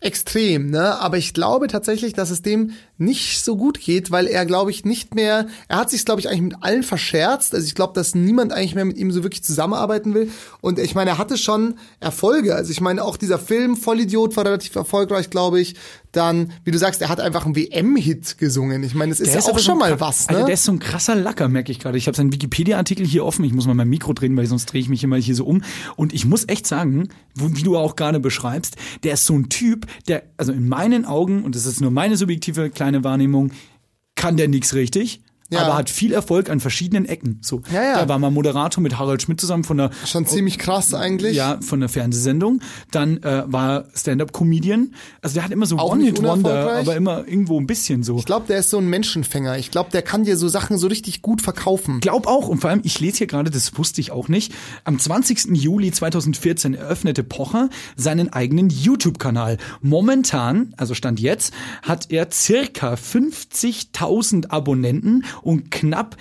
extrem, 0.00 0.70
ne? 0.70 0.98
Aber 1.00 1.18
ich 1.18 1.34
glaube 1.34 1.66
tatsächlich, 1.66 2.12
dass 2.14 2.30
es 2.30 2.40
dem 2.40 2.70
nicht 3.00 3.42
so 3.42 3.56
gut 3.56 3.80
geht, 3.80 4.10
weil 4.10 4.26
er, 4.26 4.44
glaube 4.44 4.70
ich, 4.70 4.84
nicht 4.84 5.14
mehr, 5.14 5.46
er 5.68 5.76
hat 5.78 5.90
sich, 5.90 6.04
glaube 6.04 6.20
ich, 6.20 6.28
eigentlich 6.28 6.42
mit 6.42 6.56
allen 6.60 6.82
verscherzt. 6.82 7.54
Also 7.54 7.66
ich 7.66 7.74
glaube, 7.74 7.94
dass 7.94 8.14
niemand 8.14 8.52
eigentlich 8.52 8.74
mehr 8.74 8.84
mit 8.84 8.98
ihm 8.98 9.10
so 9.10 9.22
wirklich 9.22 9.42
zusammenarbeiten 9.42 10.14
will. 10.14 10.30
Und 10.60 10.78
ich 10.78 10.94
meine, 10.94 11.10
er 11.10 11.18
hatte 11.18 11.38
schon 11.38 11.74
Erfolge. 11.98 12.54
Also 12.54 12.70
ich 12.70 12.80
meine, 12.80 13.02
auch 13.02 13.16
dieser 13.16 13.38
Film 13.38 13.76
Vollidiot 13.76 14.36
war 14.36 14.44
relativ 14.44 14.76
erfolgreich, 14.76 15.30
glaube 15.30 15.60
ich. 15.60 15.76
Dann, 16.12 16.52
wie 16.64 16.72
du 16.72 16.78
sagst, 16.78 17.00
er 17.00 17.08
hat 17.08 17.20
einfach 17.20 17.46
einen 17.46 17.54
WM-Hit 17.54 18.36
gesungen. 18.36 18.82
Ich 18.82 18.94
meine, 18.94 19.10
das 19.10 19.20
ist 19.20 19.32
Der 19.32 19.40
ja 19.40 19.46
auch 19.46 19.56
so 19.56 19.64
schon 19.64 19.74
ein 19.74 19.90
mal 19.90 20.00
was, 20.00 20.28
Alter, 20.28 20.40
ne? 20.40 20.46
der 20.46 20.54
ist 20.54 20.64
so 20.64 20.72
ein 20.72 20.80
krasser 20.80 21.14
Lacker, 21.14 21.48
merke 21.48 21.70
ich 21.70 21.78
gerade. 21.78 21.96
Ich 21.96 22.08
habe 22.08 22.16
seinen 22.16 22.32
Wikipedia-Artikel 22.32 23.06
hier 23.06 23.24
offen. 23.24 23.44
Ich 23.44 23.52
muss 23.52 23.68
mal 23.68 23.74
mein 23.74 23.88
Mikro 23.88 24.12
drehen, 24.12 24.36
weil 24.36 24.46
sonst 24.46 24.66
drehe 24.66 24.80
ich 24.80 24.88
mich 24.88 25.04
immer 25.04 25.16
hier 25.16 25.36
so 25.36 25.44
um. 25.44 25.62
Und 25.94 26.12
ich 26.12 26.26
muss 26.26 26.48
echt 26.48 26.66
sagen, 26.66 27.10
wie 27.36 27.62
du 27.62 27.76
auch 27.76 27.94
gerade 27.94 28.18
beschreibst, 28.18 28.76
der 29.04 29.14
ist 29.14 29.24
so 29.24 29.34
ein 29.34 29.48
Typ, 29.48 29.86
der, 30.08 30.24
also 30.36 30.52
in 30.52 30.68
meinen 30.68 31.04
Augen, 31.04 31.44
und 31.44 31.54
das 31.54 31.64
ist 31.64 31.80
nur 31.80 31.92
meine 31.92 32.16
subjektive 32.16 32.70
kleine 32.70 32.89
Wahrnehmung, 33.04 33.52
kann 34.14 34.36
der 34.36 34.48
nix 34.48 34.74
richtig. 34.74 35.22
Ja. 35.50 35.62
Aber 35.62 35.76
hat 35.76 35.90
viel 35.90 36.12
Erfolg 36.12 36.48
an 36.48 36.60
verschiedenen 36.60 37.06
Ecken. 37.06 37.38
So, 37.42 37.62
Ja, 37.72 37.82
ja. 37.82 37.94
da 38.00 38.08
war 38.08 38.18
mal 38.18 38.30
Moderator 38.30 38.82
mit 38.82 38.98
Harald 38.98 39.22
Schmidt 39.22 39.40
zusammen 39.40 39.64
von 39.64 39.76
der 39.78 39.90
Schon 40.06 40.24
ziemlich 40.26 40.58
krass 40.58 40.94
eigentlich. 40.94 41.36
ja, 41.36 41.58
von 41.60 41.80
der 41.80 41.88
Fernsehsendung. 41.88 42.60
Dann 42.90 43.22
äh, 43.22 43.42
war 43.46 43.84
Stand-up-Comedian. 43.94 44.94
Also 45.22 45.34
der 45.34 45.44
hat 45.44 45.50
immer 45.50 45.66
so 45.66 45.76
One-Hit-Wonder, 45.78 46.78
aber 46.78 46.96
immer 46.96 47.26
irgendwo 47.26 47.58
ein 47.58 47.66
bisschen 47.66 48.02
so. 48.02 48.18
Ich 48.18 48.26
glaube, 48.26 48.46
der 48.46 48.58
ist 48.58 48.70
so 48.70 48.78
ein 48.78 48.88
Menschenfänger. 48.88 49.58
Ich 49.58 49.70
glaube, 49.70 49.90
der 49.90 50.02
kann 50.02 50.24
dir 50.24 50.36
so 50.36 50.48
Sachen 50.48 50.78
so 50.78 50.86
richtig 50.86 51.22
gut 51.22 51.42
verkaufen. 51.42 52.00
Glaub 52.00 52.26
auch, 52.26 52.48
und 52.48 52.60
vor 52.60 52.70
allem, 52.70 52.80
ich 52.84 53.00
lese 53.00 53.18
hier 53.18 53.26
gerade, 53.26 53.50
das 53.50 53.76
wusste 53.76 54.00
ich 54.00 54.12
auch 54.12 54.28
nicht, 54.28 54.52
am 54.84 54.98
20. 54.98 55.48
Juli 55.56 55.90
2014 55.90 56.74
eröffnete 56.74 57.24
Pocher 57.24 57.68
seinen 57.96 58.32
eigenen 58.32 58.70
YouTube-Kanal. 58.70 59.58
Momentan, 59.80 60.74
also 60.76 60.94
Stand 60.94 61.20
jetzt, 61.20 61.52
hat 61.82 62.10
er 62.10 62.30
circa 62.30 62.94
50.000 62.94 64.50
Abonnenten 64.50 65.24
und 65.42 65.70
knapp 65.70 66.16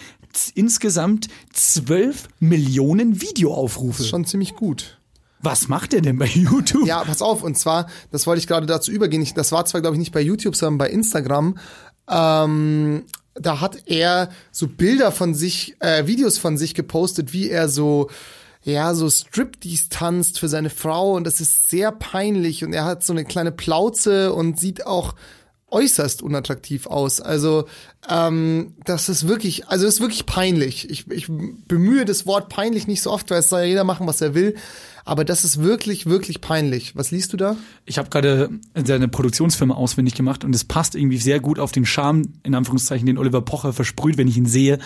insgesamt 0.56 1.28
12 1.54 2.28
Millionen 2.40 3.22
Videoaufrufe. 3.22 4.04
Schon 4.04 4.26
ziemlich 4.26 4.56
gut. 4.56 5.00
Was 5.42 5.68
macht 5.68 5.94
er 5.94 6.02
denn 6.02 6.18
bei 6.18 6.26
YouTube? 6.34 6.88
Ja, 6.88 7.04
pass 7.04 7.22
auf, 7.22 7.44
und 7.44 7.58
zwar, 7.58 7.88
das 8.12 8.28
wollte 8.28 8.40
ich 8.40 8.48
gerade 8.48 8.66
dazu 8.66 8.92
übergehen. 8.92 9.22
Ich, 9.22 9.34
das 9.34 9.52
war 9.52 9.66
zwar, 9.66 9.82
glaube 9.82 9.96
ich, 9.96 10.00
nicht 10.00 10.12
bei 10.12 10.22
YouTube, 10.22 10.56
sondern 10.56 10.78
bei 10.78 10.90
Instagram. 10.90 11.58
Ähm, 12.10 13.04
da 13.36 13.62
hat 13.62 13.78
er 13.86 14.30
so 14.52 14.68
Bilder 14.68 15.12
von 15.12 15.34
sich, 15.34 15.76
äh, 15.80 16.08
Videos 16.08 16.38
von 16.38 16.58
sich 16.58 16.74
gepostet, 16.74 17.32
wie 17.32 17.50
er 17.50 17.70
so, 17.70 18.10
ja, 18.64 18.94
so 18.94 19.10
Striptease 19.10 19.90
tanzt 19.90 20.40
für 20.40 20.50
seine 20.50 20.70
Frau 20.70 21.14
und 21.14 21.26
das 21.26 21.40
ist 21.40 21.70
sehr 21.70 21.92
peinlich 21.92 22.66
und 22.66 22.74
er 22.74 22.84
hat 22.84 23.04
so 23.04 23.14
eine 23.14 23.24
kleine 23.24 23.54
Plauze 23.54 24.34
und 24.34 24.60
sieht 24.60 24.86
auch 24.86 25.16
äußerst 25.72 26.22
unattraktiv 26.22 26.88
aus. 26.88 27.22
Also 27.22 27.66
ähm, 28.10 28.74
das 28.86 29.10
ist 29.10 29.28
wirklich, 29.28 29.68
also 29.68 29.86
ist 29.88 30.02
wirklich 30.02 30.26
peinlich. 30.26 30.90
Ich, 30.90 31.10
ich 31.12 31.28
bemühe 31.28 32.06
das 32.06 32.26
Wort 32.26 32.50
peinlich 32.50 32.88
nicht 32.88 33.02
so 33.02 33.12
oft, 33.12 33.30
weil 33.30 33.40
es 33.40 33.50
soll 33.50 33.62
ja 33.62 33.66
jeder 33.66 33.84
machen, 33.84 34.08
was 34.08 34.22
er 34.22 34.34
will. 34.34 34.56
Aber 35.06 35.26
das 35.26 35.44
ist 35.44 35.64
wirklich, 35.64 36.06
wirklich 36.06 36.40
peinlich. 36.40 36.96
Was 36.96 37.10
liest 37.10 37.34
du 37.34 37.38
da? 37.38 37.56
Ich 37.86 37.98
habe 37.98 38.10
gerade 38.10 38.50
seine 38.76 39.08
Produktionsfirma 39.08 39.74
auswendig 39.74 40.14
gemacht 40.14 40.44
und 40.44 40.54
es 40.54 40.64
passt 40.64 40.94
irgendwie 40.94 41.18
sehr 41.18 41.40
gut 41.40 41.58
auf 41.58 41.72
den 41.72 41.86
Charme, 41.86 42.34
in 42.44 42.54
Anführungszeichen, 42.54 43.08
den 43.08 43.18
Oliver 43.18 43.42
Pocher 43.42 43.74
versprüht, 43.74 44.18
wenn 44.18 44.28
ich 44.28 44.38
ihn 44.38 44.46
sehe. 44.46 44.78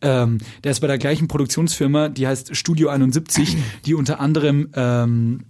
Ähm, 0.00 0.38
der 0.64 0.72
ist 0.72 0.80
bei 0.80 0.88
der 0.88 0.98
gleichen 0.98 1.28
Produktionsfirma, 1.28 2.08
die 2.08 2.26
heißt 2.26 2.56
Studio 2.56 2.88
71, 2.88 3.56
die 3.86 3.94
unter 3.94 4.18
anderem 4.18 4.70
ähm, 4.74 5.44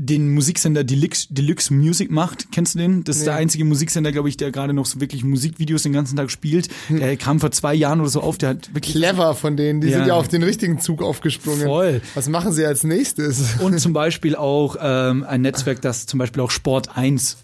den 0.00 0.32
Musiksender 0.32 0.84
Deluxe, 0.84 1.26
Deluxe 1.30 1.74
Music 1.74 2.10
macht. 2.10 2.52
Kennst 2.52 2.74
du 2.74 2.78
den? 2.78 3.02
Das 3.02 3.16
ist 3.16 3.26
der 3.26 3.34
einzige 3.34 3.64
Musiksender, 3.64 4.12
glaube 4.12 4.28
ich, 4.28 4.36
der 4.36 4.52
gerade 4.52 4.72
noch 4.72 4.86
so 4.86 5.00
wirklich 5.00 5.24
Musikvideos 5.24 5.82
den 5.82 5.92
ganzen 5.92 6.16
Tag 6.16 6.30
spielt. 6.30 6.68
Der 6.88 7.16
kam 7.16 7.40
vor 7.40 7.50
zwei 7.50 7.74
Jahren 7.74 8.00
oder 8.00 8.08
so 8.08 8.20
auf, 8.20 8.38
der 8.38 8.50
hat 8.50 8.72
wirklich 8.74 8.94
Clever 8.94 9.34
von 9.34 9.56
denen, 9.56 9.80
die 9.80 9.88
Ja. 9.88 9.98
sind 9.98 10.06
ja 10.06 10.14
auf 10.14 10.28
den 10.28 10.44
richtigen 10.44 10.78
Zug 10.80 11.02
aufgesprungen. 11.02 11.66
Voll. 11.66 12.00
Was 12.14 12.28
machen 12.28 12.52
sie 12.52 12.64
als 12.64 12.84
nächstes? 12.84 13.56
Und 13.60 13.78
zum 13.80 13.92
Beispiel 13.98 14.36
auch 14.36 14.76
ähm, 14.80 15.24
ein 15.24 15.40
Netzwerk, 15.42 15.82
das 15.82 16.06
zum 16.06 16.18
Beispiel 16.18 16.42
auch 16.42 16.50
Sport 16.52 16.96
1 16.96 17.36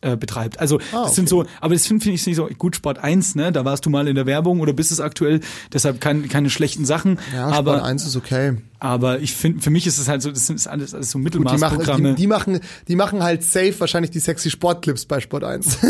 äh, 0.00 0.16
betreibt. 0.16 0.60
Also 0.60 0.78
Ah, 0.92 1.04
das 1.04 1.14
sind 1.14 1.28
so, 1.28 1.44
aber 1.60 1.74
das 1.74 1.86
finde 1.86 2.04
find 2.04 2.14
ich 2.14 2.26
nicht 2.26 2.36
so 2.36 2.48
gut 2.58 2.76
Sport 2.76 2.98
1, 2.98 3.34
ne? 3.34 3.52
Da 3.52 3.64
warst 3.64 3.84
du 3.84 3.90
mal 3.90 4.08
in 4.08 4.14
der 4.14 4.26
Werbung 4.26 4.60
oder 4.60 4.72
bist 4.72 4.92
es 4.92 5.00
aktuell, 5.00 5.40
deshalb 5.72 6.00
kein, 6.00 6.28
keine 6.28 6.50
schlechten 6.50 6.84
Sachen. 6.84 7.18
Ja, 7.34 7.48
aber 7.48 7.74
Sport 7.74 7.86
1 7.90 8.06
ist 8.06 8.16
okay. 8.16 8.56
aber 8.78 9.20
ich 9.20 9.34
finde, 9.34 9.60
für 9.60 9.70
mich 9.70 9.86
ist 9.86 9.98
es 9.98 10.08
halt 10.08 10.22
so, 10.22 10.30
das 10.30 10.46
sind 10.46 10.64
alles, 10.66 10.94
alles 10.94 11.10
so 11.10 11.18
Mittelmaßprogramme. 11.18 12.10
die, 12.10 12.22
die, 12.22 12.26
machen, 12.26 12.60
die 12.86 12.96
machen 12.96 13.22
halt 13.22 13.42
safe 13.42 13.74
wahrscheinlich 13.78 14.10
die 14.10 14.20
sexy 14.20 14.50
Sportclips 14.50 15.04
bei 15.04 15.20
Sport 15.20 15.44
1. 15.44 15.78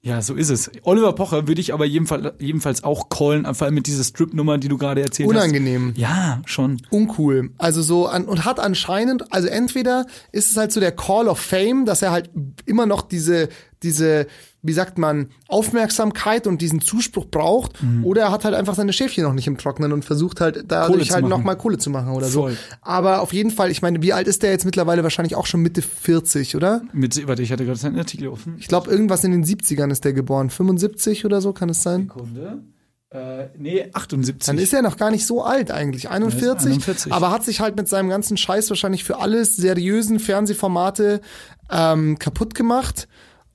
ja, 0.00 0.22
so 0.22 0.34
ist 0.34 0.48
es. 0.48 0.70
Oliver 0.82 1.12
Pocher 1.12 1.48
würde 1.48 1.60
ich 1.60 1.74
aber 1.74 1.84
jedenfalls, 1.84 2.32
jedenfalls 2.38 2.84
auch 2.84 3.08
callen, 3.08 3.52
vor 3.54 3.64
allem 3.64 3.74
mit 3.74 3.88
dieser 3.88 4.04
Strip-Nummer, 4.04 4.56
die 4.58 4.68
du 4.68 4.78
gerade 4.78 5.02
erzählt 5.02 5.28
Unangenehm. 5.28 5.88
hast. 5.90 5.98
Ja, 5.98 6.40
schon. 6.46 6.80
Uncool. 6.90 7.50
Also 7.58 7.82
so 7.82 8.06
an, 8.06 8.26
und 8.26 8.44
hat 8.44 8.60
anscheinend, 8.60 9.32
also 9.32 9.48
entweder 9.48 10.06
ist 10.30 10.50
es 10.50 10.56
halt 10.56 10.70
so 10.70 10.78
der 10.78 10.92
Call 10.92 11.26
of 11.26 11.40
Fame, 11.40 11.84
dass 11.84 12.02
er 12.02 12.12
halt 12.12 12.30
immer 12.64 12.86
noch 12.86 13.02
diese, 13.02 13.48
diese, 13.82 14.26
wie 14.62 14.72
sagt 14.72 14.98
man, 14.98 15.28
Aufmerksamkeit 15.46 16.46
und 16.46 16.60
diesen 16.60 16.80
Zuspruch 16.80 17.26
braucht, 17.26 17.78
oder 18.02 18.22
er 18.22 18.32
hat 18.32 18.44
halt 18.44 18.54
einfach 18.54 18.74
seine 18.74 18.92
Schäfchen 18.92 19.24
noch 19.24 19.32
nicht 19.32 19.46
im 19.46 19.58
Trocknen 19.58 19.92
und 19.92 20.04
versucht 20.04 20.40
halt 20.40 20.64
dadurch 20.68 21.12
halt 21.12 21.26
nochmal 21.26 21.56
Kohle 21.56 21.78
zu 21.78 21.90
machen 21.90 22.12
oder 22.12 22.26
Voll. 22.26 22.52
so. 22.52 22.58
Aber 22.82 23.20
auf 23.20 23.32
jeden 23.32 23.50
Fall, 23.50 23.70
ich 23.70 23.82
meine, 23.82 24.02
wie 24.02 24.12
alt 24.12 24.26
ist 24.26 24.42
der 24.42 24.50
jetzt 24.50 24.64
mittlerweile? 24.64 25.02
Wahrscheinlich 25.02 25.36
auch 25.36 25.46
schon 25.46 25.60
Mitte 25.62 25.82
40, 25.82 26.56
oder? 26.56 26.82
Mit, 26.92 27.26
warte, 27.26 27.42
ich 27.42 27.52
hatte 27.52 27.64
gerade 27.64 27.78
seinen 27.78 27.98
Artikel 27.98 28.28
offen. 28.28 28.56
Ich 28.58 28.68
glaube, 28.68 28.90
irgendwas 28.90 29.24
in 29.24 29.32
den 29.32 29.44
70ern 29.44 29.90
ist 29.90 30.04
der 30.04 30.12
geboren. 30.12 30.50
75 30.50 31.24
oder 31.24 31.40
so 31.40 31.52
kann 31.52 31.68
es 31.68 31.82
sein? 31.82 32.02
Sekunde. 32.02 32.62
Äh, 33.10 33.46
nee, 33.56 33.88
78. 33.94 34.46
Dann 34.46 34.58
ist 34.58 34.74
er 34.74 34.82
noch 34.82 34.98
gar 34.98 35.10
nicht 35.10 35.26
so 35.26 35.42
alt 35.42 35.70
eigentlich, 35.70 36.10
41, 36.10 36.72
41. 36.72 37.12
aber 37.12 37.30
hat 37.30 37.42
sich 37.42 37.60
halt 37.60 37.74
mit 37.74 37.88
seinem 37.88 38.10
ganzen 38.10 38.36
Scheiß 38.36 38.68
wahrscheinlich 38.68 39.02
für 39.02 39.18
alle 39.18 39.46
seriösen 39.46 40.18
Fernsehformate 40.18 41.22
ähm, 41.70 42.18
kaputt 42.18 42.54
gemacht. 42.54 43.08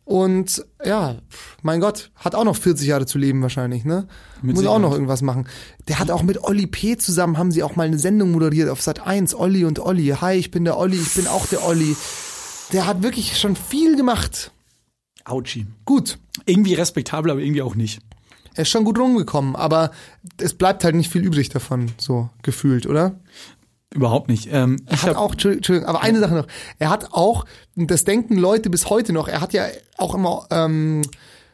Und 0.05 0.65
ja, 0.83 1.15
mein 1.61 1.79
Gott, 1.79 2.11
hat 2.15 2.35
auch 2.35 2.43
noch 2.43 2.57
40 2.57 2.87
Jahre 2.87 3.05
zu 3.05 3.17
leben 3.17 3.41
wahrscheinlich, 3.41 3.85
ne? 3.85 4.07
Mit 4.41 4.55
Muss 4.55 4.65
auch 4.65 4.69
Sicherheit. 4.75 4.81
noch 4.81 4.91
irgendwas 4.93 5.21
machen. 5.21 5.47
Der 5.87 5.99
hat 5.99 6.11
auch 6.11 6.23
mit 6.23 6.43
Olli 6.43 6.67
P. 6.67 6.97
zusammen, 6.97 7.37
haben 7.37 7.51
sie 7.51 7.63
auch 7.63 7.75
mal 7.77 7.87
eine 7.87 7.97
Sendung 7.97 8.31
moderiert 8.31 8.69
auf 8.69 8.81
Sat 8.81 8.99
1, 9.07 9.33
Olli 9.33 9.63
und 9.63 9.79
Olli. 9.79 10.07
Hi, 10.19 10.35
ich 10.35 10.51
bin 10.51 10.65
der 10.65 10.77
Olli, 10.77 10.97
ich 10.97 11.13
bin 11.13 11.27
auch 11.27 11.45
der 11.47 11.65
Olli. 11.65 11.95
Der 12.73 12.85
hat 12.85 13.01
wirklich 13.01 13.37
schon 13.39 13.55
viel 13.55 13.95
gemacht. 13.95 14.51
Autschi. 15.25 15.67
Gut, 15.85 16.17
Irgendwie 16.45 16.73
respektabel, 16.73 17.31
aber 17.31 17.39
irgendwie 17.39 17.61
auch 17.61 17.75
nicht. 17.75 18.01
er 18.55 18.63
ist 18.63 18.69
schon 18.69 18.83
gut 18.83 18.99
rumgekommen, 18.99 19.55
aber 19.55 19.91
es 20.37 20.53
bleibt 20.53 20.83
halt 20.83 20.95
nicht 20.95 21.09
viel 21.11 21.23
übrig 21.23 21.47
davon, 21.47 21.91
so 21.97 22.29
gefühlt, 22.41 22.87
oder? 22.87 23.15
Überhaupt 23.93 24.27
nicht. 24.29 24.47
Ähm, 24.51 24.77
Er 24.87 25.01
hat 25.03 25.15
auch, 25.15 25.31
Entschuldigung, 25.33 25.85
aber 25.85 26.01
eine 26.01 26.19
Sache 26.19 26.33
noch. 26.33 26.47
Er 26.79 26.89
hat 26.89 27.13
auch, 27.13 27.45
das 27.75 28.03
denken 28.05 28.37
Leute 28.37 28.69
bis 28.69 28.89
heute 28.89 29.13
noch, 29.13 29.27
er 29.27 29.39
hat 29.41 29.53
ja 29.53 29.65
auch 29.97 30.15
immer, 30.15 30.47
ähm, 30.49 31.01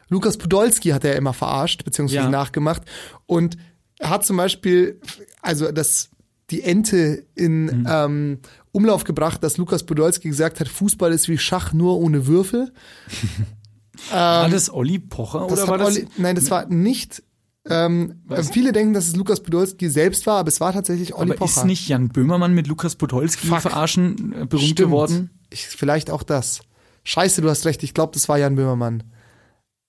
Lukas 0.08 0.38
Podolski 0.38 0.88
hat 0.90 1.04
er 1.04 1.16
immer 1.16 1.32
verarscht, 1.34 1.84
beziehungsweise 1.84 2.22
Ja. 2.24 2.28
nachgemacht. 2.30 2.82
Und 3.26 3.56
er 3.98 4.10
hat 4.10 4.24
zum 4.24 4.36
Beispiel, 4.38 5.00
also 5.42 5.70
das, 5.70 6.08
die 6.50 6.62
Ente 6.62 7.24
in 7.34 7.66
Mhm. 7.66 7.86
ähm, 7.88 8.38
Umlauf 8.72 9.04
gebracht, 9.04 9.42
dass 9.44 9.56
Lukas 9.56 9.84
Podolski 9.84 10.28
gesagt 10.28 10.60
hat, 10.60 10.68
Fußball 10.68 11.12
ist 11.12 11.28
wie 11.28 11.38
Schach 11.38 11.72
nur 11.72 11.98
ohne 11.98 12.26
Würfel. 12.26 12.72
war 14.10 14.48
das 14.48 14.72
Olli 14.72 14.98
Pocher 14.98 15.46
oder 15.46 15.68
war 15.68 15.78
das? 15.78 15.88
Olli, 15.96 16.06
nein, 16.16 16.34
das 16.34 16.50
war 16.50 16.66
nicht 16.66 17.22
Ähm, 17.68 18.22
äh, 18.30 18.42
viele 18.42 18.72
denken, 18.72 18.94
dass 18.94 19.06
es 19.06 19.16
Lukas 19.16 19.40
Podolski 19.40 19.90
selbst 19.90 20.26
war, 20.26 20.38
aber 20.38 20.48
es 20.48 20.60
war 20.60 20.72
tatsächlich 20.72 21.14
Olli 21.14 21.32
Aber 21.32 21.40
Pocher. 21.40 21.60
ist 21.60 21.66
nicht 21.66 21.88
Jan 21.88 22.08
Böhmermann 22.08 22.54
mit 22.54 22.66
Lukas 22.66 22.96
Podolski 22.96 23.48
Fuck. 23.48 23.60
verarschen 23.60 24.32
äh, 24.32 24.46
berühmt 24.46 24.70
Stimmt. 24.70 24.78
geworden? 24.78 25.30
Ich, 25.50 25.66
vielleicht 25.66 26.10
auch 26.10 26.22
das. 26.22 26.60
Scheiße, 27.04 27.42
du 27.42 27.50
hast 27.50 27.66
recht. 27.66 27.82
Ich 27.82 27.92
glaube, 27.92 28.12
das 28.14 28.28
war 28.28 28.38
Jan 28.38 28.54
Böhmermann. 28.56 29.02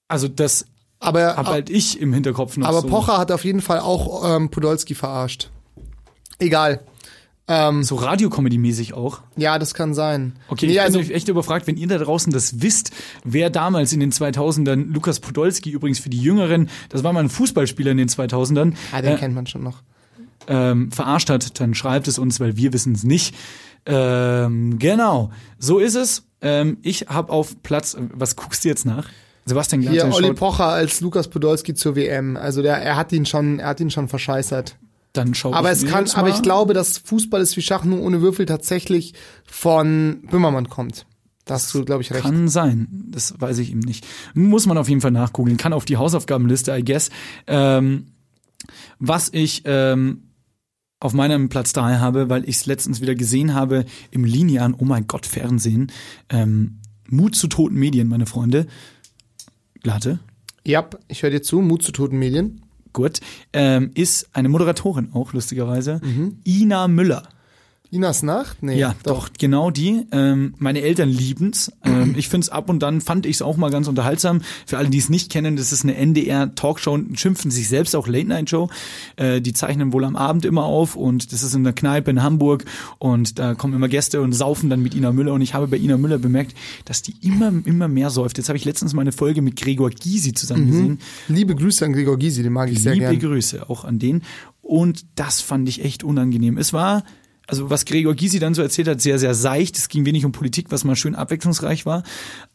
Also 0.09 0.28
das 0.28 0.65
Aber, 0.99 1.38
habe 1.38 1.49
halt 1.49 1.69
ich 1.69 1.99
im 2.01 2.13
Hinterkopf 2.13 2.57
noch 2.57 2.67
aber 2.67 2.82
so. 2.82 2.88
Pocher 2.88 3.17
hat 3.17 3.32
auf 3.32 3.45
jeden 3.45 3.61
Fall 3.61 3.80
auch 3.80 4.36
ähm, 4.36 4.49
Podolski 4.49 4.93
verarscht. 4.93 5.49
Egal. 6.39 6.82
Ähm, 7.54 7.84
So 7.84 7.95
Radiocomedy-mäßig 7.95 8.93
auch. 8.93 9.20
ja, 9.36 9.60
das 9.60 9.74
kann 9.74 9.93
sein. 9.93 10.34
Okay, 10.47 10.68
nee, 10.68 10.74
ich 10.74 10.82
also, 10.82 10.99
bin 10.99 11.12
echt 11.12 11.28
überfragt, 11.28 11.68
wenn 11.68 11.76
ihr 11.76 11.88
da 11.88 11.97
draußen 11.97 12.32
das 12.32 12.62
wisst, 12.62 12.91
wer 13.26 13.49
damals 13.49 13.91
in 13.91 13.99
den 13.99 14.14
2000ern, 14.14 14.93
Lukas 14.93 15.20
Podolski 15.20 15.70
übrigens 15.70 15.99
für 15.99 16.10
die 16.10 16.22
Jüngeren, 16.22 16.70
das 16.89 17.04
war 17.04 17.12
mal 17.12 17.20
ein 17.20 17.30
Fußballspieler 17.30 17.91
in 17.91 17.97
den 17.97 18.08
2000ern, 18.08 18.74
ah, 18.93 19.02
den 19.02 19.16
äh, 19.16 19.18
kennt 19.18 19.36
man 19.36 19.47
schon 19.47 19.64
noch. 19.64 19.84
ähm, 20.47 20.91
verarscht 20.93 21.30
hat, 21.30 21.60
dann 21.60 21.74
schreibt 21.74 22.08
es 22.08 22.18
uns, 22.18 22.39
weil 22.39 22.56
wir 22.56 22.72
wissen 22.72 22.93
es 22.93 23.04
nicht. 23.04 23.36
Ähm, 23.86 24.80
genau, 24.80 25.32
so 25.60 25.80
ist 25.80 25.95
es. 25.95 26.24
Ähm, 26.41 26.78
ich 26.84 27.08
habe 27.10 27.34
auf 27.34 27.62
Platz, 27.64 27.97
was 28.14 28.38
guckst 28.38 28.64
du 28.64 28.70
jetzt 28.70 28.86
nach? 28.86 29.10
Sebastian 29.45 29.82
Hier 29.82 29.91
Glatze 29.91 30.16
Olli 30.16 30.34
Pocher 30.34 30.68
als 30.68 31.02
Lukas 31.02 31.28
Podolski 31.28 31.74
zur 31.74 31.95
WM. 31.95 32.38
Also 32.38 32.62
der, 32.62 32.78
er 32.78 32.95
hat 32.95 33.12
ihn 33.12 33.26
schon, 33.26 33.60
er 33.60 33.70
hat 33.70 33.80
ihn 33.80 33.89
schon 33.89 34.08
verscheißert. 34.08 34.78
Dann 35.14 35.34
schau 35.34 35.53
Aber 35.53 35.72
ich 35.72 35.84
es 35.84 35.89
kann, 35.89 36.09
aber 36.14 36.30
ich 36.30 36.41
glaube, 36.41 36.74
dass 36.74 36.97
Fußball 36.97 37.41
ist 37.41 37.57
wie 37.57 37.62
Schach 37.62 37.84
nur 37.84 38.01
ohne 38.01 38.22
Würfel 38.22 38.45
tatsächlich 38.45 39.14
von 39.45 40.22
Böhmermann 40.30 40.70
kommt. 40.70 41.05
Da 41.45 41.55
hast 41.55 41.74
du, 41.74 41.84
glaube 41.84 42.01
ich, 42.01 42.12
recht. 42.12 42.22
Kann 42.22 42.47
sein, 42.47 42.88
das 43.09 43.34
weiß 43.39 43.57
ich 43.57 43.72
ihm 43.72 43.80
nicht. 43.80 44.05
Muss 44.34 44.68
man 44.68 44.78
auf 44.78 44.88
jeden 44.88 45.01
Fall 45.01 45.12
nachgoogeln, 45.12 45.57
kann 45.57 45.74
auf 45.74 45.86
die 45.86 45.97
Hausaufgabenliste, 45.97 46.76
I 46.76 46.84
guess. 46.84 47.09
Ähm, 47.47 48.07
was 48.99 49.30
ich 49.34 49.64
ähm, 49.66 50.30
auf 50.99 51.14
meinem 51.14 51.49
Platz 51.49 51.74
3 51.74 51.97
habe, 51.97 52.30
weil 52.30 52.47
ich 52.47 52.57
es 52.57 52.66
letztens 52.68 53.01
wieder 53.01 53.16
gesehen 53.16 53.53
habe 53.53 53.86
im 54.12 54.24
Linean, 54.24 54.76
oh 54.78 54.86
mein 54.86 55.07
Gott, 55.07 55.26
Fernsehen, 55.26 55.91
ähm, 56.30 56.80
Mut 57.09 57.36
zu 57.36 57.47
toten 57.47 57.76
Medien, 57.76 58.07
meine 58.07 58.28
Freunde. 58.28 58.68
Glatte, 59.82 60.20
Ja, 60.66 60.88
ich 61.07 61.24
höre 61.24 61.32
dir 61.32 61.41
zu. 61.41 61.59
Mut 61.62 61.84
zu 61.84 61.91
toten 61.91 62.20
Medien. 62.20 62.61
Gut, 62.93 63.19
ähm, 63.53 63.91
ist 63.93 64.29
eine 64.33 64.49
Moderatorin 64.49 65.09
auch, 65.13 65.33
lustigerweise, 65.33 65.99
Mhm. 66.03 66.37
Ina 66.45 66.87
Müller. 66.87 67.23
Inas 67.91 68.23
Nacht? 68.23 68.63
Nee. 68.63 68.79
Ja, 68.79 68.95
doch, 69.03 69.29
genau 69.37 69.69
die. 69.69 70.05
Ähm, 70.13 70.53
meine 70.57 70.81
Eltern 70.81 71.09
lieben's. 71.09 71.73
Ähm, 71.83 72.15
ich 72.17 72.29
find's 72.29 72.47
ab 72.47 72.69
und 72.69 72.79
dann 72.79 73.01
fand 73.01 73.25
ich's 73.25 73.41
auch 73.41 73.57
mal 73.57 73.69
ganz 73.69 73.89
unterhaltsam. 73.89 74.41
Für 74.65 74.77
alle, 74.77 74.89
die 74.89 74.97
es 74.97 75.09
nicht 75.09 75.29
kennen, 75.29 75.57
das 75.57 75.73
ist 75.73 75.83
eine 75.83 75.95
NDR-Talkshow 75.97 76.93
und 76.93 77.19
schimpfen 77.19 77.51
sich 77.51 77.67
selbst 77.67 77.93
auch 77.93 78.07
Late-Night-Show. 78.07 78.69
Äh, 79.17 79.41
die 79.41 79.51
zeichnen 79.51 79.91
wohl 79.91 80.05
am 80.05 80.15
Abend 80.15 80.45
immer 80.45 80.63
auf 80.63 80.95
und 80.95 81.33
das 81.33 81.43
ist 81.43 81.53
in 81.53 81.65
der 81.65 81.73
Kneipe 81.73 82.09
in 82.11 82.23
Hamburg 82.23 82.63
und 82.97 83.39
da 83.39 83.55
kommen 83.55 83.73
immer 83.73 83.89
Gäste 83.89 84.21
und 84.21 84.31
saufen 84.31 84.69
dann 84.69 84.81
mit 84.81 84.95
Ina 84.95 85.11
Müller 85.11 85.33
und 85.33 85.41
ich 85.41 85.53
habe 85.53 85.67
bei 85.67 85.77
Ina 85.77 85.97
Müller 85.97 86.17
bemerkt, 86.17 86.55
dass 86.85 87.01
die 87.01 87.15
immer, 87.21 87.51
immer 87.65 87.89
mehr 87.89 88.09
säuft. 88.09 88.37
Jetzt 88.37 88.47
habe 88.47 88.55
ich 88.55 88.63
letztens 88.63 88.93
mal 88.93 89.01
eine 89.01 89.11
Folge 89.11 89.41
mit 89.41 89.57
Gregor 89.57 89.89
Gysi 89.89 90.33
zusammen 90.33 90.67
gesehen. 90.67 90.99
Liebe 91.27 91.55
Grüße 91.55 91.83
an 91.83 91.91
Gregor 91.91 92.17
Gysi, 92.17 92.41
den 92.41 92.53
mag 92.53 92.71
ich 92.71 92.81
sehr 92.81 92.93
Liebe 92.93 93.17
gern. 93.17 93.19
Grüße 93.19 93.69
auch 93.69 93.83
an 93.83 93.99
den. 93.99 94.21
Und 94.61 95.05
das 95.15 95.41
fand 95.41 95.67
ich 95.67 95.83
echt 95.83 96.05
unangenehm. 96.05 96.57
Es 96.57 96.71
war, 96.71 97.03
also 97.52 97.70
was 97.70 97.84
Gregor 97.84 98.16
Gysi 98.16 98.39
dann 98.39 98.54
so 98.54 98.62
erzählt 98.62 98.88
hat, 98.88 99.02
sehr, 99.02 99.20
sehr 99.20 99.36
seicht. 99.36 99.78
Es 99.78 99.89
ging 99.89 100.06
wenig 100.06 100.24
um 100.24 100.32
Politik, 100.32 100.68
was 100.70 100.86
mal 100.86 100.95
schön 100.95 101.16
abwechslungsreich 101.16 101.86
war. 101.86 102.04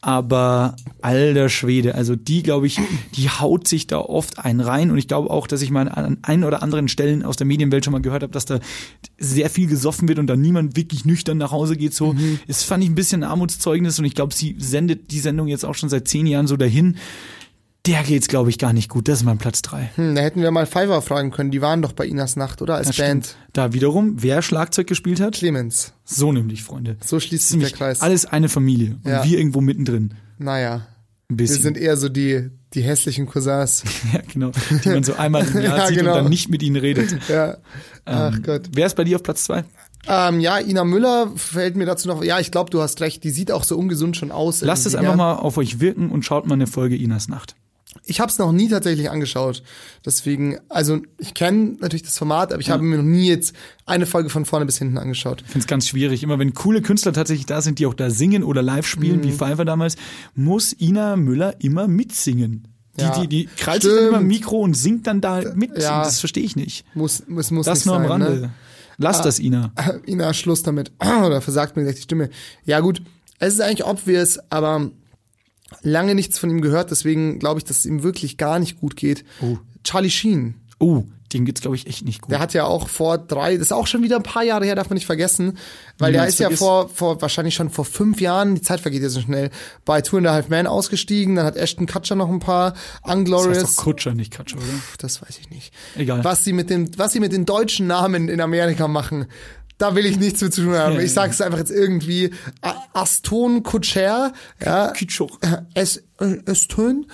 Aber 0.01 0.75
alter 1.01 1.49
Schwede, 1.49 1.93
also 1.93 2.15
die, 2.15 2.41
glaube 2.41 2.65
ich, 2.65 2.79
die 3.15 3.29
haut 3.29 3.67
sich 3.67 3.85
da 3.85 3.99
oft 3.99 4.39
einen 4.39 4.59
rein. 4.59 4.89
Und 4.89 4.97
ich 4.97 5.07
glaube 5.07 5.29
auch, 5.29 5.45
dass 5.45 5.61
ich 5.61 5.69
mal 5.69 5.87
an 5.87 6.17
ein 6.23 6.43
oder 6.43 6.63
anderen 6.63 6.87
Stellen 6.87 7.23
aus 7.23 7.37
der 7.37 7.45
Medienwelt 7.45 7.85
schon 7.85 7.91
mal 7.91 8.01
gehört 8.01 8.23
habe, 8.23 8.33
dass 8.33 8.45
da 8.45 8.59
sehr 9.19 9.51
viel 9.51 9.67
gesoffen 9.67 10.07
wird 10.07 10.17
und 10.17 10.25
dann 10.25 10.41
niemand 10.41 10.75
wirklich 10.75 11.05
nüchtern 11.05 11.37
nach 11.37 11.51
Hause 11.51 11.77
geht. 11.77 11.93
So, 11.93 12.15
das 12.47 12.63
fand 12.63 12.83
ich 12.83 12.89
ein 12.89 12.95
bisschen 12.95 13.23
ein 13.23 13.29
Armutszeugnis. 13.29 13.99
Und 13.99 14.05
ich 14.05 14.15
glaube, 14.15 14.33
sie 14.33 14.55
sendet 14.57 15.11
die 15.11 15.19
Sendung 15.19 15.47
jetzt 15.47 15.63
auch 15.63 15.75
schon 15.75 15.89
seit 15.89 16.07
zehn 16.07 16.25
Jahren 16.25 16.47
so 16.47 16.57
dahin. 16.57 16.97
Der 17.87 18.03
geht's, 18.03 18.27
glaube 18.27 18.49
ich, 18.49 18.57
gar 18.57 18.73
nicht 18.73 18.89
gut. 18.89 19.07
Das 19.07 19.19
ist 19.19 19.23
mein 19.23 19.37
Platz 19.37 19.61
drei. 19.61 19.89
Hm, 19.95 20.13
da 20.15 20.21
hätten 20.21 20.41
wir 20.41 20.51
mal 20.51 20.65
Fiverr 20.65 21.01
fragen 21.01 21.31
können. 21.31 21.51
Die 21.51 21.61
waren 21.61 21.81
doch 21.81 21.93
bei 21.93 22.05
Inas 22.05 22.35
Nacht, 22.35 22.61
oder? 22.61 22.75
Als 22.75 22.87
Das 22.87 22.97
Band. 22.97 23.25
stimmt. 23.27 23.37
Da 23.53 23.73
wiederum, 23.73 24.15
wer 24.21 24.41
Schlagzeug 24.41 24.87
gespielt 24.87 25.19
hat? 25.21 25.33
Clemens. 25.35 25.93
So 26.03 26.31
nämlich, 26.31 26.63
Freunde. 26.63 26.97
So 27.03 27.19
schließt 27.19 27.47
sich 27.49 27.59
der 27.61 27.71
Kreis. 27.71 28.01
alles 28.01 28.25
eine 28.25 28.49
Familie. 28.49 28.97
Und 29.03 29.09
Ja. 29.11 29.23
wir 29.23 29.37
irgendwo 29.37 29.61
mittendrin. 29.61 30.13
Naja. 30.37 30.75
Ein 30.75 30.83
Wir 31.29 31.37
bisschen. 31.37 31.61
sind 31.63 31.77
eher 31.77 31.97
so 31.97 32.09
die, 32.09 32.49
die 32.73 32.81
hässlichen 32.81 33.25
Cousins. 33.25 33.83
ja, 34.13 34.21
genau. 34.31 34.51
Die 34.83 34.89
man 34.89 35.03
so 35.03 35.15
einmal 35.15 35.45
im 35.47 35.53
Jahr 35.61 35.77
Ja, 35.77 35.87
sieht 35.87 35.97
genau. 35.99 36.11
und 36.11 36.23
dann 36.23 36.29
nicht 36.29 36.49
mit 36.49 36.61
ihnen 36.63 36.75
redet. 36.77 37.17
Ja. 37.29 37.57
Ach 38.05 38.33
Ähm, 38.35 38.43
Gott. 38.43 38.63
Wer 38.73 38.85
ist 38.87 38.95
bei 38.95 39.03
dir 39.05 39.15
auf 39.17 39.23
Platz 39.23 39.43
zwei? 39.45 39.63
Ähm, 40.09 40.39
ja, 40.39 40.59
Ina 40.59 40.85
Müller 40.85 41.31
fällt 41.35 41.75
mir 41.75 41.85
dazu 41.85 42.07
noch. 42.07 42.23
Ja, 42.23 42.39
ich 42.39 42.51
glaube, 42.51 42.69
du 42.69 42.81
hast 42.81 43.01
recht. 43.01 43.23
Die 43.25 43.29
sieht 43.29 43.51
auch 43.51 43.63
so 43.65 43.77
ungesund 43.77 44.15
schon 44.15 44.31
aus. 44.31 44.61
Lasst 44.61 44.85
es 44.85 44.95
einfach 44.95 45.15
mal 45.17 45.33
auf 45.35 45.57
euch 45.57 45.79
wirken 45.81 46.09
und 46.11 46.23
schaut 46.23 46.47
mal 46.47 46.53
eine 46.53 46.67
Folge 46.67 46.95
Inas 46.95 47.27
Nacht. 47.27 47.55
Ich 48.07 48.19
habe 48.19 48.31
es 48.31 48.37
noch 48.37 48.51
nie 48.51 48.69
tatsächlich 48.69 49.09
angeschaut. 49.09 49.63
Deswegen, 50.05 50.57
also 50.69 50.99
ich 51.17 51.33
kenne 51.33 51.75
natürlich 51.79 52.03
das 52.03 52.17
Format, 52.17 52.51
aber 52.53 52.61
ich 52.61 52.69
habe 52.69 52.83
mir 52.83 52.97
noch 52.97 53.03
nie 53.03 53.27
jetzt 53.27 53.53
eine 53.85 54.05
Folge 54.05 54.29
von 54.29 54.45
vorne 54.45 54.65
bis 54.65 54.77
hinten 54.77 54.97
angeschaut. 54.97 55.41
Ich 55.45 55.47
finde 55.51 55.59
es 55.63 55.67
ganz 55.67 55.87
schwierig. 55.87 56.23
Immer 56.23 56.39
wenn 56.39 56.53
coole 56.53 56.81
Künstler 56.81 57.13
tatsächlich 57.13 57.45
da 57.45 57.61
sind, 57.61 57.79
die 57.79 57.85
auch 57.85 57.93
da 57.93 58.09
singen 58.09 58.43
oder 58.43 58.61
live 58.61 58.87
spielen, 58.87 59.17
Mhm. 59.19 59.23
wie 59.23 59.31
Pfeiffer 59.33 59.65
damals, 59.65 59.95
muss 60.35 60.73
Ina 60.79 61.15
Müller 61.17 61.55
immer 61.61 61.87
mitsingen. 61.87 62.67
Die, 62.97 63.01
Ja. 63.03 63.19
die, 63.21 63.27
die 63.27 63.49
krallt 63.57 63.83
sich 63.83 63.93
dann 63.93 64.07
immer 64.07 64.19
im 64.21 64.27
Mikro 64.27 64.57
und 64.61 64.73
singt 64.75 65.05
dann 65.05 65.21
da 65.21 65.41
mit. 65.53 65.77
Ja. 65.77 66.03
Das 66.03 66.19
verstehe 66.19 66.43
ich 66.43 66.55
nicht. 66.55 66.83
Muss, 66.95 67.23
muss, 67.27 67.51
muss 67.51 67.65
Das 67.67 67.79
nicht 67.79 67.85
nur 67.87 67.95
am 67.97 68.03
sein, 68.03 68.11
Rande. 68.11 68.41
Ne? 68.41 68.49
Lass 68.97 69.19
Ah. 69.19 69.23
das, 69.23 69.39
Ina. 69.39 69.71
Ina, 70.07 70.33
Schluss 70.33 70.63
damit. 70.63 70.91
Oder 71.25 71.41
versagt 71.41 71.75
mir 71.75 71.83
gleich 71.83 71.95
die 71.97 72.01
Stimme. 72.01 72.29
Ja 72.65 72.79
gut, 72.79 73.01
es 73.37 73.53
ist 73.53 73.61
eigentlich 73.61 73.85
obvious, 73.85 74.39
aber 74.49 74.89
lange 75.81 76.15
nichts 76.15 76.39
von 76.39 76.49
ihm 76.49 76.61
gehört, 76.61 76.91
deswegen 76.91 77.39
glaube 77.39 77.59
ich, 77.59 77.63
dass 77.65 77.79
es 77.79 77.85
ihm 77.85 78.03
wirklich 78.03 78.37
gar 78.37 78.59
nicht 78.59 78.79
gut 78.79 78.95
geht. 78.95 79.25
Charlie 79.83 80.09
Sheen. 80.09 80.55
Oh, 80.79 81.03
dem 81.33 81.43
geht's, 81.43 81.59
glaube 81.61 81.75
ich, 81.75 81.87
echt 81.87 82.05
nicht 82.05 82.21
gut. 82.21 82.31
Der 82.31 82.39
hat 82.39 82.53
ja 82.53 82.63
auch 82.63 82.87
vor 82.87 83.17
drei, 83.17 83.57
das 83.57 83.67
ist 83.67 83.71
auch 83.73 83.87
schon 83.87 84.01
wieder 84.01 84.17
ein 84.17 84.23
paar 84.23 84.43
Jahre 84.43 84.65
her, 84.65 84.75
darf 84.75 84.89
man 84.89 84.95
nicht 84.95 85.05
vergessen, 85.05 85.57
weil 85.97 86.13
der 86.13 86.25
ist 86.25 86.39
ja 86.39 86.49
vor, 86.49 86.87
vor, 86.87 87.21
wahrscheinlich 87.21 87.55
schon 87.55 87.69
vor 87.69 87.83
fünf 87.83 88.21
Jahren, 88.21 88.55
die 88.55 88.61
Zeit 88.61 88.79
vergeht 88.79 89.01
ja 89.01 89.09
so 89.09 89.19
schnell, 89.19 89.49
bei 89.83 90.01
Two 90.01 90.17
and 90.17 90.27
a 90.27 90.33
Half 90.33 90.47
Men 90.47 90.67
ausgestiegen, 90.67 91.35
dann 91.35 91.45
hat 91.45 91.57
Ashton 91.57 91.85
Kutcher 91.85 92.15
noch 92.15 92.29
ein 92.29 92.39
paar 92.39 92.71
das 93.03 93.13
Unglorious. 93.13 93.63
heißt 93.63 93.77
doch 93.77 93.83
Kutscher, 93.83 94.13
nicht 94.13 94.35
Kutscher, 94.37 94.57
oder? 94.57 94.65
das 94.99 95.21
weiß 95.21 95.37
ich 95.39 95.49
nicht. 95.49 95.73
Egal. 95.97 96.23
Was 96.23 96.45
sie 96.45 96.53
mit 96.53 96.69
den, 96.69 96.97
was 96.97 97.11
sie 97.11 97.19
mit 97.19 97.33
den 97.33 97.45
deutschen 97.45 97.87
Namen 97.87 98.29
in 98.29 98.39
Amerika 98.39 98.87
machen, 98.87 99.25
da 99.77 99.95
will 99.95 100.05
ich 100.05 100.19
nichts 100.19 100.41
mit 100.41 100.53
zu 100.53 100.63
tun 100.63 100.75
haben. 100.75 100.99
Ich 100.99 101.13
sage 101.13 101.31
es 101.31 101.41
einfach 101.41 101.59
jetzt 101.59 101.71
irgendwie 101.71 102.31
Aston 102.93 103.63
Kutcher, 103.63 104.33
ja, 104.63 104.93
Kutcher. 104.97 105.27
es, 105.73 106.03
äh, 106.19 106.37
Aston. 106.45 107.05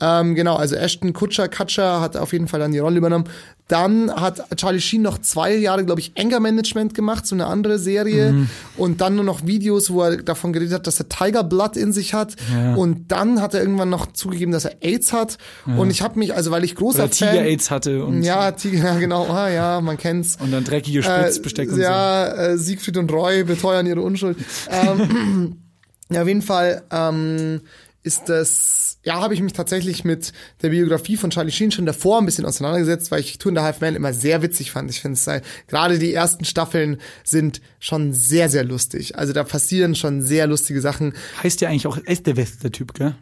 Ähm, 0.00 0.34
genau, 0.34 0.56
also 0.56 0.74
Ashton 0.74 1.12
Kutcher, 1.12 1.48
Kutcher 1.48 2.00
hat 2.00 2.16
auf 2.16 2.32
jeden 2.32 2.48
Fall 2.48 2.60
dann 2.60 2.72
die 2.72 2.80
Rolle 2.80 2.98
übernommen. 2.98 3.28
Dann 3.72 4.14
hat 4.14 4.44
Charlie 4.58 4.82
Sheen 4.82 5.00
noch 5.00 5.16
zwei 5.16 5.54
Jahre, 5.54 5.86
glaube 5.86 5.98
ich, 5.98 6.12
Anger 6.18 6.40
Management 6.40 6.92
gemacht, 6.92 7.26
so 7.26 7.34
eine 7.34 7.46
andere 7.46 7.78
Serie. 7.78 8.32
Mhm. 8.32 8.50
Und 8.76 9.00
dann 9.00 9.14
nur 9.14 9.24
noch 9.24 9.46
Videos, 9.46 9.88
wo 9.88 10.02
er 10.02 10.18
davon 10.18 10.52
geredet 10.52 10.74
hat, 10.74 10.86
dass 10.86 11.00
er 11.00 11.08
Tiger 11.08 11.42
Blood 11.42 11.78
in 11.78 11.90
sich 11.90 12.12
hat. 12.12 12.36
Ja. 12.52 12.74
Und 12.74 13.10
dann 13.10 13.40
hat 13.40 13.54
er 13.54 13.62
irgendwann 13.62 13.88
noch 13.88 14.12
zugegeben, 14.12 14.52
dass 14.52 14.66
er 14.66 14.74
AIDS 14.82 15.14
hat. 15.14 15.38
Und 15.64 15.88
ich 15.88 16.02
habe 16.02 16.18
mich, 16.18 16.34
also 16.34 16.50
weil 16.50 16.64
ich 16.64 16.74
großer 16.74 17.04
Oder 17.04 17.12
Tiger 17.12 17.32
Fan... 17.32 17.44
AIDS 17.44 17.70
hatte 17.70 18.04
und, 18.04 18.22
Ja, 18.22 18.52
Tiger, 18.52 18.84
ja, 18.84 18.98
genau, 18.98 19.26
ah, 19.28 19.48
ja, 19.48 19.80
man 19.80 19.96
kennt's. 19.96 20.36
und 20.38 20.52
dann 20.52 20.64
dreckige 20.64 21.02
Spritzbesteck 21.02 21.70
und 21.70 21.76
so. 21.76 21.80
ja, 21.80 22.26
äh, 22.26 22.58
Siegfried 22.58 22.98
und 22.98 23.10
Roy 23.10 23.42
beteuern 23.44 23.86
ihre 23.86 24.02
Unschuld. 24.02 24.36
ähm, 24.70 25.62
ja, 26.10 26.20
auf 26.20 26.28
jeden 26.28 26.42
Fall 26.42 26.82
ähm, 26.90 27.62
ist 28.04 28.28
das, 28.28 28.98
ja, 29.04 29.20
habe 29.20 29.34
ich 29.34 29.40
mich 29.42 29.52
tatsächlich 29.52 30.04
mit 30.04 30.32
der 30.62 30.70
Biografie 30.70 31.16
von 31.16 31.30
Charlie 31.30 31.52
Sheen 31.52 31.70
schon 31.70 31.86
davor 31.86 32.18
ein 32.18 32.26
bisschen 32.26 32.44
auseinandergesetzt, 32.44 33.10
weil 33.12 33.20
ich 33.20 33.38
Two 33.38 33.50
and 33.50 33.58
a 33.58 33.62
Half 33.62 33.80
Men 33.80 33.94
immer 33.94 34.12
sehr 34.12 34.42
witzig 34.42 34.72
fand. 34.72 34.90
Ich 34.90 35.00
finde 35.00 35.14
es, 35.14 35.24
sei- 35.24 35.42
gerade 35.68 35.98
die 36.00 36.12
ersten 36.12 36.44
Staffeln 36.44 36.98
sind 37.22 37.60
schon 37.78 38.12
sehr, 38.12 38.48
sehr 38.48 38.64
lustig. 38.64 39.16
Also 39.18 39.32
da 39.32 39.44
passieren 39.44 39.94
schon 39.94 40.20
sehr 40.20 40.46
lustige 40.48 40.80
Sachen. 40.80 41.14
Heißt 41.42 41.60
ja 41.60 41.68
eigentlich 41.68 41.86
auch 41.86 41.98
Estevez, 42.04 42.58
der 42.58 42.72
Typ, 42.72 42.94
gell? 42.94 43.14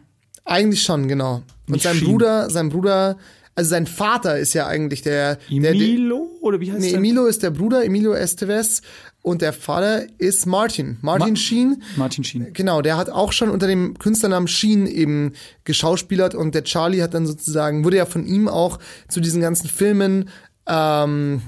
Eigentlich 0.45 0.81
schon, 0.81 1.07
genau. 1.07 1.43
Und 1.67 1.73
Nicht 1.73 1.83
sein 1.83 1.97
Sheen. 1.97 2.07
Bruder, 2.07 2.49
sein 2.49 2.69
Bruder, 2.69 3.17
also 3.53 3.69
sein 3.69 3.85
Vater 3.85 4.39
ist 4.39 4.53
ja 4.55 4.65
eigentlich 4.65 5.03
der, 5.03 5.35
der, 5.51 5.59
der 5.59 5.71
Emilo? 5.71 6.29
Oder 6.41 6.59
wie 6.59 6.71
heißt 6.71 6.81
Nee, 6.81 6.89
der? 6.89 6.97
Emilio 6.97 7.25
ist 7.27 7.43
der 7.43 7.51
Bruder, 7.51 7.85
Emilio 7.85 8.13
Estevez. 8.13 8.81
Und 9.23 9.41
der 9.43 9.53
Vater 9.53 10.03
ist 10.17 10.47
Martin. 10.47 10.97
Martin 11.01 11.33
Ma- 11.33 11.35
Sheen. 11.39 11.83
Martin 11.95 12.23
Sheen. 12.23 12.47
Genau, 12.53 12.81
der 12.81 12.97
hat 12.97 13.09
auch 13.11 13.31
schon 13.33 13.49
unter 13.51 13.67
dem 13.67 13.97
Künstlernamen 13.99 14.47
Sheen 14.47 14.87
eben 14.87 15.33
geschauspielert 15.63 16.33
und 16.33 16.55
der 16.55 16.63
Charlie 16.63 17.01
hat 17.03 17.13
dann 17.13 17.27
sozusagen, 17.27 17.83
wurde 17.83 17.97
ja 17.97 18.05
von 18.07 18.25
ihm 18.25 18.47
auch 18.47 18.79
zu 19.09 19.19
diesen 19.21 19.39
ganzen 19.41 19.67
Filmen, 19.69 20.29
ähm, 20.67 21.41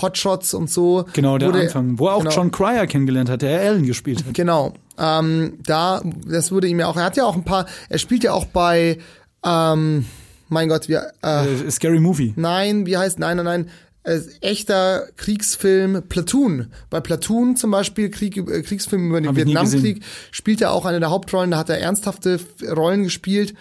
Hotshots 0.00 0.52
und 0.52 0.70
so. 0.70 1.06
Genau, 1.14 1.38
der 1.38 1.48
wurde, 1.48 1.60
Anfang. 1.62 1.98
Wo 1.98 2.08
er 2.08 2.14
auch 2.16 2.18
genau, 2.22 2.34
John 2.34 2.50
Cryer 2.50 2.86
kennengelernt 2.86 3.30
hat, 3.30 3.40
der 3.40 3.60
Alan 3.62 3.86
gespielt 3.86 4.24
hat. 4.26 4.34
Genau. 4.34 4.74
Ähm, 4.98 5.54
da, 5.64 6.02
das 6.26 6.52
wurde 6.52 6.68
ihm 6.68 6.80
ja 6.80 6.86
auch, 6.86 6.96
er 6.98 7.04
hat 7.04 7.16
ja 7.16 7.24
auch 7.24 7.34
ein 7.36 7.44
paar, 7.44 7.64
er 7.88 7.98
spielt 7.98 8.24
ja 8.24 8.32
auch 8.32 8.44
bei, 8.46 8.98
ähm, 9.42 10.04
Mein 10.48 10.68
Gott, 10.68 10.88
wir, 10.88 11.12
äh, 11.24 11.46
Äh, 11.66 11.70
Scary 11.70 11.98
Movie. 12.00 12.34
Nein, 12.36 12.84
wie 12.86 12.96
heißt, 12.96 13.18
nein, 13.18 13.38
nein, 13.38 13.46
nein. 13.46 13.68
Äh, 14.06 14.20
echter 14.40 15.08
Kriegsfilm 15.16 16.04
Platoon. 16.08 16.68
Bei 16.90 17.00
Platoon 17.00 17.56
zum 17.56 17.72
Beispiel, 17.72 18.08
Krieg, 18.08 18.36
äh, 18.36 18.62
Kriegsfilm 18.62 19.08
über 19.08 19.20
den 19.20 19.34
Vietnamkrieg, 19.34 20.00
spielt 20.30 20.60
er 20.60 20.70
auch 20.70 20.84
eine 20.84 21.00
der 21.00 21.10
Hauptrollen, 21.10 21.50
da 21.50 21.58
hat 21.58 21.70
er 21.70 21.80
ernsthafte 21.80 22.38
Rollen 22.70 23.02
gespielt. 23.02 23.54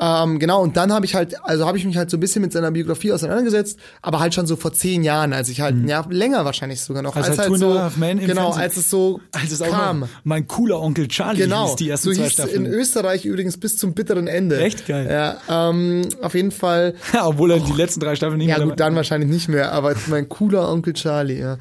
Ähm, 0.00 0.38
genau, 0.38 0.62
und 0.62 0.76
dann 0.76 0.92
habe 0.92 1.04
ich 1.04 1.14
halt, 1.14 1.36
also 1.44 1.66
habe 1.66 1.76
ich 1.76 1.84
mich 1.84 1.96
halt 1.96 2.10
so 2.10 2.16
ein 2.16 2.20
bisschen 2.20 2.40
mit 2.40 2.52
seiner 2.52 2.70
Biografie 2.70 3.12
auseinandergesetzt, 3.12 3.78
aber 4.00 4.20
halt 4.20 4.32
schon 4.32 4.46
so 4.46 4.56
vor 4.56 4.72
zehn 4.72 5.02
Jahren, 5.02 5.32
als 5.32 5.48
ich 5.50 5.60
halt, 5.60 5.76
ja, 5.86 6.06
länger 6.08 6.44
wahrscheinlich 6.44 6.80
sogar 6.80 7.02
noch. 7.02 7.14
Mhm. 7.16 7.22
Als 7.22 7.38
halt 7.38 7.96
Men 7.98 8.18
im 8.18 8.26
genau, 8.26 8.52
als 8.52 8.76
es 8.76 8.88
so 8.88 9.20
Als 9.32 9.52
es 9.52 9.60
auch 9.60 9.68
kam. 9.68 10.08
mein 10.24 10.46
cooler 10.46 10.80
Onkel 10.80 11.08
Charlie 11.08 11.42
Genau, 11.42 11.66
hieß, 11.66 11.76
die 11.76 11.90
ersten 11.90 12.14
so 12.14 12.14
zwei 12.14 12.30
Staffeln. 12.30 12.64
in 12.64 12.72
Österreich 12.72 13.24
übrigens 13.26 13.58
bis 13.58 13.76
zum 13.76 13.92
bitteren 13.92 14.26
Ende. 14.26 14.58
Echt 14.60 14.86
geil. 14.86 15.06
Ja, 15.10 15.68
ähm, 15.70 16.08
auf 16.22 16.34
jeden 16.34 16.52
Fall. 16.52 16.94
Ja, 17.12 17.26
obwohl 17.26 17.50
er 17.50 17.60
die 17.60 17.72
letzten 17.72 18.00
drei 18.00 18.14
Staffeln 18.14 18.38
nicht 18.38 18.48
Ja 18.48 18.58
mehr 18.58 18.68
gut, 18.68 18.80
dann 18.80 18.94
wahrscheinlich 18.94 19.28
nicht 19.28 19.48
mehr, 19.48 19.72
aber 19.72 19.94
mein 20.06 20.28
cooler 20.28 20.70
Onkel 20.70 20.94
Charlie, 20.94 21.40
ja. 21.40 21.58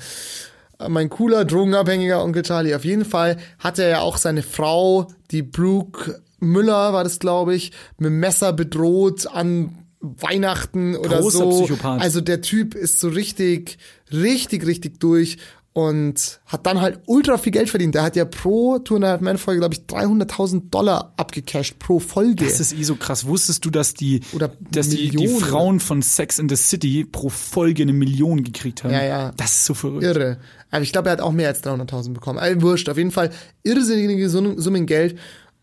Mein 0.88 1.10
cooler, 1.10 1.44
drogenabhängiger 1.44 2.24
Onkel 2.24 2.44
Charlie. 2.44 2.74
Auf 2.74 2.86
jeden 2.86 3.04
Fall 3.04 3.36
hatte 3.58 3.84
er 3.84 3.90
ja 3.90 4.00
auch 4.00 4.16
seine 4.16 4.44
Frau, 4.44 5.08
die 5.32 5.42
Brooke 5.42 6.22
Müller 6.40 6.94
war 6.94 7.04
das, 7.04 7.20
glaube 7.20 7.56
ich, 7.56 7.72
mit 7.98 8.08
dem 8.08 8.20
Messer 8.20 8.54
bedroht 8.54 9.28
an 9.28 9.76
Weihnachten 10.02 10.96
oder 10.96 11.20
Großer 11.20 11.38
so. 11.40 11.64
Psychopath. 11.66 12.02
Also 12.02 12.22
der 12.22 12.42
Typ 12.42 12.74
ist 12.76 13.00
so 13.00 13.10
richtig, 13.10 13.78
richtig, 14.12 14.66
richtig 14.66 15.00
durch 15.00 15.38
und 15.74 16.40
hat 16.46 16.66
dann 16.66 16.82
halt 16.82 17.02
ultra 17.06 17.38
viel 17.38 17.52
Geld 17.52 17.70
verdient. 17.70 17.96
Der 17.96 18.04
hat 18.04 18.16
ja 18.16 18.26
pro 18.26 18.80
Two 18.80 18.96
and 18.96 19.06
a 19.06 19.10
Half 19.10 19.22
Man 19.22 19.38
Folge, 19.38 19.60
glaube 19.60 19.76
ich, 19.76 19.82
300.000 19.82 20.70
Dollar 20.70 21.14
abgecasht 21.16 21.80
pro 21.80 22.00
Folge. 22.00 22.44
Das 22.44 22.60
ist 22.60 22.74
eh 22.74 22.84
so 22.84 22.96
krass. 22.96 23.26
Wusstest 23.26 23.64
du, 23.66 23.70
dass 23.70 23.94
die, 23.94 24.22
Oder 24.34 24.52
dass 24.72 24.90
die, 24.90 25.10
die. 25.10 25.28
Frauen 25.28 25.80
von 25.80 26.02
Sex 26.02 26.40
in 26.40 26.50
the 26.50 26.56
City 26.56 27.06
pro 27.06 27.30
Folge 27.30 27.84
eine 27.84 27.94
Million 27.94 28.44
gekriegt 28.44 28.84
haben? 28.84 28.92
Ja, 28.92 29.04
ja. 29.04 29.32
Das 29.38 29.52
ist 29.52 29.66
so 29.66 29.74
verrückt. 29.74 30.04
Irre. 30.04 30.38
Aber 30.72 30.82
ich 30.82 30.92
glaube, 30.92 31.10
er 31.10 31.14
hat 31.14 31.22
auch 31.22 31.32
mehr 31.32 31.48
als 31.48 31.64
300.000 31.64 32.14
bekommen. 32.14 32.40
Also 32.40 32.62
wurscht, 32.62 32.90
auf 32.90 32.98
jeden 32.98 33.12
Fall 33.12 33.32
irrsinnige 33.64 34.30
Summen 34.30 34.86
Geld. 34.86 35.18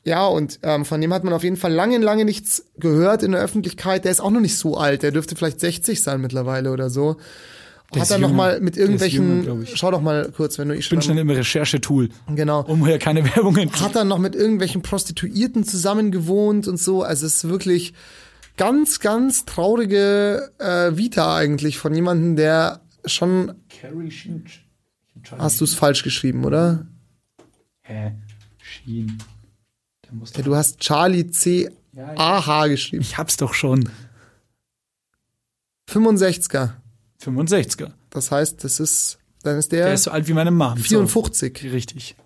Ja, 0.07 0.25
und 0.27 0.61
ähm, 0.63 0.85
von 0.85 1.01
dem 1.01 1.13
hat 1.13 1.25
man 1.25 1.33
auf 1.33 1.43
jeden 1.43 1.57
Fall 1.57 1.73
lange, 1.73 1.99
lange 1.99 2.25
nichts 2.25 2.65
gehört 2.79 3.25
in 3.25 3.33
der 3.33 3.41
Öffentlichkeit. 3.41 4.05
Der 4.05 4.13
ist 4.13 4.21
auch 4.21 4.31
noch 4.31 4.41
nicht 4.41 4.57
so 4.57 4.77
alt. 4.77 5.03
Der 5.03 5.11
dürfte 5.11 5.35
vielleicht 5.35 5.59
60 5.59 6.01
sein 6.01 6.21
mittlerweile 6.21 6.71
oder 6.71 6.91
so. 6.91 7.17
Der 7.93 8.03
hat 8.03 8.11
er 8.13 8.19
noch 8.19 8.29
jünger. 8.29 8.37
mal 8.37 8.61
mit 8.61 8.77
irgendwelchen, 8.77 9.45
jünger, 9.45 9.67
schau 9.67 9.91
doch 9.91 10.01
mal 10.01 10.31
kurz, 10.31 10.59
wenn 10.59 10.69
du 10.69 10.75
ich 10.75 10.81
Ich 10.85 10.91
bin 10.91 11.03
schnell 11.03 11.19
im 11.19 11.29
Recherchetool, 11.31 12.11
Genau. 12.35 12.63
um 12.67 12.87
hier 12.87 12.99
keine 13.01 13.25
Werbung 13.37 13.55
zu 13.57 13.81
Hat 13.85 13.97
dann 13.97 14.07
noch 14.07 14.19
mit 14.19 14.37
irgendwelchen 14.37 14.83
Prostituierten 14.83 15.65
zusammen 15.65 16.13
gewohnt 16.13 16.69
und 16.69 16.79
so. 16.79 17.03
Also 17.03 17.27
es 17.27 17.35
ist 17.43 17.49
wirklich 17.49 17.93
ganz, 18.57 19.01
ganz 19.01 19.45
traurige 19.45 20.53
äh, 20.59 20.97
Vita 20.97 21.35
eigentlich 21.37 21.79
von 21.79 21.93
jemandem, 21.95 22.37
der 22.37 22.81
schon. 23.07 23.55
Carrie 23.81 24.11
Sheen. 24.13 24.45
Hast 25.37 25.61
du 25.61 25.65
es 25.65 25.75
falsch 25.75 26.05
geschrieben, 26.05 26.45
oder? 26.45 26.87
Hä? 27.83 28.13
Sheen. 28.63 29.19
Ja, 30.35 30.43
du 30.43 30.55
hast 30.57 30.81
Charlie 30.81 31.29
C. 31.31 31.71
A 32.17 32.45
H 32.47 32.67
geschrieben. 32.69 33.03
ich 33.03 33.17
hab's 33.17 33.37
doch 33.39 33.55
schon. 33.55 33.89
65er. 35.91 36.71
65er. 37.23 37.91
Das 38.11 38.31
heißt, 38.31 38.63
das 38.65 38.81
ist, 38.81 39.19
dann 39.43 39.57
ist 39.59 39.73
Der 39.73 39.87
der, 39.87 39.95
ist 39.95 40.05
so 40.05 40.11
alt 40.11 40.29
wie 40.29 40.33
meine 40.35 40.51
Mom. 40.51 40.77
54. 40.77 41.59
So, 41.63 41.69
richtig. 41.69 42.17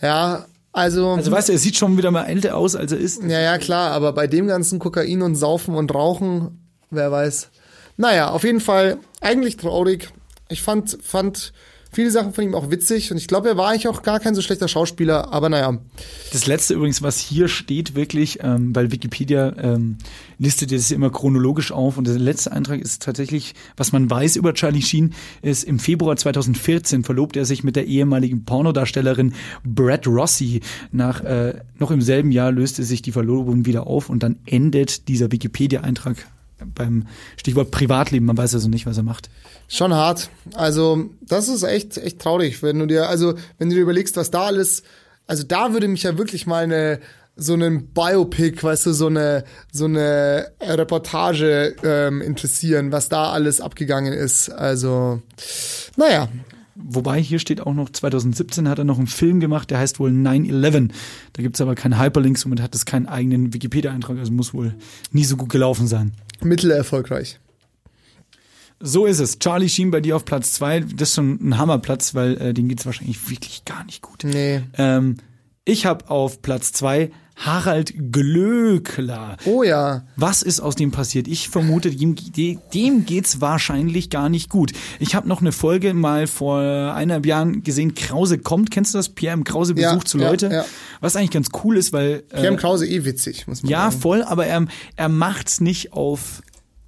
Ja, 0.00 0.46
also, 0.72 1.10
Also 1.12 1.30
weißt 1.30 1.48
du, 1.48 1.52
er 1.54 1.58
sieht 1.58 1.76
schon 1.76 1.96
wieder 1.96 2.10
mal 2.10 2.24
älter 2.24 2.56
aus, 2.56 2.76
als 2.76 2.92
er 2.92 2.98
ist. 2.98 3.22
ja, 3.22 3.40
ja, 3.40 3.58
klar, 3.58 3.92
aber 3.92 4.12
bei 4.12 4.26
dem 4.26 4.46
ganzen 4.46 4.78
Kokain 4.78 5.22
und 5.22 5.34
Saufen 5.34 5.74
und 5.74 5.92
Rauchen, 5.94 6.68
wer 6.90 7.10
weiß. 7.10 7.48
Naja, 7.96 8.30
auf 8.30 8.44
jeden 8.44 8.60
Fall 8.60 8.98
eigentlich 9.20 9.56
traurig. 9.56 10.10
Ich 10.48 10.62
fand, 10.62 10.98
fand 11.02 11.52
viele 11.90 12.10
Sachen 12.10 12.32
von 12.32 12.44
ihm 12.44 12.54
auch 12.54 12.70
witzig 12.70 13.10
und 13.10 13.16
ich 13.16 13.26
glaube, 13.26 13.48
er 13.48 13.56
war 13.56 13.68
eigentlich 13.68 13.88
auch 13.88 14.02
gar 14.02 14.20
kein 14.20 14.34
so 14.34 14.42
schlechter 14.42 14.68
Schauspieler, 14.68 15.32
aber 15.32 15.48
naja. 15.48 15.78
Das 16.32 16.46
letzte 16.46 16.74
übrigens, 16.74 17.02
was 17.02 17.18
hier 17.18 17.48
steht, 17.48 17.94
wirklich, 17.94 18.38
ähm, 18.42 18.74
weil 18.74 18.92
Wikipedia 18.92 19.54
ähm, 19.58 19.96
listet 20.38 20.72
das 20.72 20.90
immer 20.90 21.10
chronologisch 21.10 21.72
auf 21.72 21.98
und 21.98 22.06
der 22.06 22.18
letzte 22.18 22.52
Eintrag 22.52 22.80
ist 22.80 23.02
tatsächlich, 23.02 23.54
was 23.76 23.92
man 23.92 24.10
weiß 24.10 24.36
über 24.36 24.54
Charlie 24.54 24.82
Sheen, 24.82 25.14
ist 25.42 25.64
im 25.64 25.78
Februar 25.78 26.16
2014 26.16 27.04
verlobt 27.04 27.36
er 27.36 27.44
sich 27.44 27.64
mit 27.64 27.76
der 27.76 27.86
ehemaligen 27.86 28.44
Pornodarstellerin 28.44 29.34
Brad 29.64 30.06
Rossi. 30.06 30.60
Nach 30.92 31.22
äh, 31.22 31.54
noch 31.78 31.90
im 31.90 32.02
selben 32.02 32.32
Jahr 32.32 32.52
löste 32.52 32.84
sich 32.84 33.02
die 33.02 33.12
Verlobung 33.12 33.66
wieder 33.66 33.86
auf 33.86 34.08
und 34.10 34.22
dann 34.22 34.36
endet 34.46 35.08
dieser 35.08 35.32
Wikipedia-Eintrag 35.32 36.26
beim 36.74 37.06
Stichwort 37.36 37.70
Privatleben. 37.70 38.26
Man 38.26 38.36
weiß 38.36 38.54
also 38.54 38.68
nicht, 38.68 38.86
was 38.86 38.96
er 38.96 39.02
macht. 39.02 39.30
Schon 39.68 39.94
hart. 39.94 40.30
Also, 40.54 41.10
das 41.20 41.48
ist 41.48 41.62
echt, 41.62 41.96
echt 41.98 42.18
traurig, 42.18 42.62
wenn 42.62 42.78
du 42.78 42.86
dir, 42.86 43.08
also, 43.08 43.34
wenn 43.58 43.68
du 43.68 43.76
dir 43.76 43.82
überlegst, 43.82 44.16
was 44.16 44.30
da 44.30 44.44
alles, 44.44 44.82
also 45.26 45.42
da 45.44 45.72
würde 45.72 45.88
mich 45.88 46.04
ja 46.04 46.16
wirklich 46.18 46.46
mal 46.46 46.64
eine, 46.64 47.00
so 47.36 47.52
einen 47.52 47.88
Biopic, 47.88 48.62
weißt 48.62 48.86
du, 48.86 48.92
so 48.92 49.06
eine, 49.06 49.44
so 49.72 49.84
eine 49.84 50.48
Reportage 50.60 51.76
ähm, 51.84 52.20
interessieren, 52.20 52.90
was 52.90 53.08
da 53.08 53.30
alles 53.30 53.60
abgegangen 53.60 54.12
ist. 54.12 54.50
Also, 54.50 55.22
naja, 55.96 56.28
Wobei 56.80 57.20
hier 57.20 57.40
steht 57.40 57.60
auch 57.60 57.74
noch, 57.74 57.90
2017 57.90 58.68
hat 58.68 58.78
er 58.78 58.84
noch 58.84 58.98
einen 58.98 59.08
Film 59.08 59.40
gemacht, 59.40 59.68
der 59.70 59.78
heißt 59.78 59.98
wohl 59.98 60.10
9-11. 60.10 60.90
Da 61.32 61.42
gibt's 61.42 61.60
aber 61.60 61.74
keinen 61.74 61.98
Hyperlink, 61.98 62.38
somit 62.38 62.62
hat 62.62 62.72
es 62.74 62.84
keinen 62.84 63.06
eigenen 63.06 63.52
Wikipedia-Eintrag, 63.52 64.16
also 64.16 64.30
muss 64.30 64.54
wohl 64.54 64.74
nie 65.10 65.24
so 65.24 65.36
gut 65.36 65.48
gelaufen 65.48 65.88
sein. 65.88 66.12
Mittelerfolgreich. 66.44 67.38
So 68.80 69.06
ist 69.06 69.18
es. 69.18 69.38
Charlie 69.38 69.68
Sheen 69.68 69.90
bei 69.90 70.00
dir 70.00 70.14
auf 70.14 70.24
Platz 70.24 70.52
zwei. 70.52 70.80
Das 70.80 71.10
ist 71.10 71.14
schon 71.16 71.38
ein 71.40 71.58
Hammerplatz, 71.58 72.14
weil 72.14 72.40
äh, 72.40 72.54
dem 72.54 72.68
geht's 72.68 72.86
wahrscheinlich 72.86 73.28
wirklich 73.28 73.64
gar 73.64 73.84
nicht 73.84 74.02
gut. 74.02 74.22
Nee. 74.22 74.62
Ähm, 74.76 75.16
ich 75.68 75.84
habe 75.86 76.08
auf 76.10 76.40
Platz 76.40 76.72
zwei 76.72 77.10
Harald 77.36 77.92
Glöckler. 78.10 79.36
Oh 79.44 79.62
ja. 79.62 80.04
Was 80.16 80.42
ist 80.42 80.60
aus 80.60 80.74
dem 80.74 80.90
passiert? 80.90 81.28
Ich 81.28 81.48
vermute, 81.50 81.90
dem, 81.90 82.16
dem 82.74 83.04
geht's 83.06 83.40
wahrscheinlich 83.40 84.10
gar 84.10 84.28
nicht 84.28 84.48
gut. 84.48 84.72
Ich 84.98 85.14
habe 85.14 85.28
noch 85.28 85.40
eine 85.40 85.52
Folge 85.52 85.94
mal 85.94 86.26
vor 86.26 86.58
eineinhalb 86.58 87.26
Jahren 87.26 87.62
gesehen, 87.62 87.94
Krause 87.94 88.38
kommt. 88.38 88.70
Kennst 88.70 88.94
du 88.94 88.98
das? 88.98 89.10
Pierre 89.10 89.34
M. 89.34 89.44
Krause 89.44 89.74
Ja, 89.76 89.90
besucht 89.92 90.08
zu 90.08 90.18
ja, 90.18 90.30
Leute. 90.30 90.48
ja. 90.50 90.64
Was 91.00 91.14
eigentlich 91.14 91.30
ganz 91.30 91.48
cool 91.62 91.76
ist, 91.76 91.92
weil 91.92 92.22
Pierre 92.22 92.46
äh, 92.46 92.48
M. 92.48 92.56
Krause 92.56 92.88
eh 92.88 93.04
witzig, 93.04 93.46
muss 93.46 93.62
man 93.62 93.70
ja, 93.70 93.90
sagen. 93.90 94.00
voll, 94.02 94.22
aber 94.22 94.46
er, 94.46 94.66
er 94.96 95.08
macht's 95.08 95.60
nicht 95.60 95.92
auf. 95.92 96.42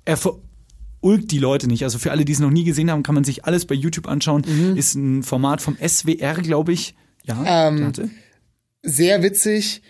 Er 0.04 0.16
verulgt 0.16 1.30
die 1.30 1.38
Leute 1.38 1.68
nicht. 1.68 1.84
Also 1.84 1.98
für 1.98 2.10
alle, 2.10 2.24
die 2.24 2.32
es 2.32 2.40
noch 2.40 2.50
nie 2.50 2.64
gesehen 2.64 2.90
haben, 2.90 3.02
kann 3.04 3.14
man 3.14 3.24
sich 3.24 3.44
alles 3.44 3.66
bei 3.66 3.74
YouTube 3.74 4.08
anschauen. 4.08 4.42
Ist 4.74 4.94
ein 4.96 5.22
Format 5.22 5.60
vom 5.62 5.76
SWR, 5.76 6.34
glaube 6.42 6.72
ich. 6.72 6.94
Ja, 7.24 7.68
Ähm. 7.68 7.92
Sehr 8.82 9.22
witzig. 9.22 9.82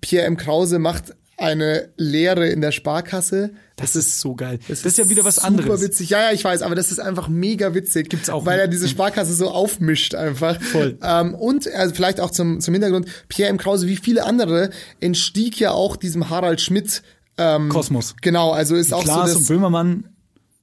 Pierre 0.00 0.26
M. 0.26 0.36
Krause 0.36 0.78
macht 0.78 1.14
eine 1.36 1.88
Lehre 1.96 2.48
in 2.48 2.60
der 2.60 2.70
Sparkasse. 2.70 3.52
Das 3.76 3.96
ist 3.96 4.20
so 4.20 4.34
geil. 4.34 4.58
Das, 4.68 4.84
ist 4.84 4.98
ja 4.98 5.08
wieder 5.08 5.24
was 5.24 5.38
anderes. 5.38 5.70
Super 5.70 5.80
witzig. 5.82 6.10
Ja, 6.10 6.20
ja, 6.20 6.32
ich 6.32 6.44
weiß, 6.44 6.60
aber 6.60 6.74
das 6.74 6.92
ist 6.92 6.98
einfach 6.98 7.28
mega 7.28 7.72
witzig. 7.74 8.10
Gibt's 8.10 8.28
auch 8.28 8.44
Weil 8.44 8.56
mit- 8.58 8.60
er 8.66 8.68
diese 8.68 8.88
Sparkasse 8.88 9.32
so 9.32 9.48
aufmischt 9.50 10.14
einfach. 10.14 10.60
Voll. 10.60 10.98
Ähm, 11.02 11.34
und 11.34 11.66
also 11.72 11.94
vielleicht 11.94 12.20
auch 12.20 12.30
zum, 12.30 12.60
zum 12.60 12.74
Hintergrund, 12.74 13.06
Pierre 13.28 13.48
M. 13.50 13.56
Krause, 13.56 13.86
wie 13.86 13.96
viele 13.96 14.24
andere, 14.26 14.68
entstieg 15.00 15.58
ja 15.58 15.70
auch 15.70 15.96
diesem 15.96 16.28
Harald 16.28 16.60
Schmidt. 16.60 17.02
Ähm, 17.38 17.70
Kosmos. 17.70 18.16
Genau, 18.20 18.50
also 18.52 18.76
ist 18.76 18.92
auch 18.92 19.04
Klaas 19.04 19.30
so 19.30 19.36
und 19.38 19.42
das. 19.44 19.48
Böhmermann. 19.48 20.09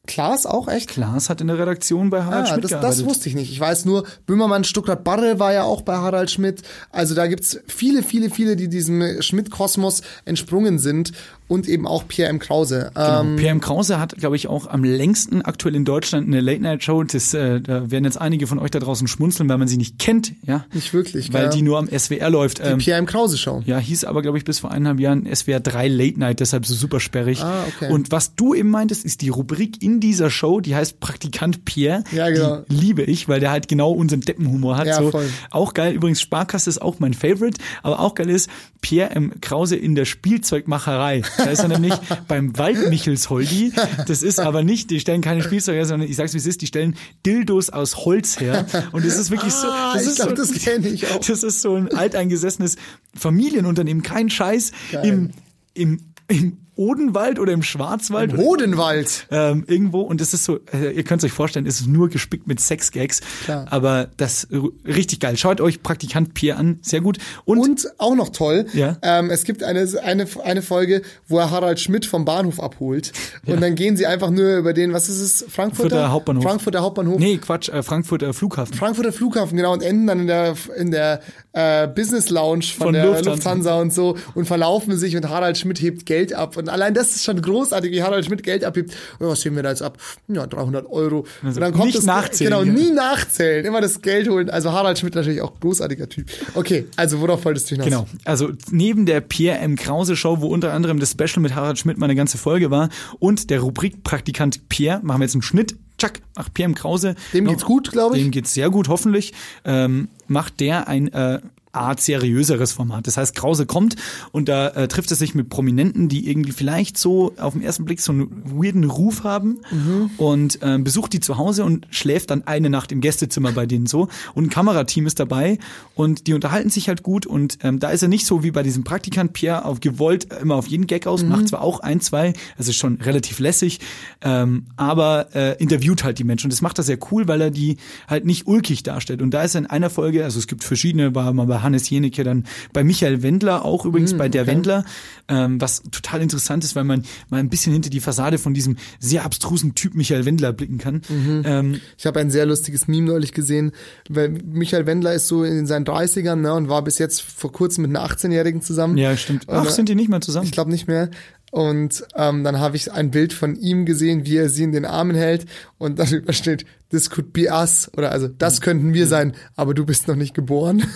Klaas 0.07 0.45
auch 0.47 0.67
echt? 0.67 0.89
Klaas 0.89 1.29
hat 1.29 1.41
in 1.41 1.47
der 1.47 1.59
Redaktion 1.59 2.09
bei 2.09 2.23
Harald 2.23 2.45
Ah, 2.45 2.47
Schmidt 2.47 2.63
das, 2.63 2.71
gearbeitet. 2.71 2.99
das 2.99 3.05
wusste 3.05 3.29
ich 3.29 3.35
nicht. 3.35 3.51
Ich 3.51 3.59
weiß 3.59 3.85
nur, 3.85 4.03
Böhmermann 4.25 4.63
Stuttgart 4.63 5.03
Barre 5.03 5.39
war 5.39 5.53
ja 5.53 5.63
auch 5.63 5.81
bei 5.83 5.95
Harald 5.97 6.31
Schmidt. 6.31 6.63
Also 6.91 7.13
da 7.13 7.27
gibt's 7.27 7.59
viele, 7.67 8.01
viele, 8.01 8.29
viele, 8.31 8.55
die 8.55 8.67
diesem 8.69 9.21
Schmidt-Kosmos 9.21 10.01
entsprungen 10.25 10.79
sind 10.79 11.11
und 11.47 11.67
eben 11.67 11.87
auch 11.87 12.07
Pierre 12.07 12.29
M. 12.29 12.39
Krause. 12.39 12.91
Genau. 12.93 13.21
Ähm, 13.21 13.35
PM 13.37 13.61
Krause 13.61 13.99
hat, 13.99 14.15
glaube 14.17 14.35
ich, 14.35 14.47
auch 14.47 14.67
am 14.67 14.83
längsten 14.83 15.41
aktuell 15.41 15.75
in 15.75 15.85
Deutschland 15.85 16.27
eine 16.27 16.41
Late-Night-Show. 16.41 17.03
Das, 17.03 17.33
äh, 17.33 17.61
da 17.61 17.89
werden 17.89 18.05
jetzt 18.05 18.19
einige 18.19 18.47
von 18.47 18.59
euch 18.59 18.71
da 18.71 18.79
draußen 18.79 19.07
schmunzeln, 19.07 19.47
weil 19.49 19.57
man 19.57 19.67
sie 19.67 19.77
nicht 19.77 19.97
kennt, 19.99 20.33
ja. 20.45 20.65
Nicht 20.73 20.93
wirklich, 20.93 21.31
Weil 21.31 21.43
gell? 21.43 21.57
die 21.57 21.61
nur 21.61 21.77
am 21.77 21.87
SWR 21.87 22.29
läuft. 22.29 22.59
Ähm, 22.63 22.79
Pierre 22.79 22.99
M. 22.99 23.05
Krause 23.05 23.37
Show. 23.37 23.61
ja, 23.65 23.77
hieß 23.77 24.03
aber, 24.03 24.21
glaube 24.21 24.37
ich, 24.37 24.43
bis 24.43 24.59
vor 24.59 24.71
eineinhalb 24.71 24.99
Jahren 24.99 25.27
SWR 25.33 25.59
3 25.59 25.87
Late 25.87 26.19
Night, 26.19 26.39
deshalb 26.39 26.65
so 26.65 26.73
super 26.73 26.99
sperrig. 26.99 27.41
Ah, 27.41 27.63
okay. 27.67 27.91
Und 27.91 28.11
was 28.11 28.35
du 28.35 28.53
eben 28.53 28.69
meintest, 28.69 29.05
ist 29.05 29.21
die 29.21 29.29
Rubrik 29.29 29.81
in 29.81 29.99
dieser 29.99 30.29
Show, 30.29 30.59
die 30.59 30.75
heißt 30.75 30.99
Praktikant 30.99 31.65
Pierre. 31.65 32.03
Ja, 32.11 32.29
genau. 32.29 32.63
Die 32.69 32.75
liebe 32.75 33.03
ich, 33.03 33.29
weil 33.29 33.39
der 33.39 33.51
halt 33.51 33.67
genau 33.67 33.91
unseren 33.91 34.21
Deppenhumor 34.21 34.77
hat. 34.77 34.87
Ja, 34.87 34.97
so. 35.01 35.11
voll. 35.11 35.29
Auch 35.51 35.73
geil. 35.73 35.93
Übrigens, 35.93 36.21
Sparkasse 36.21 36.69
ist 36.69 36.81
auch 36.81 36.99
mein 36.99 37.13
Favorite. 37.13 37.57
Aber 37.83 37.99
auch 37.99 38.15
geil 38.15 38.29
ist 38.29 38.49
Pierre 38.81 39.11
M. 39.11 39.33
Krause 39.41 39.75
in 39.75 39.95
der 39.95 40.05
Spielzeugmacherei. 40.05 41.21
Da 41.37 41.45
ist 41.45 41.59
er 41.59 41.67
nämlich 41.67 41.93
beim 42.27 42.57
Waldmichelsholdi. 42.57 43.73
Das 44.07 44.23
ist 44.23 44.39
aber 44.39 44.63
nicht, 44.63 44.89
die 44.91 44.99
stellen 44.99 45.21
keine 45.21 45.43
Spielzeuge 45.43 45.77
her, 45.77 45.85
sondern 45.85 46.09
ich 46.09 46.15
sag's 46.15 46.33
wie 46.33 46.37
es 46.37 46.45
ist, 46.45 46.61
die 46.61 46.67
stellen 46.67 46.95
Dildos 47.25 47.69
aus 47.69 47.97
Holz 48.05 48.39
her. 48.39 48.65
Und 48.91 49.05
es 49.05 49.17
ist 49.17 49.31
wirklich 49.31 49.53
so. 49.53 49.67
Ah, 49.67 49.93
Das 49.93 50.03
ich 50.03 50.09
ist 50.09 50.15
glaub, 50.17 50.29
so, 50.29 50.35
das 50.35 50.53
kenne 50.53 50.87
ich 50.87 51.07
auch. 51.07 51.19
Das 51.19 51.43
ist 51.43 51.61
so 51.61 51.75
ein 51.75 51.91
alteingesessenes 51.93 52.75
Familienunternehmen, 53.15 54.03
kein 54.03 54.29
Scheiß. 54.29 54.71
Im, 55.03 55.31
im, 55.73 55.99
im 56.27 56.57
Odenwald 56.77 57.39
oder 57.39 57.51
im 57.51 57.63
Schwarzwald. 57.63 58.33
Im 58.33 58.37
Hodenwald. 58.39 59.27
Ähm, 59.31 59.65
irgendwo. 59.67 60.01
Und 60.01 60.21
es 60.21 60.33
ist 60.33 60.45
so, 60.45 60.59
äh, 60.73 60.91
ihr 60.95 61.03
könnt 61.03 61.21
es 61.23 61.25
euch 61.25 61.33
vorstellen, 61.33 61.65
es 61.65 61.81
ist 61.81 61.87
nur 61.87 62.07
gespickt 62.09 62.47
mit 62.47 62.59
Sexgags. 62.59 63.21
Klar. 63.43 63.65
Aber 63.69 64.07
das 64.17 64.45
äh, 64.45 64.59
richtig 64.85 65.19
geil. 65.19 65.37
Schaut 65.37 65.59
euch 65.59 65.83
Praktikant 65.83 66.33
Pierre 66.33 66.57
an. 66.57 66.79
Sehr 66.81 67.01
gut. 67.01 67.17
Und, 67.45 67.59
Und 67.59 67.87
auch 67.97 68.15
noch 68.15 68.29
toll, 68.29 68.67
Ja. 68.73 68.97
ähm, 69.01 69.29
es 69.29 69.43
gibt 69.43 69.63
eine, 69.63 69.87
eine, 70.03 70.27
eine 70.43 70.61
Folge, 70.61 71.01
wo 71.27 71.39
er 71.39 71.51
Harald 71.51 71.79
Schmidt 71.79 72.05
vom 72.05 72.25
Bahnhof 72.25 72.59
abholt. 72.61 73.11
Und 73.45 73.61
dann 73.61 73.75
gehen 73.75 73.97
sie 73.97 74.05
einfach 74.05 74.29
nur 74.29 74.57
über 74.57 74.73
den, 74.73 74.93
was 74.93 75.09
ist 75.09 75.19
es, 75.19 75.45
Frankfurter? 75.49 75.89
Frankfurter 75.89 76.11
Hauptbahnhof. 76.11 76.43
Frankfurter 76.43 76.81
Hauptbahnhof. 76.81 77.19
nee, 77.19 77.37
Quatsch, 77.37 77.69
äh, 77.69 77.81
Frankfurter 77.83 78.33
Flughafen. 78.33 78.73
Frankfurter 78.75 79.11
Flughafen, 79.11 79.57
genau, 79.57 79.73
und 79.73 79.81
enden 79.81 80.07
dann 80.07 80.19
in 80.21 80.27
der, 80.27 80.55
in 80.77 80.91
der 80.91 81.21
äh, 81.53 81.87
Business 81.87 82.29
Lounge 82.29 82.63
von, 82.63 82.87
Von 82.87 82.93
der 82.93 83.05
Lufthansa. 83.05 83.31
Lufthansa. 83.31 83.81
und 83.81 83.93
so 83.93 84.17
und 84.35 84.45
verlaufen 84.45 84.95
sich 84.97 85.15
und 85.15 85.27
Harald 85.29 85.57
Schmidt 85.57 85.81
hebt 85.81 86.05
Geld 86.05 86.33
ab. 86.33 86.55
Und 86.57 86.66
allein 86.69 86.93
das 86.93 87.15
ist 87.15 87.23
schon 87.23 87.41
großartig, 87.41 87.91
wie 87.91 88.01
Harald 88.03 88.25
Schmidt 88.25 88.43
Geld 88.43 88.63
abhebt. 88.63 88.95
Und 89.19 89.27
was 89.27 89.43
heben 89.45 89.55
wir 89.55 89.63
da 89.63 89.69
jetzt 89.69 89.81
ab? 89.81 89.97
Ja, 90.27 90.45
300 90.47 90.85
Euro. 90.89 91.25
und 91.43 91.59
dann 91.59 91.71
kommt 91.73 91.85
nicht 91.85 91.97
das, 91.97 92.05
nachzählen, 92.05 92.51
Genau, 92.51 92.63
ja. 92.63 92.71
nie 92.71 92.91
nachzählen, 92.91 93.65
immer 93.65 93.81
das 93.81 94.01
Geld 94.01 94.29
holen. 94.29 94.49
Also 94.49 94.71
Harald 94.71 94.99
Schmidt 94.99 95.15
natürlich 95.15 95.41
auch 95.41 95.59
großartiger 95.59 96.09
Typ. 96.09 96.27
Okay, 96.55 96.85
also 96.95 97.19
worauf 97.21 97.45
wolltest 97.45 97.69
du 97.71 97.75
hinaus? 97.75 97.85
Genau. 97.87 98.07
Also 98.25 98.51
neben 98.71 99.05
der 99.05 99.21
Pierre 99.21 99.59
M. 99.59 99.75
Krause 99.75 100.15
Show, 100.15 100.41
wo 100.41 100.47
unter 100.47 100.73
anderem 100.73 100.99
das 100.99 101.11
Special 101.11 101.39
mit 101.41 101.55
Harald 101.55 101.77
Schmidt 101.79 101.97
mal 101.97 102.05
eine 102.05 102.15
ganze 102.15 102.37
Folge 102.37 102.71
war 102.71 102.89
und 103.19 103.49
der 103.49 103.59
Rubrik 103.61 104.03
Praktikant 104.03 104.69
Pierre, 104.69 104.99
machen 105.03 105.19
wir 105.21 105.25
jetzt 105.25 105.35
einen 105.35 105.41
Schnitt. 105.41 105.75
Tschack, 105.97 106.19
ach, 106.35 106.49
Pierre 106.53 106.69
M. 106.69 106.75
Krause. 106.75 107.15
Dem 107.33 107.45
geht's 107.45 107.65
gut, 107.65 107.91
glaube 107.91 108.15
ich. 108.17 108.23
Dem 108.23 108.29
geht's 108.31 108.53
sehr 108.53 108.69
gut, 108.69 108.87
hoffentlich. 108.87 109.33
Ähm, 109.65 110.09
macht 110.27 110.59
der 110.59 110.87
ein 110.87 111.11
äh, 111.11 111.39
Art 111.71 112.01
seriöseres 112.01 112.71
Format. 112.71 113.07
Das 113.07 113.17
heißt, 113.17 113.35
Krause 113.35 113.65
kommt 113.65 113.95
und 114.31 114.49
da 114.49 114.69
äh, 114.69 114.87
trifft 114.87 115.11
es 115.11 115.19
sich 115.19 115.35
mit 115.35 115.49
Prominenten, 115.49 116.09
die 116.09 116.29
irgendwie 116.29 116.51
vielleicht 116.51 116.97
so 116.97 117.33
auf 117.37 117.53
den 117.53 117.61
ersten 117.61 117.85
Blick 117.85 118.01
so 118.01 118.11
einen 118.11 118.29
weirden 118.45 118.83
Ruf 118.85 119.23
haben 119.23 119.59
Mhm. 119.71 120.09
und 120.17 120.59
ähm, 120.61 120.83
besucht 120.83 121.13
die 121.13 121.19
zu 121.19 121.37
Hause 121.37 121.63
und 121.65 121.87
schläft 121.89 122.31
dann 122.31 122.45
eine 122.47 122.69
Nacht 122.69 122.91
im 122.91 123.01
Gästezimmer 123.01 123.51
bei 123.51 123.65
denen 123.65 123.85
so. 123.85 124.07
Und 124.33 124.45
ein 124.45 124.49
Kamerateam 124.49 125.05
ist 125.07 125.19
dabei 125.19 125.57
und 125.95 126.27
die 126.27 126.33
unterhalten 126.33 126.69
sich 126.69 126.87
halt 126.87 127.03
gut 127.03 127.25
und 127.25 127.59
ähm, 127.63 127.79
da 127.79 127.89
ist 127.89 128.01
er 128.01 128.07
nicht 128.07 128.25
so 128.25 128.43
wie 128.43 128.51
bei 128.51 128.63
diesem 128.63 128.83
Praktikant 128.83 129.33
Pierre 129.33 129.65
auf 129.65 129.79
gewollt 129.79 130.31
äh, 130.31 130.39
immer 130.41 130.55
auf 130.55 130.67
jeden 130.67 130.87
Gag 130.87 131.05
aus, 131.07 131.23
Mhm. 131.23 131.29
macht 131.29 131.47
zwar 131.49 131.61
auch 131.61 131.79
ein, 131.81 131.99
zwei, 132.01 132.33
also 132.57 132.69
ist 132.71 132.77
schon 132.77 132.95
relativ 133.01 133.39
lässig, 133.39 133.79
ähm, 134.21 134.65
aber 134.75 135.27
äh, 135.35 135.57
interviewt 135.61 136.03
halt 136.03 136.19
die 136.19 136.23
Menschen 136.23 136.47
und 136.47 136.53
das 136.53 136.61
macht 136.61 136.77
er 136.79 136.83
sehr 136.83 136.97
cool, 137.11 137.27
weil 137.27 137.41
er 137.41 137.51
die 137.51 137.77
halt 138.07 138.25
nicht 138.25 138.47
ulkig 138.47 138.83
darstellt. 138.83 139.21
Und 139.21 139.31
da 139.31 139.43
ist 139.43 139.55
er 139.55 139.59
in 139.59 139.65
einer 139.67 139.89
Folge, 139.89 140.23
also 140.23 140.39
es 140.39 140.47
gibt 140.47 140.63
verschiedene, 140.63 141.13
war 141.15 141.33
mal 141.33 141.45
bei 141.45 141.56
Hannes 141.63 141.89
Jenecke, 141.89 142.23
dann 142.23 142.45
bei 142.73 142.83
Michael 142.83 143.23
Wendler 143.23 143.65
auch 143.65 143.85
übrigens 143.85 144.13
Mhm, 144.13 144.17
bei 144.17 144.29
der 144.29 144.47
Wendler, 144.47 144.85
ähm, 145.27 145.59
was 145.61 145.81
total 145.91 146.21
interessant 146.21 146.63
ist, 146.63 146.75
weil 146.75 146.83
man 146.83 147.03
mal 147.29 147.39
ein 147.39 147.49
bisschen 147.49 147.73
hinter 147.73 147.89
die 147.89 147.99
Fassade 147.99 148.37
von 148.37 148.53
diesem 148.53 148.77
sehr 148.99 149.25
abstrusen 149.25 149.75
Typ 149.75 149.95
Michael 149.95 150.25
Wendler 150.25 150.53
blicken 150.53 150.77
kann. 150.77 151.01
Mhm. 151.09 151.41
Ähm, 151.45 151.81
Ich 151.97 152.05
habe 152.05 152.19
ein 152.19 152.31
sehr 152.31 152.45
lustiges 152.45 152.87
Meme 152.87 153.07
neulich 153.07 153.31
gesehen, 153.33 153.71
weil 154.09 154.29
Michael 154.29 154.85
Wendler 154.85 155.13
ist 155.13 155.27
so 155.27 155.43
in 155.43 155.65
seinen 155.67 155.85
30ern 155.85 156.35
ne, 156.35 156.53
und 156.53 156.69
war 156.69 156.83
bis 156.83 156.97
jetzt 156.97 157.21
vor 157.21 157.51
kurzem 157.51 157.83
mit 157.83 157.95
einer 157.95 158.05
18-Jährigen 158.09 158.61
zusammen. 158.61 158.97
ja, 158.97 159.15
stimmt. 159.17 159.45
Ach, 159.47 159.61
Und, 159.63 159.71
sind 159.71 159.89
die 159.89 159.95
nicht 159.95 160.09
mehr 160.09 160.21
zusammen? 160.21 160.45
Ich 160.45 160.51
glaube 160.51 160.71
nicht 160.71 160.87
mehr. 160.87 161.09
Und 161.49 162.03
ähm, 162.15 162.43
dann 162.43 162.59
habe 162.59 162.75
ich 162.75 162.91
ein 162.91 163.09
Bild 163.09 163.31
von 163.31 163.55
ihm 163.55 163.85
gesehen, 163.85 164.25
wie 164.25 164.35
er 164.35 164.49
sie 164.49 164.63
in 164.63 164.73
den 164.73 164.83
Armen 164.83 165.15
hält 165.15 165.45
und 165.77 165.97
darüber 165.97 166.33
steht, 166.33 166.65
this 166.91 167.09
could 167.09 167.31
be 167.31 167.47
us 167.49 167.89
oder 167.95 168.11
also 168.11 168.27
das 168.27 168.59
könnten 168.59 168.93
wir 168.93 169.07
sein, 169.07 169.33
aber 169.55 169.73
du 169.73 169.85
bist 169.85 170.09
noch 170.09 170.15
nicht 170.17 170.33
geboren. 170.33 170.83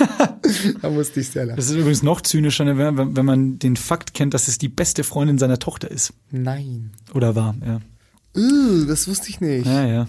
da 0.82 0.90
musste 0.90 1.20
ich 1.20 1.28
sehr 1.28 1.46
lachen. 1.46 1.56
Das 1.56 1.66
ist 1.66 1.76
übrigens 1.76 2.02
noch 2.02 2.20
zynischer, 2.20 2.64
ne, 2.64 2.76
wenn, 2.78 3.16
wenn 3.16 3.26
man 3.26 3.58
den 3.58 3.76
Fakt 3.76 4.14
kennt, 4.14 4.34
dass 4.34 4.48
es 4.48 4.58
die 4.58 4.68
beste 4.68 5.04
Freundin 5.04 5.38
seiner 5.38 5.58
Tochter 5.58 5.90
ist. 5.90 6.12
Nein. 6.30 6.90
Oder 7.14 7.34
war, 7.34 7.54
ja. 7.64 7.80
Uh, 8.36 8.84
das 8.86 9.08
wusste 9.08 9.28
ich 9.28 9.40
nicht. 9.40 9.66
Ja, 9.66 9.86
ja. 9.86 10.06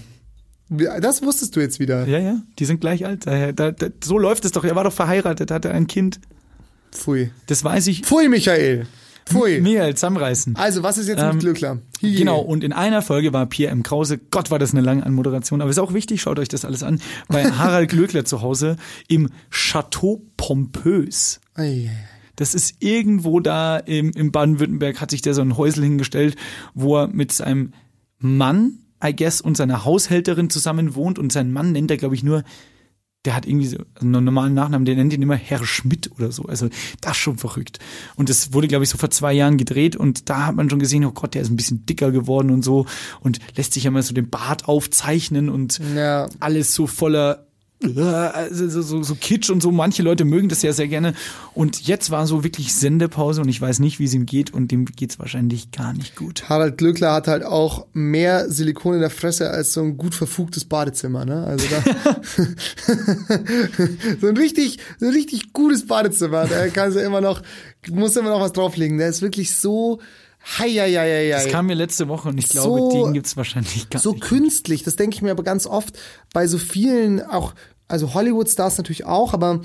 Das 0.69 1.21
wusstest 1.21 1.55
du 1.55 1.59
jetzt 1.59 1.79
wieder. 1.79 2.07
Ja, 2.07 2.19
ja, 2.19 2.41
die 2.57 2.65
sind 2.65 2.81
gleich 2.81 3.05
alt. 3.05 3.27
Daher, 3.27 3.53
da, 3.53 3.71
da, 3.71 3.87
so 4.03 4.17
läuft 4.17 4.45
es 4.45 4.51
doch. 4.51 4.63
Er 4.63 4.75
war 4.75 4.83
doch 4.83 4.93
verheiratet, 4.93 5.51
hatte 5.51 5.71
ein 5.71 5.87
Kind. 5.87 6.19
Pfui. 6.91 7.31
Das 7.47 7.63
weiß 7.63 7.87
ich. 7.87 8.03
Pfui, 8.03 8.29
Michael. 8.29 8.87
Pfui. 9.25 9.61
Mehr 9.61 9.83
als 9.83 9.99
zusammenreißen. 9.99 10.55
Also, 10.55 10.83
was 10.83 10.97
ist 10.97 11.07
jetzt 11.07 11.21
Ähm, 11.21 11.31
mit 11.33 11.39
Glückler? 11.39 11.79
Hygiene. 11.99 12.19
Genau, 12.19 12.39
und 12.39 12.63
in 12.63 12.73
einer 12.73 13.01
Folge 13.01 13.33
war 13.33 13.45
Pierre 13.45 13.71
M. 13.71 13.83
Krause, 13.83 14.17
Gott 14.17 14.51
war 14.51 14.59
das 14.59 14.71
eine 14.71 14.81
lange 14.81 15.05
Anmoderation, 15.05 15.61
aber 15.61 15.69
ist 15.69 15.79
auch 15.79 15.93
wichtig, 15.93 16.21
schaut 16.21 16.39
euch 16.39 16.49
das 16.49 16.65
alles 16.65 16.83
an, 16.83 16.99
bei 17.27 17.43
Harald 17.51 17.89
Glöckler 17.89 18.25
zu 18.25 18.41
Hause 18.41 18.75
im 19.07 19.29
Chateau 19.49 20.21
ei, 20.45 21.07
ei. 21.55 21.89
Das 22.35 22.55
ist 22.55 22.75
irgendwo 22.79 23.39
da 23.39 23.77
im, 23.77 24.11
im 24.11 24.31
Baden-Württemberg, 24.31 24.99
hat 24.99 25.11
sich 25.11 25.21
der 25.21 25.33
so 25.33 25.41
ein 25.41 25.55
Häusel 25.55 25.83
hingestellt, 25.83 26.35
wo 26.73 26.97
er 26.97 27.07
mit 27.07 27.31
seinem 27.31 27.73
Mann, 28.19 28.79
I 29.03 29.15
guess, 29.15 29.39
und 29.41 29.55
seiner 29.55 29.85
Haushälterin 29.85 30.49
zusammen 30.49 30.95
wohnt 30.95 31.19
und 31.19 31.31
sein 31.31 31.51
Mann 31.51 31.71
nennt 31.71 31.91
er, 31.91 31.97
glaube 31.97 32.15
ich, 32.15 32.23
nur, 32.23 32.43
der 33.25 33.35
hat 33.35 33.45
irgendwie 33.45 33.67
so 33.67 33.77
einen 34.01 34.23
normalen 34.23 34.53
Nachnamen, 34.53 34.85
der 34.85 34.95
nennt 34.95 35.13
ihn 35.13 35.21
immer 35.21 35.35
Herr 35.35 35.65
Schmidt 35.65 36.11
oder 36.17 36.31
so. 36.31 36.43
Also 36.43 36.67
das 37.01 37.13
ist 37.13 37.17
schon 37.17 37.37
verrückt. 37.37 37.79
Und 38.15 38.29
das 38.29 38.53
wurde, 38.53 38.67
glaube 38.67 38.83
ich, 38.83 38.89
so 38.89 38.97
vor 38.97 39.09
zwei 39.11 39.31
Jahren 39.33 39.57
gedreht 39.57 39.95
und 39.95 40.29
da 40.29 40.45
hat 40.47 40.55
man 40.55 40.69
schon 40.69 40.79
gesehen, 40.79 41.05
oh 41.05 41.11
Gott, 41.11 41.33
der 41.33 41.41
ist 41.41 41.49
ein 41.49 41.55
bisschen 41.55 41.85
dicker 41.85 42.11
geworden 42.11 42.51
und 42.51 42.63
so 42.63 42.85
und 43.21 43.39
lässt 43.55 43.73
sich 43.73 43.85
ja 43.85 43.91
mal 43.91 44.03
so 44.03 44.13
den 44.13 44.29
Bart 44.29 44.67
aufzeichnen 44.67 45.49
und 45.49 45.79
Ja. 45.95 46.27
alles 46.39 46.73
so 46.73 46.85
voller 46.87 47.47
also 47.83 48.69
so, 48.69 48.81
so, 48.81 49.03
so 49.03 49.15
Kitsch 49.15 49.49
und 49.49 49.61
so. 49.61 49.71
Manche 49.71 50.03
Leute 50.03 50.25
mögen 50.25 50.49
das 50.49 50.61
ja 50.61 50.73
sehr 50.73 50.87
gerne. 50.87 51.13
Und 51.53 51.81
jetzt 51.87 52.11
war 52.11 52.27
so 52.27 52.43
wirklich 52.43 52.73
Sendepause 52.73 53.41
und 53.41 53.49
ich 53.49 53.59
weiß 53.61 53.79
nicht, 53.79 53.99
wie 53.99 54.05
es 54.05 54.13
ihm 54.13 54.25
geht 54.25 54.53
und 54.53 54.71
dem 54.71 54.85
geht's 54.85 55.19
wahrscheinlich 55.19 55.71
gar 55.71 55.93
nicht 55.93 56.15
gut. 56.15 56.49
Harald 56.49 56.77
Glöckler 56.77 57.13
hat 57.13 57.27
halt 57.27 57.43
auch 57.43 57.85
mehr 57.93 58.49
Silikon 58.49 58.95
in 58.95 58.99
der 59.01 59.09
Fresse 59.09 59.49
als 59.49 59.73
so 59.73 59.81
ein 59.81 59.97
gut 59.97 60.15
verfugtes 60.15 60.65
Badezimmer, 60.65 61.25
ne? 61.25 61.43
Also 61.45 61.65
da 61.69 61.83
so 64.21 64.27
ein 64.27 64.37
richtig, 64.37 64.79
so 64.99 65.07
ein 65.07 65.13
richtig 65.13 65.53
gutes 65.53 65.85
Badezimmer. 65.87 66.45
Da 66.47 66.67
kannst 66.69 66.97
du 66.97 67.01
immer 67.01 67.21
noch, 67.21 67.41
muss 67.89 68.15
immer 68.15 68.29
noch 68.29 68.41
was 68.41 68.53
drauflegen. 68.53 68.97
Der 68.97 69.09
ist 69.09 69.21
wirklich 69.21 69.55
so, 69.55 69.99
hei, 70.57 70.69
hei, 70.69 70.91
hei, 70.93 71.25
hei, 71.25 71.29
Das 71.31 71.47
kam 71.49 71.67
mir 71.67 71.75
letzte 71.75 72.07
Woche 72.07 72.29
und 72.29 72.37
ich 72.37 72.49
glaube, 72.49 72.79
So- 72.79 73.05
den 73.05 73.13
gibt's 73.13 73.37
wahrscheinlich 73.37 73.89
gar 73.89 74.01
so 74.01 74.11
nicht. 74.11 74.23
künstlich. 74.23 74.83
Das 74.83 74.95
denke 74.95 75.15
ich 75.15 75.21
mir 75.21 75.31
aber 75.31 75.43
ganz 75.43 75.65
oft 75.65 75.97
bei 76.33 76.47
so 76.47 76.57
vielen, 76.57 77.21
auch, 77.21 77.53
also 77.87 78.13
Hollywood-Stars 78.13 78.77
natürlich 78.77 79.05
auch, 79.05 79.33
aber 79.33 79.61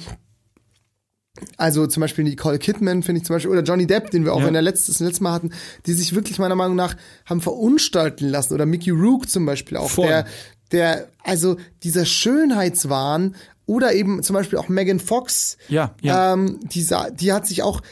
also 1.57 1.87
zum 1.87 2.01
Beispiel 2.01 2.25
Nicole 2.25 2.59
Kidman, 2.59 3.03
finde 3.03 3.21
ich 3.21 3.27
zum 3.27 3.37
Beispiel, 3.37 3.51
oder 3.53 3.63
Johnny 3.63 3.87
Depp, 3.87 4.11
den 4.11 4.25
wir 4.25 4.35
auch 4.35 4.41
Ja. 4.41 4.49
in 4.49 4.55
der 4.55 4.63
letzten, 4.63 4.93
das 4.93 5.01
letzte 5.01 5.23
Mal 5.23 5.33
hatten, 5.33 5.51
die 5.87 5.93
sich 5.93 6.15
wirklich 6.15 6.39
meiner 6.39 6.57
Meinung 6.57 6.75
nach 6.77 6.97
haben 7.27 7.41
verunstalten 7.41 8.29
lassen. 8.29 8.55
Oder 8.55 8.67
Mickey 8.67 8.91
Rourke 8.91 9.29
zum 9.29 9.47
Beispiel 9.47 9.77
auch, 9.77 9.89
Voll. 9.91 10.09
der, 10.09 10.27
der, 10.73 11.09
also 11.23 11.57
dieser 11.85 12.05
Schönheitswahn 12.05 13.37
oder 13.67 13.93
eben 13.93 14.23
zum 14.23 14.35
Beispiel 14.35 14.59
auch 14.59 14.69
Megan 14.69 14.99
Fox, 14.99 15.59
Ja, 15.69 15.95
ja. 16.01 16.33
ähm, 16.33 16.59
die, 16.73 16.87
die 17.21 17.33
hat 17.33 17.47
sich 17.47 17.63
auch 17.63 17.83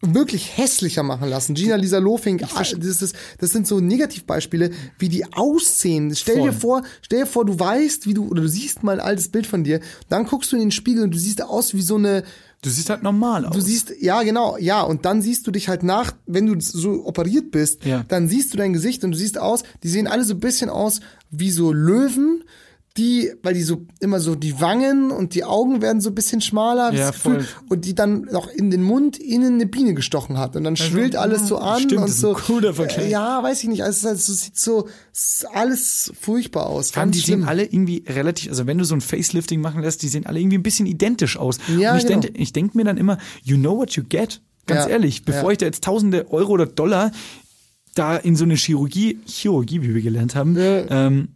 wirklich 0.00 0.56
hässlicher 0.56 1.02
machen 1.02 1.28
lassen. 1.28 1.54
Gina 1.54 1.76
Lisa 1.76 1.98
Lofing, 1.98 2.40
ah, 2.44 2.48
das, 2.58 2.72
ist, 3.02 3.14
das 3.38 3.50
sind 3.50 3.66
so 3.66 3.80
Negativbeispiele, 3.80 4.70
wie 4.98 5.08
die 5.08 5.24
aussehen. 5.32 6.14
Stell 6.14 6.36
Voll. 6.36 6.50
dir 6.50 6.52
vor, 6.56 6.82
stell 7.02 7.20
dir 7.20 7.26
vor, 7.26 7.44
du 7.44 7.58
weißt, 7.58 8.06
wie 8.06 8.14
du, 8.14 8.28
oder 8.28 8.42
du 8.42 8.48
siehst 8.48 8.82
mal 8.82 9.00
ein 9.00 9.06
altes 9.06 9.28
Bild 9.28 9.46
von 9.46 9.64
dir, 9.64 9.80
dann 10.08 10.24
guckst 10.26 10.52
du 10.52 10.56
in 10.56 10.60
den 10.60 10.70
Spiegel 10.70 11.02
und 11.02 11.12
du 11.12 11.18
siehst 11.18 11.42
aus 11.42 11.74
wie 11.74 11.82
so 11.82 11.96
eine, 11.96 12.22
Du 12.62 12.70
siehst 12.70 12.90
halt 12.90 13.04
normal 13.04 13.44
aus. 13.46 13.54
du 13.54 13.60
siehst, 13.60 13.92
ja 14.00 14.22
genau, 14.24 14.56
ja, 14.58 14.82
und 14.82 15.04
dann 15.04 15.22
siehst 15.22 15.46
du 15.46 15.52
dich 15.52 15.68
halt 15.68 15.84
nach, 15.84 16.12
wenn 16.26 16.46
du 16.46 16.60
so 16.60 17.04
operiert 17.06 17.52
bist, 17.52 17.84
Ja. 17.84 18.04
dann 18.08 18.28
siehst 18.28 18.52
du 18.52 18.56
dein 18.58 18.72
Gesicht 18.72 19.04
und 19.04 19.12
du 19.12 19.16
siehst 19.18 19.38
aus, 19.38 19.62
die 19.84 19.88
sehen 19.88 20.08
alle 20.08 20.24
so 20.24 20.34
ein 20.34 20.40
bisschen 20.40 20.68
aus 20.68 20.98
wie 21.30 21.50
so 21.52 21.72
Löwen, 21.72 22.42
die, 22.98 23.32
weil 23.42 23.54
die 23.54 23.62
so 23.62 23.86
immer 24.00 24.20
so 24.20 24.34
die 24.34 24.60
Wangen 24.60 25.10
und 25.10 25.34
die 25.34 25.44
Augen 25.44 25.80
werden 25.80 26.00
so 26.02 26.10
ein 26.10 26.14
bisschen 26.14 26.40
schmaler, 26.40 26.92
Ja, 26.92 27.10
Gefühl, 27.10 27.46
und 27.68 27.84
die 27.84 27.94
dann 27.94 28.22
noch 28.32 28.48
in 28.48 28.70
den 28.70 28.82
Mund 28.82 29.16
innen 29.18 29.54
eine 29.54 29.66
Biene 29.66 29.94
gestochen 29.94 30.36
hat 30.36 30.56
und 30.56 30.64
dann 30.64 30.76
schwillt 30.76 31.16
alles 31.16 31.46
so 31.48 31.58
an 31.58 31.80
Stimmt, 31.82 32.02
und 32.02 32.08
so. 32.08 32.34
cooler 32.34 32.74
Vergleich. 32.74 33.06
Äh, 33.06 33.10
ja, 33.10 33.42
weiß 33.42 33.62
ich 33.62 33.68
nicht, 33.68 33.84
also 33.84 33.90
es 33.90 34.02
ist 34.02 34.06
halt 34.06 34.18
so, 34.20 34.32
sieht 34.34 34.58
so 34.58 34.88
alles 35.54 36.12
furchtbar 36.20 36.66
aus. 36.66 36.92
Ganz 36.92 37.16
die 37.16 37.22
sehen 37.22 37.36
schlimm. 37.38 37.48
alle 37.48 37.64
irgendwie 37.64 38.04
relativ, 38.06 38.50
also 38.50 38.66
wenn 38.66 38.76
du 38.78 38.84
so 38.84 38.94
ein 38.94 39.00
Facelifting 39.00 39.60
machen 39.60 39.82
lässt, 39.82 40.02
die 40.02 40.08
sehen 40.08 40.26
alle 40.26 40.40
irgendwie 40.40 40.58
ein 40.58 40.62
bisschen 40.62 40.86
identisch 40.86 41.36
aus. 41.36 41.58
Ja, 41.78 41.92
und 41.92 41.98
ich 41.98 42.06
genau. 42.06 42.20
denke 42.20 42.38
ich 42.38 42.52
denk 42.52 42.74
mir 42.74 42.84
dann 42.84 42.96
immer, 42.96 43.18
you 43.44 43.56
know 43.56 43.76
what 43.76 43.92
you 43.92 44.02
get. 44.08 44.40
Ganz 44.66 44.84
Ja, 44.84 44.90
ehrlich, 44.90 45.24
bevor 45.24 45.44
ja. 45.44 45.50
ich 45.52 45.58
da 45.58 45.66
jetzt 45.66 45.84
tausende 45.84 46.30
Euro 46.30 46.52
oder 46.52 46.66
Dollar 46.66 47.12
da 47.94 48.16
in 48.16 48.36
so 48.36 48.44
eine 48.44 48.54
Chirurgie, 48.54 49.18
Chirurgie, 49.26 49.82
wie 49.82 49.94
wir 49.94 50.02
gelernt 50.02 50.34
haben, 50.34 50.56
ähm, 50.58 51.28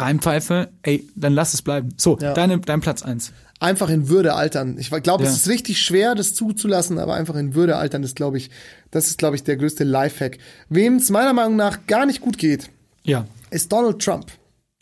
reinpfeife, 0.00 0.68
ey, 0.82 1.06
dann 1.16 1.32
lass 1.34 1.54
es 1.54 1.62
bleiben. 1.62 1.90
So, 1.96 2.18
Ja. 2.20 2.34
deine, 2.34 2.58
dein 2.60 2.80
Platz 2.80 3.02
eins. 3.02 3.32
einfach 3.60 3.90
in 3.90 4.08
Würde 4.08 4.34
altern. 4.34 4.76
Ich 4.78 4.90
glaube, 5.02 5.24
Ja. 5.24 5.30
es 5.30 5.36
ist 5.36 5.48
richtig 5.48 5.80
schwer, 5.80 6.14
das 6.14 6.32
zuzulassen, 6.34 6.98
aber 6.98 7.14
einfach 7.14 7.34
in 7.34 7.54
Würde 7.54 7.76
altern 7.76 8.04
ist, 8.04 8.14
glaube 8.16 8.36
ich, 8.38 8.50
das 8.92 9.08
ist, 9.08 9.18
glaube 9.18 9.34
ich, 9.36 9.42
der 9.42 9.56
größte 9.56 9.82
Lifehack. 9.84 10.38
Wem 10.68 10.96
es 10.96 11.10
meiner 11.10 11.32
Meinung 11.32 11.56
nach 11.56 11.86
gar 11.88 12.06
nicht 12.06 12.20
gut 12.20 12.38
geht, 12.38 12.70
Ja. 13.02 13.26
ist 13.50 13.72
Donald 13.72 13.98
Trump. 14.00 14.26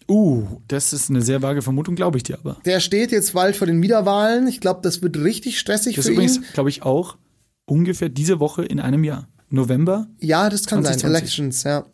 Uh, 0.09 0.45
das 0.69 0.93
ist 0.93 1.11
eine 1.11 1.21
sehr 1.23 1.43
vage 1.43 1.63
Vermutung, 1.63 1.97
glaube 1.97 2.17
ich 2.19 2.23
dir 2.23 2.39
aber. 2.39 2.59
Der 2.65 2.79
steht 2.81 3.11
jetzt 3.13 3.33
bald 3.33 3.57
vor 3.57 3.67
den 3.67 3.83
Wiederwahlen. 3.83 4.47
Ich 4.47 4.61
glaube, 4.61 4.81
das 4.83 5.03
wird 5.03 5.17
richtig 5.17 5.59
stressig 5.59 5.97
Das 5.97 6.05
für 6.05 6.11
ist 6.13 6.15
übrigens, 6.15 6.37
ihn. 6.37 6.45
glaube 6.53 6.69
ich, 6.71 6.83
auch 6.83 7.17
ungefähr 7.65 8.09
diese 8.09 8.39
Woche 8.39 8.65
in 8.65 8.79
einem 8.79 9.03
Jahr. 9.05 9.27
November. 9.49 10.07
Ja, 10.21 10.49
das 10.51 10.67
kann 10.67 10.85
2020. 10.85 11.01
sein. 11.03 11.11
Elections, 11.11 11.63
ja. 11.65 11.87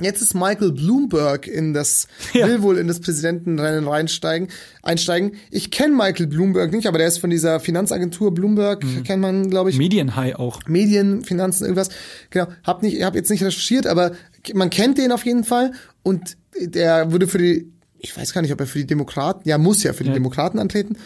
Jetzt 0.00 0.22
ist 0.22 0.34
Michael 0.34 0.72
Bloomberg 0.72 1.46
in 1.46 1.74
das, 1.74 2.06
Ja. 2.32 2.46
will 2.46 2.62
wohl 2.62 2.78
in 2.78 2.86
das 2.88 3.00
Präsidentenrennen 3.00 3.86
reinsteigen, 3.88 4.48
einsteigen. 4.82 5.32
Ich 5.50 5.70
kenne 5.70 5.94
Michael 5.94 6.26
Bloomberg 6.28 6.72
nicht, 6.72 6.86
aber 6.86 6.98
der 6.98 7.08
ist 7.08 7.18
von 7.18 7.30
dieser 7.30 7.60
Finanzagentur 7.60 8.32
Bloomberg, 8.32 8.84
Mhm. 8.84 9.02
kennt 9.04 9.22
man, 9.22 9.50
glaube 9.50 9.70
ich. 9.70 9.78
Medienhigh 9.78 10.36
auch. 10.36 10.60
Medien, 10.66 11.24
Finanzen, 11.24 11.64
irgendwas. 11.64 11.88
Genau. 12.30 12.46
Hab 12.64 12.82
nicht, 12.82 13.02
hab 13.02 13.14
jetzt 13.14 13.30
nicht 13.30 13.42
recherchiert, 13.42 13.86
aber 13.86 14.12
man 14.54 14.70
kennt 14.70 14.98
den 14.98 15.12
auf 15.12 15.24
jeden 15.24 15.44
Fall 15.44 15.72
und 16.02 16.36
der 16.60 17.12
würde 17.12 17.26
für 17.28 17.38
die, 17.38 17.70
ich 17.98 18.16
weiß 18.16 18.32
gar 18.32 18.42
nicht, 18.42 18.52
ob 18.52 18.60
er 18.60 18.66
für 18.66 18.78
die 18.78 18.86
Demokraten, 18.86 19.48
ja, 19.48 19.58
muss 19.58 19.82
ja 19.82 19.92
für 19.92 20.04
die 20.04 20.10
Ja. 20.10 20.14
Demokraten 20.14 20.58
antreten. 20.58 20.96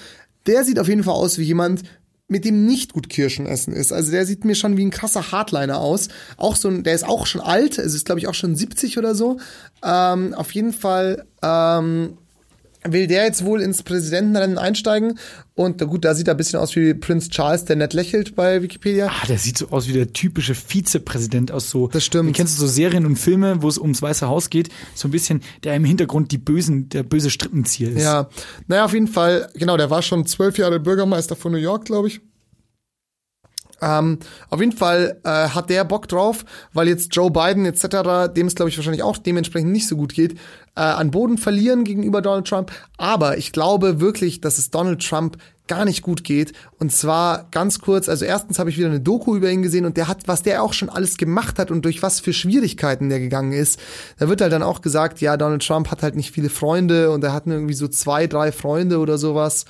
Der 0.46 0.64
sieht 0.64 0.78
auf 0.78 0.88
jeden 0.88 1.04
Fall 1.04 1.14
aus 1.14 1.38
wie 1.38 1.44
jemand, 1.44 1.82
mit 2.32 2.44
dem 2.44 2.66
nicht 2.66 2.94
gut 2.94 3.08
Kirschen 3.08 3.46
essen 3.46 3.72
ist. 3.72 3.92
Also 3.92 4.10
der 4.10 4.26
sieht 4.26 4.44
mir 4.44 4.56
schon 4.56 4.76
wie 4.76 4.84
ein 4.84 4.90
krasser 4.90 5.30
Hardliner 5.30 5.78
aus. 5.78 6.08
Auch 6.36 6.56
so 6.56 6.68
ein, 6.68 6.82
der 6.82 6.94
ist 6.94 7.06
auch 7.06 7.26
schon 7.26 7.40
alt, 7.40 7.78
also 7.78 7.94
ist 7.94 8.06
glaube 8.06 8.18
ich 8.18 8.26
auch 8.26 8.34
schon 8.34 8.56
70 8.56 8.98
oder 8.98 9.14
so. 9.14 9.38
Ähm, 9.84 10.34
auf 10.34 10.52
jeden 10.52 10.72
Fall 10.72 11.26
ähm, 11.42 12.18
will 12.84 13.06
der 13.06 13.24
jetzt 13.24 13.44
wohl 13.44 13.60
ins 13.60 13.82
Präsidentenrennen 13.82 14.58
einsteigen. 14.58 15.18
Und 15.54 15.78
gut, 15.86 16.04
da 16.04 16.14
sieht 16.14 16.28
er 16.28 16.34
ein 16.34 16.36
bisschen 16.36 16.58
aus 16.58 16.74
wie 16.76 16.94
Prince 16.94 17.28
Charles, 17.28 17.64
der 17.64 17.76
nett 17.76 17.92
lächelt 17.92 18.34
bei 18.34 18.62
Wikipedia. 18.62 19.08
Ah, 19.08 19.26
der 19.26 19.38
sieht 19.38 19.58
so 19.58 19.68
aus 19.70 19.86
wie 19.86 19.92
der 19.92 20.12
typische 20.12 20.54
Vizepräsident 20.54 21.52
aus 21.52 21.70
so. 21.70 21.88
Das 21.88 22.04
stimmt. 22.04 22.34
Kennst 22.34 22.56
du 22.56 22.62
so 22.62 22.66
Serien 22.66 23.06
und 23.06 23.16
Filme, 23.16 23.62
wo 23.62 23.68
es 23.68 23.78
ums 23.78 24.00
Weiße 24.00 24.26
Haus 24.26 24.50
geht? 24.50 24.70
So 24.94 25.08
ein 25.08 25.10
bisschen, 25.10 25.42
der 25.62 25.74
im 25.74 25.84
Hintergrund 25.84 26.32
die 26.32 26.38
bösen, 26.38 26.88
der 26.88 27.02
böse 27.02 27.30
Strippenzieher 27.30 27.90
ist. 27.90 28.02
Ja, 28.02 28.28
naja, 28.66 28.84
auf 28.84 28.94
jeden 28.94 29.08
Fall, 29.08 29.50
genau, 29.54 29.76
der 29.76 29.90
war 29.90 30.02
schon 30.02 30.26
zwölf 30.26 30.58
Jahre 30.58 30.80
Bürgermeister 30.80 31.36
von 31.36 31.52
New 31.52 31.58
York, 31.58 31.84
glaube 31.84 32.08
ich. 32.08 32.20
Ähm, 33.82 34.18
auf 34.48 34.60
jeden 34.60 34.72
Fall 34.72 35.18
äh, 35.24 35.28
hat 35.28 35.68
der 35.68 35.84
Bock 35.84 36.08
drauf, 36.08 36.44
weil 36.72 36.88
jetzt 36.88 37.14
Joe 37.14 37.30
Biden 37.30 37.66
etc., 37.66 38.32
dem 38.34 38.46
es 38.46 38.54
glaube 38.54 38.68
ich 38.68 38.78
wahrscheinlich 38.78 39.02
auch 39.02 39.18
dementsprechend 39.18 39.72
nicht 39.72 39.88
so 39.88 39.96
gut 39.96 40.14
geht, 40.14 40.38
äh, 40.76 40.80
an 40.80 41.10
Boden 41.10 41.36
verlieren 41.36 41.84
gegenüber 41.84 42.22
Donald 42.22 42.46
Trump. 42.46 42.70
Aber 42.96 43.36
ich 43.36 43.52
glaube 43.52 44.00
wirklich, 44.00 44.40
dass 44.40 44.58
es 44.58 44.70
Donald 44.70 45.06
Trump 45.06 45.36
gar 45.68 45.84
nicht 45.84 46.02
gut 46.02 46.24
geht. 46.24 46.52
Und 46.78 46.92
zwar 46.92 47.48
ganz 47.50 47.80
kurz, 47.80 48.08
also 48.08 48.24
erstens 48.24 48.58
habe 48.58 48.70
ich 48.70 48.78
wieder 48.78 48.88
eine 48.88 49.00
Doku 49.00 49.36
über 49.36 49.50
ihn 49.50 49.62
gesehen 49.62 49.84
und 49.84 49.96
der 49.96 50.08
hat, 50.08 50.28
was 50.28 50.42
der 50.42 50.62
auch 50.62 50.72
schon 50.72 50.88
alles 50.88 51.16
gemacht 51.16 51.58
hat 51.58 51.70
und 51.70 51.84
durch 51.84 52.02
was 52.02 52.20
für 52.20 52.32
Schwierigkeiten 52.32 53.08
der 53.08 53.20
gegangen 53.20 53.52
ist. 53.52 53.80
Da 54.18 54.28
wird 54.28 54.40
halt 54.40 54.52
dann 54.52 54.62
auch 54.62 54.82
gesagt, 54.82 55.20
ja, 55.20 55.36
Donald 55.36 55.66
Trump 55.66 55.90
hat 55.90 56.02
halt 56.02 56.16
nicht 56.16 56.32
viele 56.32 56.50
Freunde 56.50 57.10
und 57.10 57.24
er 57.24 57.32
hat 57.32 57.46
nur 57.46 57.56
irgendwie 57.56 57.74
so 57.74 57.88
zwei, 57.88 58.26
drei 58.26 58.52
Freunde 58.52 58.98
oder 58.98 59.18
sowas. 59.18 59.64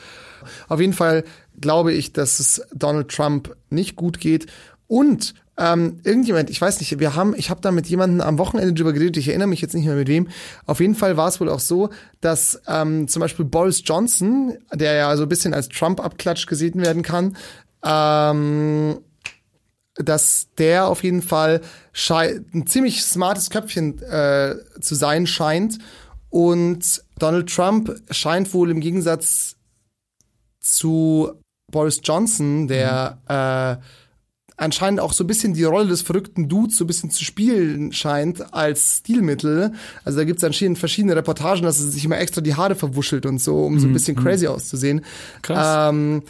Auf 0.69 0.81
jeden 0.81 0.93
Fall 0.93 1.25
glaube 1.63 1.93
ich, 1.93 2.13
dass 2.13 2.39
es 2.39 2.63
Donald 2.75 3.09
Trump 3.09 3.57
nicht 3.71 3.97
gut 3.97 4.21
geht. 4.21 4.47
Und 4.87 5.35
ähm, 5.59 6.01
irgendjemand, 6.03 6.51
ich 6.51 6.61
weiß 6.61 6.81
nicht, 6.81 6.99
wir 6.99 7.15
haben, 7.15 7.35
ich 7.37 7.51
habe 7.51 7.61
da 7.61 7.71
mit 7.71 7.87
jemandem 7.87 8.21
am 8.21 8.39
Wochenende 8.39 8.73
drüber 8.73 8.93
geredet, 8.93 9.19
ich 9.19 9.29
erinnere 9.29 9.49
mich 9.49 9.61
jetzt 9.61 9.75
nicht 9.75 9.85
mehr 9.85 9.95
mit 9.95 10.09
wem. 10.09 10.29
Auf 10.67 10.81
jeden 10.81 10.95
Fall 10.95 11.17
war 11.17 11.29
es 11.29 11.41
wohl 11.41 11.49
auch 11.49 11.61
so, 11.61 11.91
dass 12.21 12.61
ähm, 12.67 13.07
zum 13.07 13.21
Beispiel 13.21 13.45
Boris 13.45 13.83
Johnson, 13.85 14.57
der 14.73 14.95
ja 14.95 15.17
so 15.17 15.25
ein 15.25 15.29
bisschen 15.29 15.55
als 15.55 15.69
Trump-Abklatsch 15.69 16.47
gesehen 16.47 16.81
werden 16.81 17.03
kann, 17.03 17.37
ähm, 17.85 18.99
dass 19.97 20.49
der 20.57 20.89
auf 20.89 21.05
jeden 21.05 21.23
Fall 21.23 21.61
ein 22.11 22.67
ziemlich 22.67 23.05
smartes 23.05 23.51
Köpfchen 23.51 24.01
äh, 24.03 24.57
zu 24.81 24.95
sein 24.95 25.27
scheint. 25.27 25.79
Und 26.31 27.05
Donald 27.19 27.55
Trump 27.55 27.95
scheint 28.11 28.55
wohl 28.55 28.71
im 28.71 28.81
Gegensatz 28.81 29.57
zu 30.61 31.33
Boris 31.73 32.01
Johnson, 32.05 32.69
der 32.69 33.19
äh, 33.29 33.83
anscheinend 34.57 35.01
auch 35.01 35.13
so 35.13 35.25
ein 35.25 35.27
bisschen 35.27 35.55
die 35.55 35.65
Rolle 35.65 35.89
des 35.89 36.03
verrückten 36.03 36.49
Dudes 36.49 36.77
so 36.77 36.85
ein 36.85 36.87
bisschen 36.87 37.11
zu 37.11 37.25
spielen 37.25 37.93
scheint 37.93 38.55
als 38.55 38.99
Stilmittel. 38.99 39.73
Also 40.05 40.19
da 40.19 40.25
gibt 40.25 40.39
es 40.39 40.45
anscheinend 40.45 40.79
verschiedene 40.79 41.17
Reportagen, 41.17 41.63
dass 41.63 41.81
er 41.81 41.87
sich 41.87 42.05
immer 42.05 42.19
extra 42.19 42.41
die 42.41 42.55
Haare 42.55 42.77
verwuschelt 42.77 43.27
und 43.27 43.41
so, 43.41 43.65
um 43.65 43.81
so 43.81 43.89
ein 43.89 43.93
bisschen 43.93 44.17
crazy 44.17 44.47
auszusehen. 44.47 45.05
Krass. 45.43 45.91
Ähm, 45.91 46.23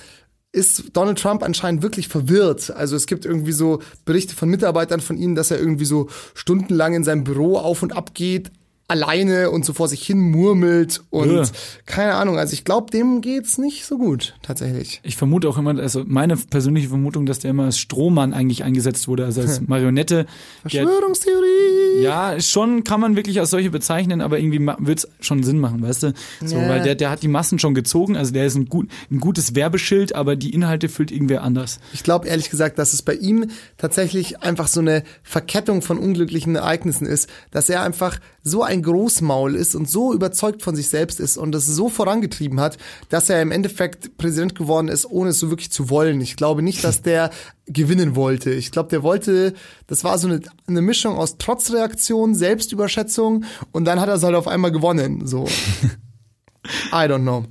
ist 0.52 0.85
Donald 0.93 1.19
Trump 1.19 1.43
anscheinend 1.43 1.82
wirklich 1.82 2.09
verwirrt. 2.09 2.70
Also 2.70 2.94
es 2.94 3.06
gibt 3.06 3.24
irgendwie 3.24 3.52
so 3.52 3.81
Berichte 4.05 4.35
von 4.35 4.48
Mitarbeitern 4.48 5.01
von 5.01 5.16
ihm, 5.16 5.35
dass 5.35 5.51
er 5.51 5.59
irgendwie 5.59 5.86
so 5.86 6.09
stundenlang 6.35 6.94
in 6.94 7.05
seinem 7.05 7.24
Büro 7.24 7.56
auf 7.56 7.82
und 7.82 7.97
ab 7.97 8.14
geht, 8.14 8.51
alleine 8.93 9.51
und 9.51 9.64
so 9.64 9.73
vor 9.73 9.89
sich 9.89 10.02
hin 10.06 10.20
murmelt 10.20 11.02
und 11.10 11.31
Ja. 11.35 11.44
keine 11.86 12.14
Ahnung. 12.14 12.39
Also 12.39 12.52
ich 12.52 12.64
glaube, 12.64 12.90
dem 12.90 13.23
geht's 13.23 13.56
nicht 13.59 13.86
so 13.86 13.97
gut, 13.98 14.35
tatsächlich. 14.43 15.01
Ich 15.02 15.16
vermute 15.16 15.48
auch 15.48 15.56
immer, 15.56 15.78
also 15.78 16.05
meine 16.06 16.36
persönliche 16.36 16.89
Vermutung, 16.89 17.24
dass 17.27 17.39
der 17.39 17.51
immer 17.52 17.64
als 17.64 17.78
Strohmann 17.78 18.35
eigentlich 18.35 18.64
eingesetzt 18.64 19.09
wurde, 19.09 19.24
also 19.24 19.40
als 19.40 19.60
Marionette. 19.62 20.27
Der, 20.64 20.82
Verschwörungstheorie. 20.82 22.02
ja, 22.02 22.40
schon 22.40 22.85
kann 22.85 23.01
man 23.01 23.16
wirklich 23.16 23.40
als 23.40 23.51
solche 23.51 23.70
bezeichnen, 23.70 24.20
aber 24.20 24.39
irgendwie 24.39 24.59
ma- 24.59 24.77
wird's 24.78 25.09
schon 25.20 25.43
Sinn 25.43 25.59
machen, 25.59 25.82
weißt 25.82 26.02
du? 26.05 26.12
So, 26.44 26.56
Ja. 26.56 26.69
weil 26.69 26.82
der, 26.82 26.94
der 26.94 27.10
hat 27.10 27.23
die 27.23 27.28
Massen 27.28 27.59
schon 27.59 27.74
gezogen, 27.74 28.16
also 28.16 28.32
der 28.32 28.47
ist 28.47 28.55
ein, 28.56 28.66
gut, 28.66 28.89
ein 29.10 29.20
gutes 29.20 29.55
Werbeschild, 29.55 30.14
aber 30.14 30.36
die 30.36 30.52
Inhalte 30.52 30.89
füllt 30.89 31.10
irgendwer 31.10 31.43
anders. 31.43 31.81
Ich 31.93 32.02
glaube 32.02 32.28
ehrlich 32.28 32.51
gesagt, 32.51 32.78
dass 32.78 32.93
es 32.93 33.02
bei 33.02 33.14
ihm 33.14 33.47
tatsächlich 33.78 34.43
einfach 34.43 34.69
so 34.69 34.81
eine 34.81 35.02
Verkettung 35.23 35.82
von 35.82 35.98
unglücklichen 35.98 36.56
Ereignissen 36.56 37.06
ist, 37.06 37.28
dass 37.51 37.69
er 37.70 37.82
einfach 37.82 38.19
so 38.43 38.62
ein 38.62 38.81
Großmaul 38.82 39.54
ist 39.54 39.74
und 39.74 39.88
so 39.88 40.12
überzeugt 40.12 40.62
von 40.62 40.76
sich 40.76 40.88
selbst 40.88 41.20
ist 41.20 41.36
und 41.36 41.52
das 41.52 41.66
so 41.66 41.88
vorangetrieben 41.88 42.60
hat, 42.60 42.78
dass 43.09 43.30
er 43.30 43.40
im 43.40 43.50
Endeffekt 43.50 44.18
Präsident 44.18 44.54
geworden 44.54 44.88
ist, 44.88 45.06
ohne 45.06 45.30
es 45.30 45.38
so 45.38 45.50
wirklich 45.50 45.70
zu 45.70 45.88
wollen. 45.88 46.20
Ich 46.20 46.36
glaube 46.36 46.62
nicht, 46.62 46.84
dass 46.84 47.02
der 47.02 47.30
gewinnen 47.66 48.16
wollte. 48.16 48.50
Ich 48.50 48.70
glaube, 48.72 48.88
der 48.90 49.02
wollte, 49.02 49.54
das 49.86 50.04
war 50.04 50.18
so 50.18 50.28
eine, 50.28 50.40
eine 50.66 50.82
Mischung 50.82 51.16
aus 51.16 51.38
Trotzreaktion, 51.38 52.34
Selbstüberschätzung 52.34 53.44
und 53.70 53.84
dann 53.84 54.00
hat 54.00 54.09
er 54.09 54.16
es 54.16 54.22
halt 54.22 54.34
auf 54.34 54.48
einmal 54.48 54.72
gewonnen. 54.72 55.26
So. 55.26 55.46
I 56.92 57.06
don't 57.06 57.22
know. 57.22 57.44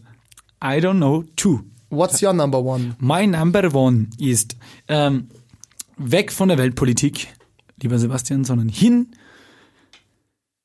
I 0.64 0.80
don't 0.80 0.98
know, 0.98 1.24
two. 1.36 1.62
What's 1.90 2.22
your 2.22 2.34
number 2.34 2.60
one? 2.64 2.96
Mein 3.00 3.32
Number 3.32 3.74
One 3.74 4.08
ist 4.18 4.56
ähm, 4.88 5.28
weg 5.98 6.32
von 6.32 6.48
der 6.48 6.58
Weltpolitik, 6.58 7.28
lieber 7.82 8.00
Sebastian, 8.00 8.46
sondern 8.46 8.70
hin 8.70 9.08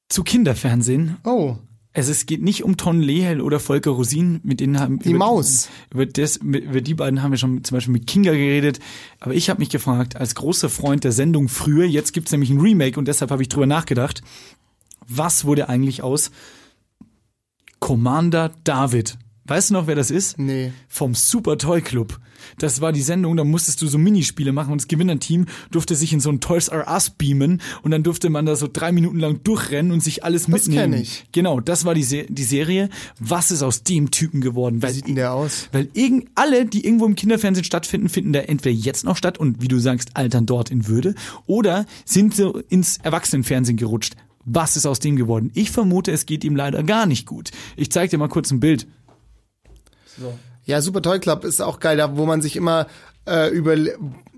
zu 0.08 0.22
Kinderfernsehen. 0.22 1.16
Oh, 1.24 1.56
Also 1.92 2.12
es 2.12 2.26
geht 2.26 2.42
nicht 2.42 2.62
um 2.62 2.76
Ton 2.76 3.00
Lehel 3.00 3.40
oder 3.40 3.58
Volker 3.58 3.90
Rosin, 3.92 4.40
mit 4.42 4.60
denen 4.60 4.78
haben 4.78 4.98
Die 4.98 5.14
Maus. 5.14 5.68
Über, 5.92 6.04
das, 6.06 6.36
über 6.36 6.80
die 6.80 6.94
beiden 6.94 7.22
haben 7.22 7.30
wir 7.30 7.38
schon 7.38 7.64
zum 7.64 7.76
Beispiel 7.76 7.92
mit 7.92 8.06
Kinga 8.06 8.32
geredet. 8.32 8.80
Aber 9.18 9.34
ich 9.34 9.48
habe 9.48 9.60
mich 9.60 9.70
gefragt, 9.70 10.16
als 10.16 10.34
großer 10.34 10.68
Freund 10.68 11.04
der 11.04 11.12
Sendung 11.12 11.48
früher, 11.48 11.86
jetzt 11.86 12.12
gibt's 12.12 12.32
nämlich 12.32 12.50
ein 12.50 12.60
Remake 12.60 12.98
und 12.98 13.08
deshalb 13.08 13.30
habe 13.30 13.42
ich 13.42 13.48
drüber 13.48 13.66
nachgedacht, 13.66 14.22
was 15.08 15.44
wurde 15.44 15.68
eigentlich 15.68 16.02
aus 16.02 16.30
Commander 17.80 18.52
David? 18.64 19.18
Weißt 19.46 19.70
du 19.70 19.74
noch, 19.74 19.86
wer 19.86 19.94
das 19.94 20.10
ist? 20.10 20.38
nee. 20.38 20.72
vom 20.88 21.14
Super 21.14 21.58
Toy 21.58 21.80
Club. 21.80 22.18
Das 22.58 22.80
war 22.80 22.92
die 22.92 23.02
Sendung, 23.02 23.36
da 23.36 23.44
musstest 23.44 23.80
du 23.82 23.86
so 23.86 23.98
Minispiele 23.98 24.52
machen 24.52 24.72
und 24.72 24.80
das 24.82 24.88
Gewinnerteam 24.88 25.46
durfte 25.70 25.94
sich 25.96 26.12
in 26.12 26.20
so 26.20 26.30
ein 26.30 26.40
Toys 26.40 26.68
R 26.68 26.86
Us 26.88 27.10
beamen 27.10 27.60
und 27.82 27.90
dann 27.90 28.02
durfte 28.02 28.28
man 28.30 28.44
da 28.46 28.56
so 28.56 28.68
drei 28.72 28.92
Minuten 28.92 29.18
lang 29.18 29.42
durchrennen 29.42 29.90
und 29.92 30.02
sich 30.02 30.22
alles 30.24 30.42
Das 30.46 30.66
mitnehmen. 30.66 30.92
kenn 30.92 31.00
ich. 31.02 31.24
Genau, 31.32 31.60
das 31.60 31.84
war 31.84 31.94
die, 31.94 32.02
Se 32.02 32.26
die 32.28 32.44
Serie. 32.44 32.88
Was 33.18 33.50
ist 33.50 33.62
aus 33.62 33.82
dem 33.82 34.10
Typen 34.10 34.40
geworden? 34.40 34.82
Weil, 34.82 34.90
Wie 34.90 34.94
sieht 34.94 35.08
denn 35.08 35.14
der 35.16 35.32
aus? 35.32 35.68
weil 35.72 35.88
irgend, 35.94 36.28
alle, 36.34 36.66
die 36.66 36.84
irgendwo 36.84 37.06
im 37.06 37.14
Kinderfernsehen 37.16 37.64
stattfinden, 37.64 38.08
finden 38.08 38.32
da 38.32 38.40
entweder 38.40 38.74
jetzt 38.76 39.04
noch 39.04 39.16
statt 39.16 39.38
und 39.38 39.62
wie 39.62 39.68
du 39.68 39.78
sagst, 39.78 40.10
altern 40.16 40.46
dort 40.46 40.70
in 40.70 40.86
Würde 40.86 41.14
oder 41.46 41.86
sind 42.04 42.34
so 42.34 42.58
ins 42.68 42.98
Erwachsenenfernsehen 42.98 43.76
gerutscht. 43.76 44.14
Was 44.44 44.76
ist 44.76 44.86
aus 44.86 45.00
dem 45.00 45.16
geworden? 45.16 45.50
Ich 45.54 45.70
vermute, 45.72 46.12
es 46.12 46.24
geht 46.26 46.44
ihm 46.44 46.54
leider 46.54 46.82
gar 46.84 47.06
nicht 47.06 47.26
gut. 47.26 47.50
Ich 47.76 47.90
zeig 47.90 48.10
dir 48.10 48.18
mal 48.18 48.28
kurz 48.28 48.50
ein 48.52 48.60
Bild. 48.60 48.86
Ja, 50.64 50.80
Super 50.80 51.02
Toy 51.02 51.18
Club 51.20 51.44
ist 51.44 51.60
auch 51.62 51.78
geil, 51.80 51.96
da 51.96 52.16
wo 52.16 52.26
man 52.26 52.42
sich 52.42 52.56
immer 52.56 52.86
äh, 53.28 53.50
über 53.50 53.74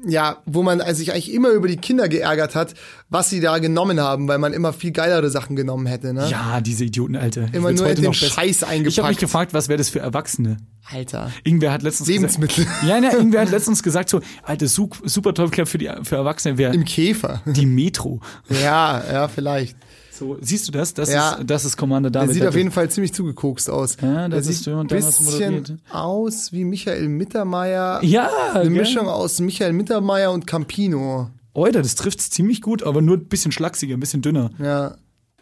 ja, 0.07 0.39
wo 0.47 0.63
man 0.63 0.81
also 0.81 0.99
sich 0.99 1.13
eigentlich 1.13 1.33
immer 1.33 1.49
über 1.51 1.67
die 1.67 1.77
Kinder 1.77 2.09
geärgert 2.09 2.55
hat, 2.55 2.75
was 3.09 3.31
sie 3.31 3.41
da 3.41 3.59
genommen 3.59 3.99
haben, 4.01 4.29
weil 4.29 4.39
man 4.39 4.53
immer 4.53 4.73
viel 4.73 4.93
geilere 4.93 5.29
Sachen 5.29 5.57
genommen 5.57 5.87
hätte, 5.87 6.15
ne? 6.15 6.29
Ja, 6.31 6.61
diese 6.61 6.85
Idioten, 6.85 7.17
Alter. 7.17 7.47
Ich 7.49 7.55
Immer 7.55 7.73
nur 7.73 7.85
heute 7.87 7.97
den 7.97 8.05
noch 8.05 8.15
Scheiß 8.15 8.57
Ich 8.59 8.63
habe 8.63 8.73
eingepackt. 8.73 9.09
mich 9.09 9.19
gefragt, 9.19 9.55
was 9.55 9.69
wäre 9.69 9.77
das 9.79 9.89
für 9.89 9.99
Erwachsene? 9.99 10.59
Alter. 10.91 11.33
Irgendwer 11.43 11.73
hat 11.73 11.83
letztens 11.83 12.09
Lebensmittel. 12.09 12.65
gesagt, 12.65 12.83
ja, 12.87 12.99
ja, 12.99 13.13
irgendwer 13.13 13.41
hat 13.41 13.51
letztens 13.51 13.83
gesagt 13.83 14.09
so, 14.09 14.21
Alter, 14.45 14.69
Su- 14.69 14.89
super 15.05 15.35
Toy 15.35 15.49
Club 15.49 15.67
für 15.67 15.79
die 15.79 15.91
für 16.05 16.15
Erwachsene 16.17 16.57
wäre 16.59 16.73
Im 16.75 16.85
Käfer. 16.85 17.43
die 17.45 17.67
Metro. 17.67 18.21
ja, 18.51 19.03
ja, 19.13 19.29
vielleicht. 19.29 19.77
So, 20.19 20.37
siehst 20.41 20.67
du 20.69 20.73
das? 20.73 20.95
Das 20.95 21.11
Ja. 21.13 21.35
ist 21.35 21.49
das 21.49 21.65
ist 21.65 21.77
Commander 21.77 22.11
Der 22.11 22.23
David. 22.23 22.35
sieht 22.35 22.47
auf 22.47 22.57
jeden 22.57 22.71
Fall 22.71 22.91
ziemlich 22.91 23.13
zugekokst 23.15 23.71
aus. 23.71 23.97
Ja, 24.03 24.29
das 24.29 24.45
Der 24.47 24.53
ist 24.53 24.65
sieht 24.65 24.75
ein 24.75 24.89
der 24.89 24.97
bisschen 24.97 25.25
moderiert. 25.27 25.75
aus 25.91 26.53
wie 26.53 26.65
Michael 26.65 27.09
Mittermeier. 27.09 28.01
Ja, 28.03 28.29
Eine 28.55 28.65
gell? 28.71 28.71
Mischung 28.81 29.07
aus 29.09 29.39
Michael 29.41 29.73
Mittermeier 29.73 30.33
und 30.33 30.47
Campino. 30.47 31.31
Alter, 31.55 31.83
das 31.83 31.95
trifft's 31.95 32.31
ziemlich 32.31 32.63
gut, 32.63 32.83
aber 32.83 33.03
nur 33.03 33.17
ein 33.17 33.25
bisschen 33.27 33.53
schlachsiger, 33.53 33.95
ein 33.97 34.01
bisschen 34.01 34.23
dünner. 34.23 34.51
Ja. 34.59 34.95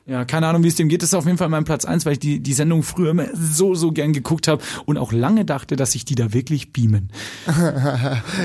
Ja, 0.09 0.25
keine 0.25 0.47
Ahnung, 0.47 0.63
wie 0.63 0.69
es 0.69 0.77
dem 0.77 0.89
geht. 0.89 1.03
Das 1.03 1.09
ist 1.09 1.15
auf 1.15 1.27
jeden 1.27 1.37
Fall 1.37 1.49
mein 1.49 1.65
Platz 1.65 1.85
eins, 1.85 2.07
weil 2.07 2.13
ich 2.13 2.21
die, 2.21 2.39
die 2.39 2.53
Sendung 2.53 2.85
früher 2.85 3.11
immer 3.11 3.27
so, 3.35 3.75
so 3.75 3.91
gern 3.91 4.13
geguckt 4.13 4.47
habe 4.47 4.63
und 4.85 4.99
auch 4.99 5.11
lange 5.13 5.45
dachte, 5.45 5.75
dass 5.75 5.91
sich 5.93 6.05
die 6.05 6.15
da 6.15 6.33
wirklich 6.33 6.73
beamen. 6.73 7.11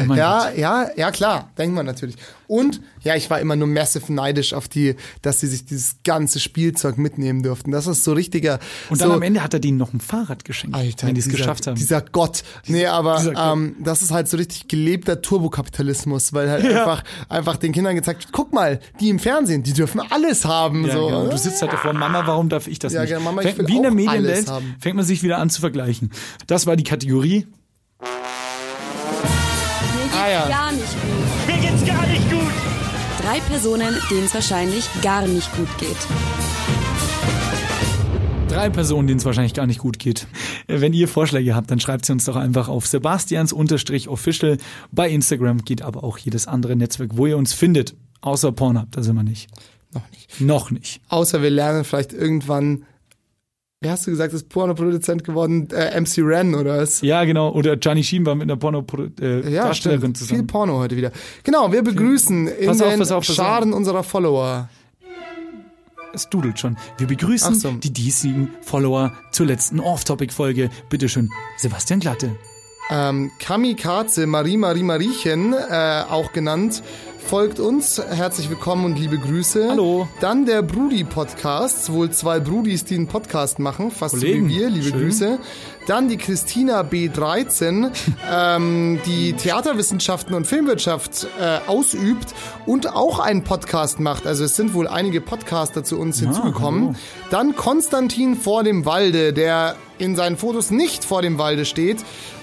Oh 0.09 0.13
Ja, 0.15 0.49
ja, 0.55 0.87
ja, 0.95 1.11
klar, 1.11 1.51
denkt 1.59 1.75
man 1.75 1.85
natürlich. 1.85 2.15
Und 2.51 2.81
ja, 3.01 3.15
ich 3.15 3.29
war 3.29 3.39
immer 3.39 3.55
nur 3.55 3.69
massive 3.69 4.11
neidisch 4.11 4.53
auf 4.53 4.67
die, 4.67 4.97
dass 5.21 5.39
sie 5.39 5.47
sich 5.47 5.63
dieses 5.63 5.95
ganze 6.03 6.37
Spielzeug 6.41 6.97
mitnehmen 6.97 7.43
durften. 7.43 7.71
Das 7.71 7.87
ist 7.87 8.03
so 8.03 8.11
richtiger. 8.11 8.59
Und 8.89 8.97
so, 8.99 9.05
dann 9.05 9.13
am 9.13 9.21
Ende 9.21 9.41
hat 9.41 9.53
er 9.53 9.61
denen 9.61 9.77
noch 9.77 9.93
ein 9.93 10.01
Fahrrad 10.01 10.43
geschenkt, 10.43 10.75
Alter, 10.75 11.07
wenn 11.07 11.15
die 11.15 11.19
es 11.21 11.27
dieser- 11.27 11.37
geschafft 11.37 11.67
haben. 11.67 11.77
Dieser 11.77 12.01
Gott. 12.01 12.43
Nee, 12.67 12.87
aber 12.87 13.23
ähm, 13.53 13.77
das 13.81 14.01
ist 14.01 14.11
halt 14.11 14.27
so 14.27 14.35
richtig 14.35 14.67
gelebter 14.67 15.21
Turbokapitalismus, 15.21 16.33
weil 16.33 16.49
halt 16.49 16.65
einfach, 16.65 17.05
einfach 17.29 17.55
den 17.55 17.71
Kindern 17.71 17.95
gezeigt 17.95 18.23
wird, 18.25 18.33
guck 18.33 18.51
mal, 18.51 18.81
die 18.99 19.07
im 19.07 19.19
Fernsehen, 19.19 19.63
die 19.63 19.71
dürfen 19.71 20.01
alles 20.09 20.43
haben. 20.43 20.85
Ja, 20.87 20.91
so. 20.93 21.05
genau. 21.07 21.27
Du 21.27 21.37
sitzt 21.37 21.61
halt 21.61 21.71
davor, 21.71 21.93
Mama, 21.93 22.23
warum 22.27 22.49
darf 22.49 22.67
ich 22.67 22.79
das 22.79 22.91
Ja, 22.91 22.99
nicht? 23.03 23.11
genau, 23.11 23.21
Mama, 23.23 23.43
ich 23.43 23.57
will 23.57 23.65
Wie 23.69 23.77
in 23.77 23.83
der 23.83 23.91
Medienwelt 23.91 24.51
fängt 24.81 24.97
man 24.97 25.05
sich 25.05 25.23
wieder 25.23 25.37
an 25.37 25.49
zu 25.49 25.61
vergleichen. 25.61 26.11
Das 26.47 26.67
war 26.67 26.75
die 26.75 26.83
Kategorie. 26.83 27.47
Ah, 30.13 30.29
ja. 30.29 30.47
Drei 33.31 33.39
Personen, 33.39 33.95
denen 34.09 34.25
es 34.25 34.33
wahrscheinlich 34.33 34.89
gar 35.01 35.25
nicht 35.25 35.55
gut 35.55 35.69
geht. 35.77 35.95
Drei 38.49 38.69
Personen, 38.69 39.07
denen 39.07 39.19
es 39.19 39.25
wahrscheinlich 39.25 39.53
gar 39.53 39.67
nicht 39.67 39.79
gut 39.79 39.99
geht. 39.99 40.27
Äh, 40.67 40.81
Wenn 40.81 40.91
ihr 40.91 41.07
Vorschläge 41.07 41.55
habt, 41.55 41.71
dann 41.71 41.79
schreibt 41.79 42.03
sie 42.03 42.11
uns 42.11 42.25
doch 42.25 42.35
einfach 42.35 42.67
auf 42.67 42.87
sebastians-official. 42.87 44.57
Bei 44.91 45.09
Instagram 45.09 45.63
geht 45.63 45.81
aber 45.81 46.03
auch 46.03 46.17
jedes 46.17 46.45
andere 46.45 46.75
Netzwerk, 46.75 47.11
wo 47.13 47.25
ihr 47.25 47.37
uns 47.37 47.53
findet. 47.53 47.95
Außer 48.19 48.51
Pornhub, 48.51 48.91
da 48.91 49.01
sind 49.01 49.15
wir 49.15 49.23
nicht. 49.23 49.49
Noch 49.93 50.11
nicht. 50.11 50.41
Noch 50.41 50.71
nicht. 50.71 50.99
Außer 51.07 51.41
wir 51.41 51.51
lernen 51.51 51.85
vielleicht 51.85 52.11
irgendwann, 52.11 52.83
wie 53.83 53.89
hast 53.89 54.05
du 54.05 54.11
gesagt, 54.11 54.31
ist 54.31 54.47
Pornoproduzent 54.47 55.23
geworden? 55.23 55.67
Äh, 55.71 55.99
MC 55.99 56.19
Ren 56.19 56.53
oder 56.53 56.77
was? 56.77 57.01
Ja, 57.01 57.23
genau. 57.23 57.51
Oder 57.51 57.77
Gianni 57.77 58.03
Schien 58.03 58.23
war 58.27 58.35
mit 58.35 58.43
einer 58.43 58.55
Porno-Darstellerin 58.55 59.41
äh, 59.41 59.49
Ja, 59.49 59.73
zusammen. 59.73 60.13
Viel 60.13 60.43
Porno 60.43 60.77
heute 60.77 60.95
wieder. 60.95 61.11
Genau, 61.43 61.71
wir 61.71 61.81
begrüßen 61.81 62.47
in 62.47 62.67
Pass 62.67 62.79
auf, 62.79 62.89
den 62.89 62.99
pass 62.99 63.11
auf, 63.11 63.25
pass 63.25 63.29
auf. 63.31 63.35
Scharen 63.35 63.73
unserer 63.73 64.03
Follower. 64.03 64.69
Es 66.13 66.29
dudelt 66.29 66.59
schon. 66.59 66.77
Wir 66.99 67.07
begrüßen 67.07 67.55
so. 67.55 67.71
die 67.71 67.91
diesjährigen 67.91 68.49
Follower 68.61 69.13
zur 69.31 69.47
letzten 69.47 69.79
Off-Topic-Folge. 69.79 70.69
Bitteschön, 70.89 71.31
Sebastian 71.57 72.01
Glatte. 72.01 72.35
Ähm, 72.91 73.31
Kamikaze 73.39 74.27
Marie 74.27 74.57
Marie 74.57 74.83
Mariechen, 74.83 75.53
äh, 75.53 76.03
auch 76.07 76.33
genannt, 76.33 76.83
folgt 77.21 77.59
uns. 77.59 78.01
Herzlich 78.09 78.49
willkommen 78.49 78.85
und 78.85 78.99
liebe 78.99 79.17
Grüße. 79.17 79.67
Hallo. 79.69 80.07
Dann 80.19 80.45
der 80.45 80.61
Brudi 80.61 81.03
Podcast, 81.03 81.91
wohl 81.91 82.11
zwei 82.11 82.39
Brudis, 82.39 82.83
die 82.85 82.95
einen 82.95 83.07
Podcast 83.07 83.59
machen, 83.59 83.91
fast 83.91 84.15
Kollegen. 84.15 84.49
so 84.49 84.55
wie 84.55 84.59
wir, 84.59 84.69
liebe 84.69 84.89
Schön. 84.89 84.99
Grüße. 84.99 85.39
Dann 85.87 86.09
die 86.09 86.17
Christina 86.17 86.81
B13, 86.81 87.91
ähm, 88.31 88.99
die 89.05 89.33
Theaterwissenschaften 89.33 90.33
und 90.35 90.45
Filmwirtschaft 90.45 91.27
äh, 91.39 91.59
ausübt 91.69 92.33
und 92.65 92.93
auch 92.93 93.19
einen 93.19 93.43
Podcast 93.43 93.99
macht. 93.99 94.27
Also 94.27 94.43
es 94.43 94.55
sind 94.55 94.73
wohl 94.73 94.87
einige 94.87 95.21
Podcaster 95.21 95.83
zu 95.83 95.99
uns 95.99 96.19
hinzugekommen. 96.19 96.87
hallo. 96.87 96.95
Dann 97.29 97.55
Konstantin 97.55 98.35
vor 98.35 98.63
dem 98.63 98.85
Walde, 98.85 99.33
der 99.33 99.75
in 100.01 100.15
seinen 100.15 100.35
Fotos 100.37 100.71
nicht 100.71 101.05
vor 101.05 101.21
dem 101.21 101.37
Walde 101.37 101.63
steht, 101.65 101.97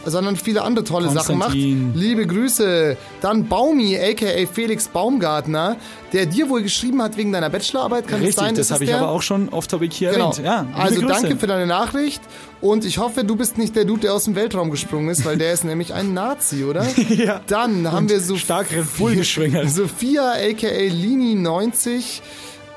sondern 0.06 0.36
viele 0.36 0.62
andere 0.62 0.84
tolle 0.84 1.10
Sachen 1.10 1.36
macht. 1.36 1.54
Liebe 1.54 2.26
Grüße. 2.26 2.96
Dann 3.20 3.48
Baumi, 3.48 3.98
aka 3.98 4.26
Felix 4.50 4.88
Baumgartner, 4.88 5.76
der 6.12 6.24
dir 6.26 6.48
wohl 6.48 6.62
geschrieben 6.62 7.02
hat 7.02 7.16
wegen 7.16 7.32
deiner 7.32 7.50
Bachelorarbeit. 7.50 8.06
Kann 8.08 8.20
es 8.20 8.28
Richtig, 8.28 8.44
sein? 8.44 8.54
das 8.54 8.66
es 8.66 8.72
habe 8.72 8.84
ich 8.84 8.90
der? 8.90 9.00
aber 9.00 9.10
auch 9.10 9.20
schon 9.22 9.48
Off-Topic 9.50 9.94
hier 9.94 10.12
Genau. 10.12 10.30
erwähnt. 10.30 10.46
Ja, 10.46 10.66
also 10.74 11.00
Grüße. 11.00 11.12
danke 11.22 11.36
für 11.36 11.46
deine 11.46 11.66
Nachricht 11.66 12.22
und 12.60 12.84
ich 12.86 12.98
hoffe, 12.98 13.24
du 13.24 13.36
bist 13.36 13.58
nicht 13.58 13.76
der 13.76 13.84
Dude, 13.84 14.00
der 14.02 14.14
aus 14.14 14.24
dem 14.24 14.34
Weltraum 14.36 14.70
gesprungen 14.70 15.10
ist, 15.10 15.24
weil 15.26 15.36
der 15.36 15.52
ist 15.52 15.64
nämlich 15.64 15.92
ein 15.92 16.14
Nazi, 16.14 16.64
oder? 16.64 16.86
Ja. 17.10 17.40
Dann 17.48 17.90
haben 17.90 18.08
wir 18.08 18.20
so 18.20 18.36
stark 18.36 18.70
Red 18.72 18.96
Bull 18.96 19.16
geschwängert. 19.16 19.68
Sophia 19.70 20.30
aka 20.32 20.68
Lini90. 20.68 22.20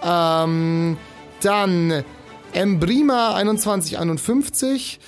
Ähm, 0.04 0.98
dann 1.44 2.04
Embrima 2.54 3.36
2151. 3.36 5.00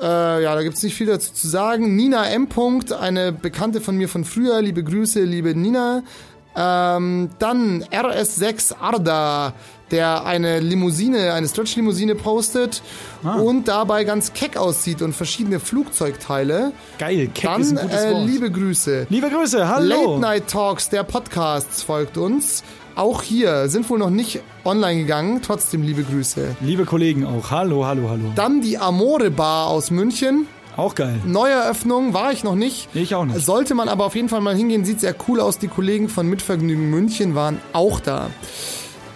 Äh, 0.00 0.42
ja, 0.42 0.54
da 0.54 0.62
gibt's 0.62 0.82
nicht 0.82 0.94
viel 0.96 1.06
dazu 1.06 1.32
zu 1.32 1.46
sagen. 1.48 1.94
Nina 1.96 2.26
M. 2.30 2.48
Punkt, 2.48 2.92
eine 2.92 3.32
Bekannte 3.32 3.80
von 3.80 3.96
mir 3.96 4.08
von 4.08 4.24
früher. 4.24 4.60
Liebe 4.60 4.82
Grüße, 4.82 5.22
liebe 5.22 5.54
Nina. 5.54 6.02
Ähm, 6.56 7.30
dann 7.40 7.82
RS6 7.84 8.76
Arda, 8.80 9.54
der 9.90 10.24
eine 10.24 10.60
Limousine, 10.60 11.32
eine 11.32 11.48
Stretch-Limousine 11.48 12.14
postet 12.14 12.80
Ah. 13.24 13.36
und 13.38 13.66
dabei 13.66 14.04
ganz 14.04 14.32
keck 14.34 14.56
aussieht 14.56 15.02
und 15.02 15.14
verschiedene 15.14 15.58
Flugzeugteile. 15.58 16.70
Geil, 16.98 17.28
Keck 17.34 17.44
Dann 17.50 17.60
ist 17.60 17.70
ein 17.76 17.88
gutes 17.88 18.04
äh, 18.04 18.12
Wort. 18.12 18.26
liebe 18.28 18.50
Grüße. 18.52 19.06
Liebe 19.10 19.30
Grüße, 19.30 19.66
hallo. 19.68 19.88
Late 20.12 20.20
Night 20.20 20.48
Talks, 20.48 20.88
der 20.90 21.02
Podcast, 21.02 21.82
folgt 21.84 22.16
uns. 22.18 22.62
Auch 22.96 23.22
hier 23.22 23.68
sind 23.68 23.90
wohl 23.90 23.98
noch 23.98 24.10
nicht 24.10 24.40
online 24.64 25.00
gegangen. 25.00 25.40
Trotzdem 25.42 25.82
liebe 25.82 26.04
Grüße. 26.04 26.56
Liebe 26.60 26.84
Kollegen 26.84 27.26
auch, 27.26 27.50
hallo, 27.50 27.84
hallo, 27.84 28.08
hallo. 28.08 28.32
Dann 28.36 28.60
die 28.60 28.78
Amore 28.78 29.30
Bar 29.30 29.66
aus 29.66 29.90
München. 29.90 30.46
Auch 30.76 30.94
geil. 30.94 31.20
Neueröffnung 31.24 32.14
war 32.14 32.32
ich 32.32 32.44
noch 32.44 32.54
nicht. 32.54 32.88
Ich 32.94 33.14
auch 33.14 33.24
nicht. 33.24 33.44
Sollte 33.44 33.74
man 33.74 33.88
aber 33.88 34.04
auf 34.04 34.14
jeden 34.14 34.28
Fall 34.28 34.40
mal 34.40 34.54
hingehen. 34.54 34.84
Sieht 34.84 35.00
sehr 35.00 35.14
cool 35.28 35.40
aus. 35.40 35.58
Die 35.58 35.68
Kollegen 35.68 36.08
von 36.08 36.28
Mitvergnügen 36.28 36.90
München 36.90 37.34
waren 37.34 37.60
auch 37.72 38.00
da. 38.00 38.30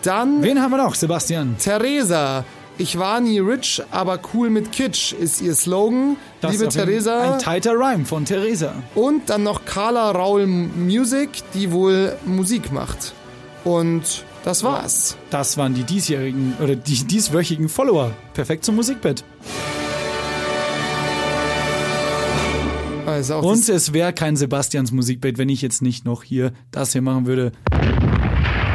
Dann 0.03 0.43
Wen 0.43 0.61
haben 0.61 0.71
wir 0.71 0.79
noch, 0.79 0.95
Sebastian? 0.95 1.57
Theresa. 1.59 2.45
Ich 2.79 2.97
war 2.97 3.21
nie 3.21 3.41
rich, 3.41 3.83
aber 3.91 4.21
cool 4.33 4.51
mit 4.51 4.71
Kitsch 4.71 5.13
ist 5.13 5.41
ihr 5.41 5.55
Slogan. 5.57 6.17
Das 6.41 6.53
Liebe 6.53 6.69
Theresa. 6.69 7.35
Ein 7.35 7.39
tighter 7.41 7.73
Rhyme 7.73 8.05
von 8.05 8.25
Theresa. 8.25 8.73
Und 8.95 9.31
dann 9.31 9.43
noch 9.43 9.65
Carla 9.65 10.13
Raul 10.13 10.47
Music, 10.47 11.29
die 11.55 11.73
wohl 11.73 12.17
Musik 12.25 12.71
macht. 12.71 13.15
Und 13.65 14.25
das 14.45 14.63
war's. 14.65 15.17
Das 15.31 15.57
waren 15.59 15.75
die 15.75 15.83
diesjährigen 15.83 16.55
oder 16.63 16.77
die 16.77 17.05
dieswöchigen 17.05 17.69
Follower. 17.69 18.13
Perfekt 18.35 18.65
zum 18.65 18.77
Musikbett. 18.77 19.25
Also 23.07 23.39
Und 23.39 23.69
es 23.69 23.93
wäre 23.95 24.13
kein 24.13 24.37
Sebastians 24.37 24.93
Musikbett, 24.93 25.39
wenn 25.39 25.49
ich 25.49 25.63
jetzt 25.63 25.81
nicht 25.81 26.05
noch 26.05 26.23
hier 26.23 26.53
das 26.71 26.93
hier 26.93 27.01
machen 27.01 27.27
würde. 27.27 27.53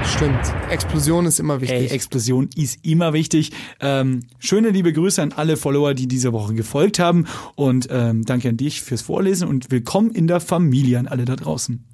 stimmt. 0.06 0.40
Explosion 0.72 1.28
ist 1.28 1.40
immer 1.40 1.56
Ey, 1.56 1.62
wichtig. 1.62 1.92
Explosion 1.92 2.50
ist 2.56 2.84
immer 2.84 3.14
wichtig. 3.14 3.52
Ähm, 3.80 4.22
schöne 4.40 4.70
liebe 4.72 4.92
Grüße 4.92 5.22
an 5.22 5.34
alle 5.34 5.56
Follower, 5.56 5.94
die 5.94 6.08
diese 6.08 6.34
Woche 6.34 6.56
gefolgt 6.56 6.98
haben. 6.98 7.28
Und 7.56 7.88
ähm, 7.92 8.26
danke 8.26 8.50
an 8.50 8.58
dich 8.58 8.82
fürs 8.82 9.04
Vorlesen 9.04 9.48
und 9.48 9.70
willkommen 9.70 10.10
in 10.12 10.26
der 10.28 10.40
Familie 10.40 10.98
an 10.98 11.08
alle 11.08 11.26
da 11.26 11.36
draußen. 11.36 11.86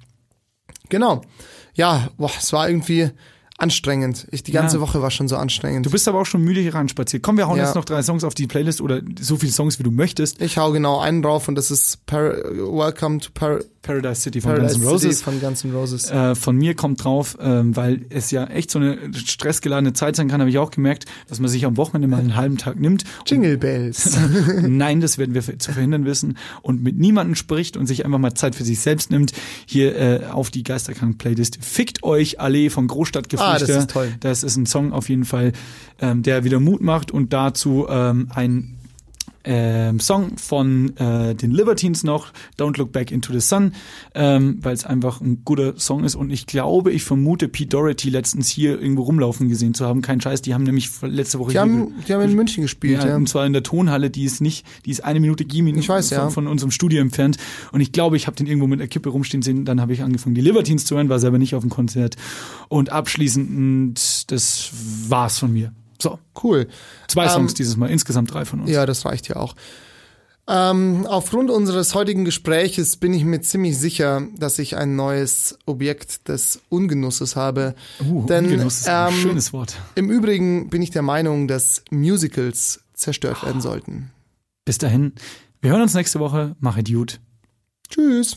genau. 0.88 1.20
Ja, 1.74 2.08
boah, 2.16 2.30
es 2.36 2.52
war 2.52 2.68
irgendwie 2.68 3.10
anstrengend. 3.60 4.26
Ich, 4.30 4.42
die 4.42 4.52
ganze 4.52 4.76
Ja. 4.76 4.80
Woche 4.82 5.02
war 5.02 5.10
schon 5.10 5.28
so 5.28 5.36
anstrengend. 5.36 5.86
Du 5.86 5.90
bist 5.90 6.08
aber 6.08 6.20
auch 6.20 6.26
schon 6.26 6.42
müde 6.42 6.60
hier 6.60 6.74
ranspaziert. 6.74 7.22
Komm, 7.22 7.36
wir 7.36 7.46
hauen 7.48 7.58
Ja. 7.58 7.64
jetzt 7.66 7.74
noch 7.74 7.84
drei 7.84 8.02
Songs 8.02 8.24
auf 8.24 8.34
die 8.34 8.46
Playlist 8.46 8.80
oder 8.80 9.00
so 9.20 9.36
viele 9.36 9.52
Songs, 9.52 9.78
wie 9.78 9.82
du 9.82 9.90
möchtest. 9.90 10.40
ich 10.40 10.58
hau 10.58 10.72
genau 10.72 11.00
einen 11.00 11.22
drauf 11.22 11.48
und 11.48 11.54
das 11.54 11.70
ist 11.70 12.04
Par 12.06 12.22
Welcome 12.32 13.18
to 13.20 13.30
Par 13.34 13.60
Paradise 13.82 14.20
City 14.20 14.42
von 14.42 14.50
Paradise 14.52 14.74
Guns 14.74 14.84
N' 14.84 14.90
Roses. 14.90 15.18
City 15.18 15.24
von 15.24 15.40
Guns 15.40 15.64
N' 15.64 15.72
Roses. 15.74 16.10
Äh, 16.10 16.34
von 16.34 16.54
mir 16.56 16.74
kommt 16.74 17.02
drauf, 17.02 17.38
ähm, 17.40 17.74
weil 17.76 18.04
es 18.10 18.30
ja 18.30 18.44
echt 18.44 18.70
so 18.70 18.78
eine 18.78 18.98
stressgeladene 19.14 19.94
Zeit 19.94 20.16
sein 20.16 20.28
kann, 20.28 20.40
habe 20.40 20.50
ich 20.50 20.58
auch 20.58 20.70
gemerkt, 20.70 21.06
dass 21.28 21.40
man 21.40 21.48
sich 21.50 21.64
am 21.64 21.78
Wochenende 21.78 22.06
mal 22.06 22.20
einen 22.20 22.36
halben 22.36 22.58
Tag 22.58 22.78
nimmt. 22.78 23.04
Jingle 23.26 23.56
Bells. 23.56 24.18
Nein, 24.62 25.00
das 25.00 25.16
werden 25.16 25.34
wir 25.34 25.42
zu 25.58 25.72
verhindern 25.72 26.04
wissen 26.04 26.36
und 26.60 26.82
mit 26.82 26.98
niemandem 26.98 27.34
spricht 27.36 27.78
und 27.78 27.86
sich 27.86 28.04
einfach 28.04 28.18
mal 28.18 28.34
Zeit 28.34 28.54
für 28.54 28.64
sich 28.64 28.80
selbst 28.80 29.10
nimmt. 29.10 29.32
Hier 29.64 29.96
äh, 29.96 30.26
auf 30.26 30.50
die 30.50 30.62
Geisterkrank-Playlist. 30.62 31.58
Fickt 31.62 32.02
euch 32.02 32.38
Allee 32.38 32.68
von 32.68 32.86
Großstadtgeflüchter. 32.86 33.49
Ah, 33.49 33.49
das 33.58 33.68
ist 33.68 33.90
toll. 33.90 34.12
Das 34.20 34.42
ist 34.42 34.56
ein 34.56 34.66
Song 34.66 34.92
auf 34.92 35.08
jeden 35.08 35.24
Fall, 35.24 35.52
ähm, 36.00 36.22
der 36.22 36.44
wieder 36.44 36.60
Mut 36.60 36.80
macht 36.80 37.10
und 37.10 37.32
dazu 37.32 37.86
ähm, 37.88 38.28
ein 38.34 38.79
ähm, 39.44 40.00
Song 40.00 40.36
von 40.36 40.96
äh, 40.96 41.34
den 41.34 41.50
Libertines 41.50 42.04
noch, 42.04 42.32
Don't 42.58 42.78
Look 42.78 42.92
Back 42.92 43.10
into 43.10 43.32
the 43.32 43.40
Sun, 43.40 43.72
ähm, 44.14 44.58
weil 44.60 44.74
es 44.74 44.84
einfach 44.84 45.20
ein 45.20 45.42
guter 45.44 45.78
Song 45.78 46.04
ist 46.04 46.14
und 46.14 46.30
ich 46.30 46.46
glaube, 46.46 46.92
ich 46.92 47.02
vermute 47.04 47.48
Pete 47.48 47.70
Doherty 47.70 48.10
letztens 48.10 48.48
hier 48.48 48.80
irgendwo 48.80 49.02
rumlaufen 49.02 49.48
gesehen 49.48 49.74
zu 49.74 49.86
haben. 49.86 50.02
Kein 50.02 50.20
Scheiß, 50.20 50.42
die 50.42 50.54
haben 50.54 50.64
nämlich 50.64 50.90
letzte 51.02 51.38
Woche 51.38 51.52
Die 51.52 51.58
haben, 51.58 51.94
die 52.06 52.12
haben 52.12 52.22
in 52.22 52.34
München 52.34 52.62
gespielt, 52.62 53.02
ja, 53.02 53.10
ja. 53.10 53.16
und 53.16 53.28
zwar 53.28 53.46
in 53.46 53.52
der 53.52 53.62
Tonhalle, 53.62 54.10
die 54.10 54.24
ist 54.24 54.40
nicht, 54.40 54.66
die 54.84 54.90
ist 54.90 55.04
eine 55.04 55.20
Minute 55.20 55.44
Giemin 55.44 55.78
Ich 55.78 55.88
weiß, 55.88 56.08
von, 56.08 56.18
ja. 56.18 56.30
von 56.30 56.46
unserem 56.46 56.70
Studio 56.70 57.00
entfernt. 57.00 57.36
Und 57.72 57.80
ich 57.80 57.92
glaube, 57.92 58.16
ich 58.16 58.26
habe 58.26 58.36
den 58.36 58.46
irgendwo 58.46 58.66
mit 58.66 58.80
der 58.80 58.88
Kippe 58.88 59.08
rumstehen 59.08 59.42
sehen. 59.42 59.64
Dann 59.64 59.80
habe 59.80 59.92
ich 59.92 60.02
angefangen, 60.02 60.34
die 60.34 60.40
Libertines 60.40 60.84
zu 60.84 60.96
hören, 60.96 61.08
war 61.08 61.18
selber 61.18 61.38
nicht 61.38 61.54
auf 61.54 61.62
dem 61.62 61.70
Konzert. 61.70 62.16
Und 62.68 62.90
abschließend, 62.90 64.30
das 64.30 64.70
war's 65.08 65.38
von 65.38 65.52
mir. 65.52 65.72
So, 66.00 66.18
Cool. 66.42 66.68
zwei 67.08 67.24
Ähm, 67.24 67.30
Songs 67.30 67.54
dieses 67.54 67.76
Mal, 67.76 67.90
insgesamt 67.90 68.32
drei 68.32 68.44
von 68.44 68.60
uns. 68.60 68.70
Ja, 68.70 68.86
das 68.86 69.04
reicht 69.04 69.28
ja 69.28 69.36
auch. 69.36 69.54
Ähm, 70.48 71.06
aufgrund 71.06 71.48
unseres 71.50 71.94
heutigen 71.94 72.24
Gespräches 72.24 72.96
bin 72.96 73.14
ich 73.14 73.24
mir 73.24 73.40
ziemlich 73.40 73.78
sicher, 73.78 74.22
dass 74.36 74.58
ich 74.58 74.76
ein 74.76 74.96
neues 74.96 75.58
Objekt 75.64 76.28
des 76.28 76.60
Ungenusses 76.68 77.36
habe. 77.36 77.76
Uh, 78.04 78.26
Denn 78.26 78.46
Ungenuss 78.46 78.80
ist 78.80 78.88
ein 78.88 79.12
ähm, 79.12 79.20
schönes 79.20 79.52
Wort. 79.52 79.76
im 79.94 80.10
Übrigen 80.10 80.68
bin 80.68 80.82
ich 80.82 80.90
der 80.90 81.02
Meinung, 81.02 81.46
dass 81.46 81.84
Musicals 81.90 82.80
zerstört 82.94 83.44
werden 83.44 83.60
sollten. 83.60 84.10
Bis 84.64 84.78
dahin, 84.78 85.12
wir 85.60 85.70
hören 85.70 85.82
uns 85.82 85.94
nächste 85.94 86.18
Woche. 86.18 86.56
Mach 86.58 86.76
it 86.78 86.92
gut. 86.92 87.20
Tschüss. 87.88 88.36